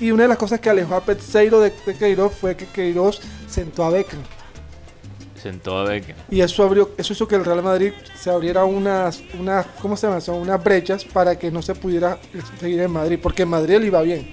Y 0.00 0.10
una 0.10 0.24
de 0.24 0.30
las 0.30 0.38
cosas 0.38 0.58
que 0.58 0.68
alejó 0.68 0.96
a 0.96 1.04
Peseiro 1.04 1.60
de, 1.60 1.72
de 1.86 1.94
Queiroz 1.94 2.34
fue 2.34 2.56
que 2.56 2.66
Queiroz 2.66 3.20
sentó 3.48 3.84
a 3.84 3.90
Beckham. 3.90 4.18
Sentó 5.40 5.78
a 5.78 5.84
Beckham. 5.84 6.16
Y 6.30 6.40
eso 6.40 6.62
abrió, 6.62 6.90
eso 6.96 7.12
hizo 7.12 7.26
que 7.26 7.34
el 7.34 7.44
Real 7.44 7.62
Madrid 7.62 7.92
se 8.14 8.30
abriera 8.30 8.64
unas, 8.64 9.22
unas, 9.38 9.66
¿cómo 9.80 9.96
se 9.96 10.06
llama? 10.06 10.20
Son 10.20 10.36
unas 10.36 10.62
brechas 10.62 11.04
para 11.04 11.38
que 11.38 11.50
no 11.50 11.62
se 11.62 11.74
pudiera 11.74 12.18
seguir 12.58 12.80
en 12.80 12.90
Madrid, 12.90 13.18
porque 13.22 13.42
en 13.42 13.48
Madrid 13.48 13.74
él 13.74 13.84
iba 13.86 14.02
bien. 14.02 14.30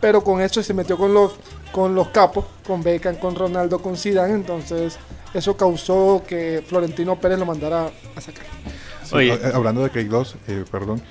Pero 0.00 0.22
con 0.22 0.40
eso 0.40 0.62
se 0.62 0.74
metió 0.74 0.96
con 0.96 1.14
los, 1.14 1.36
con 1.72 1.94
los 1.94 2.08
capos, 2.08 2.44
con 2.66 2.82
Beckham, 2.82 3.16
con 3.16 3.34
Ronaldo, 3.34 3.80
con 3.80 3.96
Zidane, 3.96 4.34
entonces 4.34 4.98
eso 5.34 5.56
causó 5.56 6.22
que 6.26 6.62
Florentino 6.66 7.16
Pérez 7.16 7.38
lo 7.38 7.46
mandara 7.46 7.90
a 8.14 8.20
sacar. 8.20 8.44
Sí, 9.04 9.14
Oye. 9.14 9.38
hablando 9.54 9.82
de 9.82 9.90
Queiroz, 9.90 10.36
eh, 10.46 10.64
perdón, 10.70 11.02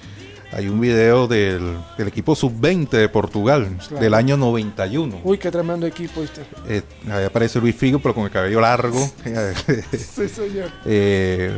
hay 0.58 0.68
un 0.68 0.82
video 0.82 1.28
del, 1.28 1.78
del 2.00 2.08
equipo 2.08 2.36
sub-20 2.36 2.90
de 2.90 3.10
Portugal 3.10 3.78
Claro. 3.88 4.04
del 4.04 4.14
año 4.16 4.38
91. 4.38 5.20
Uy, 5.24 5.38
qué 5.38 5.52
tremendo 5.52 5.86
equipo. 5.86 6.22
Eh, 6.68 6.82
ahí 7.12 7.26
aparece 7.26 7.60
Luis 7.62 7.76
Figo, 7.76 8.00
pero 8.00 8.16
con 8.16 8.24
el 8.24 8.32
cabello 8.32 8.60
largo. 8.60 9.00
Sí, 9.92 10.28
señor. 10.28 10.72
Eh, 10.86 11.52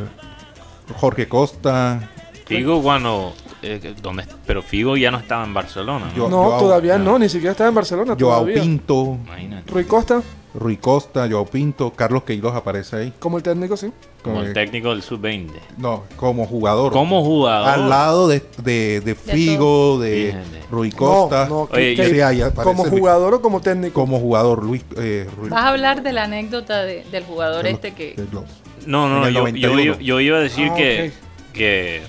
Jorge 0.98 1.30
Costa. 1.30 2.10
Figo 2.46 2.82
cuando... 2.82 3.34
eh, 3.62 3.94
¿dónde? 4.02 4.24
Pero 4.46 4.62
Figo 4.62 4.96
ya 4.98 5.12
no 5.12 5.18
estaba 5.20 5.44
en 5.44 5.54
Barcelona. 5.54 6.08
¿no? 6.08 6.16
Yo- 6.16 6.30
No, 6.30 6.44
Joao- 6.44 6.60
todavía 6.60 6.98
no. 6.98 7.12
no, 7.14 7.20
ni 7.20 7.30
siquiera 7.30 7.52
estaba 7.52 7.70
en 7.70 7.76
Barcelona. 7.76 8.16
Joao 8.20 8.42
todavía. 8.42 8.62
Pinto, 8.62 9.18
Imagínate. 9.26 9.72
Rui 9.72 9.84
Costa, 9.86 10.22
Rui 10.54 10.78
Costa, 10.78 11.28
Joao 11.30 11.46
Pinto, 11.46 11.92
Carlos 11.92 12.24
Queiroz 12.24 12.56
aparece 12.56 12.96
ahí. 12.96 13.14
como 13.20 13.38
el 13.38 13.44
técnico, 13.44 13.78
sí. 13.78 13.92
Como 14.24 14.42
Eh, 14.42 14.48
el 14.48 14.54
técnico 14.54 14.90
del 14.90 15.02
sub-20. 15.02 15.52
No, 15.78 16.04
como 16.18 16.46
jugador. 16.46 16.92
Como 16.92 17.24
jugador. 17.24 17.70
Al 17.70 17.88
lado 17.90 18.28
de, 18.28 18.42
de, 18.64 19.00
de 19.02 19.16
Figo, 19.16 19.98
de 20.00 20.34
Fíjate. 20.36 20.66
Rui 20.72 20.92
Costa. 20.92 21.46
No, 21.46 21.50
no, 21.50 21.62
Oye, 21.72 21.72
que- 21.72 21.96
yo- 21.96 22.04
que- 22.04 22.10
Sí, 22.10 22.22
ahí 22.22 22.42
aparece 22.42 22.64
como 22.64 22.84
Luis- 22.86 23.00
jugador 23.00 23.34
o 23.36 23.42
como 23.42 23.62
técnico. 23.62 23.94
Como 23.94 24.20
jugador, 24.20 24.64
Luis. 24.64 24.84
eh, 24.98 25.28
Rui- 25.40 25.50
Vas 25.50 25.64
a 25.64 25.68
hablar 25.70 26.02
de 26.04 26.12
la 26.14 26.24
anécdota 26.24 26.84
de- 26.84 27.06
del 27.12 27.24
jugador 27.24 27.66
este 27.68 27.94
que... 27.94 28.16
Queiroz. 28.16 28.46
No, 28.86 29.06
En 29.06 29.14
no, 29.22 29.28
el 29.28 29.34
yo, 29.34 29.40
91. 29.42 29.82
yo, 29.84 30.00
yo 30.00 30.20
iba 30.20 30.38
a 30.38 30.42
decir 30.42 30.70
Ah, 30.72 30.76
que, 30.76 31.12
que 31.54 32.02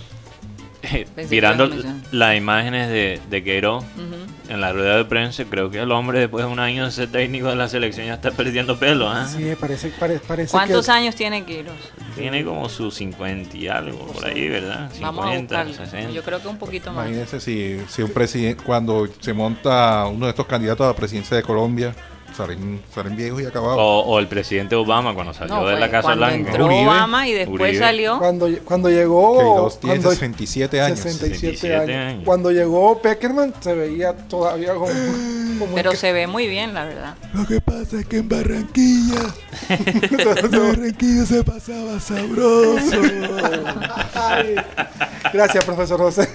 eh, 0.83 1.07
mirando 1.31 1.69
las 2.13 2.37
imágenes 2.37 2.89
de, 2.89 3.21
de 3.29 3.45
Queiroz 3.45 3.85
en 4.49 4.61
la 4.61 4.73
rueda 4.73 4.97
de 4.97 5.05
prensa, 5.05 5.45
creo 5.45 5.71
que 5.71 5.79
el 5.79 5.93
hombre 5.93 6.19
después 6.21 6.45
de 6.45 6.51
un 6.51 6.59
año 6.59 6.85
de 6.85 6.91
ser 6.91 7.11
técnico 7.11 7.49
de 7.49 7.57
la 7.57 7.69
selección 7.69 8.07
ya 8.07 8.15
está 8.15 8.31
perdiendo 8.33 8.79
pelo. 8.79 9.09
¿ah? 9.09 9.27
Sí, 9.27 9.53
parece, 9.61 9.91
pare- 9.91 10.19
parece 10.19 10.51
¿Cuántos 10.51 10.87
que... 10.87 10.93
años 10.93 11.15
tiene 11.15 11.45
Queiroz? 11.45 11.77
Tiene 12.17 12.45
como 12.45 12.69
sus 12.69 12.95
50 12.95 13.57
y 13.57 13.69
algo 13.69 14.07
por 14.09 14.27
ahí, 14.27 14.49
¿verdad? 14.49 14.91
50, 14.93 15.07
Vamos 15.07 15.27
a 15.27 15.39
buscarlo. 15.39 15.73
60. 15.75 16.11
Yo 16.11 16.23
creo 16.23 16.41
que 16.43 16.49
un 16.49 16.59
poquito 16.59 16.93
más. 16.93 17.07
Imagínense 17.07 17.41
si, 17.41 17.79
si 17.89 18.03
un 18.03 18.11
presidente, 18.13 18.63
cuando 18.65 19.09
se 19.21 19.33
monta 19.33 20.07
uno 20.07 20.27
de 20.27 20.31
estos 20.31 20.47
candidatos 20.47 20.85
a 20.85 20.89
la 20.91 20.97
presidencia 20.97 21.37
de 21.37 21.43
Colombia, 21.45 21.95
salen, 22.47 22.83
salen 22.95 23.17
viejos 23.17 23.43
y 23.43 23.47
acabados. 23.47 23.77
O, 23.79 24.01
o 24.01 24.19
el 24.19 24.27
presidente 24.29 24.75
Obama 24.77 25.15
cuando 25.15 25.33
salió 25.35 25.55
No, 25.57 25.67
de 25.67 25.73
la 25.75 25.79
fue 25.81 25.91
Casa 25.91 26.03
cuando 26.03 26.27
Blanca. 26.27 26.49
entró 26.51 26.67
Uribe. 26.67 26.83
Obama 26.85 27.29
y 27.29 27.33
después 27.33 27.61
Uribe. 27.61 27.79
salió... 27.79 28.19
Cuando, 28.19 28.49
cuando 28.65 28.89
llegó... 28.91 29.39
Queiroz 29.39 29.81
tiene 29.81 29.95
cuando- 29.97 30.11
67 30.11 30.81
años. 30.81 30.99
67 31.01 31.57
67 31.57 31.75
años. 31.95 32.13
años. 32.13 32.23
Cuando 32.25 32.51
llegó 32.51 33.01
Peckerman 33.03 33.55
se 33.61 33.75
veía 33.75 34.13
todavía 34.15 34.75
como... 34.75 34.87
como 35.59 35.75
Pero 35.75 35.91
que- 35.93 35.97
se 35.97 36.13
ve 36.13 36.27
muy 36.27 36.47
bien, 36.47 36.75
la 36.75 36.85
verdad. 36.85 37.15
Lo 37.35 37.47
que 37.47 37.61
pasa 37.61 38.01
es 38.01 38.07
que 38.07 38.19
en 38.19 38.29
Barranquilla, 38.29 39.21
en 39.69 40.51
Barranquilla 40.51 41.27
se 41.27 41.45
pasaba 41.45 42.01
sabroso. 42.01 42.97
Ay, 44.15 44.55
Gracias, 45.33 45.65
profesor 45.65 45.99
José. 46.01 46.29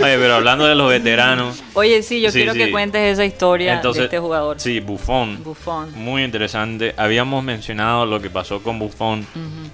Oye, 0.00 0.16
pero 0.18 0.34
hablando 0.34 0.66
de 0.66 0.74
los 0.74 0.88
veteranos. 0.90 1.62
Oye, 1.74 2.02
sí, 2.02 2.20
yo 2.20 2.30
Sí, 2.30 2.38
quiero 2.38 2.52
sí. 2.52 2.58
que 2.58 2.70
cuentes 2.70 3.00
esa 3.12 3.24
historia 3.24 3.74
Entonces, 3.74 4.00
de 4.02 4.04
este 4.06 4.18
jugador. 4.18 4.58
Sí, 4.60 4.80
Buffon. 4.80 5.42
Buffon. 5.44 5.92
Muy 5.96 6.22
interesante. 6.24 6.94
Habíamos 6.96 7.44
mencionado 7.44 8.04
lo 8.06 8.20
que 8.20 8.30
pasó 8.30 8.62
con 8.62 8.78
Buffon, 8.78 9.26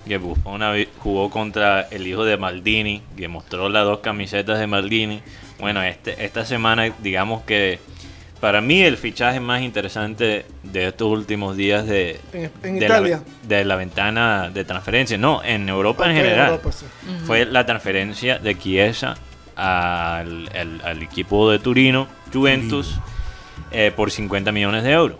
que 0.07 0.18
Buffon 0.18 0.61
jugó 0.99 1.31
contra 1.31 1.83
el 1.91 2.07
hijo 2.07 2.25
de 2.25 2.37
Maldini, 2.37 3.03
que 3.16 3.29
mostró 3.29 3.68
las 3.68 3.85
dos 3.85 4.01
camisetas 4.01 4.59
de 4.59 4.66
Maldini. 4.66 5.23
Bueno, 5.59 5.83
este, 5.83 6.25
esta 6.25 6.45
semana, 6.45 6.91
digamos 7.01 7.43
que 7.43 7.79
para 8.41 8.62
mí 8.62 8.81
el 8.81 8.97
fichaje 8.97 9.39
más 9.41 9.61
interesante 9.61 10.47
de 10.62 10.87
estos 10.89 11.09
últimos 11.09 11.57
días 11.59 11.87
de, 11.87 12.18
En- 12.33 12.51
en 12.62 12.79
de, 12.79 12.87
Italia. 12.87 13.23
La, 13.43 13.49
de 13.59 13.64
la 13.66 13.77
ventana 13.77 14.51
de 14.53 14.64
transferencia, 14.64 15.18
no, 15.18 15.43
en 15.45 15.68
Europa 15.68 16.09
en 16.09 16.16
general, 16.16 16.53
Europa, 16.53 16.73
sí. 16.73 16.87
fue 17.27 17.45
la 17.45 17.66
transferencia 17.66 18.39
de 18.39 18.57
Chiesa 18.59 19.16
al, 19.61 20.48
al- 20.56 20.80
al 20.84 21.02
equipo 21.02 21.50
de 21.50 21.58
Turino, 21.58 22.06
Juventus, 22.32 22.96
eh, 23.72 23.92
por 23.94 24.11
50 24.11 24.52
millones 24.52 24.82
de 24.84 24.92
euros. 24.92 25.18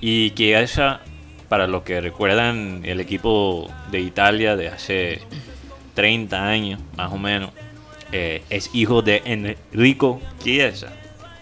Y 0.00 0.30
Chiesa, 0.30 1.00
para 1.48 1.66
los 1.66 1.82
que 1.82 2.00
recuerdan 2.00 2.82
el 2.84 3.00
equipo 3.00 3.70
de 3.90 4.00
Italia 4.00 4.56
de 4.56 4.68
hace 4.68 5.20
30 5.94 6.46
años, 6.46 6.80
más 6.96 7.12
o 7.12 7.18
menos, 7.18 7.50
eh, 8.12 8.42
es 8.50 8.70
hijo 8.74 9.02
de 9.02 9.22
Enrico 9.24 10.20
Chiesa. 10.42 10.92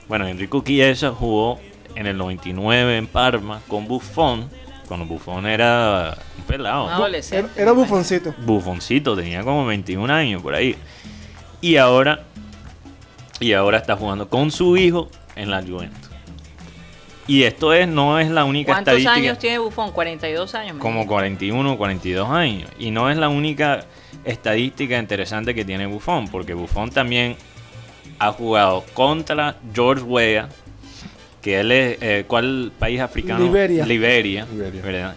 Bueno, 0.09 0.27
Enrico 0.27 0.63
Chiesa 0.65 1.11
jugó 1.11 1.61
en 1.95 2.07
el 2.07 2.17
99 2.17 2.97
en 2.97 3.07
Parma 3.07 3.61
con 3.69 3.87
Buffon, 3.87 4.49
cuando 4.89 5.07
Buffon 5.07 5.47
era 5.47 6.17
un 6.39 6.45
pelado. 6.45 6.89
Era, 7.39 7.49
era 7.57 7.73
bufoncito. 7.73 8.35
Bufoncito, 8.45 9.17
tenía 9.17 9.43
como 9.43 9.65
21 9.67 10.13
años 10.13 10.43
por 10.43 10.55
ahí. 10.55 10.77
Y 11.65 11.79
ahora, 11.79 12.25
y 13.41 13.55
ahora 13.55 13.79
está 13.79 13.97
jugando 13.97 14.29
con 14.29 14.51
su 14.51 14.77
hijo 14.77 15.09
en 15.35 15.51
la 15.51 15.63
Juventus. 15.63 16.11
Y 17.27 17.45
esto 17.45 17.73
es, 17.73 17.89
no 17.89 18.21
es 18.21 18.29
la 18.29 18.45
única 18.45 18.73
¿Cuántos 18.73 18.99
estadística. 18.99 19.15
años 19.15 19.39
tiene 19.39 19.57
Buffon? 19.57 19.91
42 19.91 20.55
años. 20.57 20.75
me 20.75 20.81
Como 20.83 20.97
dijiste. 20.97 21.15
41 21.15 21.79
42 21.79 22.29
años. 22.29 22.71
Y 22.79 22.91
no 22.91 23.09
es 23.09 23.17
la 23.17 23.31
única 23.31 23.87
estadística 24.27 24.99
interesante 24.99 25.55
que 25.55 25.65
tiene 25.65 25.87
Buffon, 25.87 26.29
porque 26.29 26.53
Buffon 26.53 26.91
también 26.91 27.35
ha 28.19 28.31
jugado 28.31 28.85
contra 28.93 29.57
George 29.73 30.03
Weah, 30.03 30.51
que 31.41 31.61
él 31.61 31.73
es, 31.73 31.97
eh, 32.03 32.25
¿cuál 32.29 32.73
país 32.79 33.01
africano? 33.01 33.43
Liberia. 33.43 33.87
Liberia, 33.87 34.47
Liberia. 34.53 34.83
¿verdad? 34.83 35.15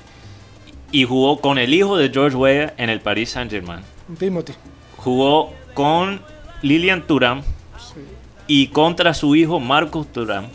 Y 0.93 1.03
jugó 1.03 1.41
con 1.41 1.57
el 1.57 1.73
hijo 1.73 1.97
de 1.97 2.07
George 2.09 2.37
Weah 2.37 2.73
en 2.77 2.89
el 2.89 3.01
Paris 3.01 3.31
Saint 3.31 3.51
Germain. 3.51 3.81
Timothy. 4.17 4.53
Jugó 4.95 5.51
con 5.73 6.21
Lilian 6.61 7.03
Sí. 7.07 7.99
y 8.47 8.67
contra 8.67 9.13
su 9.13 9.35
hijo 9.35 9.59
Marcus 9.59 10.07
Thuram. 10.11 10.45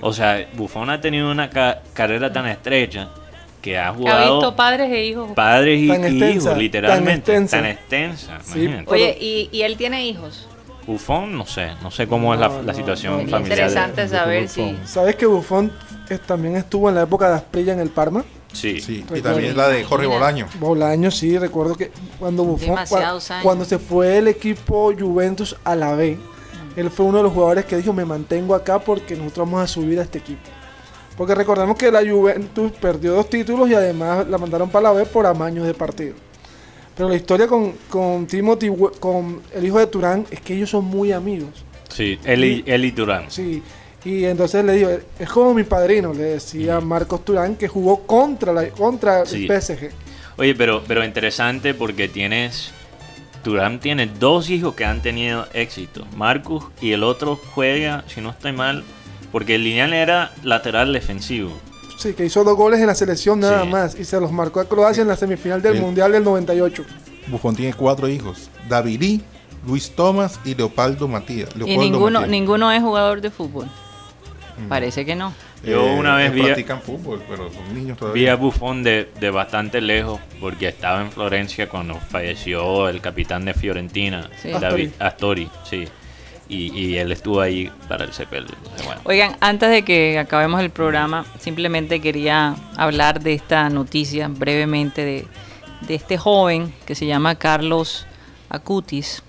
O 0.00 0.12
sea, 0.12 0.48
Buffon 0.54 0.88
ha 0.90 1.00
tenido 1.00 1.30
una 1.30 1.50
ca- 1.50 1.82
carrera 1.92 2.32
tan 2.32 2.46
estrecha 2.46 3.08
que 3.60 3.76
ha 3.78 3.88
Ha 3.88 3.92
jugado 3.94 4.36
visto 4.38 4.56
padres 4.56 4.90
e 4.90 5.04
hijos. 5.04 5.30
padres 5.34 5.80
y, 5.80 5.88
Tan 5.88 6.02
y 6.02 6.06
extensa, 6.06 6.30
hijos, 6.30 6.44
tan 6.44 6.58
literalmente. 6.58 7.12
extensa. 7.36 7.56
Tan 7.58 7.66
extensa. 7.66 8.38
Sí. 8.42 8.70
Oye, 8.86 9.16
¿y, 9.20 9.48
y 9.52 9.62
él 9.62 9.76
tiene 9.76 10.06
hijos? 10.06 10.46
Buffon, 10.86 11.36
no 11.36 11.44
sé, 11.44 11.68
no 11.82 11.90
sé 11.90 12.06
cómo 12.08 12.32
es 12.32 12.40
la, 12.40 12.48
No, 12.48 12.62
la 12.62 12.72
no, 12.72 12.74
situación 12.74 13.24
no, 13.24 13.30
familiar. 13.30 13.58
Interesante 13.58 14.00
de 14.02 14.08
saber 14.08 14.48
si... 14.48 14.76
¿Sabes 14.86 15.14
que 15.16 15.26
Buffon 15.26 15.70
también 16.26 16.56
estuvo 16.56 16.88
en 16.88 16.94
la 16.94 17.02
época 17.02 17.28
de 17.28 17.36
Asprilla 17.36 17.74
en 17.74 17.80
el 17.80 17.90
Parma? 17.90 18.24
Sí. 18.52 18.80
Sí, 18.80 18.92
y 18.98 19.00
Recuerdo. 19.02 19.22
también 19.30 19.56
la 19.56 19.68
de 19.68 19.84
Jorge 19.84 20.06
Bolaño. 20.06 20.48
Bolaño, 20.58 21.10
sí, 21.10 21.38
recuerdo 21.38 21.76
que 21.76 21.90
cuando 22.18 22.44
Buffon, 22.44 22.76
cua- 22.76 23.42
cuando 23.42 23.64
se 23.64 23.78
fue 23.78 24.18
el 24.18 24.28
equipo 24.28 24.92
Juventus 24.98 25.56
a 25.64 25.76
la 25.76 25.94
B, 25.94 26.18
él 26.76 26.90
fue 26.90 27.06
uno 27.06 27.18
de 27.18 27.24
los 27.24 27.32
jugadores 27.32 27.64
que 27.64 27.76
dijo, 27.76 27.92
me 27.92 28.04
mantengo 28.04 28.54
acá 28.54 28.78
porque 28.80 29.14
nosotros 29.16 29.46
vamos 29.46 29.62
a 29.62 29.66
subir 29.66 29.98
a 29.98 30.02
este 30.02 30.18
equipo. 30.18 30.42
Porque 31.16 31.34
recordemos 31.34 31.76
que 31.76 31.90
la 31.90 32.00
Juventus 32.00 32.72
perdió 32.80 33.12
dos 33.12 33.28
títulos 33.28 33.68
y 33.68 33.74
además 33.74 34.26
la 34.28 34.38
mandaron 34.38 34.70
para 34.70 34.84
la 34.84 34.92
B 34.92 35.04
por 35.06 35.26
amaños 35.26 35.66
de 35.66 35.74
partido. 35.74 36.14
Pero 36.96 37.08
la 37.08 37.16
historia 37.16 37.46
con, 37.46 37.72
con 37.88 38.26
Timothy, 38.26 38.70
con 38.98 39.40
el 39.54 39.64
hijo 39.66 39.78
de 39.78 39.86
Turán, 39.86 40.26
es 40.30 40.40
que 40.40 40.54
ellos 40.54 40.70
son 40.70 40.84
muy 40.84 41.12
amigos. 41.12 41.50
Sí, 41.88 42.18
Eli, 42.24 42.62
Eli 42.66 42.92
Turán. 42.92 43.24
Sí, 43.30 43.62
y 44.04 44.24
entonces 44.24 44.64
le 44.64 44.72
digo, 44.74 44.90
es 45.18 45.28
como 45.28 45.52
mi 45.54 45.64
padrino, 45.64 46.12
le 46.14 46.22
decía 46.22 46.80
Marcos 46.80 47.24
Turán, 47.24 47.56
que 47.56 47.68
jugó 47.68 48.06
contra, 48.06 48.52
la, 48.52 48.68
contra 48.70 49.26
Sí. 49.26 49.46
el 49.48 49.60
PSG. 49.62 49.90
Oye, 50.38 50.54
pero, 50.54 50.82
pero 50.86 51.04
interesante 51.04 51.74
porque 51.74 52.08
tienes. 52.08 52.72
Turán 53.42 53.80
tiene 53.80 54.06
dos 54.06 54.50
hijos 54.50 54.74
que 54.74 54.84
han 54.84 55.00
tenido 55.00 55.46
éxito. 55.54 56.06
Marcus 56.16 56.64
y 56.80 56.92
el 56.92 57.02
otro 57.02 57.40
juega, 57.54 58.04
si 58.06 58.20
no 58.20 58.30
estoy 58.30 58.52
mal, 58.52 58.84
porque 59.32 59.54
el 59.54 59.64
lineal 59.64 59.92
era 59.94 60.32
lateral 60.42 60.92
defensivo. 60.92 61.50
Sí, 61.98 62.12
que 62.14 62.24
hizo 62.26 62.44
dos 62.44 62.56
goles 62.56 62.80
en 62.80 62.86
la 62.86 62.94
selección 62.94 63.40
nada 63.40 63.62
Sí. 63.62 63.68
más 63.68 63.98
y 63.98 64.04
se 64.04 64.18
los 64.20 64.30
marcó 64.32 64.60
a 64.60 64.64
Croacia 64.68 65.02
en 65.02 65.08
la 65.08 65.16
semifinal 65.16 65.60
del 65.62 65.76
El- 65.76 65.82
Mundial 65.82 66.12
del 66.12 66.24
98. 66.24 66.84
Buffon 67.28 67.54
tiene 67.56 67.72
cuatro 67.74 68.08
hijos. 68.08 68.48
Davidí, 68.68 69.22
Luis 69.66 69.90
Tomás 69.94 70.38
y 70.44 70.54
Leopoldo 70.54 71.06
Matías. 71.08 71.50
Y 71.56 71.76
ninguno, 71.78 72.20
Matías. 72.20 72.30
ninguno 72.30 72.72
es 72.72 72.82
jugador 72.82 73.20
de 73.20 73.30
fútbol. 73.30 73.68
Parece 74.68 75.04
que 75.06 75.14
no. 75.14 75.32
Yo 75.64 75.84
una 75.94 76.16
vez 76.16 76.32
vi 76.32 76.40
a- 76.42 76.44
practican 76.44 76.80
fútbol, 76.82 77.22
pero 77.28 77.50
son 77.52 77.74
niños 77.74 77.98
todavía. 77.98 78.22
Vi 78.22 78.28
a 78.28 78.36
Buffon 78.36 78.82
de, 78.82 79.10
de 79.20 79.30
bastante 79.30 79.80
lejos 79.80 80.20
porque 80.40 80.68
estaba 80.68 81.00
en 81.02 81.10
Florencia 81.12 81.68
cuando 81.68 81.94
falleció 81.96 82.88
el 82.88 83.00
capitán 83.00 83.44
de 83.44 83.54
Fiorentina, 83.54 84.28
Sí. 84.40 84.50
David 84.50 84.90
Astori, 84.98 85.48
sí. 85.68 85.86
Y, 86.48 86.72
y 86.76 86.96
él 86.98 87.12
estuvo 87.12 87.40
ahí 87.40 87.70
para 87.88 88.04
el 88.04 88.10
CPL. 88.10 88.46
Bueno, 88.84 89.00
Oigan, 89.04 89.36
antes 89.40 89.70
de 89.70 89.82
que 89.82 90.18
acabemos 90.18 90.60
el 90.60 90.70
programa, 90.70 91.24
simplemente 91.38 92.00
quería 92.00 92.56
hablar 92.76 93.20
de 93.20 93.34
esta 93.34 93.68
noticia 93.70 94.26
brevemente 94.28 95.04
de, 95.04 95.26
de 95.82 95.94
este 95.94 96.18
joven 96.18 96.74
que 96.86 96.96
se 96.96 97.06
llama 97.06 97.36
Carlos 97.36 98.04
Acutis. 98.48 99.22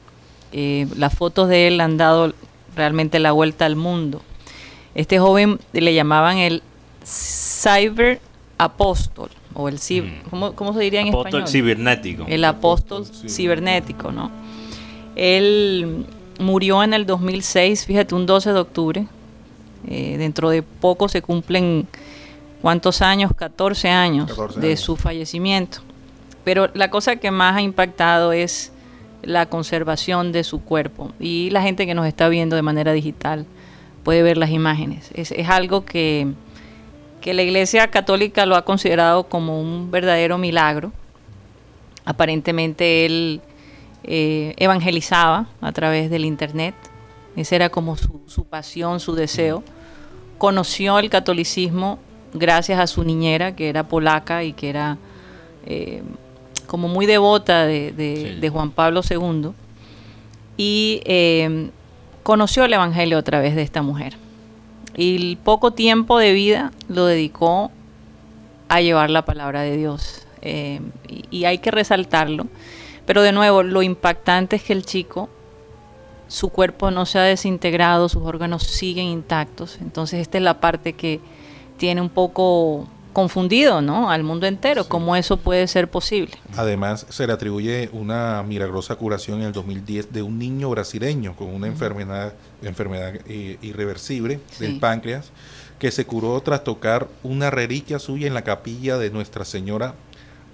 Eh, 0.52 0.88
las 0.98 1.14
fotos 1.14 1.48
de 1.48 1.68
él 1.68 1.80
han 1.80 1.98
dado 1.98 2.34
realmente 2.76 3.20
la 3.20 3.32
vuelta 3.34 3.66
al 3.66 3.76
mundo. 3.76 4.24
Este 4.96 5.20
joven 5.20 5.60
le 5.74 5.94
llamaban 5.94 6.38
el 6.38 6.62
Cyber 7.06 8.20
Apóstol 8.58 9.30
o 9.54 9.68
el 9.70 9.78
cib- 9.80 10.04
Mm. 10.06 10.30
¿cómo, 10.30 10.54
cómo 10.54 10.74
se 10.74 10.80
diría 10.82 11.02
en 11.02 11.10
apóstol 11.10 11.42
español? 11.42 11.48
cibernético. 11.50 12.26
El 12.28 12.44
apóstol 12.46 13.06
cibernético, 13.06 14.12
¿no? 14.12 14.32
Él 15.16 16.06
murió 16.40 16.84
en 16.84 16.94
el 16.94 17.06
2006, 17.06 17.86
fíjate, 17.86 18.16
un 18.16 18.26
12 18.26 18.54
de 18.54 18.60
octubre. 18.60 19.08
Eh, 19.88 20.16
dentro 20.18 20.50
de 20.50 20.62
poco 20.64 21.10
se 21.10 21.22
cumplen, 21.22 21.88
¿cuántos 22.62 23.02
años? 23.02 23.32
14 23.36 23.90
años 23.90 24.28
14 24.30 24.60
de 24.60 24.68
años. 24.68 24.80
su 24.80 24.96
fallecimiento. 24.96 25.80
Pero 26.44 26.70
la 26.74 26.90
cosa 26.90 27.16
que 27.18 27.32
más 27.32 27.56
ha 27.58 27.62
impactado 27.62 28.32
es 28.32 28.72
la 29.24 29.48
conservación 29.48 30.32
de 30.32 30.44
su 30.44 30.64
cuerpo. 30.64 31.12
Y 31.20 31.50
la 31.52 31.62
gente 31.62 31.86
que 31.86 31.94
nos 31.94 32.08
está 32.08 32.30
viendo 32.30 32.56
de 32.56 32.62
manera 32.62 32.92
digital 32.94 33.46
puede 34.04 34.24
ver 34.24 34.38
las 34.38 34.50
imágenes. 34.50 35.10
Es, 35.14 35.32
es 35.32 35.48
algo 35.50 35.86
que, 35.86 36.28
que 37.22 37.34
la 37.34 37.44
Iglesia 37.44 37.88
Católica 37.90 38.46
lo 38.46 38.56
ha 38.56 38.64
considerado 38.66 39.28
como 39.28 39.62
un 39.62 39.92
verdadero 39.92 40.38
milagro. 40.38 40.92
Aparentemente 42.06 43.06
él 43.06 43.42
eh, 44.04 44.54
evangelizaba 44.58 45.48
a 45.62 45.72
través 45.72 46.10
del 46.10 46.26
Internet. 46.26 46.74
Esa 47.36 47.56
era 47.56 47.70
como 47.70 47.96
su, 47.96 48.22
su 48.26 48.46
pasión, 48.46 49.00
su 49.00 49.14
deseo. 49.16 49.64
Conoció 50.38 50.98
el 51.00 51.10
catolicismo 51.10 52.00
gracias 52.34 52.80
a 52.80 52.88
su 52.88 53.04
niñera, 53.04 53.56
que 53.56 53.70
era 53.70 53.88
polaca 53.88 54.44
y 54.44 54.54
que 54.54 54.70
era 54.70 54.98
eh, 55.66 56.02
como 56.66 56.88
muy 56.88 57.06
devota 57.06 57.66
de, 57.66 57.92
de- 57.92 58.16
Sí. 58.36 58.40
de 58.40 58.50
Juan 58.50 58.72
Pablo 58.72 59.02
II. 59.08 59.52
Y 60.58 61.02
eh, 61.06 61.70
conoció 62.24 62.66
el 62.66 62.74
Evangelio 62.74 63.18
a 63.18 63.24
través 63.24 63.56
de 63.56 63.62
esta 63.62 63.82
mujer. 63.82 64.16
Y 64.96 65.16
el 65.16 65.38
poco 65.38 65.72
tiempo 65.72 66.18
de 66.18 66.34
vida 66.34 66.72
lo 66.90 67.06
dedicó 67.06 67.72
a 68.68 68.82
llevar 68.82 69.10
la 69.10 69.24
palabra 69.26 69.62
de 69.62 69.78
Dios. 69.78 70.26
Eh, 70.42 70.82
y, 71.08 71.26
y 71.30 71.46
hay 71.46 71.60
que 71.60 71.72
resaltarlo. 71.72 72.48
Pero 73.06 73.22
de 73.22 73.32
nuevo, 73.32 73.64
lo 73.64 73.82
impactante 73.82 74.58
es 74.58 74.64
que 74.64 74.74
el 74.74 74.86
chico, 74.86 75.30
su 76.28 76.50
cuerpo 76.50 76.92
no 76.92 77.06
se 77.06 77.20
ha 77.20 77.24
desintegrado, 77.24 78.08
sus 78.10 78.24
órganos 78.24 78.64
siguen 78.64 79.08
intactos. 79.08 79.80
Entonces 79.82 80.22
esta 80.22 80.38
es 80.38 80.44
la 80.44 80.60
parte 80.60 80.94
que 80.94 81.20
tiene 81.78 82.00
un 82.00 82.10
poco 82.10 82.88
confundido 83.14 83.82
¿no? 83.82 84.10
al 84.10 84.24
mundo 84.24 84.48
entero, 84.48 84.88
cómo 84.88 85.16
eso 85.16 85.38
puede 85.38 85.68
ser 85.68 85.90
posible. 85.90 86.34
Además, 86.56 87.06
se 87.10 87.28
le 87.28 87.34
atribuye 87.34 87.90
una 87.94 88.44
milagrosa 88.44 88.96
curación 88.96 89.42
en 89.42 89.48
el 89.48 89.54
2010 89.54 90.12
de 90.12 90.22
un 90.22 90.40
niño 90.40 90.70
brasileño 90.70 91.36
con 91.36 91.48
una 91.54 91.68
enfermedad, 91.68 92.34
enfermedad 92.62 93.16
eh, 93.28 93.58
irreversible 93.62 94.40
del 94.60 94.80
páncreas 94.80 95.32
que 95.80 95.92
se 95.92 96.06
curó 96.06 96.40
tras 96.42 96.64
tocar 96.64 97.08
una 97.24 97.50
reliquia 97.50 97.98
suya 97.98 98.28
en 98.28 98.36
la 98.36 98.44
capilla 98.44 99.00
de 99.00 99.10
Nuestra 99.10 99.46
Señora 99.46 99.96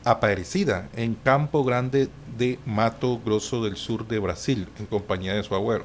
Aparecida 0.05 0.87
en 0.95 1.15
Campo 1.15 1.65
Grande 1.65 2.07
de 2.37 2.59
Mato 2.65 3.19
Grosso 3.25 3.61
del 3.61 3.75
sur 3.75 4.07
de 4.07 4.19
Brasil, 4.19 4.69
en 4.79 4.85
compañía 4.85 5.33
de 5.33 5.43
su 5.43 5.53
abuelo. 5.53 5.83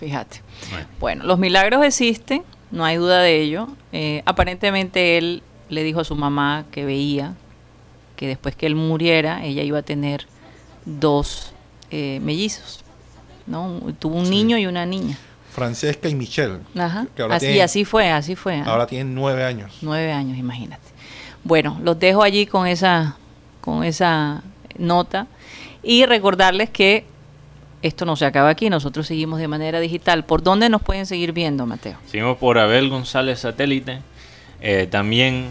Fíjate. 0.00 0.42
Bueno. 0.70 0.86
Bueno, 0.98 1.24
los 1.24 1.38
milagros 1.38 1.84
existen, 1.84 2.42
no 2.72 2.84
hay 2.84 2.96
duda 2.96 3.20
de 3.20 3.40
ello. 3.40 3.68
Eh, 3.92 4.22
aparentemente 4.26 5.16
él 5.16 5.44
le 5.68 5.82
dijo 5.82 6.00
a 6.00 6.04
su 6.04 6.14
mamá 6.16 6.64
que 6.70 6.84
veía 6.84 7.34
que 8.16 8.26
después 8.26 8.56
que 8.56 8.66
él 8.66 8.74
muriera, 8.76 9.44
ella 9.44 9.62
iba 9.62 9.78
a 9.78 9.82
tener 9.82 10.26
dos 10.84 11.52
eh, 11.90 12.20
mellizos. 12.22 12.80
¿no? 13.46 13.80
Tuvo 13.98 14.16
un 14.16 14.24
Sí. 14.26 14.30
niño 14.30 14.58
y 14.58 14.66
una 14.66 14.86
niña. 14.86 15.16
Francesca 15.52 16.08
y 16.08 16.14
Michelle, 16.14 16.58
Ajá. 16.76 17.06
Que 17.14 17.22
ahora 17.22 17.36
Así, 17.36 17.46
tiene- 17.46 17.62
así 17.62 17.84
fue, 17.84 18.10
así 18.10 18.34
fue. 18.36 18.56
¿ah? 18.56 18.64
ahora 18.66 18.86
tienen 18.86 19.14
nueve 19.14 19.44
años. 19.44 19.78
Nueve 19.82 20.12
años, 20.12 20.36
imagínate. 20.36 20.82
Bueno, 21.44 21.78
los 21.82 21.98
dejo 21.98 22.22
allí 22.22 22.46
con 22.46 22.66
esa, 22.66 23.16
con 23.60 23.84
esa 23.84 24.42
nota 24.78 25.26
y 25.82 26.04
recordarles 26.04 26.68
que 26.70 27.04
esto 27.82 28.04
no 28.04 28.16
se 28.16 28.26
acaba 28.26 28.48
aquí, 28.48 28.68
nosotros 28.68 29.06
seguimos 29.06 29.38
de 29.38 29.46
manera 29.48 29.78
digital. 29.80 30.24
¿Por 30.24 30.42
dónde 30.42 30.68
nos 30.68 30.82
pueden 30.82 31.06
seguir 31.06 31.32
viendo, 31.32 31.64
Mateo? 31.66 31.96
Seguimos 32.06 32.36
por 32.38 32.58
Abel 32.58 32.88
González 32.90 33.38
Satélite. 33.40 34.00
Eh, 34.60 34.86
también 34.90 35.48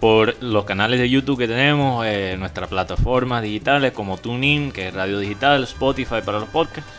por 0.00 0.40
los 0.42 0.64
canales 0.64 1.00
de 1.00 1.08
YouTube 1.08 1.38
que 1.38 1.48
tenemos, 1.48 2.04
eh, 2.06 2.36
nuestras 2.38 2.68
plataformas 2.68 3.42
digitales 3.42 3.92
como 3.92 4.18
TuneIn, 4.18 4.70
que 4.72 4.88
es 4.88 4.94
radio 4.94 5.18
digital, 5.18 5.62
Spotify 5.64 6.16
para 6.24 6.38
los 6.40 6.48
podcasts. 6.48 6.90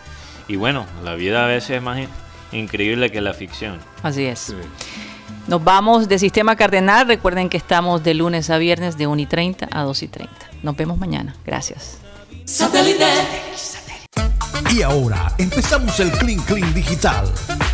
Y 0.47 0.55
bueno, 0.55 0.85
la 1.03 1.13
vida 1.15 1.43
a 1.43 1.47
veces 1.47 1.71
es 1.77 1.81
más 1.81 1.99
in- 1.99 2.09
increíble 2.51 3.11
que 3.11 3.21
la 3.21 3.33
ficción. 3.33 3.79
Así 4.01 4.25
es. 4.25 4.55
Nos 5.47 5.63
vamos 5.63 6.07
de 6.09 6.19
Sistema 6.19 6.55
Cardenal. 6.55 7.07
Recuerden 7.07 7.49
que 7.49 7.57
estamos 7.57 8.03
de 8.03 8.13
lunes 8.13 8.49
a 8.49 8.57
viernes 8.57 8.97
de 8.97 9.07
1 9.07 9.21
y 9.21 9.25
30 9.25 9.67
a 9.71 9.83
2 9.83 10.03
y 10.03 10.07
30. 10.07 10.33
Nos 10.63 10.75
vemos 10.75 10.97
mañana. 10.97 11.35
Gracias. 11.45 11.99
Y 14.71 14.81
ahora 14.81 15.31
empezamos 15.37 15.99
el 15.99 16.11
Clean 16.11 16.39
Clean 16.41 16.73
Digital. 16.73 17.25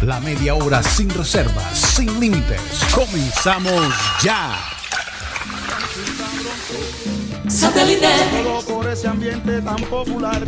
La 0.02 0.20
media 0.20 0.56
hora 0.56 0.84
sin 0.84 1.10
reservas, 1.10 1.78
sin 1.78 2.20
límites. 2.20 2.60
Comenzamos 2.94 3.94
ya. 4.22 4.58
Solo 7.48 8.60
por 8.68 8.88
ese 8.88 9.08
ambiente 9.08 9.62
tan 9.62 9.78
popular. 9.84 10.42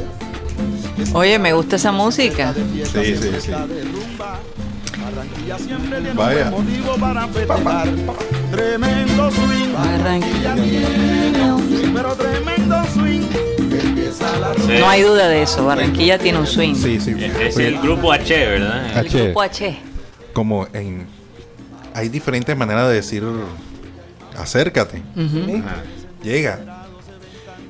Oye, 1.14 1.40
me 1.40 1.54
gusta 1.54 1.76
esa 1.76 1.92
música. 1.92 2.54
Sí, 2.54 3.16
sí, 3.16 3.30
sí. 3.40 3.52
Barranquilla 5.06 5.58
siempre 5.60 6.00
tiene 6.02 6.14
Vaya. 6.14 6.46
un 6.46 6.52
buen 6.52 6.66
motivo 6.66 6.96
para 6.98 7.28
festejar. 7.28 7.88
Tremendo 8.52 9.32
swing. 9.32 9.74
Barranquilla 9.74 10.56
tiene 10.56 11.54
un 11.54 11.68
swing, 11.68 11.94
pero 11.94 12.16
tremendo 12.16 12.84
swing. 12.94 13.55
Sí. 14.18 14.74
No 14.80 14.90
hay 14.90 15.02
duda 15.02 15.28
de 15.28 15.42
eso. 15.42 15.66
Barranquilla 15.66 16.18
tiene 16.18 16.40
un 16.40 16.48
swing. 16.48 16.76
Sí, 16.76 17.00
sí. 17.00 17.16
Es 17.20 17.36
es 17.40 17.58
el 17.58 17.80
grupo 17.80 18.12
H, 18.12 18.34
¿verdad? 18.34 18.98
El 18.98 19.10
grupo 19.10 19.42
H. 19.42 19.78
Como 20.34 20.68
en... 20.74 21.08
Hay 21.94 22.10
diferentes 22.10 22.56
maneras 22.58 22.90
de 22.90 22.96
decir 22.96 23.24
acércate, 24.38 25.02
llega. 26.22 26.60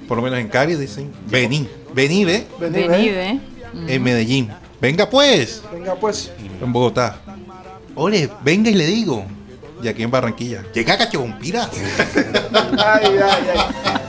Por 0.08 0.18
lo 0.18 0.24
menos 0.24 0.40
en 0.40 0.48
Cali 0.48 0.76
dicen 0.76 1.12
vení, 1.28 1.68
vení, 1.94 2.26
ve. 2.26 2.48
Vení, 2.60 2.88
Vení, 2.88 3.10
ve. 3.10 3.40
ve. 3.74 3.96
En 3.96 4.04
Medellín, 4.04 4.50
venga 4.82 5.10
pues. 5.10 5.62
Venga 5.72 5.96
pues. 5.96 6.32
En 6.62 6.72
Bogotá, 6.74 7.18
ole, 7.96 8.30
venga 8.44 8.70
y 8.70 8.74
le 8.74 8.86
digo. 8.88 9.26
Y 9.84 9.88
aquí 9.88 10.04
en 10.04 10.12
Barranquilla. 10.12 10.64
Llega 10.74 10.98
Cachompira. 10.98 11.70
Ay, 12.78 13.06
ay, 13.06 13.20
ay. 13.20 13.60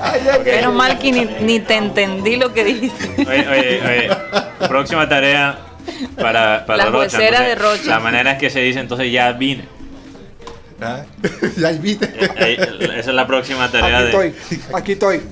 Ay, 0.01 0.21
ay, 0.23 0.29
ay. 0.33 0.41
Menos 0.45 0.75
mal 0.75 0.99
que 0.99 1.13
ni, 1.13 1.25
ni 1.43 1.61
te 1.61 1.75
entendí 1.75 2.37
lo 2.37 2.53
que 2.55 2.65
dijiste. 2.65 3.11
Oye, 3.29 3.49
oye, 3.49 3.83
oye, 3.85 4.69
próxima 4.69 5.09
tarea 5.09 5.59
para, 6.17 6.65
para 6.67 6.85
La 6.85 6.91
Rocha. 6.91 7.19
entonces, 7.19 7.47
de 7.49 7.55
Rocha. 7.57 7.91
La 7.91 7.99
manera 8.01 8.33
es 8.33 8.39
que 8.39 8.51
se 8.51 8.61
dice 8.61 8.81
entonces 8.81 9.11
ya 9.13 9.33
vine. 9.33 9.65
Ah, 10.81 11.03
ya 11.57 11.71
viste. 11.73 12.07
Eh, 12.07 12.29
eh, 12.39 12.89
Esa 12.99 13.11
es 13.11 13.15
la 13.17 13.27
próxima 13.27 13.71
tarea 13.71 13.99
Aquí 13.99 14.05
de. 14.19 14.27
estoy, 14.29 14.35
aquí 14.75 14.93
estoy. 14.93 15.23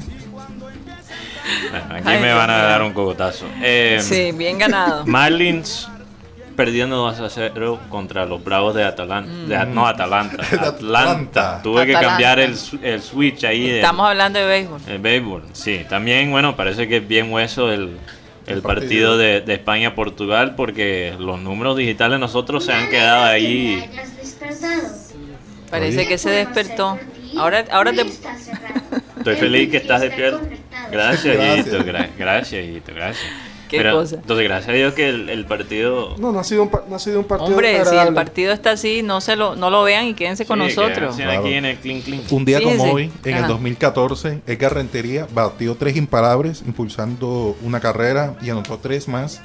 Bueno, 1.70 1.94
aquí 1.94 2.02
Ay, 2.08 2.18
me 2.20 2.32
van 2.32 2.50
a 2.50 2.56
dar 2.62 2.82
un 2.82 2.92
cocotazo. 2.92 3.46
Eh, 3.62 3.98
Sí, 4.02 4.32
bien 4.32 4.58
ganado. 4.58 5.04
Marlins 5.06 5.88
perdiendo 6.54 6.96
2 6.96 7.20
a 7.20 7.28
0 7.30 7.80
contra 7.88 8.24
los 8.26 8.42
Bravos 8.42 8.74
de 8.74 8.84
Atalanta. 8.84 9.30
de- 9.64 9.66
no, 9.72 9.86
Atalanta. 9.86 10.42
Atlanta. 10.42 10.68
Atlanta. 10.68 11.60
Tuve 11.62 11.86
que 11.86 11.92
cambiar 11.94 12.38
el, 12.40 12.54
el 12.82 13.02
switch 13.02 13.44
ahí. 13.44 13.68
de- 13.68 13.76
Estamos 13.80 14.08
hablando 14.08 14.38
de 14.38 14.46
béisbol. 14.46 14.80
El 14.86 14.98
béisbol, 14.98 15.42
sí. 15.52 15.84
También, 15.88 16.30
bueno, 16.30 16.56
parece 16.56 16.88
que 16.88 16.98
es 16.98 17.08
bien 17.08 17.32
hueso 17.32 17.72
el, 17.72 17.96
el 18.46 18.62
partido 18.62 19.16
de, 19.18 19.40
de 19.40 19.54
España-Portugal 19.54 20.54
porque 20.56 21.14
los 21.18 21.40
números 21.40 21.76
digitales 21.76 22.18
nosotros 22.18 22.64
se 22.64 22.72
han 22.72 22.88
quedado 22.90 23.24
ahí. 23.24 23.84
Parece 25.70 26.06
que 26.06 26.18
se 26.18 26.30
despertó. 26.30 26.98
Ahora, 27.36 27.64
ahora 27.72 27.92
te... 27.92 28.02
Estoy 28.02 29.36
feliz 29.36 29.70
que 29.70 29.78
estás 29.78 30.00
despierto. 30.02 30.40
Gracias, 30.92 31.34
Gracias. 31.36 31.66
Hijito, 31.66 31.84
gra- 31.84 32.08
gracias, 32.16 32.64
Hijito, 32.64 32.92
gracias. 32.94 33.26
Qué 33.76 33.82
Pero, 33.82 33.96
cosa. 33.96 34.16
Entonces, 34.16 34.44
gracias 34.44 34.68
a 34.68 34.72
Dios 34.72 34.94
que 34.94 35.08
el, 35.08 35.28
el 35.28 35.44
partido... 35.46 36.14
No, 36.18 36.32
no 36.32 36.38
ha 36.40 36.44
sido 36.44 36.62
un, 36.64 36.70
no 36.88 36.96
ha 36.96 36.98
sido 36.98 37.18
un 37.20 37.24
partido 37.26 37.50
Hombre, 37.50 37.84
si 37.84 37.96
el 37.96 38.14
partido 38.14 38.52
está 38.52 38.72
así, 38.72 39.02
no 39.02 39.20
se 39.20 39.36
lo, 39.36 39.56
no 39.56 39.70
lo 39.70 39.82
vean 39.82 40.06
y 40.06 40.14
quédense 40.14 40.46
con 40.46 40.60
Sí, 40.60 40.66
nosotros. 40.68 41.16
quédense 41.16 41.36
aquí 41.36 41.54
en 41.54 41.64
el 41.64 41.76
clean 41.78 42.00
clean. 42.02 42.22
Un 42.30 42.44
día 42.44 42.60
como 42.62 42.84
hoy, 42.92 43.10
en 43.24 43.34
Ajá. 43.34 43.42
el 43.44 43.48
2014, 43.48 44.40
Edgar 44.46 44.74
Rentería 44.74 45.26
batió 45.34 45.74
tres 45.74 45.96
imparables, 45.96 46.62
impulsando 46.66 47.56
una 47.62 47.80
carrera 47.80 48.34
y 48.42 48.50
anotó 48.50 48.78
tres 48.78 49.08
más. 49.08 49.40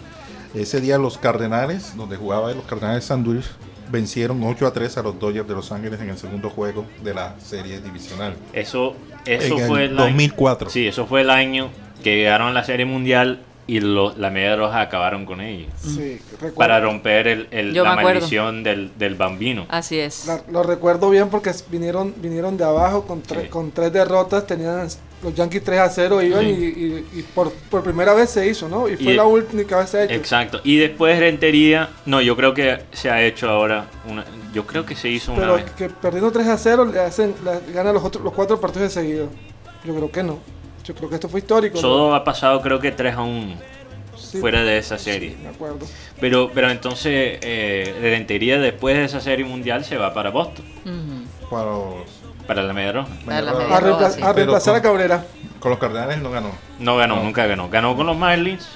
Ese 0.54 0.82
día 0.82 0.98
los 0.98 1.18
Cardenales, 1.18 1.96
donde 1.96 2.16
jugaba 2.18 2.52
los 2.54 2.64
Cardenales 2.66 3.04
de 3.04 3.08
San 3.08 3.24
Luis, 3.24 3.46
vencieron 3.92 4.44
8 4.44 4.68
a 4.68 4.74
3 4.74 4.98
a 4.98 5.02
los 5.04 5.20
Dodgers 5.20 5.48
de 5.48 5.54
Los 5.56 5.72
Ángeles 5.72 6.00
en 6.02 6.10
el 6.10 6.18
segundo 6.18 6.50
juego 6.52 6.86
de 7.04 7.14
la 7.14 7.36
serie 7.40 7.80
divisional. 7.82 8.36
Eso, 8.54 8.96
eso 9.26 9.58
En 9.60 9.68
fue 9.68 9.86
el 9.86 9.92
año- 9.98 10.04
2004. 10.06 10.70
Sí, 10.70 10.88
eso 10.88 11.08
fue 11.08 11.22
el 11.22 11.30
año 11.32 11.70
que 12.04 12.16
llegaron 12.16 12.48
a 12.50 12.52
la 12.54 12.64
Serie 12.64 12.86
Mundial 12.86 13.40
y 13.76 13.80
lo- 13.82 14.16
la 14.18 14.30
Media 14.30 14.56
Roja 14.56 14.82
acabaron 14.82 15.26
con 15.26 15.42
ellos. 15.42 15.72
Sí, 15.82 16.20
recuerdo. 16.34 16.56
Para 16.56 16.80
romper 16.80 17.28
el, 17.28 17.48
el- 17.52 17.74
la 17.74 17.96
maldición 17.96 18.64
del, 18.64 18.92
del 18.98 19.16
bambino. 19.16 19.66
Así 19.70 20.00
es. 20.00 20.26
La- 20.26 20.42
lo 20.52 20.64
recuerdo 20.64 21.10
bien 21.10 21.30
porque 21.30 21.52
vinieron 21.70 22.14
vinieron 22.18 22.58
de 22.58 22.64
abajo 22.64 23.06
con, 23.06 23.22
tre- 23.24 23.44
Sí. 23.44 23.48
con 23.50 23.72
tres 23.72 23.94
derrotas, 23.94 24.48
tenían 24.48 24.88
los 25.22 25.36
Yankees 25.36 25.64
3 25.66 25.80
a 25.82 25.90
0 25.90 26.22
iban 26.22 26.42
Sí. 26.46 26.48
y, 26.50 27.16
y- 27.16 27.20
y 27.20 27.24
por, 27.36 27.52
por 27.70 27.84
primera 27.84 28.14
vez 28.14 28.30
se 28.30 28.48
hizo, 28.48 28.70
¿no? 28.70 28.88
Y 28.88 28.96
fue 28.96 29.14
Y- 29.14 29.16
la 29.16 29.26
única 29.26 29.78
vez 29.78 29.86
que 29.86 29.92
se 29.92 29.98
ha 30.00 30.04
hecho. 30.06 30.14
Exacto. 30.14 30.62
Y 30.64 30.78
después 30.78 31.20
Rentería, 31.20 31.90
no, 32.06 32.22
yo 32.22 32.36
creo 32.36 32.54
que 32.54 32.80
se 32.94 33.10
ha 33.12 33.22
hecho 33.24 33.50
ahora 33.50 33.86
una, 34.10 34.24
yo 34.54 34.66
creo 34.66 34.86
que 34.86 34.96
se 34.96 35.10
hizo 35.10 35.32
una 35.34 35.42
Pero 35.42 35.56
vez. 35.56 35.66
que 35.72 35.90
perdiendo 35.90 36.32
3 36.32 36.48
a 36.48 36.58
0 36.58 36.86
le 36.86 37.00
hacen 37.02 37.36
le 37.44 37.74
ganan 37.74 37.94
los 37.94 38.04
otros 38.04 38.24
los 38.24 38.34
cuatro 38.34 38.60
partidos 38.60 38.94
de 38.94 39.02
seguido. 39.02 39.28
Yo 39.86 39.94
creo 39.96 40.12
que 40.12 40.24
no. 40.24 40.40
Yo 40.90 40.96
creo 40.96 41.08
que 41.10 41.16
esto 41.16 41.30
fue 41.30 41.40
histórico. 41.42 41.76
¿no? 41.76 41.82
Todo 41.82 42.16
ha 42.16 42.24
pasado 42.24 42.62
creo 42.62 42.80
que 42.80 42.92
3 42.92 43.14
a 43.16 43.22
1 43.22 43.56
Sí, 44.18 44.40
fuera 44.40 44.64
de 44.64 44.80
esa 44.80 44.98
serie. 44.98 45.30
sí, 45.32 45.38
me 45.44 45.50
acuerdo. 45.50 45.86
Pero, 46.20 46.50
pero 46.54 46.72
entonces 46.72 47.38
eh, 47.42 47.96
Rentería 48.02 48.58
después 48.60 48.98
de 48.98 49.06
esa 49.06 49.22
serie 49.22 49.46
mundial 49.46 49.86
se 49.86 49.98
va 49.98 50.14
para 50.16 50.32
Boston, 50.32 50.66
Ujú. 50.84 51.48
Para 51.50 51.66
los, 51.70 51.94
para 52.48 52.64
la 52.64 52.74
Media 52.74 52.92
Roja. 52.92 53.08
Para 53.24 53.42
la 53.42 53.52
A 53.52 53.54
media 53.54 53.76
A, 53.76 53.80
roja, 53.80 54.00
reempla- 54.08 54.12
sí. 54.16 54.22
a 54.24 54.34
reemplazar 54.34 54.76
a 54.76 54.82
con- 54.82 54.92
Cabrera. 54.92 55.26
con 55.60 55.70
los 55.70 55.80
Cardenales 55.80 56.18
no 56.24 56.32
ganó. 56.32 56.52
No 56.80 56.98
ganó, 56.98 57.18
No. 57.18 57.24
nunca 57.24 57.46
ganó. 57.46 57.70
Ganó 57.70 57.96
con 57.96 58.08
los 58.08 58.18
Marlins 58.18 58.68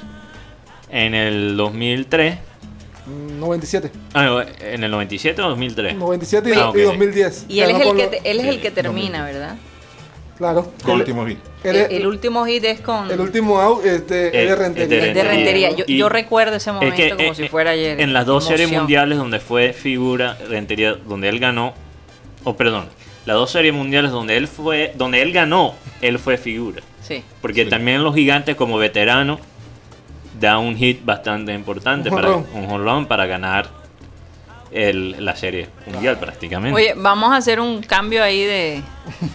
en 0.90 1.16
el 1.16 1.58
2003. 1.58 2.38
Mm, 3.08 3.40
97. 3.40 3.92
Ah, 4.14 4.24
no, 4.24 4.42
en 4.42 4.84
el 4.84 4.92
97 4.92 5.42
o 5.42 5.50
2003. 5.50 5.96
97 5.96 6.50
y, 6.50 6.54
Ah, 6.54 6.70
ok. 6.70 6.76
y 6.78 6.82
2010. 6.82 7.46
Y 7.50 7.60
él 7.60 7.72
es 7.72 7.82
el 7.82 7.96
que, 7.98 8.22
él 8.24 8.40
es 8.40 8.46
el 8.46 8.62
que 8.62 8.70
no, 8.70 8.76
termina, 8.76 9.20
no. 9.20 9.26
¿verdad? 9.26 9.56
Claro. 10.44 10.68
El 10.84 10.90
El, 10.92 10.96
último 11.00 11.26
hit. 11.26 11.38
el- 11.64 12.06
último 12.08 12.46
hit 12.46 12.64
es 12.66 12.82
con 12.82 13.10
el 13.10 13.20
último 13.22 13.62
out 13.62 13.86
es 13.86 14.06
de, 14.10 14.28
Eh, 14.28 14.44
es 14.44 14.50
de 14.50 14.56
Rentería. 14.58 15.00
de 15.00 15.14
de 15.14 15.24
Rentería. 15.24 15.70
Yo, 15.88 16.10
recuerdo 16.10 16.58
ese 16.58 16.74
momento 16.74 16.96
Es 17.02 17.12
que 17.12 17.16
como 17.16 17.32
eh, 17.32 17.36
si 17.36 17.48
fuera 17.48 17.72
ayer. 17.72 18.02
en 18.02 18.12
las 18.12 18.26
dos 18.26 18.46
series 18.46 18.70
mundiales 18.70 19.18
donde 19.18 19.40
fue 19.40 19.72
figura 19.72 20.38
Rentería, 20.50 20.96
donde 20.96 21.30
él 21.30 21.40
ganó, 21.40 21.74
o 22.44 22.58
perdón, 22.58 22.88
las 23.26 23.38
dos 23.38 23.52
series 23.52 23.74
mundiales 23.74 24.12
donde 24.12 24.36
él 24.36 24.50
fue, 24.50 24.92
donde 24.96 25.22
él 25.22 25.32
ganó, 25.32 25.76
él 26.02 26.20
fue 26.20 26.38
figura. 26.38 26.82
Sí. 27.02 27.24
Porque 27.42 27.64
Sí. 27.64 27.70
también 27.70 28.04
los 28.04 28.14
gigantes 28.14 28.58
como 28.58 28.78
veterano 28.78 29.40
da 30.42 30.58
un 30.58 30.76
hit 30.76 31.06
bastante 31.06 31.54
importante 31.54 32.10
Un 32.10 32.16
para 32.16 32.32
un 32.36 32.68
jonrón 32.68 33.06
para 33.06 33.26
ganar 33.28 33.70
el- 34.74 35.24
la 35.24 35.36
serie 35.36 35.70
mundial 35.86 36.18
prácticamente. 36.20 36.76
Oye, 36.76 36.94
vamos 36.96 37.32
a 37.32 37.38
hacer 37.38 37.60
un 37.60 37.82
cambio 37.82 38.24
ahí 38.24 38.44
de, 38.44 38.82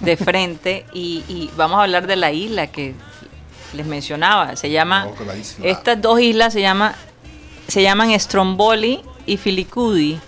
de 0.01 0.16
frente 0.16 0.84
y, 0.93 1.22
y 1.28 1.51
vamos 1.57 1.78
a 1.78 1.82
hablar 1.84 2.07
de 2.07 2.16
la 2.16 2.32
isla 2.32 2.66
que 2.66 2.95
les 3.74 3.86
mencionaba. 3.86 4.57
Se 4.57 4.70
llama, 4.70 5.07
estas 5.62 6.01
dos 6.01 6.20
islas 6.20 6.53
se, 6.53 6.61
llama, 6.61 6.95
se 7.68 7.82
llaman 7.82 8.18
Stromboli 8.18 9.01
y 9.26 9.36
Filicudi, 9.36 10.18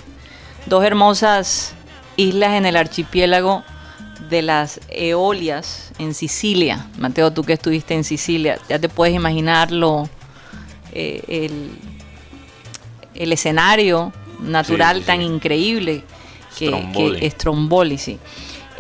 dos 0.67 0.85
hermosas 0.85 1.75
islas 2.17 2.53
en 2.53 2.67
el 2.67 2.77
archipiélago 2.77 3.65
de 4.29 4.43
las 4.43 4.81
Eolias 4.91 5.91
en 5.99 6.13
Sicilia. 6.15 6.87
Mateo, 6.99 7.33
tú 7.33 7.43
que 7.43 7.55
estuviste 7.55 7.95
en 7.95 8.05
Sicilia, 8.05 8.59
ya 8.69 8.79
te 8.79 8.89
puedes 8.91 9.15
imaginar 9.15 9.73
lo, 9.73 10.09
eh, 10.93 11.23
el, 11.27 11.71
el 13.15 13.33
escenario 13.33 14.13
natural 14.43 14.97
Sí, 14.97 15.01
sí, 15.03 15.07
tan 15.07 15.19
sí. 15.19 15.25
increíble 15.25 16.05
que 16.59 16.67
Stromboli. 16.67 17.21
que 17.21 17.31
Stromboli, 17.31 17.99
sí. 17.99 18.19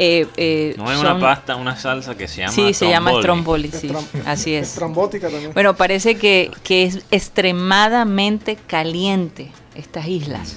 Eh, 0.02 0.26
eh, 0.38 0.74
no 0.78 0.90
es 0.90 0.98
son- 0.98 1.06
una 1.16 1.20
pasta, 1.20 1.56
una 1.56 1.76
salsa 1.76 2.16
que 2.16 2.26
se 2.26 2.38
llama 2.40 2.52
Sí, 2.52 2.72
se 2.72 2.88
llama 2.88 3.12
stromboli. 3.18 3.70
Sí, 3.70 3.90
así 4.24 4.54
es. 4.54 4.74
También. 4.76 5.52
Bueno, 5.52 5.76
parece 5.76 6.16
que, 6.16 6.50
que 6.62 6.84
es 6.84 7.00
extremadamente 7.10 8.56
caliente 8.56 9.50
estas 9.74 10.06
islas. 10.06 10.56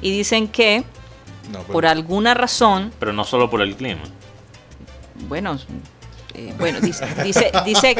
Y 0.00 0.10
dicen 0.16 0.46
que 0.48 0.84
No, 1.50 1.58
pero- 1.60 1.72
por 1.72 1.86
alguna 1.86 2.34
razón, 2.34 2.92
Pero 3.00 3.12
no 3.12 3.24
solo 3.24 3.50
por 3.50 3.62
el 3.62 3.74
clima. 3.74 4.02
bueno, 5.28 5.58
eh, 6.34 6.54
bueno 6.58 6.80
dice, 6.80 7.04
dice, 7.24 7.50
dice, 7.64 7.96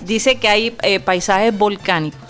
dice 0.00 0.36
que 0.38 0.48
hay 0.48 0.76
eh, 0.82 1.00
paisajes 1.00 1.56
volcánicos. 1.56 2.20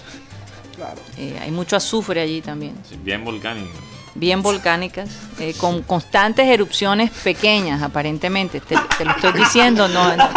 Claro. 0.80 0.98
Eh, 1.18 1.38
hay 1.42 1.50
mucho 1.50 1.76
azufre 1.76 2.22
allí 2.22 2.40
también. 2.40 2.72
Sí, 2.88 2.98
Bien 3.04 3.22
volcánico. 3.22 3.68
bien 4.14 4.40
volcánicas, 4.40 5.10
eh, 5.38 5.52
con 5.58 5.82
constantes 5.82 6.48
erupciones 6.48 7.10
pequeñas, 7.10 7.82
aparentemente. 7.82 8.60
Te, 8.60 8.76
te 8.96 9.04
lo 9.04 9.10
estoy 9.10 9.34
diciendo, 9.34 9.88
no. 9.88 10.16
no. 10.16 10.26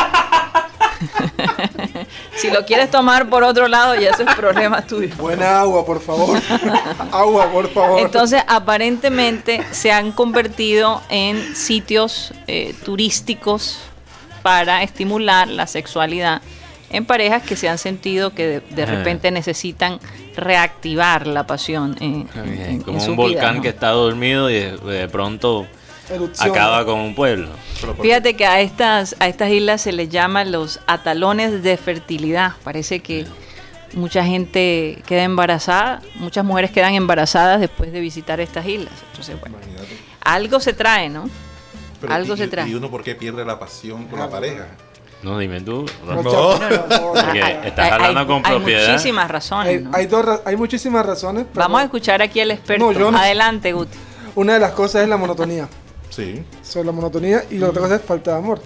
si 2.35 2.51
lo 2.51 2.65
quieres 2.65 2.91
tomar 2.91 3.29
por 3.29 3.43
otro 3.43 3.69
lado, 3.69 3.95
ya 3.95 4.09
eso 4.09 4.23
es 4.23 4.35
problema 4.35 4.81
tuyo. 4.81 5.15
Buena 5.15 5.61
agua, 5.61 5.85
por 5.85 6.01
favor. 6.01 6.37
agua, 7.13 7.49
por 7.49 7.69
favor. 7.69 8.01
Entonces, 8.01 8.43
aparentemente 8.45 9.65
se 9.71 9.93
han 9.93 10.11
convertido 10.11 11.01
en 11.07 11.55
sitios 11.55 12.33
eh, 12.47 12.75
turísticos 12.83 13.79
para 14.41 14.83
estimular 14.83 15.47
la 15.47 15.67
sexualidad 15.67 16.41
en 16.93 17.05
parejas 17.05 17.43
que 17.43 17.55
se 17.57 17.67
han 17.67 17.77
sentido 17.77 18.33
que 18.33 18.47
de, 18.47 18.59
de 18.61 18.83
Ah. 18.83 18.85
repente 18.85 19.29
necesitan 19.31 19.99
reactivar 20.37 21.27
la 21.27 21.45
pasión 21.45 21.95
en, 21.99 22.27
en- 22.35 22.61
en 22.61 22.81
Como 22.81 22.99
su 22.99 23.11
un 23.11 23.17
volcán 23.17 23.39
vida, 23.41 23.51
¿no? 23.53 23.61
que 23.61 23.69
está 23.69 23.89
dormido 23.89 24.49
y 24.49 24.53
de, 24.53 24.77
de 24.77 25.07
pronto 25.09 25.65
Erupción. 26.09 26.49
acaba 26.51 26.85
con 26.85 26.99
un 26.99 27.15
pueblo. 27.15 27.49
Fíjate 28.01 28.35
que 28.35 28.45
a 28.45 28.61
estas, 28.61 29.15
a 29.19 29.27
estas 29.27 29.49
islas 29.51 29.81
se 29.81 29.91
les 29.91 30.09
llama 30.09 30.43
los 30.45 30.79
atalones 30.87 31.63
de 31.63 31.75
fertilidad. 31.77 32.53
Parece 32.63 32.99
que 33.01 33.25
mucha 33.93 34.23
gente 34.25 35.01
queda 35.05 35.23
embarazada, 35.23 36.01
muchas 36.15 36.43
mujeres 36.45 36.71
quedan 36.71 36.93
embarazadas 36.95 37.59
después 37.59 37.91
de 37.91 37.99
visitar 37.99 38.39
estas 38.39 38.65
islas. 38.67 38.93
Entonces, 39.11 39.39
bueno, 39.39 39.57
Imagínate. 39.57 39.97
algo 40.23 40.59
se 40.59 40.73
trae, 40.73 41.09
¿no? 41.09 41.29
Pero 42.01 42.13
Algo 42.13 42.33
y- 42.33 42.37
se 42.37 42.47
trae. 42.47 42.69
¿Y 42.69 42.73
uno 42.75 42.89
por 42.89 43.03
qué 43.03 43.15
pierde 43.15 43.45
la 43.45 43.57
pasión 43.59 44.05
con 44.07 44.19
la 44.19 44.29
pareja? 44.29 44.67
No, 45.23 45.39
dime 45.39 45.61
tú. 45.61 45.85
No, 46.05 46.15
no, 46.15 46.23
no, 46.23 46.59
no, 46.59 47.13
Porque 47.13 47.39
no. 47.39 47.47
estás 47.63 47.91
hablando 47.91 48.27
con 48.27 48.45
hay 48.45 48.55
propiedad. 48.57 48.91
muchísimas 48.91 49.31
razones. 49.31 49.67
Hay, 49.77 49.79
¿no? 49.83 49.91
hay 49.93 50.05
dos 50.07 50.25
ra- 50.25 50.41
hay 50.45 50.55
muchísimas 50.57 51.05
razones. 51.05 51.45
pero 51.51 51.63
Vamos 51.63 51.81
a 51.81 51.83
escuchar 51.85 52.21
aquí 52.21 52.39
al 52.41 52.51
experto. 52.51 52.85
No, 52.85 52.91
yo 52.91 53.09
no. 53.11 53.17
Adelante, 53.17 53.71
Guti. 53.73 53.97
Una 54.35 54.55
de 54.55 54.59
las 54.59 54.71
cosas 54.71 55.03
es 55.03 55.07
la 55.09 55.17
monotonía. 55.17 55.67
Sí. 56.09 56.43
Sobre 56.61 56.87
la 56.87 56.91
monotonía 56.91 57.43
y 57.49 57.57
la 57.57 57.69
otra 57.69 57.83
cosa 57.83 57.95
es 57.95 58.01
falta 58.01 58.31
de 58.31 58.37
amor. 58.37 58.61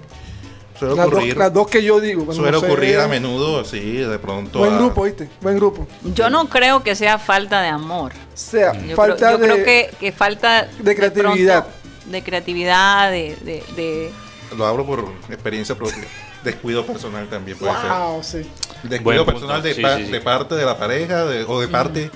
Suele 0.79 0.95
Las 0.95 1.05
dos, 1.05 1.13
ocurrir, 1.15 1.37
las 1.37 1.53
dos 1.53 1.67
que 1.67 1.83
yo 1.83 1.99
digo. 1.99 2.31
suele 2.33 2.51
no 2.51 2.59
sé- 2.59 2.65
ocurrir 2.67 2.99
a 2.99 3.07
menudo, 3.07 3.63
sí, 3.65 3.79
de 3.97 4.19
pronto. 4.19 4.59
Buen 4.59 4.73
a- 4.73 4.77
grupo, 4.77 5.03
¿viste? 5.03 5.27
Buen 5.41 5.55
grupo. 5.55 5.87
Yo 6.13 6.29
no 6.29 6.47
creo 6.49 6.83
que 6.83 6.95
sea 6.95 7.17
falta 7.19 7.61
de 7.61 7.69
amor. 7.69 8.11
O 8.13 8.37
sea, 8.37 8.73
Yo, 8.73 8.95
falta 8.95 9.15
creo, 9.15 9.31
yo 9.31 9.37
de, 9.37 9.47
creo 9.47 9.65
que, 9.65 9.89
que 9.99 10.11
falta 10.11 10.67
de 10.79 10.95
creatividad. 10.95 11.63
pronto 11.65 11.77
de 12.11 12.23
creatividad, 12.23 13.11
de, 13.11 13.35
de- 13.43 13.63
de- 13.75 14.11
Lo 14.55 14.65
hablo 14.65 14.85
por 14.85 15.05
experiencia 15.29 15.75
propia. 15.75 16.03
Descuido 16.47 16.85
personal 16.85 17.27
también 17.27 17.57
puede 17.57 17.71
Wow, 17.73 18.23
sí. 18.23 18.29
ser. 18.31 18.45
Buen 18.81 18.89
Descuido 18.89 19.25
personal 19.25 19.61
de, 19.61 19.73
Sí, 19.73 19.81
pa- 19.81 19.97
sí, 19.97 20.05
sí. 20.05 20.11
de 20.11 20.21
parte 20.21 20.55
de 20.55 20.65
la 20.65 20.77
pareja 20.77 21.25
de- 21.25 21.43
o 21.43 21.59
de 21.61 21.67
parte 21.67 22.11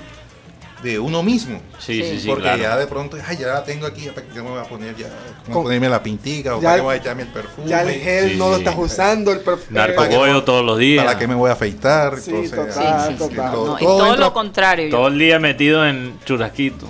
de 0.84 0.98
uno 1.00 1.22
mismo. 1.22 1.62
Sí, 1.78 2.02
sí, 2.04 2.20
sí, 2.22 2.28
Porque 2.28 2.42
claro. 2.44 2.62
ya 2.62 2.76
de 2.78 2.88
pronto, 2.88 3.16
ay, 3.28 3.38
ya 3.38 3.48
la 3.48 3.64
tengo 3.64 3.86
aquí, 3.86 4.10
¿qué 4.34 4.42
me 4.42 4.50
voy 4.50 4.60
a 4.60 4.64
poner 4.64 4.96
ya? 4.96 5.08
¿Cómo 5.44 5.54
Con- 5.56 5.64
ponerme 5.66 5.88
la 5.90 6.02
pintica? 6.02 6.56
¿O 6.56 6.60
Ya 6.60 6.64
para 6.70 6.76
qué 6.78 6.82
voy 6.82 6.94
a 6.94 6.98
echarme 6.98 7.22
el 7.22 7.28
perfume? 7.28 7.68
Ya 7.68 7.82
el 7.84 7.92
gel 8.02 8.30
Sí, 8.32 8.36
no 8.38 8.50
lo 8.50 8.56
sí. 8.56 8.64
estás 8.64 8.76
usando, 8.80 9.32
el 9.32 9.42
perfume. 9.42 9.80
Narcobollo 9.80 10.44
todos 10.44 10.66
los 10.66 10.80
días. 10.80 11.06
¿Para 11.06 11.20
qué 11.20 11.28
me 11.28 11.36
voy 11.36 11.50
a 11.50 11.54
afeitar? 11.54 12.18
Sí, 12.20 12.32
Entonces, 12.32 12.56
total, 12.76 13.02
sí, 13.08 13.14
sí, 13.14 13.18
total. 13.20 13.52
todo- 13.52 13.66
no, 13.68 13.76
y 13.78 13.80
todo 13.84 13.98
todo 14.00 14.08
entra- 14.14 14.26
lo 14.26 14.34
contrario. 14.34 14.90
Todo 14.90 15.08
el 15.08 15.20
día 15.20 15.38
metido 15.40 15.86
en 15.86 16.20
churrasquito. 16.26 16.88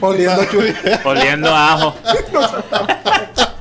Oliendo 0.00 0.42
churri- 0.44 1.00
Oliendo 1.04 1.54
ajo. 1.54 1.94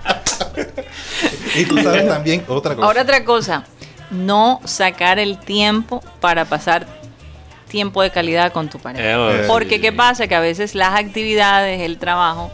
Y 1.55 1.65
tú 1.65 1.77
sabes 1.81 2.07
también 2.07 2.43
otra 2.47 2.75
cosa. 2.75 2.87
Ahora 2.87 3.01
otra 3.03 3.23
cosa, 3.25 3.63
no 4.09 4.59
sacar 4.65 5.19
el 5.19 5.37
tiempo 5.37 6.01
para 6.19 6.45
pasar 6.45 6.85
tiempo 7.67 8.01
de 8.01 8.09
calidad 8.11 8.51
con 8.51 8.69
tu 8.69 8.79
pareja. 8.79 9.41
Eh, 9.43 9.45
Porque 9.47 9.75
sí, 9.75 9.81
qué 9.81 9.91
pasa 9.93 10.27
que 10.27 10.35
a 10.35 10.39
veces 10.41 10.75
las 10.75 10.93
actividades, 10.99 11.81
el 11.81 11.97
trabajo, 11.97 12.51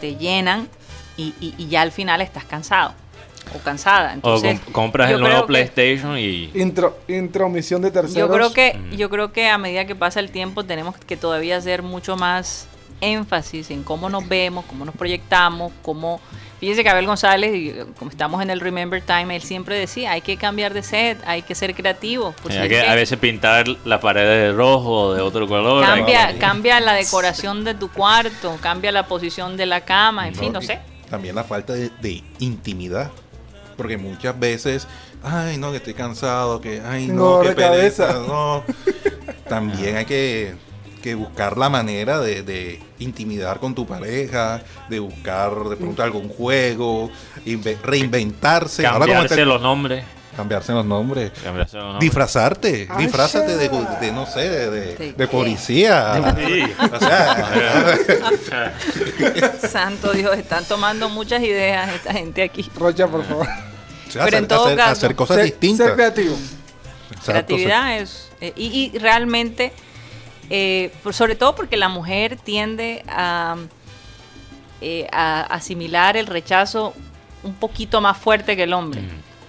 te 0.00 0.16
llenan 0.16 0.68
y, 1.16 1.34
y- 1.40 1.54
y 1.58 1.68
ya 1.68 1.82
al 1.82 1.92
final 1.92 2.20
estás 2.20 2.44
cansado 2.44 2.92
o 3.54 3.58
cansada. 3.58 4.10
O 4.10 4.14
Entonces, 4.14 4.60
com- 4.60 4.72
compras 4.72 5.10
el 5.10 5.20
nuevo 5.20 5.46
PlayStation 5.46 6.18
y 6.18 6.50
Intro, 6.54 6.98
intromisión 7.08 7.82
de 7.82 7.90
terceros. 7.90 8.14
Yo 8.16 8.28
creo 8.28 8.52
que, 8.52 8.80
yo 8.96 9.08
creo 9.10 9.32
que 9.32 9.48
a 9.48 9.58
medida 9.58 9.84
que 9.86 9.94
pasa 9.94 10.18
el 10.20 10.30
tiempo 10.30 10.64
tenemos 10.64 10.96
que 10.96 11.16
todavía 11.16 11.56
hacer 11.56 11.82
mucho 11.82 12.16
más 12.16 12.66
énfasis 13.00 13.70
en 13.70 13.82
cómo 13.84 14.08
nos 14.10 14.28
vemos, 14.28 14.64
cómo 14.66 14.84
nos 14.84 14.94
proyectamos, 14.96 15.72
cómo 15.82 16.20
fíjese 16.60 16.84
que 16.84 16.90
Abel 16.90 17.06
González, 17.06 17.50
eh, 17.52 17.86
como 17.98 18.10
estamos 18.10 18.42
en 18.42 18.50
el 18.50 18.60
Remember 18.60 19.02
Time, 19.02 19.34
él 19.34 19.42
siempre 19.42 19.76
decía, 19.78 20.12
hay 20.12 20.20
que 20.20 20.36
cambiar 20.36 20.74
de 20.74 20.82
set, 20.82 21.18
hay 21.26 21.42
que 21.42 21.54
ser 21.54 21.74
creativo. 21.74 22.34
pues 22.42 22.56
hay 22.56 22.68
que 22.68 22.76
que 22.76 22.82
a 22.82 22.94
veces 22.94 23.18
pintar 23.18 23.66
la 23.84 23.98
pared 24.00 24.22
de 24.22 24.52
rojo 24.52 24.92
o 24.92 25.14
de 25.14 25.22
otro 25.22 25.48
color. 25.48 25.84
cambia, 25.84 26.38
cambia 26.38 26.78
la 26.80 26.92
decoración 26.92 27.64
de 27.64 27.74
tu 27.74 27.90
cuarto, 27.90 28.56
cambia 28.60 28.92
la 28.92 29.06
posición 29.06 29.56
de 29.56 29.66
la 29.66 29.80
cama, 29.80 30.28
en 30.28 30.34
fin, 30.34 30.52
no 30.52 30.62
sé. 30.62 30.78
También 31.08 31.34
la 31.34 31.42
falta 31.42 31.72
de, 31.72 31.90
de 32.00 32.22
intimidad. 32.38 33.10
Porque 33.76 33.96
muchas 33.96 34.38
veces, 34.38 34.86
ay, 35.22 35.56
no, 35.56 35.70
que 35.70 35.78
estoy 35.78 35.94
cansado, 35.94 36.60
que, 36.60 36.82
ay, 36.86 37.06
no, 37.06 37.38
dolor 37.38 37.54
qué 37.54 37.62
cabeza. 37.62 38.12
no. 38.28 38.62
También 39.48 39.96
hay 39.96 40.04
que, 40.04 40.54
que 41.00 41.14
buscar 41.14 41.56
la 41.58 41.68
manera 41.68 42.20
de, 42.20 42.42
de 42.42 42.80
intimidar 42.98 43.58
con 43.60 43.74
tu 43.74 43.86
pareja, 43.86 44.62
de 44.88 44.98
buscar 45.00 45.52
de 45.64 45.76
pronto 45.76 46.02
algún 46.02 46.28
juego, 46.28 47.10
inve- 47.46 47.78
reinventarse. 47.82 48.82
Cambiarse 48.82 49.34
está- 49.34 49.44
los 49.44 49.60
nombres. 49.60 50.04
cambiarse 50.36 50.72
los 50.72 50.84
nombres. 50.86 51.32
Cambiarse 51.42 51.76
los 51.76 51.84
nombres. 51.86 52.00
Disfrazarte, 52.00 52.86
Ay, 52.90 53.04
disfrazate 53.04 53.56
de, 53.56 54.12
no 54.12 54.26
sé, 54.26 54.48
de, 54.48 55.28
policía. 55.28 56.34
Sí. 56.36 56.62
O 56.92 56.98
sea, 56.98 57.98
Santo 59.68 60.12
Dios, 60.12 60.36
están 60.36 60.64
tomando 60.64 61.08
muchas 61.08 61.42
ideas 61.42 61.92
esta 61.94 62.12
gente 62.12 62.42
aquí. 62.42 62.70
Rocha, 62.76 63.06
por 63.08 63.24
favor. 63.24 63.46
o 63.46 64.10
sea, 64.10 64.24
Pero 64.24 64.36
en 64.38 64.44
hacer, 64.44 64.48
todo 64.48 64.64
hacer- 64.66 64.76
caso, 64.76 64.92
hacer 64.92 65.14
cosas 65.16 65.36
Ser- 65.36 65.44
distintas. 65.46 65.86
Ser 65.86 65.96
creativo. 65.96 66.36
Exacto, 67.10 67.32
creatividad 67.56 67.98
es 67.98 68.30
eh, 68.40 68.52
y, 68.56 68.90
y 68.94 68.98
realmente 68.98 69.72
eh, 70.50 70.92
por- 71.02 71.14
sobre 71.14 71.34
todo 71.36 71.54
porque 71.54 71.76
la 71.76 71.88
mujer 71.88 72.36
tiende 72.36 73.02
a, 73.08 73.56
eh, 74.80 75.06
a 75.12 75.42
asimilar 75.42 76.16
el 76.16 76.26
rechazo 76.26 76.94
un 77.42 77.54
poquito 77.54 78.00
más 78.00 78.16
fuerte 78.18 78.56
que 78.56 78.64
el 78.64 78.72
hombre. 78.72 79.02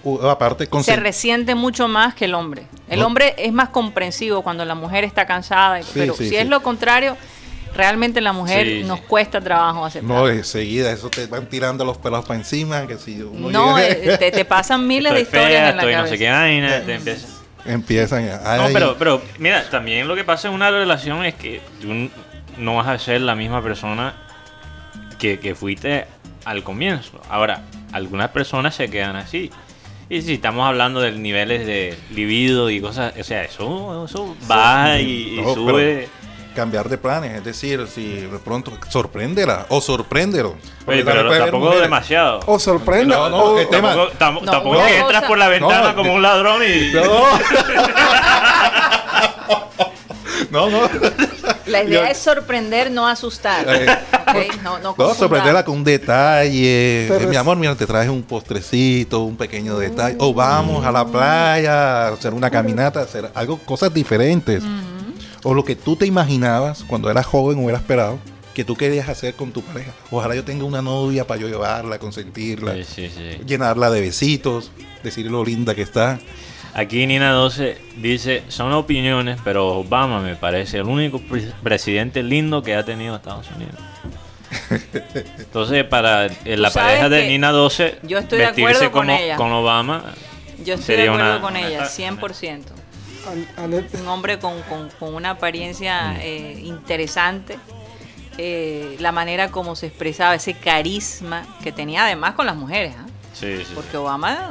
U- 0.04 0.18
aparte, 0.26 0.68
se 0.82 0.96
resiente 0.96 1.54
mucho 1.54 1.86
más 1.88 2.14
que 2.14 2.24
el 2.24 2.34
hombre. 2.34 2.66
El 2.88 3.00
No. 3.00 3.06
hombre 3.06 3.34
es 3.38 3.52
más 3.52 3.68
comprensivo 3.68 4.42
cuando 4.42 4.64
la 4.64 4.74
mujer 4.74 5.04
está 5.04 5.26
cansada 5.26 5.80
Sí, 5.82 5.90
pero 5.94 6.14
sí, 6.14 6.24
si 6.24 6.30
sí. 6.30 6.36
es 6.36 6.48
lo 6.48 6.62
contrario 6.62 7.16
realmente 7.74 8.20
la 8.20 8.32
mujer 8.34 8.66
Sí, 8.66 8.82
nos 8.84 9.00
cuesta 9.00 9.40
trabajo 9.40 9.84
aceptar. 9.86 10.10
No, 10.10 10.28
enseguida, 10.28 10.90
eso 10.92 11.08
te 11.08 11.26
van 11.26 11.46
tirando 11.48 11.84
los 11.86 11.96
pelos 11.96 12.24
para 12.26 12.38
encima, 12.38 12.86
que 12.86 12.98
si 12.98 13.22
uno 13.22 13.48
no, 13.50 13.78
llega- 13.78 13.88
eh, 14.14 14.18
te, 14.18 14.30
te 14.30 14.44
pasan 14.44 14.86
miles 14.86 15.14
de 15.14 15.20
historias 15.22 15.50
fea, 15.50 15.70
en 15.70 15.76
la 15.76 15.82
estoy 15.82 15.94
no 15.96 16.06
sé 16.06 16.18
qué 16.18 16.30
vaina. 16.30 16.82
te 16.84 16.94
empieza- 16.96 17.28
empiezan 17.64 18.28
a... 18.28 18.56
No, 18.56 18.68
pero, 18.72 18.96
pero 18.98 19.22
mira, 19.38 19.68
también 19.70 20.08
lo 20.08 20.14
que 20.14 20.24
pasa 20.24 20.48
en 20.48 20.54
una 20.54 20.70
relación 20.70 21.24
es 21.24 21.34
que 21.34 21.60
tú 21.80 22.10
no 22.58 22.76
vas 22.76 22.88
a 22.88 22.98
ser 22.98 23.20
la 23.20 23.34
misma 23.34 23.62
persona 23.62 24.14
que, 25.18 25.38
que 25.38 25.54
fuiste 25.54 26.06
al 26.44 26.62
comienzo. 26.62 27.20
Ahora, 27.28 27.62
algunas 27.92 28.30
personas 28.30 28.74
se 28.74 28.90
quedan 28.90 29.16
así. 29.16 29.50
Y 30.08 30.22
si 30.22 30.34
estamos 30.34 30.66
hablando 30.66 31.00
de 31.00 31.12
niveles 31.12 31.66
de 31.66 31.96
libido 32.10 32.68
y 32.68 32.80
cosas, 32.80 33.14
o 33.18 33.24
sea, 33.24 33.44
eso, 33.44 34.04
eso 34.04 34.36
baja 34.46 35.00
y, 35.00 35.38
y 35.38 35.40
No, 35.40 35.54
sube. 35.54 36.08
Cambiar 36.52 36.88
de 36.88 36.98
planes, 36.98 37.36
es 37.38 37.44
decir, 37.44 37.86
si 37.92 38.20
de 38.20 38.38
pronto 38.38 38.72
sorpréndela 38.88 39.66
o 39.68 39.80
sorpréndelo. 39.80 40.54
Oye, 40.86 41.04
pero 41.04 41.28
tampoco 41.30 41.78
demasiado. 41.80 42.40
O 42.46 42.58
sorprenda. 42.58 43.16
No, 43.16 43.28
no, 43.30 43.36
o- 43.36 43.58
el 43.58 43.68
tema- 43.68 43.94
Tampoco, 44.18 44.18
tam- 44.18 44.44
No, 44.46 44.50
tampoco 44.52 44.78
una 44.78 44.86
que 44.86 44.98
entras 44.98 45.24
por 45.24 45.38
la 45.38 45.48
ventana 45.48 45.88
No, 45.90 45.94
como 45.96 46.14
un 46.14 46.22
ladrón 46.22 46.62
y... 46.62 46.92
No, 46.92 47.02
no, 50.50 50.68
no. 50.70 50.80
la 51.66 51.82
idea 51.84 52.00
Yo- 52.02 52.06
es 52.06 52.18
sorprender 52.18 52.90
no 52.90 53.06
asustar 53.08 53.64
Eh, 53.68 53.86
¿ok? 54.12 54.62
no, 54.62 54.78
no 54.78 54.94
No, 54.98 55.14
sorprenderla 55.14 55.64
con 55.64 55.76
un 55.76 55.84
detalle. 55.84 57.06
Eh, 57.06 57.26
mi 57.28 57.36
amor, 57.36 57.56
mira, 57.56 57.74
te 57.74 57.86
traje 57.86 58.10
un 58.10 58.22
postrecito, 58.22 59.20
un 59.20 59.36
pequeño 59.36 59.78
detalle. 59.78 60.16
O 60.18 60.34
vamos 60.34 60.84
a 60.84 60.92
la 60.92 61.04
playa, 61.06 62.08
a 62.08 62.08
hacer 62.08 62.34
una 62.34 62.50
caminata, 62.50 63.00
hacer 63.00 63.30
algo, 63.34 63.58
cosas 63.58 63.92
diferentes. 63.94 64.62
O 65.44 65.54
lo 65.54 65.64
que 65.64 65.74
tú 65.76 65.96
te 65.96 66.06
imaginabas 66.06 66.84
cuando 66.84 67.10
eras 67.10 67.26
joven 67.26 67.64
o 67.64 67.68
eras 67.68 67.82
esperado, 67.82 68.18
que 68.54 68.64
tú 68.64 68.76
querías 68.76 69.08
hacer 69.08 69.34
con 69.34 69.50
tu 69.52 69.62
pareja. 69.62 69.92
Ojalá 70.10 70.34
yo 70.34 70.44
tenga 70.44 70.64
una 70.64 70.82
novia 70.82 71.26
para 71.26 71.40
yo 71.40 71.48
llevarla, 71.48 71.98
consentirla, 71.98 72.74
Sí, 72.74 72.84
sí, 72.84 73.10
sí. 73.14 73.40
llenarla 73.46 73.90
de 73.90 74.00
besitos, 74.02 74.70
decirle 75.02 75.30
lo 75.32 75.44
linda 75.44 75.74
que 75.74 75.82
está. 75.82 76.18
Aquí 76.74 77.06
Nina 77.06 77.32
12 77.32 77.76
dice, 77.98 78.42
son 78.48 78.72
opiniones, 78.72 79.38
pero 79.44 79.68
Obama 79.78 80.20
me 80.20 80.36
parece 80.36 80.78
el 80.78 80.84
único 80.84 81.18
pre- 81.18 81.52
presidente 81.62 82.22
lindo 82.22 82.62
que 82.62 82.74
ha 82.76 82.84
tenido 82.84 83.16
Estados 83.16 83.46
Unidos. 83.56 83.74
Entonces, 85.38 85.84
para 85.84 86.26
eh, 86.26 86.56
la 86.56 86.70
pareja 86.70 87.08
de 87.08 87.28
Nina 87.28 87.50
12, 87.52 87.98
yo 88.02 88.18
estoy 88.18 88.38
de 88.38 88.46
vestirse 88.46 88.70
acuerdo 88.86 88.92
con 88.92 89.06
como, 89.06 89.18
ella. 89.18 89.36
con 89.36 89.52
Obama 89.52 90.04
yo 90.64 90.74
estoy 90.74 90.86
sería 90.86 91.04
de 91.04 91.10
acuerdo 91.10 91.32
una- 91.32 91.40
con 91.40 91.56
ella 91.56 91.84
100% 91.88 92.62
Un 94.00 94.08
hombre 94.08 94.38
con, 94.38 94.60
con- 94.62 94.88
con 94.98 95.14
una 95.14 95.30
apariencia 95.30 96.16
eh, 96.22 96.60
interesante 96.64 97.58
eh, 98.38 98.96
la 98.98 99.12
manera 99.12 99.50
como 99.50 99.76
se 99.76 99.86
expresaba 99.88 100.34
ese 100.34 100.54
carisma 100.54 101.46
que 101.62 101.70
tenía 101.72 102.04
además 102.06 102.32
con 102.34 102.46
las 102.46 102.56
mujeres 102.56 102.94
¿ah? 102.98 103.06
Sí, 103.34 103.56
sí, 103.58 103.64
sí. 103.66 103.72
porque 103.74 103.96
Obama, 103.96 104.50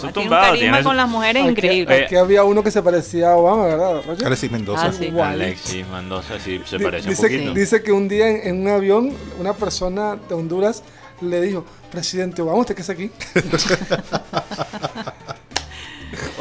su 0.00 0.08
tiene 0.08 0.28
un 0.30 0.34
carisma 0.34 0.52
tiene 0.58 0.82
con 0.82 0.96
las 0.96 1.08
mujeres 1.08 1.42
aquí, 1.42 1.50
increíble 1.52 2.04
aquí 2.04 2.16
había 2.16 2.42
uno 2.44 2.62
que 2.64 2.70
se 2.70 2.82
parecía 2.82 3.30
a 3.32 3.36
Obama, 3.36 3.64
¿verdad, 3.66 4.02
Rocha? 4.06 4.26
Alexis 4.26 4.50
Mendoza. 4.50 4.86
Ah, 4.86 4.92
sí. 4.92 5.04
Igual. 5.04 5.32
Alexis 5.34 5.86
Mendoza 5.88 6.38
sí 6.40 6.60
se 6.64 6.78
Di- 6.78 6.84
parece 6.84 7.08
dice, 7.10 7.26
un 7.26 7.32
poquito. 7.32 7.54
dice 7.54 7.82
que 7.82 7.92
un 7.92 8.08
día 8.08 8.28
en, 8.28 8.48
en 8.48 8.60
un 8.62 8.68
avión 8.68 9.12
una 9.38 9.52
persona 9.52 10.16
de 10.16 10.34
Honduras 10.34 10.82
le 11.20 11.40
dijo, 11.42 11.64
presidente 11.92 12.42
Obama, 12.42 12.58
¿usted 12.60 12.74
qué 12.74 12.82
hace 12.82 12.92
aquí? 12.92 13.10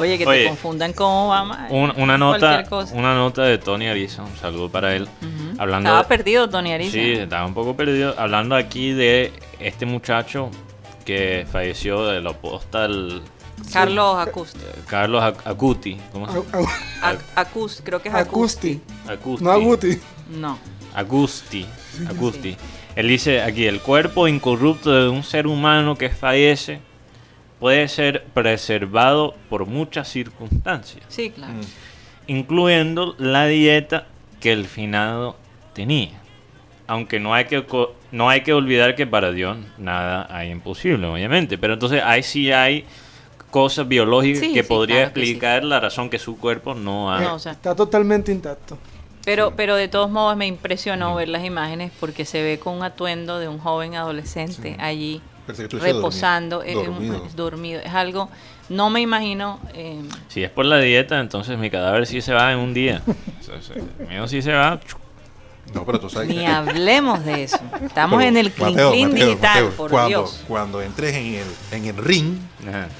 oye 0.03 0.17
que 0.17 0.25
Oye, 0.25 0.41
te 0.43 0.47
confundan 0.49 0.93
con 0.93 1.07
Obama 1.07 1.67
eh, 1.69 1.73
Un- 1.73 1.93
una 1.97 2.17
nota 2.17 2.63
cosa. 2.65 2.93
una 2.95 3.15
nota 3.15 3.43
de 3.43 3.57
Tony 3.57 3.87
Arisa, 3.87 4.23
un 4.23 4.35
saludo 4.37 4.69
para 4.69 4.95
él. 4.95 5.07
Hablando 5.57 5.89
estaba 5.89 6.03
de- 6.03 6.07
perdido 6.09 6.49
Tony 6.49 6.73
Ariza 6.73 6.91
Sí, 6.91 7.11
estaba 7.13 7.45
un 7.45 7.53
poco 7.53 7.75
perdido. 7.75 8.15
Hablando 8.17 8.55
aquí 8.55 8.91
de 8.91 9.31
este 9.59 9.85
muchacho 9.85 10.49
que 11.05 11.45
falleció 11.51 12.05
de 12.07 12.21
la 12.21 12.33
posta 12.33 12.83
del 12.83 13.21
Carlos 13.71 14.17
Acusti 14.17 14.59
Carlos 14.87 15.21
Ac- 15.23 15.41
Acuti. 15.45 15.97
¿Cómo 16.11 16.27
se 16.27 16.33
llama? 16.51 16.69
Ac- 17.01 17.19
Acus- 17.35 17.81
creo 17.83 18.01
que 18.01 18.09
es 18.09 18.15
Acusti, 18.15 18.81
Acusti. 19.07 19.43
no 19.43 19.51
Aguti. 19.51 19.99
no 20.29 20.57
Agusti. 20.95 21.65
Agusti. 22.09 22.55
Él 22.95 23.07
dice 23.07 23.41
aquí, 23.41 23.65
el 23.65 23.79
cuerpo 23.81 24.27
incorrupto 24.27 24.91
de 24.91 25.09
un 25.09 25.23
ser 25.23 25.47
humano 25.47 25.95
que 25.95 26.09
fallece 26.09 26.79
puede 27.63 27.87
ser 27.87 28.25
preservado 28.33 29.35
por 29.49 29.65
muchas 29.65 30.09
circunstancias, 30.09 31.03
sí 31.07 31.29
claro 31.29 31.53
incluyendo 32.27 33.15
la 33.17 33.47
dieta 33.47 34.07
que 34.39 34.51
el 34.51 34.65
finado 34.65 35.35
tenía. 35.73 36.19
Aunque 36.87 37.19
no 37.19 37.33
hay 37.33 37.45
que 37.45 37.65
no 38.11 38.29
hay 38.29 38.41
que 38.41 38.53
olvidar 38.53 38.95
que 38.95 39.07
para 39.07 39.31
Dios 39.31 39.57
nada 39.77 40.27
hay 40.29 40.51
imposible, 40.51 41.07
obviamente. 41.07 41.57
Pero 41.57 41.73
entonces 41.73 42.01
ahí 42.03 42.23
sí 42.23 42.51
hay 42.51 42.85
cosas 43.49 43.87
biológicas 43.87 44.41
Sí, 44.41 44.53
que 44.53 44.63
sí, 44.63 44.67
podría 44.69 44.97
claro 44.97 45.13
que 45.13 45.21
sí. 45.21 45.31
explicar 45.31 45.63
la 45.63 45.79
razón 45.79 46.09
que 46.09 46.19
su 46.19 46.37
cuerpo 46.37 46.73
no 46.73 47.13
ha... 47.13 47.21
No, 47.21 47.35
o 47.35 47.39
sea, 47.39 47.53
Está 47.53 47.75
totalmente 47.75 48.31
intacto. 48.31 48.77
Pero, 49.23 49.53
pero 49.55 49.77
de 49.77 49.87
todos 49.87 50.11
modos 50.11 50.35
me 50.35 50.45
impresionó 50.47 51.15
ver 51.15 51.29
las 51.29 51.45
imágenes 51.45 51.91
porque 51.99 52.25
se 52.25 52.43
ve 52.43 52.59
con 52.59 52.75
un 52.75 52.83
atuendo 52.83 53.39
de 53.39 53.47
un 53.47 53.57
joven 53.57 53.95
adolescente 53.95 54.75
allí 54.79 55.21
reposando, 55.47 56.63
dormido. 57.35 57.79
eh. 57.79 57.83
Es 57.85 57.93
algo, 57.93 58.29
no 58.69 58.89
me 58.89 59.01
imagino. 59.01 59.59
eh, 59.73 60.01
Si 60.29 60.43
es 60.43 60.49
por 60.49 60.65
la 60.65 60.79
dieta, 60.79 61.19
entonces 61.19 61.57
mi 61.57 61.69
cadáver 61.69 62.05
sí 62.07 62.21
se 62.21 62.33
va 62.33 62.51
en 62.51 62.59
un 62.59 62.73
día. 62.73 63.01
El 63.99 64.07
mío 64.07 64.27
sí 64.27 64.41
se 64.41 64.51
va. 64.53 64.79
No, 65.73 65.85
pero 65.85 65.99
tú 65.99 66.09
sabes 66.09 66.27
ni 66.27 66.39
que- 66.39 66.45
hablemos 66.45 67.23
de 67.23 67.43
eso. 67.45 67.57
Estamos 67.81 68.17
Pero, 68.17 68.29
en 68.29 68.37
el 68.37 68.51
clean 68.51 68.71
Mateo, 68.73 68.91
clean 68.91 69.09
Mateo, 69.11 69.25
digital, 69.27 69.63
Mateo, 69.63 69.77
por 69.77 69.91
cuando, 69.91 70.07
Dios. 70.09 70.43
Cuando 70.47 70.81
entres 70.81 71.15
en 71.15 71.25
el, 71.35 71.45
en 71.71 71.85
el 71.85 71.97
ring, 71.97 72.37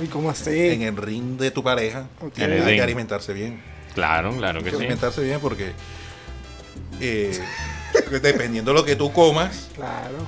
¿Y 0.01 0.07
cómo 0.07 0.29
así? 0.29 0.49
en 0.69 0.81
el 0.83 0.95
ring 0.97 1.37
de 1.37 1.51
tu 1.51 1.61
pareja, 1.61 2.07
tienes 2.33 2.63
que 2.63 2.81
alimentarse 2.81 3.33
bien. 3.33 3.61
Claro, 3.93 4.35
claro 4.37 4.59
Hay 4.59 4.63
que 4.63 4.71
que 4.71 4.75
sí. 4.77 4.81
alimentarse 4.81 5.21
bien 5.21 5.39
porque 5.41 5.73
eh, 7.01 7.37
dependiendo 8.21 8.71
de 8.71 8.79
lo 8.79 8.85
que 8.85 8.95
tú 8.95 9.11
comas, 9.11 9.69
Claro. 9.75 10.25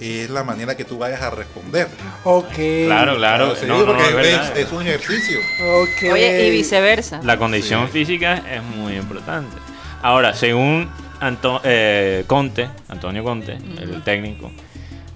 Es 0.00 0.30
la 0.30 0.42
manera 0.44 0.76
que 0.76 0.84
tú 0.84 0.98
vayas 0.98 1.20
a 1.22 1.30
responder. 1.30 1.88
Ok. 2.24 2.54
Claro, 2.86 3.16
claro. 3.16 3.54
sí, 3.54 3.66
No, 3.66 3.84
no, 3.84 3.96
es 4.00 4.08
es, 4.08 4.14
verdad. 4.14 4.58
es 4.58 4.72
un 4.72 4.82
ejercicio. 4.82 5.38
Ok. 5.82 6.12
Oye, 6.12 6.46
y 6.46 6.50
viceversa. 6.50 7.20
La 7.22 7.36
condición 7.38 7.88
física 7.88 8.42
es 8.50 8.62
muy 8.62 8.94
importante. 8.96 9.56
Ahora, 10.02 10.32
según 10.34 10.88
Anto- 11.20 11.60
eh, 11.64 12.24
Conte, 12.26 12.68
Antonio 12.88 13.22
Conte, 13.22 13.58
el 13.78 14.02
técnico, 14.02 14.50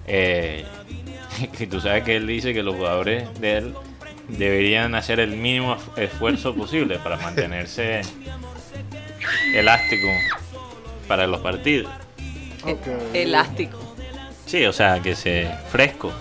eh, 0.05 0.63
y 1.59 1.65
tú 1.67 1.81
sabes 1.81 2.03
que 2.03 2.15
él 2.17 2.27
dice 2.27 2.53
que 2.53 2.61
los 2.61 2.75
jugadores 2.75 3.27
de 3.39 3.57
él 3.57 3.73
deberían 4.27 4.93
hacer 4.95 5.19
el 5.19 5.31
mínimo 5.31 5.75
esf- 5.75 5.97
esfuerzo 6.03 6.53
posible 6.55 6.99
para 6.99 7.17
mantenerse 7.17 8.01
elástico 9.53 10.07
para 11.07 11.27
los 11.27 11.41
partidos. 11.41 11.91
Elástico. 13.13 13.77
Sí, 14.45 14.65
o 14.65 14.73
sea, 14.73 14.99
que 15.01 15.15
se 15.15 15.49
fresco. 15.71 16.11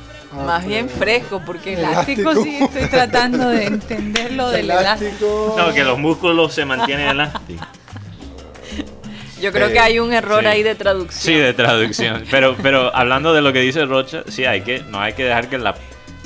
Más 0.46 0.66
bien 0.66 0.88
fresco, 0.88 1.40
porque 1.46 1.74
elástico, 1.74 2.30
Elástico. 2.32 2.42
sí 2.44 2.56
estoy 2.60 2.88
tratando 2.88 3.50
de 3.50 3.66
entender 3.66 4.32
lo 4.32 4.50
del 4.50 4.68
elástico. 4.70 5.54
No, 5.56 5.72
que 5.72 5.84
los 5.84 5.96
músculos 5.98 6.52
se 6.52 6.64
mantienen 6.64 7.08
elásticos. 7.08 7.66
Yo 9.40 9.52
creo 9.52 9.68
Eh, 9.68 9.72
que 9.74 9.78
hay 9.78 9.98
un 10.00 10.12
error 10.12 10.40
sí. 10.40 10.46
ahí 10.46 10.62
de 10.64 10.74
traducción. 10.74 11.22
Sí, 11.22 11.34
de 11.40 11.52
traducción. 11.54 12.24
Pero, 12.30 12.56
pero 12.62 12.94
hablando 12.96 13.32
de 13.32 13.42
lo 13.42 13.52
que 13.52 13.60
dice 13.60 13.84
Rocha, 13.84 14.24
sí, 14.28 14.44
hay 14.44 14.62
que, 14.62 14.80
no 14.88 15.00
hay 15.00 15.12
que 15.12 15.24
dejar 15.24 15.48
que 15.48 15.58
la, 15.58 15.74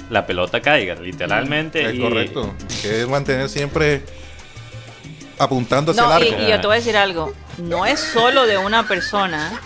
la 0.08 0.24
pelota 0.26 0.60
caiga, 0.62 0.94
literalmente. 0.94 1.84
Es 1.84 1.94
y- 1.96 2.00
correcto. 2.00 2.54
Que 2.80 3.02
es 3.02 3.08
mantener 3.08 3.48
siempre 3.50 4.02
apuntando 5.38 5.90
hacia 5.92 6.02
No, 6.04 6.16
el 6.16 6.24
y, 6.24 6.28
arco. 6.30 6.42
y 6.42 6.48
yo 6.48 6.60
te 6.60 6.66
voy 6.66 6.74
a 6.76 6.78
decir 6.78 6.96
algo. 6.96 7.34
No 7.58 7.84
es 7.84 8.00
solo 8.00 8.46
de 8.46 8.56
una 8.56 8.86
persona. 8.88 9.60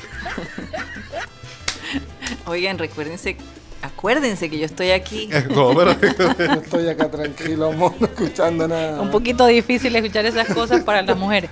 Oigan, 2.46 2.78
recuérdense, 2.78 3.36
acuérdense 3.82 4.48
que 4.50 4.58
yo 4.58 4.64
estoy 4.66 4.90
aquí. 4.90 5.28
No, 5.50 5.74
pero- 5.74 5.96
Yo 6.00 6.60
estoy 6.60 6.88
acá 6.88 7.10
tranquilo, 7.10 7.72
mono, 7.72 7.94
escuchando 8.02 8.66
nada. 8.68 9.00
Un 9.00 9.10
poquito 9.10 9.46
difícil 9.46 9.94
escuchar 9.96 10.24
esas 10.26 10.48
cosas 10.54 10.82
para 10.84 11.02
las 11.02 11.16
mujeres. 11.16 11.50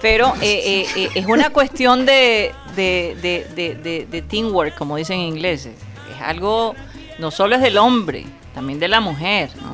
Pero 0.00 0.32
eh, 0.40 0.62
eh, 0.64 0.86
eh, 0.96 1.08
es 1.16 1.26
una 1.26 1.50
cuestión 1.50 2.06
de, 2.06 2.52
de, 2.76 3.16
de, 3.20 3.46
de, 3.56 3.74
de- 3.74 4.06
de 4.08 4.22
teamwork, 4.22 4.76
como 4.76 4.96
dicen 4.96 5.18
en 5.20 5.26
inglés. 5.26 5.66
Es 5.66 5.76
algo, 6.22 6.74
no 7.18 7.30
solo 7.32 7.56
es 7.56 7.62
del 7.62 7.78
hombre, 7.78 8.24
también 8.54 8.78
de 8.78 8.86
la 8.86 9.00
mujer. 9.00 9.50
¿no? 9.60 9.72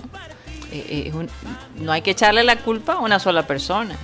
Eh, 0.73 0.87
eh, 0.89 1.05
es 1.09 1.15
un- 1.15 1.29
no 1.77 1.93
hay 1.93 2.01
que 2.01 2.13
echarle 2.13 2.43
la 2.43 2.57
culpa 2.57 2.95
a 2.95 2.99
una 3.01 3.19
sola 3.19 3.47
persona. 3.47 3.97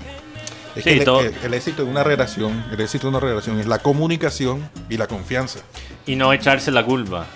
Es 0.77 0.85
Sí, 0.85 0.91
que 0.91 0.99
el, 0.99 1.05
todo- 1.05 1.21
el- 1.21 1.35
el 1.43 1.55
éxito 1.55 1.85
de 1.85 1.91
una 1.91 2.05
relación, 2.05 2.65
el 2.73 2.81
éxito 2.81 3.07
de 3.11 3.17
una 3.17 3.21
relación 3.21 3.59
es 3.59 3.67
la 3.67 3.79
comunicación 3.81 4.69
y 4.89 4.97
la 4.97 5.07
confianza. 5.07 5.61
y 6.07 6.17
no 6.17 6.33
echarse 6.33 6.71
la 6.71 6.85
culpa 6.85 7.27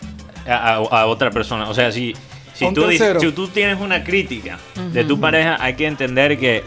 a, 0.47 0.53
a- 0.55 0.75
a 0.77 1.07
otra 1.07 1.31
persona. 1.31 1.69
O 1.69 1.75
sea, 1.75 1.93
si, 1.93 2.15
si, 2.55 2.73
tú, 2.73 2.87
dices- 2.87 3.21
si 3.21 3.33
tú 3.33 3.49
tienes 3.49 3.79
una 3.81 4.03
crítica 4.05 4.59
de 4.93 5.05
tu 5.05 5.19
pareja, 5.21 5.57
hay 5.61 5.75
que 5.75 5.87
entender 5.87 6.39
que, 6.39 6.65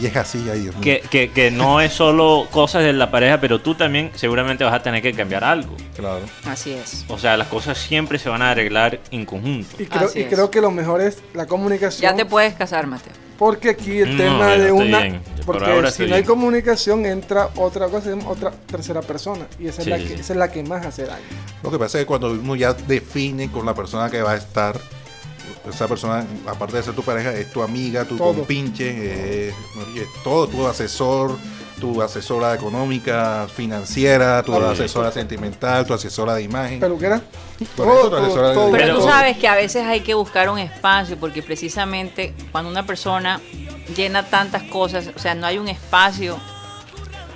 Y 0.00 0.06
es 0.06 0.16
así, 0.16 0.38
mío. 0.38 0.72
que, 0.82 1.00
que- 1.10 1.30
que 1.30 1.50
no 1.52 1.80
es 1.80 1.92
solo 1.92 2.48
cosas 2.50 2.82
de 2.82 2.92
la 2.92 3.10
pareja, 3.10 3.40
pero 3.40 3.60
tú 3.60 3.74
también 3.76 4.10
seguramente 4.14 4.64
vas 4.64 4.74
a 4.74 4.82
tener 4.82 5.00
que 5.02 5.12
cambiar 5.12 5.44
algo. 5.44 5.76
Claro. 5.96 6.22
Así 6.44 6.72
es. 6.72 7.04
O 7.08 7.18
sea, 7.18 7.36
las 7.36 7.46
cosas 7.48 7.78
siempre 7.78 8.18
se 8.18 8.28
van 8.28 8.42
a 8.42 8.50
arreglar 8.50 8.98
en 9.12 9.24
conjunto. 9.24 9.76
Y 9.80 9.86
creo, 9.86 10.10
y 10.14 10.24
creo 10.24 10.50
que 10.50 10.60
lo 10.60 10.70
mejor 10.72 11.00
es 11.00 11.22
la 11.34 11.46
comunicación. 11.46 12.02
Ya 12.02 12.16
te 12.16 12.24
puedes 12.26 12.54
casar, 12.54 12.86
Mateo. 12.88 13.12
Porque 13.38 13.70
aquí 13.70 13.98
el 13.98 14.16
No, 14.16 14.22
tema 14.22 14.50
de 14.56 14.72
una. 14.72 15.00
bien. 15.00 15.20
Porque 15.44 15.64
ahora 15.66 15.90
si 15.90 16.00
no 16.06 16.14
hay 16.14 16.22
bien. 16.22 16.24
comunicación, 16.24 17.04
entra 17.06 17.50
otra 17.56 17.88
cosa, 17.88 18.10
otra 18.26 18.50
tercera 18.50 19.02
persona. 19.02 19.46
Y 19.58 19.68
esa, 19.68 19.82
Sí, 19.82 19.90
es, 19.92 19.96
la 19.96 19.96
sí, 19.98 20.02
que, 20.04 20.14
sí. 20.14 20.20
esa 20.20 20.32
es 20.32 20.38
la 20.38 20.50
que 20.50 20.62
más 20.62 20.86
hace 20.86 21.02
daño. 21.04 21.22
Lo 21.62 21.70
que 21.70 21.78
pasa 21.78 21.98
es 21.98 22.02
que 22.04 22.06
cuando 22.06 22.30
uno 22.32 22.56
ya 22.56 22.72
define 22.72 23.50
con 23.50 23.66
la 23.66 23.74
persona 23.74 24.10
que 24.10 24.22
va 24.22 24.32
a 24.32 24.36
estar, 24.36 24.78
esa 25.68 25.86
persona, 25.88 26.24
aparte 26.46 26.76
de 26.76 26.82
ser 26.82 26.94
tu 26.94 27.02
pareja, 27.02 27.32
es 27.34 27.50
tu 27.52 27.62
amiga, 27.62 28.04
tu 28.04 28.16
Todo. 28.16 28.34
compinche, 28.34 29.48
es, 29.48 29.54
todo, 30.24 30.46
tu 30.48 30.66
asesor, 30.66 31.36
tu 31.80 32.00
asesora 32.02 32.54
económica, 32.54 33.46
financiera, 33.54 34.42
tu 34.42 34.54
asesora 34.56 35.12
sentimental, 35.12 35.84
tu 35.86 35.92
asesora 35.94 36.34
de 36.34 36.42
imagen. 36.42 36.80
Peluquera. 36.80 37.20
Por 37.76 37.86
eso, 37.88 38.10
tu 38.10 38.16
asesora 38.16 38.48
de- 38.50 38.70
Pero 38.72 38.96
tú 38.96 39.02
sabes 39.06 39.36
que 39.36 39.46
a 39.48 39.54
veces 39.54 39.84
hay 39.86 40.00
que 40.00 40.14
buscar 40.14 40.48
un 40.48 40.58
espacio 40.58 41.16
porque 41.18 41.42
precisamente 41.42 42.34
cuando 42.52 42.70
una 42.70 42.86
persona 42.86 43.40
llena 43.94 44.24
tantas 44.24 44.62
cosas, 44.64 45.10
o 45.14 45.18
sea, 45.18 45.34
no 45.34 45.46
hay 45.46 45.58
un 45.58 45.68
espacio 45.68 46.38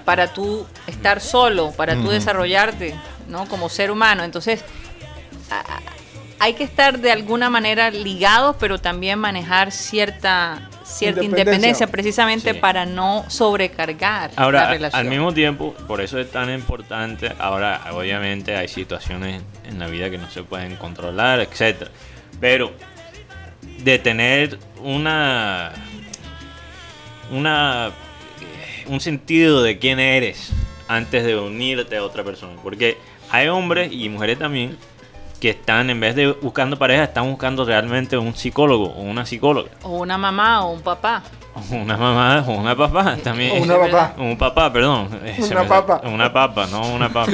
para 0.05 0.33
tú 0.33 0.67
estar 0.87 1.21
solo, 1.21 1.71
para 1.73 1.95
tú 1.95 2.09
desarrollarte, 2.09 2.95
¿no? 3.29 3.47
Como 3.47 3.69
ser 3.69 3.91
humano. 3.91 4.25
Entonces, 4.25 4.65
hay 6.39 6.55
que 6.55 6.65
estar 6.65 6.99
de 6.99 7.13
alguna 7.13 7.51
manera 7.51 7.91
ligados, 7.91 8.57
pero 8.59 8.79
también 8.81 9.19
manejar 9.19 9.71
cierta 9.73 10.69
cierta 10.91 11.23
Independencia. 11.23 11.53
independencia, 11.55 11.87
precisamente 11.87 12.53
Sí. 12.55 12.59
para 12.61 12.85
no 12.87 13.25
sobrecargar 13.29 14.33
la 14.37 14.43
Ahora, 14.43 14.71
relación. 14.71 15.01
al 15.01 15.07
mismo 15.09 15.33
tiempo, 15.33 15.75
por 15.87 16.01
eso 16.01 16.19
es 16.19 16.31
tan 16.31 16.51
importante, 16.53 17.33
ahora 17.39 17.81
obviamente 17.93 18.57
hay 18.57 18.69
situaciones 18.69 19.43
en 19.69 19.79
la 19.79 19.87
vida 19.87 20.11
que 20.11 20.19
no 20.19 20.29
se 20.31 20.43
pueden 20.43 20.77
controlar, 20.77 21.41
etcétera. 21.41 21.91
Pero 22.41 22.73
de 23.79 23.99
tener 23.99 24.59
una 24.83 25.73
una 27.31 27.89
eh, 28.41 28.85
un 28.89 29.01
sentido 29.01 29.63
de 29.63 29.79
quién 29.79 30.01
eres 30.01 30.51
antes 30.89 31.25
de 31.25 31.37
unirte 31.37 31.97
a 31.97 32.03
otra 32.05 32.25
persona, 32.25 32.61
porque 32.63 32.97
hay 33.31 33.49
hombres 33.49 33.93
y 33.93 34.09
mujeres 34.09 34.39
también 34.39 34.77
que 35.41 35.51
están 35.51 35.89
en 35.91 35.99
vez 36.01 36.15
de 36.15 36.33
buscando 36.33 36.79
pareja, 36.79 37.05
están 37.05 37.29
buscando 37.31 37.65
realmente 37.65 38.17
un 38.19 38.35
psicólogo 38.37 38.87
o 38.91 39.01
una 39.01 39.25
psicóloga. 39.25 39.71
O 39.83 39.99
una 39.99 40.19
mamá 40.19 40.65
o 40.67 40.73
un 40.73 40.83
papá. 40.83 41.23
Una 41.71 41.97
mamá 41.97 42.45
o 42.47 42.53
una 42.53 42.77
papá 42.77 43.17
también. 43.17 43.53
O 43.61 43.65
una 43.65 43.79
papá. 43.79 44.15
Un 44.19 44.37
papá, 44.39 44.73
perdón. 44.73 45.09
Eh, 45.25 45.37
Una 45.51 45.63
me- 45.63 45.69
papa. 45.69 46.01
Una 46.05 46.33
papa, 46.33 46.67
no 46.71 46.81
una 46.95 47.09
papa. 47.09 47.33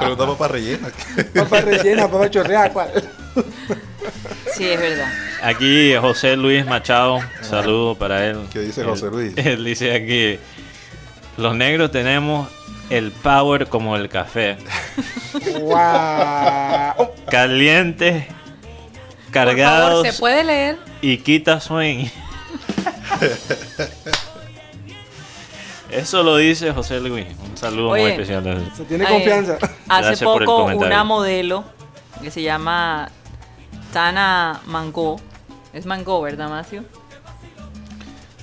Pero 0.00 0.14
una 0.14 0.26
papa 0.26 0.48
rellena. 0.48 0.88
Papa 1.34 1.60
rellena, 1.60 2.08
papa 2.08 2.30
chorreada, 2.30 2.72
¿cuál? 2.72 2.90
Sí, 4.54 4.64
es 4.68 4.80
verdad. 4.80 5.08
Aquí 5.42 5.94
José 6.00 6.36
Luis 6.36 6.64
Machado, 6.66 7.20
saludo 7.42 7.94
para 7.96 8.26
él. 8.26 8.38
¿Qué 8.52 8.60
dice 8.60 8.80
Él- 8.80 8.86
José 8.88 9.06
Luis? 9.10 9.32
Él 9.36 9.64
dice 9.64 9.94
aquí, 9.94 10.38
los 11.36 11.54
negros 11.54 11.90
tenemos 11.90 12.48
el 12.90 13.10
power 13.12 13.68
como 13.68 13.96
el 13.96 14.08
café. 14.08 14.56
¡Wow! 15.60 17.10
Calientes, 17.30 18.24
Por 18.26 18.32
favor, 18.34 19.32
cargados 19.32 20.06
¿se 20.06 20.12
puede 20.14 20.44
leer? 20.44 20.78
y 21.00 21.18
quita 21.18 21.60
sueño. 21.60 22.10
Eso 25.90 26.22
lo 26.22 26.36
dice 26.36 26.72
José 26.72 27.00
Luis. 27.00 27.26
Un 27.50 27.56
saludo 27.56 27.90
muy 27.90 28.02
especial. 28.02 28.72
Se 28.76 28.84
tiene 28.84 29.04
Eh, 29.04 29.08
confianza. 29.08 29.58
Hace 29.88 30.24
poco 30.24 30.64
una 30.66 31.04
modelo 31.04 31.64
que 32.22 32.30
se 32.30 32.42
llama 32.42 33.10
Tana 33.92 34.60
Mango. 34.66 35.20
Es 35.72 35.86
Mango, 35.86 36.20
¿verdad, 36.22 36.48
Macio? 36.48 36.84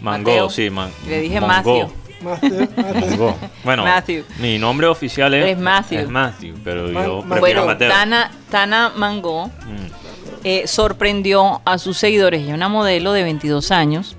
Mango, 0.02 0.32
Mateo. 0.32 0.50
sí, 0.50 0.70
man, 0.70 0.92
Le 1.08 1.22
dije 1.22 1.40
Mongo. 1.40 1.92
Matthew. 2.24 2.68
Mongo. 3.00 3.38
Bueno, 3.64 3.84
Matthew. 3.84 4.24
mi 4.40 4.58
nombre 4.60 4.88
oficial 4.88 5.34
es, 5.34 5.46
Es 5.52 5.58
Matthew. 5.58 6.00
es 6.00 6.10
Matthew, 6.10 6.56
pero 6.64 6.88
Man- 6.90 7.06
yo 7.06 7.20
prefiero 7.22 7.40
bueno, 7.40 7.66
Mateo. 7.66 7.90
Tana, 7.90 8.32
Tana 8.50 8.92
Mango 8.96 9.48
Mm. 9.48 10.42
eh, 10.44 10.68
sorprendió 10.68 11.62
a 11.66 11.78
sus 11.78 11.98
seguidores. 11.98 12.42
Ella 12.42 12.52
es 12.52 12.56
una 12.56 12.70
modelo 12.70 13.14
de 13.14 13.24
22 13.24 13.72
años. 13.72 14.16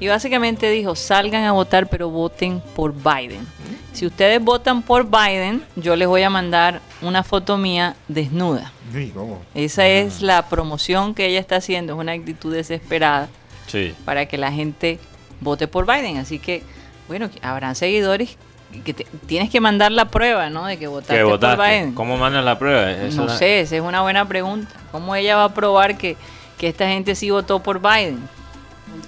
Y 0.00 0.08
básicamente 0.08 0.70
dijo, 0.70 0.96
salgan 0.96 1.44
a 1.44 1.52
votar, 1.52 1.88
pero 1.88 2.10
voten 2.10 2.60
por 2.74 2.92
Biden. 2.92 3.46
Si 3.92 4.04
ustedes 4.06 4.42
votan 4.42 4.82
por 4.82 5.08
Biden, 5.08 5.62
yo 5.76 5.94
les 5.94 6.08
voy 6.08 6.22
a 6.22 6.30
mandar 6.30 6.80
una 7.00 7.22
foto 7.22 7.56
mía 7.56 7.94
desnuda. 8.08 8.72
Sí, 8.92 9.12
¿cómo? 9.14 9.40
Esa 9.54 9.86
es 9.86 10.20
la 10.20 10.48
promoción 10.48 11.14
que 11.14 11.26
ella 11.26 11.38
está 11.38 11.56
haciendo, 11.56 11.92
es 11.94 11.98
una 12.00 12.10
actitud 12.12 12.52
desesperada 12.52 13.28
Sí. 13.68 13.94
para 14.04 14.26
que 14.26 14.36
la 14.36 14.50
gente 14.50 14.98
vote 15.40 15.68
por 15.68 15.86
Biden. 15.86 16.16
Así 16.16 16.40
que 16.40 16.64
Bueno, 17.08 17.30
que 17.30 17.38
habrán 17.46 17.74
seguidores 17.74 18.36
que 18.84 18.92
te- 18.94 19.06
tienes 19.26 19.50
que 19.50 19.60
mandar 19.60 19.92
la 19.92 20.06
prueba, 20.06 20.50
¿no? 20.50 20.66
De 20.66 20.78
que 20.78 20.86
votaste, 20.88 21.14
que 21.16 21.22
por. 21.24 21.56
Biden. 21.58 21.94
¿Cómo 21.94 22.16
mandas 22.16 22.44
la 22.44 22.58
prueba? 22.58 22.90
Eso 22.90 23.18
no 23.22 23.26
la- 23.26 23.36
sé, 23.36 23.60
esa 23.60 23.76
es 23.76 23.82
una 23.82 24.02
buena 24.02 24.26
pregunta. 24.26 24.72
¿Cómo 24.90 25.14
ella 25.14 25.36
va 25.36 25.44
a 25.44 25.54
probar 25.54 25.96
que, 25.96 26.16
que 26.58 26.68
esta 26.68 26.88
gente 26.88 27.14
sí 27.14 27.30
votó 27.30 27.62
por 27.62 27.80
Biden? 27.80 28.18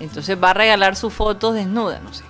Entonces 0.00 0.36
va 0.42 0.50
a 0.50 0.54
regalar 0.54 0.94
sus 0.94 1.12
fotos 1.12 1.54
desnuda, 1.54 2.00
no 2.00 2.12
sé. 2.14 2.22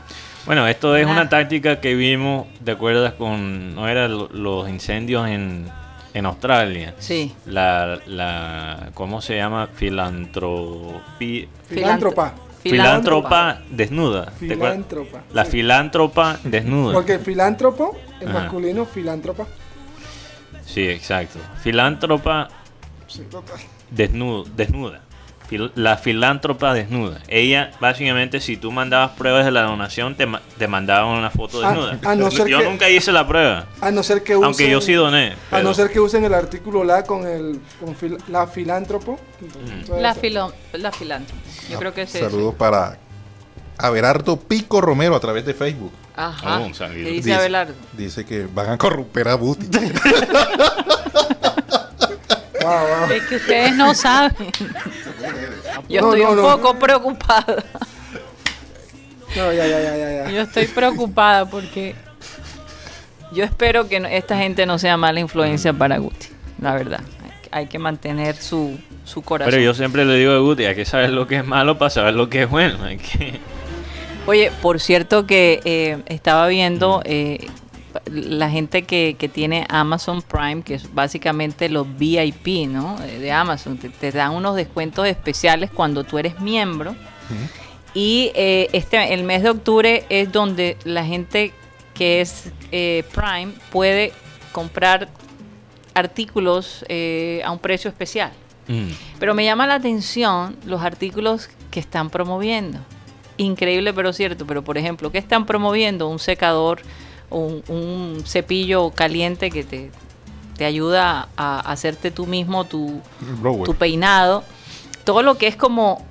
Bueno, 0.46 0.66
esto 0.68 0.96
es 0.96 1.06
Ah. 1.06 1.10
una 1.10 1.28
táctica 1.28 1.80
que 1.80 1.94
vimos, 1.94 2.46
¿te 2.64 2.70
acuerdas 2.70 3.12
con, 3.14 3.74
no 3.74 3.88
era 3.88 4.08
lo- 4.08 4.28
los 4.28 4.68
incendios 4.70 5.28
en, 5.28 5.68
en 6.14 6.26
Australia? 6.26 6.94
Sí. 6.98 7.34
La, 7.44 7.98
la, 8.06 8.90
¿cómo 8.94 9.20
se 9.20 9.36
llama? 9.36 9.68
Filantropía. 9.74 11.46
Filántropa. 11.68 12.34
Filántropa 12.70 13.60
desnuda. 13.70 14.30
Filántropa, 14.38 15.22
La 15.32 15.44
sí. 15.44 15.50
filántropa 15.52 16.38
desnuda. 16.44 16.94
Porque 16.94 17.18
filántropo, 17.18 17.96
el 18.20 18.28
Ajá. 18.28 18.40
masculino, 18.40 18.84
filántropa. 18.86 19.46
Sí, 20.64 20.86
exacto. 20.88 21.38
Filántropa 21.62 22.48
Sí, 23.06 23.22
desnudo, 23.90 24.44
desnuda. 24.56 25.00
Fil- 25.48 25.70
La 25.76 25.96
filántropa 25.96 26.74
desnuda. 26.74 27.20
Ella, 27.28 27.70
básicamente, 27.80 28.40
si 28.40 28.56
tú 28.56 28.72
mandabas 28.72 29.12
pruebas 29.12 29.44
de 29.44 29.52
la 29.52 29.62
donación, 29.62 30.16
te, 30.16 30.26
ma- 30.26 30.42
te 30.58 30.66
mandaban 30.66 31.06
una 31.18 31.30
foto 31.30 31.64
Ah, 31.64 31.68
desnuda. 31.70 31.98
a 32.10 32.14
no 32.16 32.30
ser 32.32 32.48
yo 32.48 32.58
que- 32.58 32.64
nunca 32.64 32.90
hice 32.90 33.12
la 33.12 33.26
prueba. 33.28 33.66
A 33.80 33.90
no 33.92 34.02
ser 34.02 34.22
que 34.24 34.34
usen, 34.34 34.44
Aunque 34.44 34.68
yo 34.68 34.80
sí 34.80 34.92
doné. 34.94 35.34
A 35.52 35.60
no 35.60 35.72
ser 35.72 35.90
que 35.90 36.00
usen 36.00 36.24
el 36.24 36.34
artículo 36.34 36.82
la 36.82 37.04
con 37.04 37.26
el 37.26 37.60
con 37.78 37.94
fil- 37.96 38.18
la 38.28 38.46
filántropo. 38.48 39.20
entonces, 39.40 40.02
La, 40.02 40.14
filo, 40.14 40.52
la 40.72 40.90
filántropa. 40.90 41.40
Yo 41.70 41.78
creo 41.78 41.94
que 41.94 42.02
es 42.02 42.14
eso. 42.14 42.28
Saludos 42.28 42.54
para 42.56 42.98
Abelardo 43.78 44.36
Pico 44.40 44.80
Romero 44.80 45.14
a 45.14 45.20
través 45.20 45.44
de 45.46 45.54
Facebook. 45.54 45.92
Ajá. 46.16 46.60
Oh, 46.60 46.74
saludo. 46.74 47.04
¿Qué 47.04 47.10
dice 47.10 47.34
Abelardo? 47.34 47.74
Dice 47.92 48.24
que 48.24 48.46
van 48.52 48.70
a 48.70 48.78
corromper 48.78 49.28
a 49.28 49.34
Buti. 49.36 49.68
Es 53.12 53.22
que 53.28 53.36
ustedes 53.36 53.76
no 53.76 53.94
saben. 53.94 54.34
Yo 55.88 56.00
No, 56.00 56.08
estoy 56.14 56.22
no, 56.24 56.30
un 56.30 56.36
no. 56.36 56.42
poco 56.42 56.78
preocupada. 56.78 57.64
No, 59.36 59.52
ya, 59.52 59.66
ya, 59.66 59.80
ya, 59.80 59.96
ya. 59.96 60.30
Yo 60.30 60.42
estoy 60.42 60.66
preocupada 60.66 61.44
porque 61.46 61.94
yo 63.32 63.44
espero 63.44 63.88
que 63.88 64.00
no- 64.00 64.08
esta 64.08 64.38
gente 64.38 64.64
no 64.66 64.78
sea 64.78 64.96
mala 64.96 65.20
influencia 65.20 65.72
para 65.72 65.98
Guti, 65.98 66.28
la 66.60 66.74
verdad. 66.74 67.00
Hay 67.22 67.30
que- 67.42 67.48
Hay 67.52 67.66
que 67.66 67.78
mantener 67.78 68.36
su, 68.36 68.78
su 69.04 69.22
corazón. 69.22 69.50
Pero 69.50 69.62
yo 69.62 69.74
siempre 69.74 70.04
le 70.04 70.14
digo 70.16 70.32
a 70.32 70.38
Guti, 70.38 70.64
hay 70.64 70.74
que 70.74 70.84
saber 70.84 71.10
lo 71.10 71.26
que 71.26 71.36
es 71.38 71.44
malo 71.46 71.76
para 71.78 71.90
saber 71.90 72.14
lo 72.14 72.28
que 72.30 72.42
es 72.42 72.50
bueno. 72.50 72.82
Hay 72.84 72.96
que... 72.98 73.38
Oye, 74.26 74.50
por 74.62 74.80
cierto 74.80 75.26
que 75.26 75.60
eh, 75.64 75.98
estaba 76.06 76.48
viendo 76.48 77.00
eh, 77.04 77.46
la 78.06 78.50
gente 78.50 78.82
que, 78.82 79.16
que 79.18 79.28
tiene 79.28 79.66
Amazon 79.68 80.22
Prime, 80.22 80.62
que 80.62 80.74
es 80.74 80.92
básicamente 80.94 81.68
los 81.68 81.86
VIP, 81.96 82.68
¿no? 82.68 82.96
Eh, 83.02 83.18
De 83.18 83.32
Amazon, 83.32 83.78
te, 83.78 83.88
te 83.88 84.12
dan 84.12 84.32
unos 84.32 84.56
descuentos 84.56 85.06
especiales 85.06 85.70
cuando 85.70 86.04
tú 86.04 86.18
eres 86.18 86.40
miembro. 86.40 86.94
Y 87.94 88.30
eh, 88.34 88.68
este 88.72 89.14
el 89.14 89.24
mes 89.24 89.42
de 89.42 89.50
octubre 89.50 90.04
es 90.10 90.30
donde 90.30 90.76
la 90.84 91.04
gente 91.04 91.52
que 91.94 92.20
es 92.20 92.52
eh, 92.70 93.04
Prime 93.14 93.54
puede 93.70 94.12
comprar 94.52 95.08
artículos 95.94 96.84
eh, 96.88 97.40
a 97.44 97.50
un 97.50 97.58
precio 97.58 97.88
especial. 97.88 98.32
Mm. 98.68 98.88
Pero 99.18 99.34
me 99.34 99.44
llama 99.44 99.66
la 99.66 99.76
atención 99.76 100.56
los 100.66 100.82
artículos 100.82 101.48
que 101.70 101.80
están 101.80 102.10
promoviendo. 102.10 102.78
Increíble, 103.38 103.94
pero 103.94 104.12
cierto. 104.12 104.46
Pero, 104.46 104.62
por 104.62 104.76
ejemplo, 104.76 105.10
¿qué 105.10 105.18
están 105.18 105.46
promoviendo? 105.46 106.08
Un 106.08 106.18
secador, 106.18 106.80
un, 107.30 107.62
un 107.68 108.22
cepillo 108.24 108.90
caliente 108.90 109.50
que 109.50 109.64
te, 109.64 109.90
te 110.56 110.64
ayuda 110.64 111.28
a 111.36 111.60
hacerte 111.60 112.10
tú 112.10 112.26
mismo 112.26 112.64
tu, 112.64 113.00
tu 113.64 113.74
peinado. 113.74 114.42
Todo 115.04 115.22
lo 115.22 115.36
que 115.36 115.46
es 115.46 115.56
como 115.56 116.04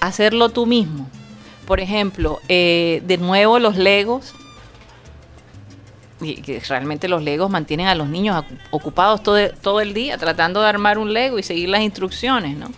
hacerlo 0.00 0.48
tú 0.48 0.66
mismo. 0.66 1.08
Por 1.66 1.80
ejemplo, 1.80 2.38
eh, 2.48 3.02
de 3.06 3.18
nuevo 3.18 3.58
los 3.58 3.76
legos. 3.76 4.34
Y 6.20 6.40
que 6.42 6.60
realmente 6.60 7.06
los 7.06 7.22
legos 7.22 7.50
mantienen 7.50 7.86
a 7.86 7.94
los 7.94 8.08
niños 8.08 8.44
ocupados 8.70 9.22
todo, 9.22 9.38
todo 9.62 9.80
el 9.80 9.94
día 9.94 10.18
tratando 10.18 10.60
de 10.60 10.68
armar 10.68 10.98
un 10.98 11.12
lego 11.12 11.38
y 11.38 11.44
seguir 11.44 11.68
las 11.68 11.82
instrucciones, 11.82 12.56
¿no? 12.56 12.70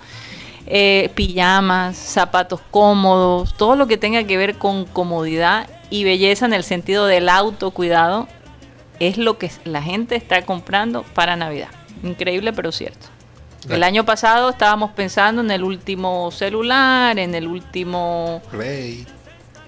Eh, 0.67 1.11
pijamas, 1.15 1.97
zapatos 1.97 2.61
cómodos, 2.71 3.55
todo 3.55 3.77
lo 3.77 3.87
que 3.87 3.97
tenga 3.97 4.25
que 4.25 4.37
ver 4.37 4.57
con 4.57 4.85
comodidad 4.85 5.67
y 5.91 6.05
belleza 6.05 6.47
en 6.47 6.53
el 6.55 6.62
sentido 6.65 7.07
del 7.07 7.29
autocuidado 7.29 8.29
es 9.01 9.19
lo 9.19 9.39
que 9.39 9.51
la 9.65 9.83
gente 9.83 10.15
está 10.17 10.43
comprando 10.43 11.03
para 11.15 11.37
Navidad. 11.37 11.69
Increíble, 12.03 12.53
pero 12.53 12.71
cierto. 12.73 13.07
El 13.69 13.83
año 13.83 14.05
pasado 14.07 14.49
estábamos 14.51 14.93
pensando 14.93 15.43
en 15.43 15.51
el 15.51 15.62
último 15.65 16.31
celular, 16.31 17.19
en 17.19 17.35
el 17.35 17.47
último 17.47 18.41
Play. 18.51 19.07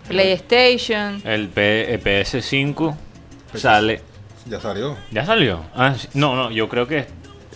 PlayStation. 0.09 1.20
El, 1.24 1.49
P- 1.49 1.93
el 1.94 2.03
PS5 2.03 2.94
sale. 3.55 4.01
Ya 4.47 4.61
salió. 4.61 4.97
¿Ya 5.11 5.24
salió? 5.27 5.65
Ah, 5.74 5.94
sí. 5.99 6.09
no, 6.15 6.35
no, 6.36 6.51
yo 6.51 6.69
creo 6.69 6.86
que... 6.86 7.07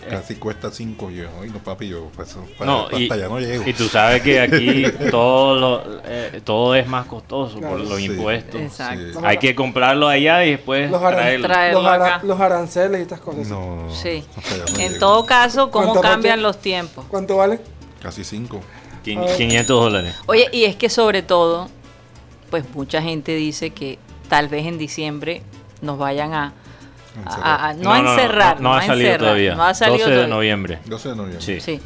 Casi 0.09 0.35
cuesta 0.35 0.71
5 0.71 1.09
yo. 1.11 1.27
Ay, 1.41 1.49
no, 1.49 1.59
papi, 1.59 1.87
yo 1.89 2.09
pues, 2.15 2.35
para, 2.57 2.71
No, 2.71 2.83
hasta 2.85 2.97
y, 2.99 3.09
allá 3.11 3.27
no 3.27 3.39
llego. 3.39 3.63
y 3.67 3.73
tú 3.73 3.87
sabes 3.87 4.21
que 4.21 4.39
aquí 4.39 4.83
todo, 5.11 5.55
lo- 5.55 6.01
eh, 6.05 6.41
todo 6.43 6.75
es 6.75 6.87
más 6.87 7.05
costoso 7.05 7.59
por 7.59 7.79
los 7.79 7.97
Sí. 7.97 8.05
impuestos. 8.05 8.59
Exacto. 8.61 9.19
Hay 9.23 9.37
que 9.37 9.53
comprarlo 9.55 10.07
allá 10.07 10.43
y 10.45 10.51
después 10.51 10.89
Los, 10.91 11.01
traerlo. 11.01 11.47
Traerlo 11.47 11.81
los, 11.81 11.91
acá. 11.91 12.21
los 12.23 12.39
aranceles 12.39 12.99
y 12.99 13.01
estas 13.03 13.19
cosas. 13.19 13.47
No, 13.47 13.75
no, 13.75 13.83
no. 13.87 13.93
Sí. 13.95 14.23
No 14.35 14.79
En 14.79 14.89
llego. 14.93 14.99
todo 14.99 15.25
caso, 15.25 15.71
¿cómo 15.71 15.93
¿Cuánto, 15.93 16.01
cambian 16.01 16.41
los 16.41 16.59
tiempos? 16.59 17.05
¿Cuánto 17.09 17.37
vale? 17.37 17.59
Casi 18.01 18.23
5. 18.23 18.61
Quin- 19.05 19.25
500 19.37 19.67
dólares. 19.83 20.15
Oye, 20.25 20.47
y 20.51 20.65
es 20.65 20.75
que 20.75 20.89
sobre 20.89 21.21
todo, 21.21 21.69
pues 22.49 22.63
mucha 22.73 23.01
gente 23.01 23.35
dice 23.35 23.69
que 23.71 23.99
tal 24.29 24.47
vez 24.49 24.65
en 24.65 24.77
diciembre 24.77 25.41
nos 25.81 25.97
vayan 25.97 26.33
a, 26.33 26.53
a- 27.25 27.69
a- 27.69 27.73
no, 27.73 27.93
a 27.93 27.99
encerrar, 27.99 28.61
No, 28.61 28.73
ha 28.73 28.79
a 28.79 28.85
salido 28.85 29.07
encerrar, 29.09 29.19
todavía. 29.19 29.55
no 29.55 29.63
ha 29.63 29.73
salido 29.73 29.97
12 29.99 30.09
de 30.09 30.15
todavía. 30.15 30.35
noviembre. 30.35 30.79
12 30.85 31.09
de 31.09 31.15
noviembre. 31.15 31.41
Sí. 31.45 31.59
Sí. 31.59 31.79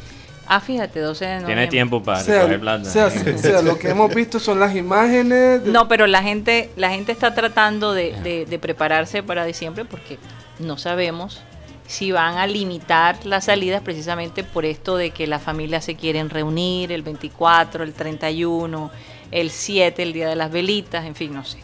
Ah, 0.46 0.60
fíjate, 0.60 1.00
12 1.00 1.24
de 1.24 1.30
noviembre. 1.34 1.54
Tiene 1.54 1.66
tiempo 1.68 2.02
para 2.02 2.20
sea, 2.20 2.34
recoger 2.40 2.60
plata. 2.60 2.84
sea, 2.84 3.10
sea, 3.38 3.62
lo 3.62 3.78
que 3.78 3.88
hemos 3.90 4.14
visto 4.14 4.38
son 4.40 4.60
las 4.60 4.74
imágenes. 4.74 5.64
de- 5.64 5.70
No, 5.70 5.88
pero 5.88 6.06
la 6.06 6.22
gente, 6.22 6.70
la 6.76 6.90
gente 6.90 7.12
está 7.12 7.32
tratando 7.34 7.94
de, 7.94 8.12
de- 8.22 8.44
de 8.46 8.58
prepararse 8.58 9.22
para 9.22 9.44
diciembre 9.44 9.84
porque 9.84 10.18
no 10.58 10.76
sabemos 10.78 11.40
si 11.86 12.10
van 12.12 12.38
a 12.38 12.46
limitar 12.46 13.24
las 13.26 13.44
salidas 13.46 13.82
precisamente 13.82 14.44
por 14.44 14.64
esto 14.64 14.96
de 14.96 15.10
que 15.10 15.26
las 15.26 15.42
familias 15.42 15.84
se 15.84 15.94
quieren 15.94 16.30
reunir 16.30 16.90
el 16.92 17.02
24, 17.02 17.84
el 17.84 17.92
31, 17.92 18.90
el 19.30 19.50
7, 19.50 20.02
el 20.02 20.12
día 20.12 20.28
de 20.28 20.36
las 20.36 20.50
velitas, 20.50 21.04
en 21.04 21.14
fin, 21.14 21.34
no 21.34 21.44
sé. 21.44 21.58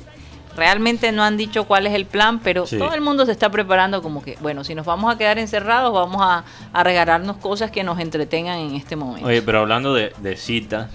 Realmente 0.58 1.12
no 1.12 1.22
han 1.22 1.36
dicho 1.36 1.64
cuál 1.64 1.86
es 1.86 1.94
el 1.94 2.04
plan, 2.04 2.40
pero 2.40 2.66
Sí. 2.66 2.76
todo 2.78 2.92
el 2.92 3.00
mundo 3.00 3.24
se 3.24 3.30
está 3.32 3.48
preparando 3.48 4.02
como 4.02 4.22
que, 4.22 4.36
bueno, 4.40 4.64
si 4.64 4.74
nos 4.74 4.84
vamos 4.84 5.14
a 5.14 5.16
quedar 5.16 5.38
encerrados, 5.38 5.92
vamos 5.94 6.20
a, 6.20 6.44
a 6.72 6.82
regalarnos 6.84 7.36
cosas 7.36 7.70
que 7.70 7.84
nos 7.84 8.00
entretengan 8.00 8.58
en 8.58 8.74
este 8.74 8.96
momento. 8.96 9.26
Oye, 9.28 9.40
pero 9.40 9.60
hablando 9.60 9.94
de, 9.94 10.12
de 10.18 10.36
citas, 10.36 10.90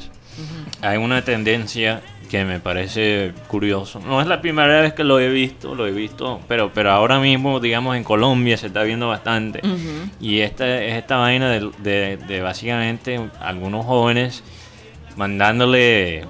hay 0.81 0.98
una 0.98 1.23
tendencia 1.23 2.02
que 2.30 2.44
me 2.45 2.60
parece 2.60 3.31
curioso. 3.48 3.99
No 3.99 4.19
es 4.19 4.26
la 4.27 4.41
primera 4.41 4.81
vez 4.81 4.94
que 4.94 5.03
lo 5.03 5.19
he 5.19 5.30
visto, 5.30 5.76
lo 5.76 5.85
he 5.88 5.91
visto, 5.91 6.41
pero, 6.48 6.72
pero 6.73 6.90
ahora 6.91 7.19
mismo, 7.19 7.60
digamos, 7.60 7.95
en 7.95 8.03
Colombia 8.03 8.57
se 8.57 8.68
está 8.68 8.84
viendo 8.84 9.07
bastante. 9.07 9.61
Y 10.19 10.40
esta 10.40 10.81
es 10.84 10.95
esta 10.95 11.18
vaina 11.18 11.49
de, 11.52 11.69
de- 11.77 12.18
de 12.18 12.41
básicamente 12.41 13.19
algunos 13.40 13.85
jóvenes 13.85 14.44
mandándole 15.15 16.26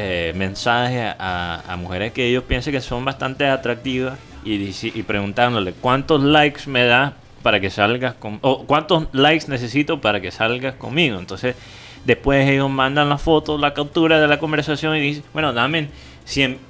eh, 0.00 0.32
mensajes 0.36 1.12
a, 1.18 1.76
mujeres 1.76 2.12
que 2.12 2.28
ellos 2.28 2.44
piensan 2.44 2.72
que 2.72 2.80
son 2.80 3.04
bastante 3.04 3.48
atractivas 3.48 4.16
y, 4.44 5.02
preguntándole 5.02 5.72
cuántos 5.72 6.22
likes 6.22 6.70
me 6.70 6.84
da 6.84 7.14
para 7.42 7.58
que 7.58 7.68
salgas 7.68 8.14
con 8.14 8.38
o 8.42 8.64
cuántos 8.64 9.08
likes 9.10 9.48
necesito 9.48 10.00
para 10.00 10.20
que 10.20 10.30
salgas 10.30 10.74
conmigo. 10.76 11.18
Entonces, 11.18 11.56
después 12.04 12.48
ellos 12.48 12.70
mandan 12.70 13.08
la 13.08 13.18
foto, 13.18 13.58
la 13.58 13.74
captura 13.74 14.20
de 14.20 14.28
la 14.28 14.38
conversación 14.38 14.94
y 14.94 15.00
dicen, 15.00 15.24
bueno, 15.32 15.52
dame 15.52 15.88
100 16.26 16.60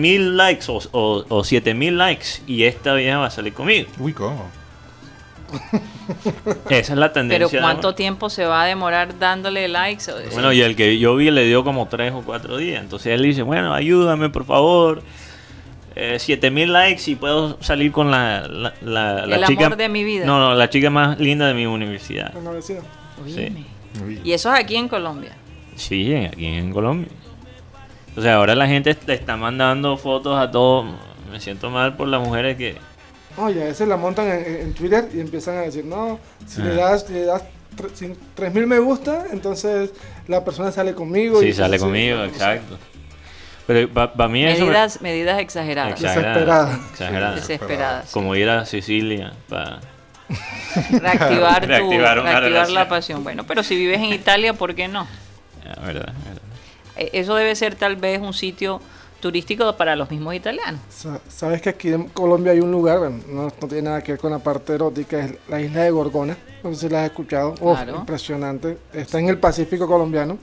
mil 0.00 0.36
likes 0.36 0.64
o, 0.66 0.80
o, 0.90 1.24
o 1.28 1.44
7 1.44 1.74
mil 1.74 1.96
likes 1.96 2.42
y 2.48 2.64
esta 2.64 2.92
vieja 2.94 3.18
va 3.18 3.26
a 3.26 3.30
salir 3.30 3.52
conmigo. 3.52 3.88
Uy, 4.00 4.12
¿cómo? 4.12 4.50
Esa 6.70 6.92
es 6.92 6.98
la 6.98 7.12
tendencia. 7.12 7.48
Pero 7.48 7.62
¿cuánto 7.62 7.88
ahora. 7.88 7.96
tiempo 7.96 8.30
se 8.30 8.44
va 8.44 8.62
a 8.62 8.66
demorar 8.66 9.18
dándole 9.18 9.68
likes? 9.68 10.04
Bueno, 10.32 10.52
y 10.52 10.60
el 10.62 10.76
que 10.76 10.98
yo 10.98 11.16
vi 11.16 11.30
le 11.30 11.44
dio 11.44 11.64
como 11.64 11.86
tres 11.88 12.12
o 12.12 12.22
cuatro 12.22 12.56
días. 12.56 12.82
Entonces 12.82 13.12
él 13.14 13.22
dice, 13.22 13.42
bueno, 13.42 13.72
ayúdame 13.74 14.28
por 14.30 14.44
favor. 14.44 15.02
Eh, 15.96 16.18
7000 16.18 16.72
likes 16.72 17.10
y 17.10 17.16
puedo 17.16 17.60
salir 17.60 17.90
con 17.90 18.10
la, 18.10 18.46
la, 18.46 18.72
la- 18.82 19.26
la 19.26 19.36
El 19.36 19.44
chica. 19.46 19.66
amor 19.66 19.76
de 19.78 19.88
mi 19.88 20.04
vida. 20.04 20.24
No, 20.26 20.38
no, 20.38 20.54
la 20.54 20.70
chica 20.70 20.90
más 20.90 21.18
linda 21.18 21.46
de 21.48 21.54
mi 21.54 21.66
universidad. 21.66 22.32
Sí, 23.26 23.66
Y 24.22 24.32
eso 24.32 24.54
es 24.54 24.60
aquí 24.60 24.76
en 24.76 24.86
Colombia. 24.88 25.32
sí 25.74 26.14
aquí 26.14 26.46
en 26.46 26.72
Colombia. 26.72 27.08
O 28.16 28.20
sea, 28.22 28.36
ahora 28.36 28.54
la 28.54 28.66
gente 28.68 28.96
le 29.06 29.14
está 29.14 29.36
mandando 29.36 29.96
fotos 29.96 30.38
a 30.38 30.50
todos. 30.50 30.86
Me 31.32 31.40
siento 31.40 31.68
mal 31.70 31.96
por 31.96 32.06
las 32.08 32.20
mujeres 32.20 32.56
que... 32.56 32.76
Oye, 33.40 33.62
a 33.62 33.66
veces 33.66 33.86
la 33.88 33.96
montan 33.96 34.26
en, 34.28 34.44
en 34.62 34.74
Twitter 34.74 35.08
y 35.14 35.20
empiezan 35.20 35.56
a 35.58 35.60
decir, 35.62 35.84
no, 35.84 36.18
si 36.46 36.60
le 36.62 36.72
Ah. 36.82 36.90
das, 36.90 37.08
le 37.10 37.24
das 37.24 37.42
tre- 37.76 37.90
cin- 37.94 38.16
3000 38.34 38.66
me 38.66 38.78
gusta, 38.78 39.26
entonces 39.32 39.90
la 40.26 40.44
persona 40.44 40.72
sale 40.72 40.94
conmigo. 40.94 41.40
Sí, 41.40 41.48
y- 41.48 41.52
sale 41.52 41.78
sí, 41.78 41.84
conmigo, 41.84 42.22
exacto. 42.24 42.78
Pero 43.66 43.92
para 43.92 44.28
mí 44.28 44.44
eso... 44.44 44.60
me- 44.60 44.66
Medidas, 44.70 45.00
medidas 45.02 45.40
exageradas. 45.40 45.92
Exagerada, 46.00 46.80
exagerada. 46.90 47.34
Desesperadas. 47.34 48.10
Como 48.12 48.34
ir 48.34 48.48
a 48.48 48.64
Sicilia 48.64 49.32
para... 49.48 49.80
Reactivar, 50.90 51.60
tu, 51.62 51.66
Reactivar 51.68 52.18
una 52.20 52.40
reactivar 52.40 52.70
la 52.70 52.88
pasión. 52.88 53.22
Bueno, 53.24 53.44
pero 53.46 53.62
si 53.62 53.76
vives 53.76 53.98
en 53.98 54.06
Italia, 54.12 54.52
¿por 54.54 54.74
qué 54.74 54.88
no? 54.88 55.06
Verdad, 55.64 56.12
verdad. 56.24 56.42
Eh, 56.96 57.10
Eso 57.14 57.34
debe 57.34 57.54
ser 57.56 57.74
tal 57.76 57.96
vez 57.96 58.20
un 58.20 58.32
sitio 58.34 58.80
turístico 59.20 59.76
para 59.76 59.96
los 59.96 60.10
mismos 60.10 60.34
italianos. 60.34 60.80
Sa- 60.88 61.20
Sabes 61.28 61.60
que 61.62 61.70
aquí 61.70 61.92
en 61.92 62.08
Colombia 62.08 62.52
hay 62.52 62.60
un 62.60 62.70
lugar, 62.70 63.00
no, 63.28 63.42
no 63.44 63.68
tiene 63.68 63.82
nada 63.82 64.02
que 64.02 64.12
ver 64.12 64.20
con 64.20 64.30
la 64.30 64.38
parte 64.38 64.74
erótica, 64.74 65.18
es 65.20 65.34
la 65.48 65.60
isla 65.60 65.82
de 65.82 65.90
Gorgona. 65.90 66.36
No 66.62 66.74
sé 66.74 66.80
si 66.80 66.88
la 66.88 67.00
has 67.04 67.10
escuchado. 67.10 67.54
Claro. 67.54 67.96
impresionante. 67.98 68.78
Está 68.92 69.18
en 69.20 69.28
el 69.28 69.38
Pacífico 69.38 69.86
colombiano. 69.86 70.38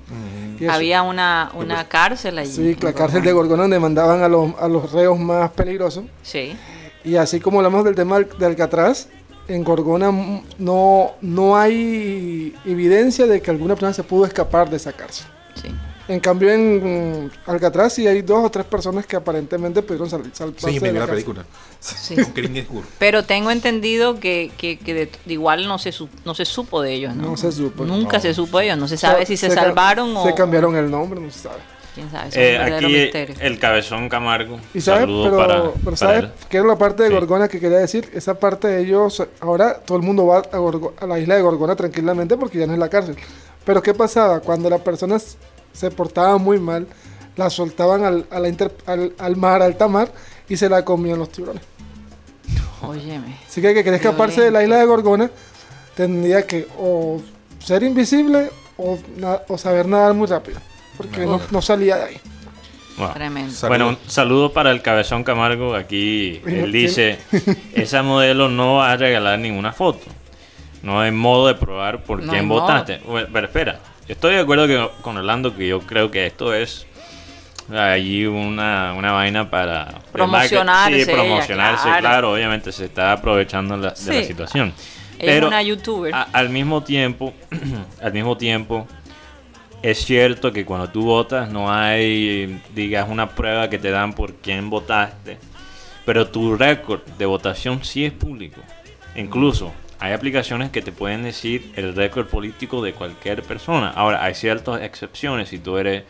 Había 0.70 1.02
una, 1.04 1.52
una 1.56 1.88
cárcel 1.88 2.38
allí. 2.38 2.52
Sí, 2.52 2.78
la 2.82 2.94
cárcel 2.94 3.22
de 3.24 3.32
Gorgona 3.34 3.64
donde 3.64 3.80
mandaban 3.80 4.22
a 4.24 4.28
los, 4.30 4.52
a 4.60 4.68
los 4.68 4.92
reos 4.92 5.20
más 5.20 5.52
peligrosos. 5.52 6.06
Sí. 6.24 6.56
Y 7.04 7.18
así 7.18 7.40
como 7.40 7.60
hablamos 7.60 7.84
del 7.84 7.96
tema 7.96 8.18
del- 8.18 8.30
de 8.38 8.46
Alcatraz, 8.46 9.10
en 9.48 9.64
Gorgona 9.64 10.12
no, 10.58 11.12
no 11.22 11.56
hay 11.58 12.56
evidencia 12.66 13.28
de 13.28 13.42
que 13.42 13.52
alguna 13.52 13.76
persona 13.76 13.94
se 13.94 14.04
pudo 14.04 14.26
escapar 14.26 14.70
de 14.70 14.78
esa 14.78 14.92
cárcel. 14.94 15.28
Sí. 15.62 15.70
En 16.08 16.20
cambio, 16.20 16.52
en 16.52 17.32
Alcatraz 17.48 17.94
sí 17.94 18.06
hay 18.08 18.22
dos 18.22 18.46
o 18.46 18.50
tres 18.52 18.66
personas 18.66 19.08
que 19.08 19.16
aparentemente 19.16 19.82
pudieron 19.82 20.08
salir. 20.10 20.32
Sí, 20.58 20.80
me 20.80 20.92
vi 20.92 21.00
la 21.00 21.08
película. 21.08 21.46
Sí. 21.80 22.16
Con 22.24 22.26
Clint 22.26 22.58
Eastwood. 22.58 22.84
Pero 23.00 23.24
tengo 23.24 23.50
entendido 23.50 24.20
que, 24.20 24.52
que, 24.58 24.78
que 24.78 24.94
de- 24.94 25.12
de 25.26 25.34
igual 25.34 25.68
no 25.68 25.80
se, 25.80 25.92
su- 25.92 26.10
no 26.24 26.36
se 26.36 26.46
supo 26.46 26.82
de 26.84 26.94
ellos, 26.94 27.16
¿no? 27.16 27.30
No 27.32 27.38
se 27.38 27.52
supo. 27.52 27.86
Nunca 27.86 28.18
No. 28.18 28.22
se 28.22 28.34
supo 28.36 28.60
de 28.60 28.66
ellos. 28.66 28.78
No 28.78 28.88
se 28.88 28.98
sabe 28.98 29.26
si 29.26 29.36
se, 29.36 29.50
salvaron 29.50 30.16
o... 30.16 30.24
Se 30.26 30.36
cambiaron 30.36 30.76
el 30.76 30.92
nombre, 30.92 31.20
no 31.20 31.32
se 31.32 31.40
sabe. 31.40 31.58
¿Quién 31.96 32.12
sabe? 32.12 32.28
Eso 32.28 32.40
es 32.40 32.46
Eh, 32.46 32.52
un 32.52 32.64
verdadero 32.66 32.88
aquí 32.88 32.96
misterio. 32.98 33.36
el 33.40 33.58
cabezón 33.60 34.10
Camargo. 34.10 34.60
Y 34.74 34.82
sabes, 34.82 35.06
pero, 35.06 35.38
para, 35.38 35.62
pero 35.64 35.74
para 35.86 35.98
sabes 35.98 36.26
qué 36.50 36.58
era 36.58 36.68
la 36.68 36.78
parte 36.78 37.02
de 37.04 37.10
Gorgona 37.10 37.48
que 37.48 37.60
quería 37.60 37.78
decir. 37.80 38.12
Esa 38.14 38.38
parte 38.38 38.68
de 38.68 38.82
ellos, 38.84 39.24
ahora 39.40 39.80
todo 39.80 39.98
el 39.98 40.04
mundo 40.04 40.28
va 40.28 40.40
a, 40.40 40.58
Gorgo- 40.60 40.94
a 41.00 41.08
la 41.08 41.18
isla 41.20 41.36
de 41.36 41.42
Gorgona 41.42 41.76
tranquilamente 41.76 42.36
porque 42.38 42.60
ya 42.60 42.68
no 42.68 42.74
es 42.74 42.80
la 42.80 42.90
cárcel. 42.90 43.16
Pero 43.64 43.82
¿qué 43.82 43.94
pasaba? 43.96 44.42
Cuando 44.42 44.70
las 44.70 44.82
personas 44.82 45.38
se 45.76 45.92
portaban 45.92 46.42
muy 46.42 46.60
mal, 46.60 46.88
la 47.36 47.50
soltaban 47.50 48.04
al, 48.06 48.26
a 48.32 48.40
la 48.40 48.48
inter- 48.48 48.76
al, 48.86 49.14
al 49.20 49.36
mar, 49.36 49.62
al 49.62 49.76
tamar, 49.78 50.12
y 50.48 50.58
se 50.58 50.70
la 50.70 50.86
comían 50.86 51.20
los 51.20 51.30
tiburones. 51.32 51.64
Óyeme. 52.82 53.38
Así 53.48 53.62
que 53.62 53.70
el 53.70 53.74
que 53.76 53.84
quería 53.84 53.98
escaparse 53.98 54.42
de 54.42 54.52
la 54.52 54.64
isla 54.64 54.78
de 54.78 54.86
Gorgona 54.86 55.30
tendría 55.96 56.46
que 56.46 56.68
o 56.78 57.22
ser 57.60 57.84
invisible 57.84 58.50
o, 58.78 59.00
na- 59.18 59.42
o 59.48 59.58
saber 59.58 59.88
nadar 59.88 60.14
muy 60.14 60.28
rápido. 60.28 60.60
Porque 60.98 61.26
no, 61.26 61.62
salía 61.62 61.98
de 61.98 62.04
ahí. 62.04 62.18
Bueno, 62.98 63.14
Tremendo. 63.14 63.54
Bueno, 63.68 63.90
un 63.90 63.98
saludo 64.08 64.54
para 64.54 64.72
el 64.72 64.82
cabezón 64.82 65.24
Camargo. 65.26 65.76
Aquí 65.76 66.42
él 66.46 66.72
dice, 66.72 67.20
esa 67.74 68.04
modelo 68.04 68.48
no 68.50 68.76
va 68.76 68.92
a 68.92 68.98
regalar 68.98 69.38
ninguna 69.40 69.74
foto. 69.74 70.06
No 70.84 71.02
hay 71.02 71.12
modo 71.12 71.48
de 71.48 71.56
probar 71.56 72.04
por 72.04 72.22
No 72.24 72.32
quién 72.32 72.48
votaste. 72.48 73.00
Bueno, 73.06 73.28
pero 73.34 73.48
espera, 73.48 73.80
estoy 74.08 74.36
de 74.36 74.40
acuerdo 74.42 74.68
que- 74.68 74.90
con 75.02 75.18
Orlando 75.18 75.56
que 75.56 75.68
yo 75.68 75.82
creo 75.82 76.12
que 76.12 76.26
esto 76.26 76.54
es 76.54 76.86
allí 77.72 78.26
una, 78.26 78.94
una 78.94 79.12
vaina 79.12 79.50
para... 79.50 80.00
Promocionarse 80.12 81.04
Sí, 81.06 81.10
ella, 81.10 81.14
promocionarse, 81.14 81.84
claro. 81.84 82.00
claro. 82.02 82.34
obviamente 82.34 82.72
se 82.72 82.86
está 82.86 83.12
aprovechando 83.14 83.76
la- 83.78 83.92
de 83.92 84.22
la 84.22 84.24
situación. 84.28 84.74
Ella 85.18 85.32
Pero 85.34 85.46
es 85.48 85.52
una 85.52 85.62
youtuber. 85.64 86.14
a- 86.14 86.28
al 86.34 86.50
mismo 86.50 86.84
tiempo, 86.84 87.34
al 88.02 88.14
mismo 88.14 88.38
tiempo, 88.38 88.88
es 89.82 90.00
cierto 90.06 90.52
que 90.52 90.66
cuando 90.66 90.90
tú 90.90 91.04
votas 91.04 91.50
no 91.50 91.72
hay, 91.72 92.62
digas, 92.76 93.08
una 93.10 93.30
prueba 93.30 93.70
que 93.70 93.78
te 93.80 93.90
dan 93.92 94.14
por 94.14 94.34
quién 94.36 94.70
votaste, 94.70 95.38
pero 96.06 96.28
tu 96.28 96.56
récord 96.56 97.02
de 97.18 97.26
votación 97.26 97.84
sí 97.84 98.06
es 98.06 98.12
público. 98.14 98.62
Incluso 99.16 99.72
hay 100.00 100.14
aplicaciones 100.14 100.70
que 100.72 100.82
te 100.82 100.92
pueden 100.92 101.24
decir 101.24 101.72
el 101.76 101.96
récord 101.96 102.28
político 102.28 102.82
de 102.84 102.94
cualquier 102.94 103.42
persona. 103.44 103.90
Ahora, 103.90 104.24
hay 104.24 104.34
ciertas 104.36 104.82
excepciones. 104.82 105.50
Si 105.50 105.60
tú 105.60 105.78
eres 105.78 106.04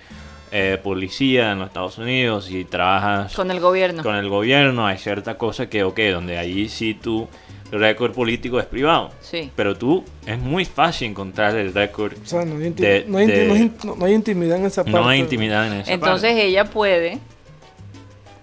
eh, 0.52 0.80
policía 0.82 1.52
en 1.52 1.60
los 1.60 1.68
Estados 1.68 1.98
Unidos 1.98 2.49
y 2.49 2.64
trabajas 2.66 3.34
Con 3.36 3.52
el 3.52 3.60
gobierno. 3.60 4.03
con 4.03 4.16
el 4.16 4.30
gobierno, 4.30 4.86
hay 4.88 4.98
cierta 4.98 5.38
cosa 5.38 5.70
que, 5.70 5.84
ok, 5.84 5.99
donde 6.12 6.38
ahí 6.38 6.70
sí 6.70 6.94
tu 6.94 7.28
récord 7.72 8.14
político 8.14 8.60
es 8.60 8.66
privado. 8.66 9.12
Sí. 9.22 9.52
Pero 9.56 9.76
tú, 9.76 10.06
es 10.26 10.38
muy 10.40 10.64
fácil 10.66 11.10
encontrar 11.10 11.56
el 11.56 11.74
récord. 11.74 12.14
O 12.24 12.26
sea, 12.26 12.45
no 12.45 12.56
hay, 12.57 12.70
inti- 12.70 12.76
de- 12.76 13.06
no 13.07 13.18
hay 13.18 13.26
inti- 13.28 13.32
de- 13.34 13.48
no 13.48 13.53
hay 13.53 13.62
in- 13.62 13.78
no- 13.84 13.95
no 13.95 14.06
hay 14.06 14.14
intimidad 14.14 14.57
en 14.60 14.66
esa 14.66 14.84
parte. 14.84 14.99
no 14.99 15.07
hay 15.07 15.20
intimidad 15.20 15.68
en 15.68 15.74
esa 15.74 15.91
Entonces 15.94 16.36
ella 16.38 16.66
puede 16.66 17.20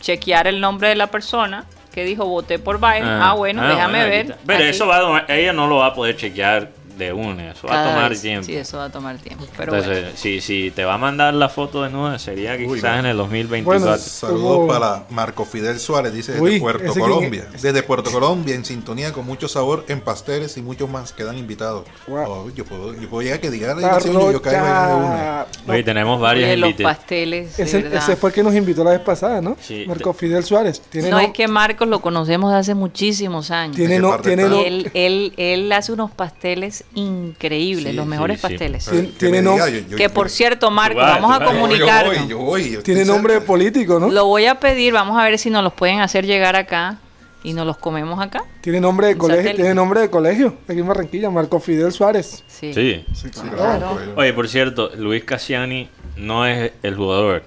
chequear 0.01 0.47
el 0.49 0.61
nombre 0.61 0.89
de 0.89 0.97
la 0.97 1.07
persona 1.07 1.65
que 1.93 2.05
dijo 2.05 2.27
voté 2.27 2.59
por 2.59 2.79
Biden. 2.81 3.05
Ah, 3.05 3.35
bueno, 3.35 3.63
déjame 3.67 3.99
bueno, 3.99 4.11
ver. 4.11 4.21
aquí 4.23 4.31
está. 4.33 4.43
Pero 4.47 4.59
aquí. 4.59 4.69
eso 4.69 4.87
va 4.87 5.25
ella 5.29 5.53
no 5.53 5.67
lo 5.67 5.77
va 5.77 5.87
a 5.87 5.95
poder 5.95 6.17
chequear 6.17 6.71
de 6.99 7.13
una, 7.13 7.53
eso 7.53 7.67
va 7.69 7.83
a 7.83 7.89
tomar 7.91 8.11
vez. 8.11 8.23
tiempo. 8.23 8.47
Sí, 8.47 8.55
eso 8.57 8.77
va 8.79 8.85
a 8.85 8.91
tomar 8.91 9.17
tiempo. 9.19 9.45
Pero 9.57 9.75
Entonces, 9.75 10.03
bueno. 10.03 10.17
si, 10.19 10.41
si 10.41 10.71
te 10.71 10.85
va 10.85 10.95
a 10.95 10.99
mandar 10.99 11.33
la 11.35 11.49
foto 11.49 11.83
de 11.83 11.91
nuevo, 11.91 12.19
sería 12.19 12.55
Uy, 12.55 12.77
quizás 12.77 12.95
no. 12.95 12.99
en 13.01 13.07
el 13.07 13.17
2024. 13.17 13.99
Saludos 13.99 14.59
Hubo- 14.59 14.67
para 14.69 15.05
Marco 15.11 15.45
Fidel 15.45 15.79
Suárez, 15.81 16.13
dice 16.13 16.33
desde 16.33 16.45
Uy, 16.45 16.61
Puerto 16.61 16.93
Colombia. 16.95 17.47
Desde 17.61 17.83
Puerto 17.83 18.11
Colombia, 18.11 18.55
en 18.55 18.65
sintonía 18.65 19.13
con 19.13 19.27
mucho 19.27 19.49
sabor 19.49 19.85
en 19.89 20.01
pasteles 20.01 20.57
y 20.57 20.63
muchos 20.63 20.89
más 20.91 21.13
quedan 21.13 21.39
invitados. 21.39 21.87
Oh, 22.09 22.49
yo, 22.55 22.65
puedo, 22.65 22.95
yo 22.95 23.09
puedo 23.09 23.23
llegar 23.23 23.39
a 23.39 23.41
que 23.41 23.51
diga 23.51 23.75
La 23.75 23.99
y 23.99 24.05
yo 24.33 24.43
caigo 24.43 24.67
ahí 24.67 24.89
de 24.89 24.95
una. 24.95 25.45
rocha. 25.45 25.73
Oye, 25.73 25.83
tenemos 25.83 26.21
varios 26.21 26.47
Oye, 26.49 26.57
los 26.57 26.71
invitados. 26.71 26.97
pasteles, 26.99 27.57
de 27.57 27.63
Ese, 27.97 28.17
fue 28.17 28.31
el 28.31 28.35
que 28.35 28.43
nos 28.43 28.55
invitó 28.55 28.85
la 28.85 28.91
vez 28.93 29.01
pasada, 29.01 29.41
¿no? 29.41 29.57
Sí. 29.61 29.85
Marco 29.87 30.13
Fidel 30.13 30.45
Suárez. 30.45 30.81
Tiene 30.91 31.11
No 31.11 31.19
es 31.19 31.31
que 31.33 31.49
Marcos 31.49 31.89
lo 31.89 32.01
conocemos 32.01 32.53
de 32.53 32.59
hace 32.59 32.75
muchísimos 32.75 33.51
años. 33.51 33.77
Tiene 33.77 33.99
no- 33.99 34.19
tiene 34.19 34.49
no- 34.49 34.61
él, 34.63 34.91
él, 34.95 35.33
él 35.37 35.73
hace 35.73 35.93
unos 35.93 36.11
pasteles 36.11 36.82
increíbles, 36.95 37.91
Sí, 37.91 37.97
los 37.97 38.07
mejores 38.07 38.41
sí. 38.41 38.43
pasteles. 38.49 38.85
Tiene- 38.87 39.09
Que 39.09 39.13
tiene 39.19 39.43
me 39.43 39.49
nom- 39.49 39.55
diga, 39.55 39.69
yo- 39.71 39.89
yo- 39.89 39.97
Que 39.97 40.09
por 40.09 40.27
yo- 40.29 40.35
cierto, 40.35 40.69
Tú 40.69 40.75
vas, 40.75 40.95
vamos 40.95 41.35
a 41.35 41.41
yo 41.41 41.47
comunicarnos. 41.47 42.19
voy, 42.19 42.29
yo 42.29 42.39
voy, 42.39 42.63
yo 42.63 42.79
estoy 42.79 42.95
tiene 42.95 43.05
nombre 43.05 43.35
cerca. 43.35 43.47
político, 43.47 43.99
¿no? 44.01 44.09
Lo 44.11 44.27
voy 44.27 44.47
a 44.47 44.61
pedir, 44.61 44.93
vamos 44.93 45.19
a 45.19 45.25
ver 45.25 45.39
si 45.39 45.51
nos 45.51 45.63
los 45.65 45.73
pueden 45.73 46.01
hacer 46.01 46.27
llegar 46.27 46.57
acá 46.57 46.99
y 47.45 47.53
nos 47.55 47.67
los 47.67 47.77
comemos 47.79 48.21
acá. 48.21 48.45
Tiene 48.61 48.81
nombre 48.81 49.09
de 49.09 49.17
colegio, 49.19 49.43
satélite. 49.43 49.63
tiene 49.63 49.75
nombre 49.75 50.01
de 50.01 50.11
colegio. 50.11 50.57
Aquí 50.69 50.79
en 50.79 50.87
Barranquilla, 50.87 51.31
Marco 51.31 51.59
Fidel 51.61 51.91
Suárez. 51.93 52.45
Sí. 52.47 52.73
Sí. 52.73 53.05
Sí, 53.15 53.29
sí, 53.33 53.41
Claro. 53.41 53.57
claro, 53.57 53.91
pues, 53.95 54.09
Oye, 54.17 54.33
por 54.33 54.49
cierto, 54.49 54.91
Luis 54.97 55.25
Cassiani 55.25 55.89
no 56.17 56.47
es 56.47 56.73
el 56.83 56.95
jugador. 56.95 57.45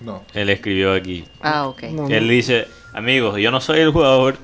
No. 0.00 0.22
Él 0.32 0.48
escribió 0.50 0.94
aquí. 0.94 1.24
Ah, 1.42 1.66
ok. 1.66 1.82
No, 1.90 2.08
no. 2.08 2.14
Él 2.14 2.28
dice, 2.28 2.66
amigos, 2.92 3.38
yo 3.38 3.50
no 3.50 3.60
soy 3.60 3.80
el 3.80 3.90
jugador, 3.90 4.36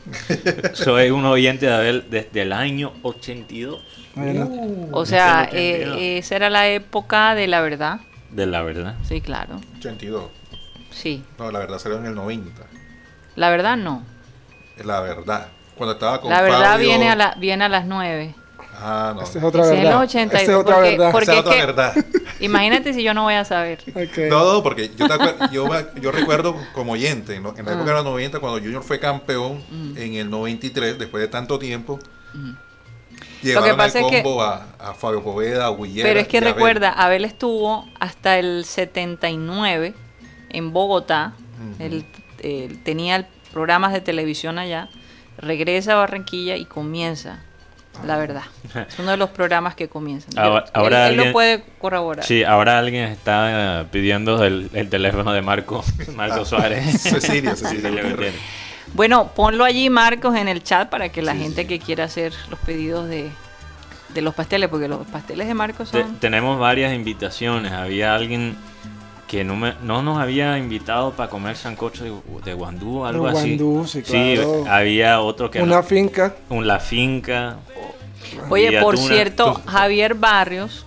soy 0.74 1.10
un 1.10 1.24
oyente 1.24 1.66
de 1.66 1.74
Abel 1.74 2.04
desde 2.10 2.42
el 2.42 2.52
año 2.52 2.92
82. 3.02 3.82
Bueno, 4.14 4.48
O 4.92 5.04
sea, 5.06 5.44
entiendo. 5.50 5.96
eh, 5.96 6.18
esa 6.18 6.36
era 6.36 6.50
la 6.50 6.68
época 6.68 7.34
de 7.34 7.46
la 7.48 7.60
verdad. 7.60 8.00
De 8.30 8.46
la 8.46 8.62
verdad. 8.62 8.94
Sí, 9.02 9.20
claro. 9.20 9.60
82. 9.78 10.24
Sí. 10.90 11.24
No, 11.38 11.50
la 11.50 11.58
verdad 11.58 11.78
salió 11.78 11.98
en 11.98 12.06
el 12.06 12.14
90. 12.14 12.62
La 13.36 13.50
verdad 13.50 13.76
no. 13.76 14.04
La 14.84 15.00
verdad. 15.00 15.48
Cuando 15.76 15.94
estaba 15.94 16.20
con 16.20 16.30
La 16.30 16.40
verdad 16.42 16.74
Fabio- 16.74 16.86
viene 16.88 17.10
a, 17.10 17.16
la, 17.16 17.34
viene 17.38 17.64
a 17.64 17.68
las 17.68 17.84
9. 17.86 18.34
Ah, 18.76 19.12
no. 19.14 19.22
esa 19.22 19.38
es 19.38 19.44
otra 19.44 19.62
verdad. 19.62 19.78
el 19.92 19.92
82, 19.98 20.42
Esa 20.42 20.52
es 20.52 20.58
otra 20.58 20.74
porque- 20.76 20.90
verdad. 20.90 21.12
porque- 21.12 21.22
Esa 21.24 21.32
es 21.32 21.38
es 21.38 21.44
otra 21.44 21.54
que- 21.60 21.66
verdad. 21.66 21.94
Imagínate 22.40 22.92
si 22.94 23.02
yo 23.02 23.14
no 23.14 23.22
voy 23.22 23.34
a 23.34 23.44
saber. 23.44 23.78
Ok. 23.94 24.18
No, 24.28 24.52
no, 24.52 24.62
porque 24.62 24.90
yo, 24.96 25.06
te 25.06 25.14
acuer- 25.14 25.50
yo, 26.00 26.10
recuerdo 26.12 26.56
como 26.74 26.92
oyente, 26.92 27.38
¿no? 27.40 27.54
en 27.56 27.64
la 27.64 27.72
Ah. 27.72 27.74
época 27.74 27.90
de 27.90 27.96
los 27.96 28.04
90, 28.04 28.40
cuando 28.40 28.58
Junior 28.58 28.82
fue 28.82 28.98
campeón 28.98 29.62
en 29.96 30.14
el 30.14 30.28
93, 30.28 30.98
después 30.98 31.20
de 31.22 31.28
tanto 31.28 31.58
tiempo, 31.58 31.98
llevaron 33.42 33.76
pasa 33.76 33.98
al 33.98 34.04
es 34.06 34.10
que- 34.10 34.22
combo 34.22 34.42
a, 34.42 34.66
a 34.78 34.94
Fabio 34.94 35.22
Poveda, 35.22 35.66
a 35.66 35.70
Guillera. 35.70 36.08
Pero 36.08 36.20
es 36.20 36.28
que 36.28 36.38
Abel. 36.38 36.52
recuerda, 36.54 36.90
Abel 36.92 37.24
estuvo 37.24 37.88
hasta 38.00 38.38
el 38.38 38.64
79 38.64 39.94
en 40.50 40.72
Bogotá. 40.72 41.34
él, 41.78 42.04
él 42.42 42.78
tenía 42.82 43.26
programas 43.52 43.92
de 43.92 44.00
televisión 44.00 44.58
allá. 44.58 44.88
Regresa 45.38 45.92
a 45.92 45.96
Barranquilla 45.96 46.56
y 46.56 46.64
comienza. 46.64 47.40
La 48.04 48.16
verdad. 48.16 48.42
Es 48.88 48.98
uno 48.98 49.12
de 49.12 49.16
los 49.16 49.30
programas 49.30 49.74
que 49.74 49.88
comienzan. 49.88 50.36
Ahora- 50.38 50.64
Él- 50.64 50.70
ahora 50.74 51.06
él, 51.08 51.14
lo 51.16 51.22
alguien- 51.22 51.32
puede 51.32 51.64
corroborar. 51.78 52.24
Sí, 52.24 52.42
ahora 52.44 52.78
alguien 52.78 53.04
está 53.08 53.82
eh, 53.82 53.86
pidiendo 53.90 54.44
el, 54.44 54.68
el 54.74 54.88
teléfono 54.90 55.32
de 55.32 55.42
Marco, 55.42 55.84
Marco 56.16 56.40
Ah, 56.42 56.44
Suárez. 56.44 56.84
Cecilia, 57.02 57.54
Cecilia. 57.56 58.02
Bueno, 58.94 59.28
ponlo 59.34 59.64
allí, 59.64 59.90
Marcos, 59.90 60.36
en 60.36 60.48
el 60.48 60.62
chat 60.62 60.88
para 60.90 61.08
que 61.08 61.22
la 61.22 61.34
gente 61.34 61.66
que 61.66 61.78
quiera 61.78 62.04
hacer 62.04 62.32
los 62.50 62.58
pedidos 62.60 63.08
de, 63.08 63.30
de 64.12 64.22
los 64.22 64.34
pasteles, 64.34 64.68
porque 64.68 64.88
los 64.88 65.06
pasteles 65.06 65.46
de 65.48 65.54
Marcos 65.54 65.90
Te- 65.90 66.02
son... 66.02 66.16
tenemos 66.16 66.58
varias 66.58 66.92
invitaciones. 66.94 67.72
Había 67.72 68.14
alguien 68.14 68.56
que 69.34 69.42
no, 69.44 69.56
me- 69.56 69.74
no 69.82 70.00
nos 70.02 70.18
había 70.20 70.56
invitado 70.58 71.10
para 71.12 71.28
comer 71.28 71.56
sancocho 71.56 72.04
de, 72.04 72.12
de 72.44 72.54
guandú, 72.54 73.04
algo 73.04 73.26
así. 73.26 73.56
guandú, 73.56 73.84
sí, 73.86 74.02
claro. 74.02 74.64
había 74.68 75.20
otro 75.20 75.50
que 75.50 75.60
Una 75.60 75.76
no- 75.76 75.82
finca. 75.82 76.36
un 76.50 76.66
la 76.68 76.78
finca. 76.78 77.56
Oye, 78.48 78.80
por 78.80 78.96
cierto, 78.96 79.60
Javier 79.66 80.14
Barrios, 80.14 80.86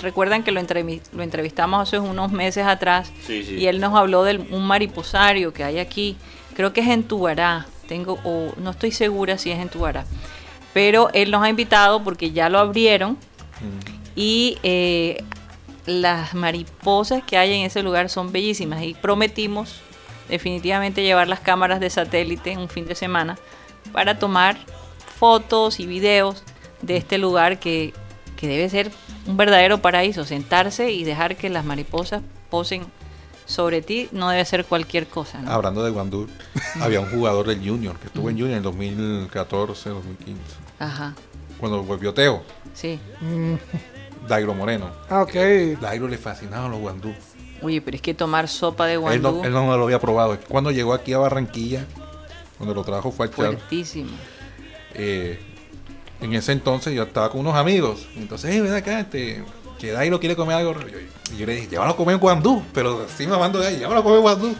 recuerdan 0.00 0.44
que 0.44 0.52
lo, 0.52 0.60
entrevi- 0.60 1.00
lo 1.12 1.22
entrevistamos 1.24 1.82
hace 1.88 1.98
unos 1.98 2.30
meses 2.30 2.64
atrás 2.66 3.12
Sí, 3.26 3.42
sí. 3.42 3.54
y 3.56 3.66
él 3.66 3.80
nos 3.80 3.94
habló 3.96 4.22
de 4.22 4.36
un 4.50 4.64
mariposario 4.66 5.52
que 5.52 5.64
hay 5.64 5.78
aquí, 5.80 6.16
creo 6.56 6.72
que 6.72 6.80
es 6.80 6.88
en 6.88 7.02
Tubará, 7.02 7.66
tengo, 7.88 8.18
o 8.24 8.52
no 8.56 8.70
estoy 8.70 8.92
segura 8.92 9.36
si 9.36 9.50
es 9.50 9.58
en 9.58 9.68
Tubará, 9.68 10.04
pero 10.72 11.10
él 11.12 11.30
nos 11.32 11.42
ha 11.42 11.48
invitado 11.48 12.02
porque 12.04 12.30
ya 12.30 12.48
lo 12.48 12.58
abrieron 12.60 13.16
y 14.16 14.58
eh, 14.62 15.22
las 15.86 16.34
mariposas 16.34 17.22
que 17.22 17.36
hay 17.36 17.52
en 17.52 17.66
ese 17.66 17.82
lugar 17.82 18.08
son 18.08 18.32
bellísimas 18.32 18.82
y 18.82 18.94
prometimos 18.94 19.80
definitivamente 20.28 21.02
llevar 21.02 21.28
las 21.28 21.40
cámaras 21.40 21.80
de 21.80 21.90
satélite 21.90 22.56
un 22.56 22.68
fin 22.68 22.86
de 22.86 22.94
semana 22.94 23.38
para 23.92 24.18
tomar 24.18 24.56
fotos 25.18 25.80
y 25.80 25.86
videos 25.86 26.42
de 26.82 26.96
este 26.96 27.18
lugar 27.18 27.58
que, 27.58 27.92
que 28.36 28.46
debe 28.46 28.68
ser 28.68 28.90
un 29.26 29.36
verdadero 29.36 29.78
paraíso. 29.80 30.24
Sentarse 30.24 30.90
y 30.90 31.04
dejar 31.04 31.36
que 31.36 31.50
las 31.50 31.64
mariposas 31.64 32.22
posen 32.50 32.86
sobre 33.46 33.82
ti 33.82 34.08
no 34.12 34.30
debe 34.30 34.44
ser 34.44 34.64
cualquier 34.64 35.06
cosa. 35.06 35.40
¿no? 35.40 35.50
Hablando 35.50 35.84
de 35.84 35.90
Guandú, 35.90 36.28
había 36.80 37.00
un 37.00 37.10
jugador 37.10 37.46
del 37.46 37.58
Junior 37.66 37.98
que 37.98 38.06
estuvo 38.06 38.30
en 38.30 38.38
Junior 38.38 38.56
en 38.56 38.62
2014, 38.62 39.90
2015. 39.90 40.40
Ajá, 40.78 41.14
Cuando 41.58 41.82
volvió 41.82 42.12
Teo, 42.12 42.42
sí. 42.74 42.98
Dairo 44.28 44.54
Moreno. 44.54 44.90
Ah, 45.08 45.22
ok. 45.22 45.34
Dairo 45.80 46.08
le 46.08 46.18
fascinaban 46.18 46.70
los 46.70 46.80
Guandú. 46.80 47.12
Oye, 47.62 47.80
pero 47.80 47.94
es 47.96 48.02
que 48.02 48.12
tomar 48.14 48.48
sopa 48.48 48.86
de 48.86 48.94
Él 48.94 48.98
guandú 49.00 49.32
no, 49.38 49.44
él 49.44 49.52
no 49.52 49.76
lo 49.76 49.84
había 49.84 49.98
probado. 50.00 50.38
Cuando 50.48 50.70
llegó 50.70 50.92
aquí 50.92 51.12
a 51.14 51.18
Barranquilla, 51.18 51.86
cuando 52.58 52.74
lo 52.74 52.84
trajo 52.84 53.10
fue 53.10 53.26
al 53.26 53.32
fuertísimo. 53.32 54.10
eh, 54.94 55.38
en 56.20 56.32
ese 56.34 56.52
entonces 56.52 56.94
yo 56.94 57.02
estaba 57.04 57.30
con 57.30 57.40
unos 57.40 57.54
amigos. 57.56 58.06
Entonces, 58.16 58.50
hey, 58.52 58.60
ven 58.60 58.72
acá, 58.74 59.00
este, 59.00 59.42
que 59.78 59.92
Dairo 59.92 60.20
quiere 60.20 60.36
comer 60.36 60.56
algo. 60.56 60.74
Y 61.32 61.36
yo, 61.38 61.46
le 61.46 61.54
dije, 61.56 61.68
llévalo 61.68 61.92
a 61.92 61.96
comer 61.96 62.16
guandú. 62.18 62.62
Pero 62.72 63.06
sí 63.16 63.26
me 63.26 63.36
mando 63.36 63.58
de 63.58 63.68
ahí, 63.68 63.76
llévalo 63.78 64.00
a 64.00 64.02
comer 64.02 64.20
guandú. 64.20 64.54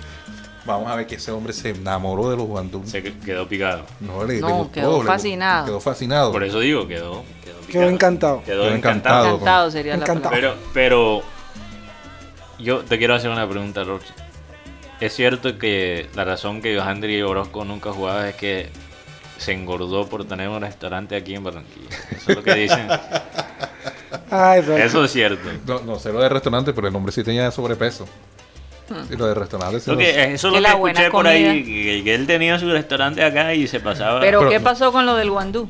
Vamos 0.67 0.91
a 0.91 0.95
ver 0.97 1.07
que 1.07 1.17
ese 1.17 1.31
hombre 1.31 1.53
se 1.53 1.71
enamoró 1.71 2.31
de 2.31 2.37
los 2.39 2.47
guandú. 2.47 2.83
Se 2.87 3.03
que- 3.03 3.17
quedó 3.19 3.47
picado. 3.47 3.85
No, 4.01 4.25
le, 4.25 4.35
le 4.37 4.41
No, 4.41 4.49
gustó, 4.57 4.73
quedó 4.73 5.03
le- 5.03 5.07
fascinado. 5.09 5.67
Quedó 5.67 5.81
fascinado. 5.81 6.33
Por 6.33 6.43
eso 6.43 6.59
digo, 6.61 6.89
quedó. 6.89 7.23
Quedó, 7.71 7.89
encantado. 7.89 8.43
Quedó, 8.45 8.63
Quedó 8.65 8.75
encantado. 8.75 9.17
encantado. 9.17 9.35
Encantado 9.37 9.71
sería 9.71 9.97
la 9.97 10.03
Encantado. 10.05 10.35
palabra. 10.35 10.55
Pero, 10.73 11.23
pero 11.23 11.23
yo 12.59 12.81
te 12.81 12.99
quiero 12.99 13.15
hacer 13.15 13.31
una 13.31 13.49
pregunta, 13.49 13.85
Roche. 13.85 14.13
¿Es 15.01 15.15
cierto 15.15 15.59
que 15.59 16.09
la 16.15 16.25
razón 16.25 16.63
que 16.63 16.77
Johandri 16.79 17.21
Orozco 17.23 17.65
nunca 17.65 17.93
jugaba 17.93 18.29
es 18.29 18.37
que 18.37 18.69
se 19.39 19.53
engordó 19.53 20.07
por 20.09 20.25
tener 20.25 20.49
un 20.49 20.61
restaurante 20.63 21.17
aquí 21.17 21.35
en 21.35 21.45
Barranquilla? 21.45 21.89
Eso 22.13 22.31
es 22.31 22.37
lo 22.37 22.43
que 22.43 22.55
dicen. 22.55 22.87
Ay. 24.31 24.65
Eso 24.79 25.05
es 25.05 25.13
cierto. 25.13 25.49
No, 25.67 25.81
no 25.81 25.99
sé 25.99 26.13
lo 26.13 26.21
de 26.21 26.29
restaurante, 26.29 26.73
pero 26.73 26.89
el 26.89 26.95
hombre 26.95 27.13
sí 27.13 27.23
tenía 27.23 27.51
sobrepeso. 27.51 28.07
Y 29.11 29.17
lo 29.17 29.27
de 29.27 29.35
restaurante 29.35 29.81
sí 29.81 29.91
Lo 29.91 29.97
que, 29.97 30.13
sé. 30.13 30.33
eso 30.35 30.49
es 30.49 30.55
lo 30.55 30.61
la 30.61 30.73
que 30.73 30.77
buena 30.77 31.01
escuché 31.01 31.11
por 31.11 31.25
comida. 31.25 31.51
ahí, 31.53 32.03
que, 32.05 32.15
él 32.15 32.27
tenía 32.27 32.59
su 32.59 32.71
restaurante 32.71 33.25
acá 33.25 33.55
y 33.55 33.67
se 33.67 33.81
pasaba... 33.81 34.21
Pero, 34.21 34.49
¿qué 34.49 34.61
pasó 34.61 34.93
con 34.93 35.07
lo 35.07 35.17
del 35.17 35.31
guandú? 35.31 35.69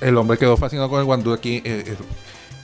El 0.00 0.16
hombre 0.16 0.36
quedó 0.38 0.56
fascinado 0.56 0.88
con 0.88 0.98
el 1.00 1.04
guandú 1.04 1.32
aquí. 1.32 1.56
eh, 1.64 1.84
eh, 1.86 1.96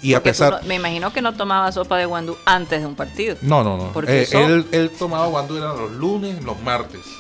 y 0.03 0.15
a 0.15 0.19
Porque 0.19 0.31
pesar... 0.31 0.53
no- 0.63 0.69
me 0.69 0.77
imagino 0.77 1.13
que 1.13 1.21
no 1.21 1.35
tomaba 1.35 1.71
sopa 1.73 1.99
de 1.99 2.07
guandú 2.07 2.37
antes 2.47 2.81
de 2.81 2.87
un 2.87 2.95
partido. 2.95 3.37
No, 3.43 3.63
no, 3.63 3.77
no. 3.77 3.93
Porque 3.93 4.21
Eh, 4.21 4.23
eso- 4.23 4.39
él, 4.39 4.67
él 4.73 4.91
tomaba 4.99 5.27
guandú 5.27 5.57
eran 5.59 5.77
los 5.77 5.91
lunes, 5.93 6.43
los 6.45 6.61
martes. 6.63 7.01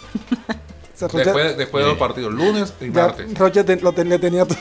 Después, 1.14 1.56
después 1.56 1.82
de 1.82 1.88
los 1.90 1.98
partidos, 1.98 2.30
lunes 2.30 2.74
y 2.78 2.86
ya 2.92 3.06
martes. 3.06 3.32
Roche 3.38 3.64
te- 3.64 3.80
lo 3.80 3.90
le 3.90 4.18
tenía 4.18 4.44
todo. 4.44 4.58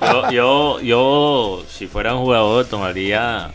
Yo, 0.00 0.30
yo, 0.32 0.80
yo, 0.80 1.62
si 1.68 1.86
fuera 1.86 2.12
un 2.16 2.22
jugador, 2.24 2.64
tomaría 2.64 3.52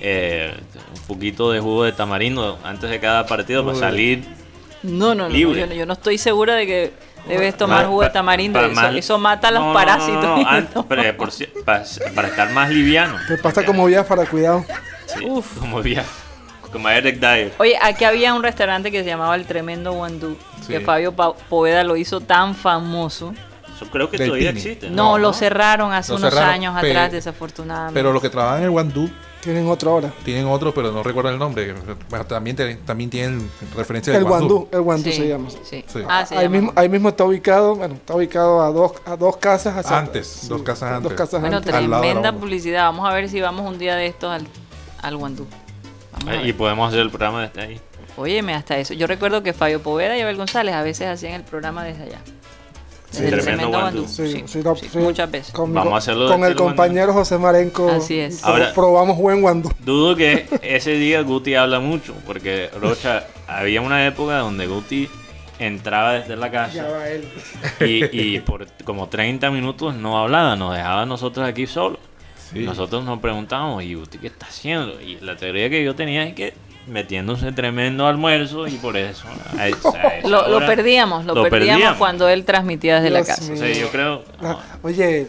eh, 0.00 0.52
un 0.96 1.02
poquito 1.06 1.52
de 1.52 1.60
jugo 1.60 1.84
de 1.84 1.92
tamarindo 1.92 2.58
antes 2.64 2.90
de 2.90 2.98
cada 2.98 3.26
partido 3.26 3.64
para 3.64 3.78
salir. 3.78 4.24
No, 4.82 5.14
no, 5.14 5.28
no. 5.28 5.28
Libre. 5.28 5.76
Yo 5.76 5.86
no 5.86 5.92
estoy 5.92 6.18
segura 6.18 6.56
de 6.56 6.66
que 6.66 6.92
debes 7.26 7.56
tomar 7.56 7.84
Ma- 7.84 7.88
jugo 7.88 8.02
de 8.02 8.10
tamarindo. 8.10 8.60
Eso, 8.60 8.74
más- 8.74 8.94
eso 8.94 9.18
mata 9.18 9.48
a 9.48 9.50
los 9.50 9.60
No, 9.60 9.66
no, 9.66 9.72
no, 9.72 9.78
parásitos. 9.78 10.22
no, 10.24 10.38
no, 10.42 10.48
antes, 10.48 10.82
pero, 10.88 11.16
por 11.16 11.32
si- 11.32 11.46
pa- 11.46 11.82
para, 12.14 12.28
estar 12.28 12.50
más 12.50 12.70
liviano. 12.70 13.16
Te 13.26 13.36
pasa 13.38 13.64
como 13.64 13.86
Biafara, 13.86 14.26
cuidado. 14.26 14.64
Sí, 15.06 15.26
como, 15.58 15.80
via- 15.82 16.04
como 16.70 16.88
Eric 16.88 17.18
Dyer. 17.18 17.52
Oye, 17.58 17.78
aquí 17.82 18.04
había 18.04 18.34
un 18.34 18.42
restaurante 18.42 18.90
que 18.92 19.02
se 19.02 19.08
llamaba 19.08 19.34
El 19.36 19.46
Tremendo 19.46 19.92
Guandú, 19.92 20.36
Sí. 20.60 20.68
que 20.74 20.80
Fabio 20.80 21.14
Poveda 21.14 21.82
lo 21.84 21.96
hizo 21.96 22.20
tan 22.20 22.54
famoso. 22.54 23.34
Creo 23.92 24.10
que 24.10 24.18
todavía 24.18 24.50
existe. 24.50 24.90
No, 24.90 25.18
lo 25.18 25.32
cerraron 25.32 25.92
hace 25.92 26.10
Lo 26.12 26.18
unos 26.18 26.30
cerraron, 26.34 26.54
años 26.54 26.76
atrás, 26.76 27.12
desafortunadamente. 27.12 27.94
Pero 27.98 28.12
los 28.12 28.20
que 28.20 28.28
trabajan 28.28 28.58
en 28.58 28.64
el 28.64 28.70
guandú 28.70 29.08
Tienen 29.48 29.66
otra 29.70 29.90
hora. 29.90 30.12
tienen 30.24 30.46
otro, 30.46 30.74
pero 30.74 30.92
no 30.92 31.02
recuerdo 31.02 31.30
el 31.30 31.38
nombre. 31.38 31.74
Bueno, 32.10 32.26
también, 32.26 32.54
te- 32.54 32.74
también 32.76 33.08
tienen 33.08 33.50
referencia 33.74 34.12
El 34.12 34.18
del 34.20 34.28
guandú. 34.28 34.48
guandú, 34.60 34.68
el 34.76 34.80
guandú 34.82 35.10
Sí, 35.10 35.16
se 35.16 35.28
llama. 35.28 35.48
sí. 35.62 35.84
Sí. 35.86 36.00
Ah, 36.06 36.26
se 36.26 36.34
ahí, 36.36 36.42
llama. 36.44 36.56
mismo, 36.56 36.72
ahí 36.76 36.88
mismo 36.90 37.08
está 37.08 37.24
ubicado, 37.24 37.74
bueno, 37.76 37.94
está 37.94 38.14
ubicado 38.14 38.62
a 38.62 38.70
dos, 38.72 38.92
a 39.06 39.16
dos 39.16 39.38
casas. 39.38 39.74
hacia- 39.76 39.96
Antes, 39.98 40.48
dos 40.48 40.60
casas 40.62 40.92
antes. 40.92 41.02
Dos 41.04 41.12
casas 41.14 41.40
Bueno, 41.40 41.56
antes. 41.56 41.72
tremenda 41.72 42.32
publicidad. 42.32 42.84
Vamos 42.84 43.08
a 43.08 43.14
ver 43.14 43.28
si 43.30 43.40
vamos 43.40 43.66
un 43.66 43.78
día 43.78 43.96
de 43.96 44.06
estos 44.06 44.30
al, 44.30 44.46
al 45.00 45.16
Guandú. 45.16 45.46
Y 46.44 46.52
podemos 46.52 46.88
hacer 46.88 47.00
el 47.00 47.08
programa 47.10 47.42
desde 47.48 47.60
ahí. 47.62 47.80
Óyeme, 48.16 48.52
hasta 48.54 48.76
eso. 48.76 48.94
Yo 48.94 49.06
recuerdo 49.06 49.42
que 49.42 49.52
Fabio 49.52 49.80
Poveda 49.82 50.16
y 50.16 50.20
Abel 50.20 50.36
González 50.36 50.74
a 50.74 50.82
veces 50.82 51.06
hacían 51.08 51.34
el 51.34 51.44
programa 51.44 51.84
desde 51.84 52.02
allá. 52.02 52.18
Sí. 53.10 53.22
Desde 53.22 53.36
el 53.36 53.42
Tremendo. 53.44 54.06
Sí, 54.06 54.30
Sí, 54.32 54.42
sí, 54.46 54.60
no, 54.62 54.76
sí, 54.76 54.86
sí. 54.90 54.98
muchas 54.98 55.30
veces. 55.30 55.52
Con, 55.52 55.72
Vamos 55.72 55.94
a 55.94 55.96
hacerlo 55.96 56.26
con 56.28 56.44
el 56.44 56.54
guandú. 56.54 56.64
compañero 56.64 57.12
José 57.14 57.38
Marenco. 57.38 57.88
Así 57.90 58.18
es. 58.18 58.44
Ahora- 58.44 58.72
probamos 58.74 59.16
buen 59.16 59.40
guandú. 59.40 59.70
Dudo 59.80 60.14
que 60.14 60.46
ese 60.62 60.92
día 60.92 61.22
Guti 61.22 61.54
habla 61.54 61.80
mucho, 61.80 62.14
porque 62.26 62.68
Rocha, 62.78 63.26
había 63.46 63.80
una 63.80 64.06
época 64.06 64.38
donde 64.38 64.66
Guti 64.66 65.08
entraba 65.58 66.12
desde 66.14 66.36
la 66.36 66.50
casa 66.50 66.84
y, 67.80 68.04
y 68.34 68.40
por 68.40 68.66
como 68.84 69.08
30 69.08 69.50
minutos 69.50 69.94
no 69.94 70.18
hablaba, 70.18 70.54
nos 70.54 70.74
dejaba 70.76 71.02
a 71.02 71.06
nosotros 71.06 71.48
aquí 71.48 71.66
solos. 71.66 71.98
Sí. 72.52 72.60
Nosotros 72.60 73.04
nos 73.04 73.18
preguntábamos, 73.20 73.82
¿y 73.82 73.94
Guti 73.94 74.18
qué 74.18 74.28
está 74.28 74.46
haciendo? 74.46 75.00
Y 75.00 75.16
la 75.20 75.36
teoría 75.36 75.68
que 75.68 75.82
yo 75.84 75.94
tenía 75.94 76.24
es 76.24 76.34
que 76.34 76.54
metiéndose 76.88 77.52
tremendo 77.52 78.06
almuerzo 78.06 78.66
y 78.66 78.72
por 78.76 78.96
eso. 78.96 79.24
a 79.58 79.68
esa- 79.68 79.88
a 79.90 80.08
esa 80.18 80.28
Lo, 80.28 80.48
lo 80.48 80.66
perdíamos, 80.66 81.24
lo, 81.24 81.34
lo 81.34 81.42
perdíamos, 81.44 81.68
perdíamos. 81.74 81.98
cuando 81.98 82.28
él 82.28 82.44
transmitía 82.44 82.96
desde 83.00 83.10
la 83.10 83.24
casa. 83.24 83.54
yo 83.54 83.88
creo. 83.90 84.24
La- 84.40 84.58
oye, 84.82 85.26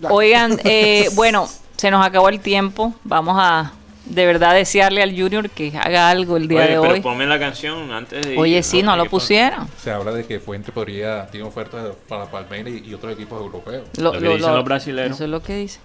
la- 0.00 0.12
Oigan, 0.12 0.58
eh, 0.64 1.08
bueno, 1.14 1.48
se 1.76 1.90
nos 1.90 2.04
acabó 2.04 2.28
el 2.28 2.40
tiempo. 2.40 2.94
Vamos 3.04 3.36
a 3.38 3.72
de 4.06 4.26
verdad 4.26 4.52
desearle 4.54 5.02
al 5.02 5.18
Junior 5.18 5.48
que 5.48 5.72
haga 5.78 6.10
algo 6.10 6.36
el 6.36 6.46
día 6.46 6.58
Oye, 6.60 6.68
de 6.74 6.80
pero 6.80 6.92
hoy. 6.92 7.00
ponme 7.00 7.26
la 7.26 7.38
canción 7.38 7.90
antes 7.90 8.26
de. 8.26 8.36
Oye, 8.36 8.58
ir, 8.58 8.64
sí, 8.64 8.82
no 8.82 8.96
lo 8.96 9.06
pusieron. 9.06 9.66
Se 9.82 9.90
habla 9.90 10.12
de 10.12 10.26
que 10.26 10.40
Fuente 10.40 10.72
podría 10.72 11.26
tiene 11.28 11.46
ofertas 11.46 11.86
para 12.06 12.26
Palmeiras 12.26 12.74
y, 12.84 12.90
y 12.90 12.94
otros 12.94 13.12
equipos 13.14 13.40
europeos. 13.40 13.84
Lo 13.96 14.12
que 14.12 14.18
dicen 14.20 14.40
los 14.52 14.64
brasileños. 14.64 15.12
Eso 15.16 15.24
es 15.24 15.30
lo 15.30 15.42
que 15.42 15.54
dice. 15.56 15.80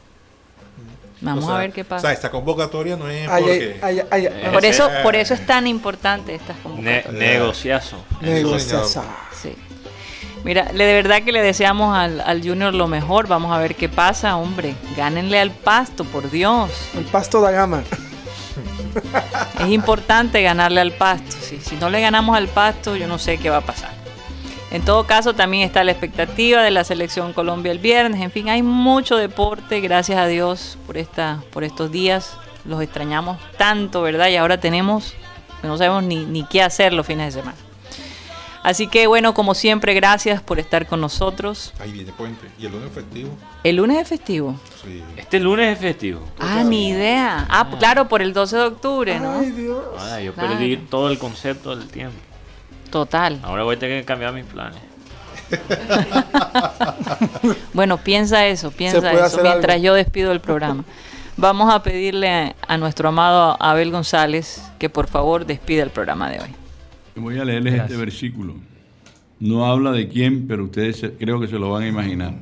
Vamos 1.21 1.43
O 1.43 1.47
sea, 1.47 1.55
a 1.57 1.59
ver 1.59 1.71
qué 1.73 1.81
O 1.81 1.85
sea, 1.85 1.97
pasa. 1.97 2.13
esta 2.13 2.31
convocatoria 2.31 2.95
no 2.95 3.09
es 3.09 3.27
ay, 3.27 3.41
porque... 3.43 3.79
ay, 3.81 3.99
ay, 3.99 4.25
ay, 4.25 4.25
Eh, 4.27 4.49
Por 4.53 4.63
eso, 4.65 4.89
por 5.03 5.15
eso 5.15 5.33
es 5.33 5.45
tan 5.45 5.67
importante 5.67 6.33
estas 6.35 6.55
Ne- 6.57 6.63
convocatorias. 6.63 7.13
negociazo. 7.13 7.97
negociaza. 8.21 9.03
Sí. 9.41 9.53
Mira, 10.45 10.71
le- 10.71 10.85
de 10.85 10.93
verdad 10.93 11.21
que 11.23 11.33
le 11.33 11.41
deseamos 11.41 11.97
al, 11.97 12.21
al 12.21 12.41
Junior 12.41 12.73
lo 12.73 12.87
mejor. 12.87 13.27
Vamos 13.27 13.51
a 13.53 13.57
ver 13.59 13.75
qué 13.75 13.89
pasa, 13.89 14.37
hombre. 14.37 14.75
Gánenle 14.95 15.39
al 15.39 15.51
pasto, 15.51 16.05
por 16.05 16.31
Dios. 16.31 16.71
El 16.97 17.03
pasto 17.05 17.41
da 17.41 17.51
gama. 17.51 17.83
Es 19.59 19.67
importante 19.69 20.41
ganarle 20.41 20.79
al 20.81 20.91
pasto. 20.93 21.35
sí. 21.41 21.59
Si 21.61 21.75
no 21.75 21.89
le 21.89 21.99
ganamos 22.01 22.35
al 22.37 22.47
pasto, 22.47 22.95
yo 22.95 23.07
no 23.07 23.19
sé 23.19 23.37
qué 23.37 23.49
va 23.49 23.57
a 23.57 23.61
pasar. 23.61 23.91
En 24.71 24.83
todo 24.85 25.05
caso, 25.07 25.33
también 25.33 25.63
está 25.63 25.83
la 25.83 25.91
expectativa 25.91 26.61
de 26.61 26.69
la 26.69 26.83
selección 26.83 27.33
Colombia 27.33 27.71
el 27.71 27.79
viernes. 27.79 28.21
En 28.21 28.29
fin, 28.31 28.49
hay 28.49 28.61
mucho 28.61 29.15
deporte. 29.17 29.81
Gracias 29.81 30.19
a 30.19 30.27
Dios 30.27 30.77
por, 30.85 30.97
esta, 30.97 31.41
por 31.51 31.63
estos 31.63 31.91
días. 31.91 32.37
Los 32.65 32.81
extrañamos 32.81 33.39
tanto, 33.57 34.01
¿verdad? 34.03 34.27
Y 34.29 34.35
ahora 34.35 34.59
tenemos, 34.59 35.13
no 35.63 35.77
sabemos 35.77 36.03
ni, 36.03 36.23
ni 36.25 36.43
qué 36.43 36.61
hacer 36.61 36.93
los 36.93 37.07
fines 37.07 37.33
de 37.33 37.41
semana. 37.41 37.57
Así 38.61 38.87
que 38.87 39.07
bueno, 39.07 39.33
como 39.33 39.55
siempre, 39.55 39.93
gracias 39.93 40.41
por 40.41 40.59
estar 40.59 40.85
con 40.85 40.99
nosotros. 41.01 41.73
Ahí 41.79 41.91
viene 41.93 42.11
Puente. 42.11 42.45
Y 42.59 42.65
el 42.65 42.73
lunes 42.73 42.91
festivo. 42.93 43.29
El 43.63 43.75
lunes 43.77 43.97
es 44.01 44.07
festivo. 44.09 44.59
Sí. 44.83 45.01
Este 45.17 45.39
lunes 45.39 45.73
es 45.73 45.79
festivo. 45.79 46.21
Ah, 46.37 46.63
ni 46.63 46.89
idea. 46.89 47.47
Ah, 47.49 47.67
claro, 47.79 48.07
por 48.09 48.21
el 48.21 48.33
12 48.33 48.55
de 48.57 48.63
octubre, 48.63 49.19
¿no? 49.19 49.39
Ay, 49.39 49.51
Dios. 49.51 49.81
Ahora, 49.97 50.21
yo 50.21 50.33
Claro. 50.33 50.49
perdí 50.49 50.77
todo 50.77 51.09
el 51.09 51.17
concepto 51.17 51.75
del 51.75 51.87
tiempo. 51.87 52.17
Total. 52.91 53.39
Ahora 53.43 53.63
voy 53.63 53.75
a 53.75 53.79
tener 53.79 54.01
que 54.01 54.05
cambiar 54.05 54.33
mis 54.33 54.45
planes. 54.45 54.79
Bueno, 57.73 57.97
piensa 57.97 58.47
eso, 58.47 58.71
piensa 58.71 59.11
eso 59.11 59.39
mientras 59.41 59.75
algo. 59.75 59.85
yo 59.85 59.93
despido 59.93 60.31
el 60.31 60.41
programa. 60.41 60.83
Vamos 61.37 61.73
a 61.73 61.81
pedirle 61.81 62.55
a 62.67 62.77
nuestro 62.77 63.09
amado 63.09 63.55
Abel 63.59 63.91
González 63.91 64.61
que 64.77 64.89
por 64.89 65.07
favor 65.07 65.45
despida 65.45 65.83
el 65.83 65.89
programa 65.89 66.29
de 66.29 66.41
hoy. 66.41 66.49
Voy 67.15 67.39
a 67.39 67.45
leerles 67.45 67.75
este 67.75 67.95
versículo. 67.95 68.55
No 69.39 69.65
habla 69.65 69.91
de 69.91 70.09
quién, 70.09 70.47
pero 70.47 70.65
ustedes 70.65 71.03
creo 71.17 71.39
que 71.39 71.47
se 71.47 71.57
lo 71.57 71.71
van 71.71 71.83
a 71.83 71.87
imaginar. 71.87 72.33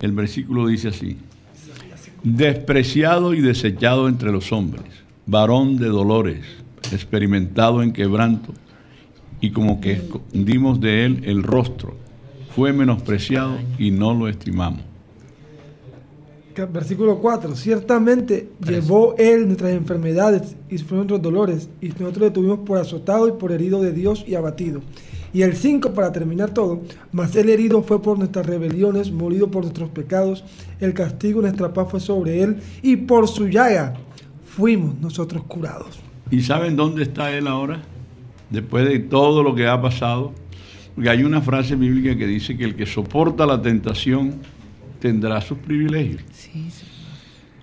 El 0.00 0.12
versículo 0.12 0.66
dice 0.66 0.88
así. 0.88 1.18
Despreciado 2.24 3.34
y 3.34 3.40
desechado 3.40 4.08
entre 4.08 4.32
los 4.32 4.50
hombres, 4.52 4.84
varón 5.26 5.76
de 5.76 5.86
dolores, 5.86 6.44
experimentado 6.90 7.82
en 7.82 7.92
quebranto, 7.92 8.52
y 9.42 9.50
como 9.50 9.80
que 9.80 9.92
escondimos 9.92 10.80
de 10.80 11.04
él 11.04 11.22
el 11.24 11.42
rostro, 11.42 11.94
fue 12.54 12.72
menospreciado 12.72 13.58
y 13.76 13.90
no 13.90 14.14
lo 14.14 14.28
estimamos. 14.28 14.80
Versículo 16.70 17.18
4. 17.18 17.56
Ciertamente 17.56 18.50
llevó 18.64 19.14
Él 19.16 19.46
nuestras 19.46 19.72
enfermedades 19.72 20.54
y 20.68 20.78
sufrió 20.78 20.98
nuestros 20.98 21.22
dolores, 21.22 21.68
y 21.80 21.88
nosotros 21.88 22.18
le 22.18 22.30
tuvimos 22.30 22.60
por 22.60 22.78
azotado 22.78 23.26
y 23.26 23.32
por 23.32 23.52
herido 23.52 23.82
de 23.82 23.92
Dios 23.92 24.24
y 24.26 24.34
abatido. 24.34 24.80
Y 25.32 25.42
el 25.42 25.56
5, 25.56 25.94
para 25.94 26.12
terminar 26.12 26.50
todo, 26.50 26.82
mas 27.10 27.34
el 27.36 27.48
herido 27.48 27.82
fue 27.82 28.02
por 28.02 28.18
nuestras 28.18 28.46
rebeliones, 28.46 29.10
molido 29.10 29.50
por 29.50 29.62
nuestros 29.62 29.88
pecados, 29.88 30.44
el 30.78 30.92
castigo 30.92 31.40
de 31.40 31.48
nuestra 31.48 31.72
paz 31.72 31.88
fue 31.90 32.00
sobre 32.00 32.42
Él, 32.42 32.58
y 32.82 32.96
por 32.96 33.26
su 33.28 33.48
llaga 33.48 33.94
fuimos 34.44 35.00
nosotros 35.00 35.44
curados. 35.44 35.98
¿Y 36.30 36.42
saben 36.42 36.76
dónde 36.76 37.02
está 37.02 37.34
él 37.36 37.46
ahora? 37.46 37.82
Después 38.52 38.86
de 38.86 38.98
todo 39.00 39.42
lo 39.42 39.54
que 39.54 39.66
ha 39.66 39.80
pasado. 39.80 40.32
Porque 40.94 41.08
hay 41.08 41.24
una 41.24 41.40
frase 41.40 41.74
bíblica 41.74 42.16
que 42.16 42.26
dice 42.26 42.56
que 42.56 42.64
el 42.64 42.76
que 42.76 42.84
soporta 42.84 43.46
la 43.46 43.60
tentación 43.60 44.34
tendrá 45.00 45.40
sus 45.40 45.58
privilegios. 45.58 46.22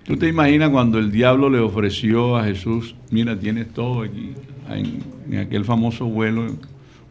¿Tú 0.04 0.16
te 0.16 0.28
imaginas 0.28 0.70
cuando 0.70 0.98
el 0.98 1.12
diablo 1.12 1.48
le 1.48 1.60
ofreció 1.60 2.36
a 2.36 2.44
Jesús, 2.44 2.96
mira, 3.10 3.38
tienes 3.38 3.72
todo 3.72 4.02
aquí, 4.02 4.32
en, 4.68 4.98
en 5.30 5.38
aquel 5.38 5.64
famoso 5.64 6.06
vuelo, 6.06 6.56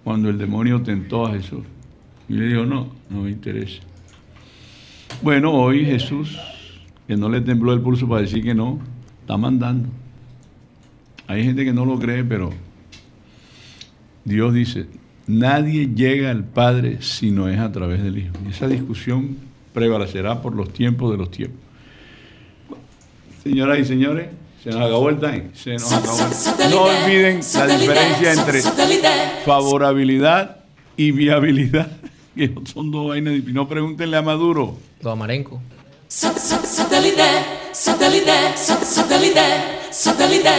cuando 0.03 0.29
el 0.29 0.37
demonio 0.37 0.81
tentó 0.81 1.25
a 1.25 1.31
Jesús? 1.31 1.63
Y 2.27 2.33
le 2.33 2.47
dijo, 2.47 2.65
no, 2.65 2.89
no 3.09 3.21
me 3.21 3.31
interesa. 3.31 3.81
Bueno, 5.21 5.53
hoy 5.53 5.85
Jesús, 5.85 6.37
que 7.07 7.15
no 7.15 7.29
le 7.29 7.41
tembló 7.41 7.73
el 7.73 7.79
pulso 7.79 8.07
para 8.07 8.21
decir 8.21 8.43
que 8.43 8.53
no, 8.53 8.79
está 9.21 9.37
mandando. 9.37 9.87
Hay 11.27 11.43
gente 11.43 11.63
que 11.63 11.73
no 11.73 11.85
lo 11.85 11.97
cree, 11.97 12.23
pero 12.23 12.51
Dios 14.29 14.53
dice, 14.53 14.85
nadie 15.27 15.89
llega 15.93 16.31
al 16.31 16.43
Padre 16.45 17.01
si 17.01 17.31
no 17.31 17.49
es 17.49 17.59
a 17.59 17.71
través 17.71 18.01
del 18.03 18.17
Hijo. 18.19 18.33
Y 18.47 18.51
esa 18.51 18.67
discusión 18.67 19.37
prevalecerá 19.73 20.41
por 20.41 20.55
los 20.55 20.71
tiempos 20.71 21.11
de 21.11 21.17
los 21.17 21.29
tiempos. 21.31 21.59
Señoras 23.43 23.79
y 23.79 23.85
señores, 23.85 24.27
se 24.63 24.69
nos 24.71 24.81
acabó 24.81 25.09
el 25.09 25.19
time. 25.19 25.45
Se 25.53 25.73
nos 25.73 25.91
acabó. 25.91 26.17
No 26.69 26.81
olviden 26.83 27.41
la 27.67 27.67
diferencia 27.77 28.33
entre 28.33 28.61
favorabilidad 29.45 30.57
y 30.97 31.11
viabilidad, 31.11 31.89
que 32.35 32.53
son 32.71 32.91
dos 32.91 33.07
vainas. 33.09 33.33
dif- 33.33 33.45
No 33.53 33.67
pregúntenle 33.67 34.17
a 34.17 34.21
Maduro. 34.21 34.77
Don 35.01 35.13
Amarenco. 35.13 35.61
Satellite, 36.07 37.21
satellite, 37.71 38.31
satellite, 38.57 39.41
satellite. 39.91 40.49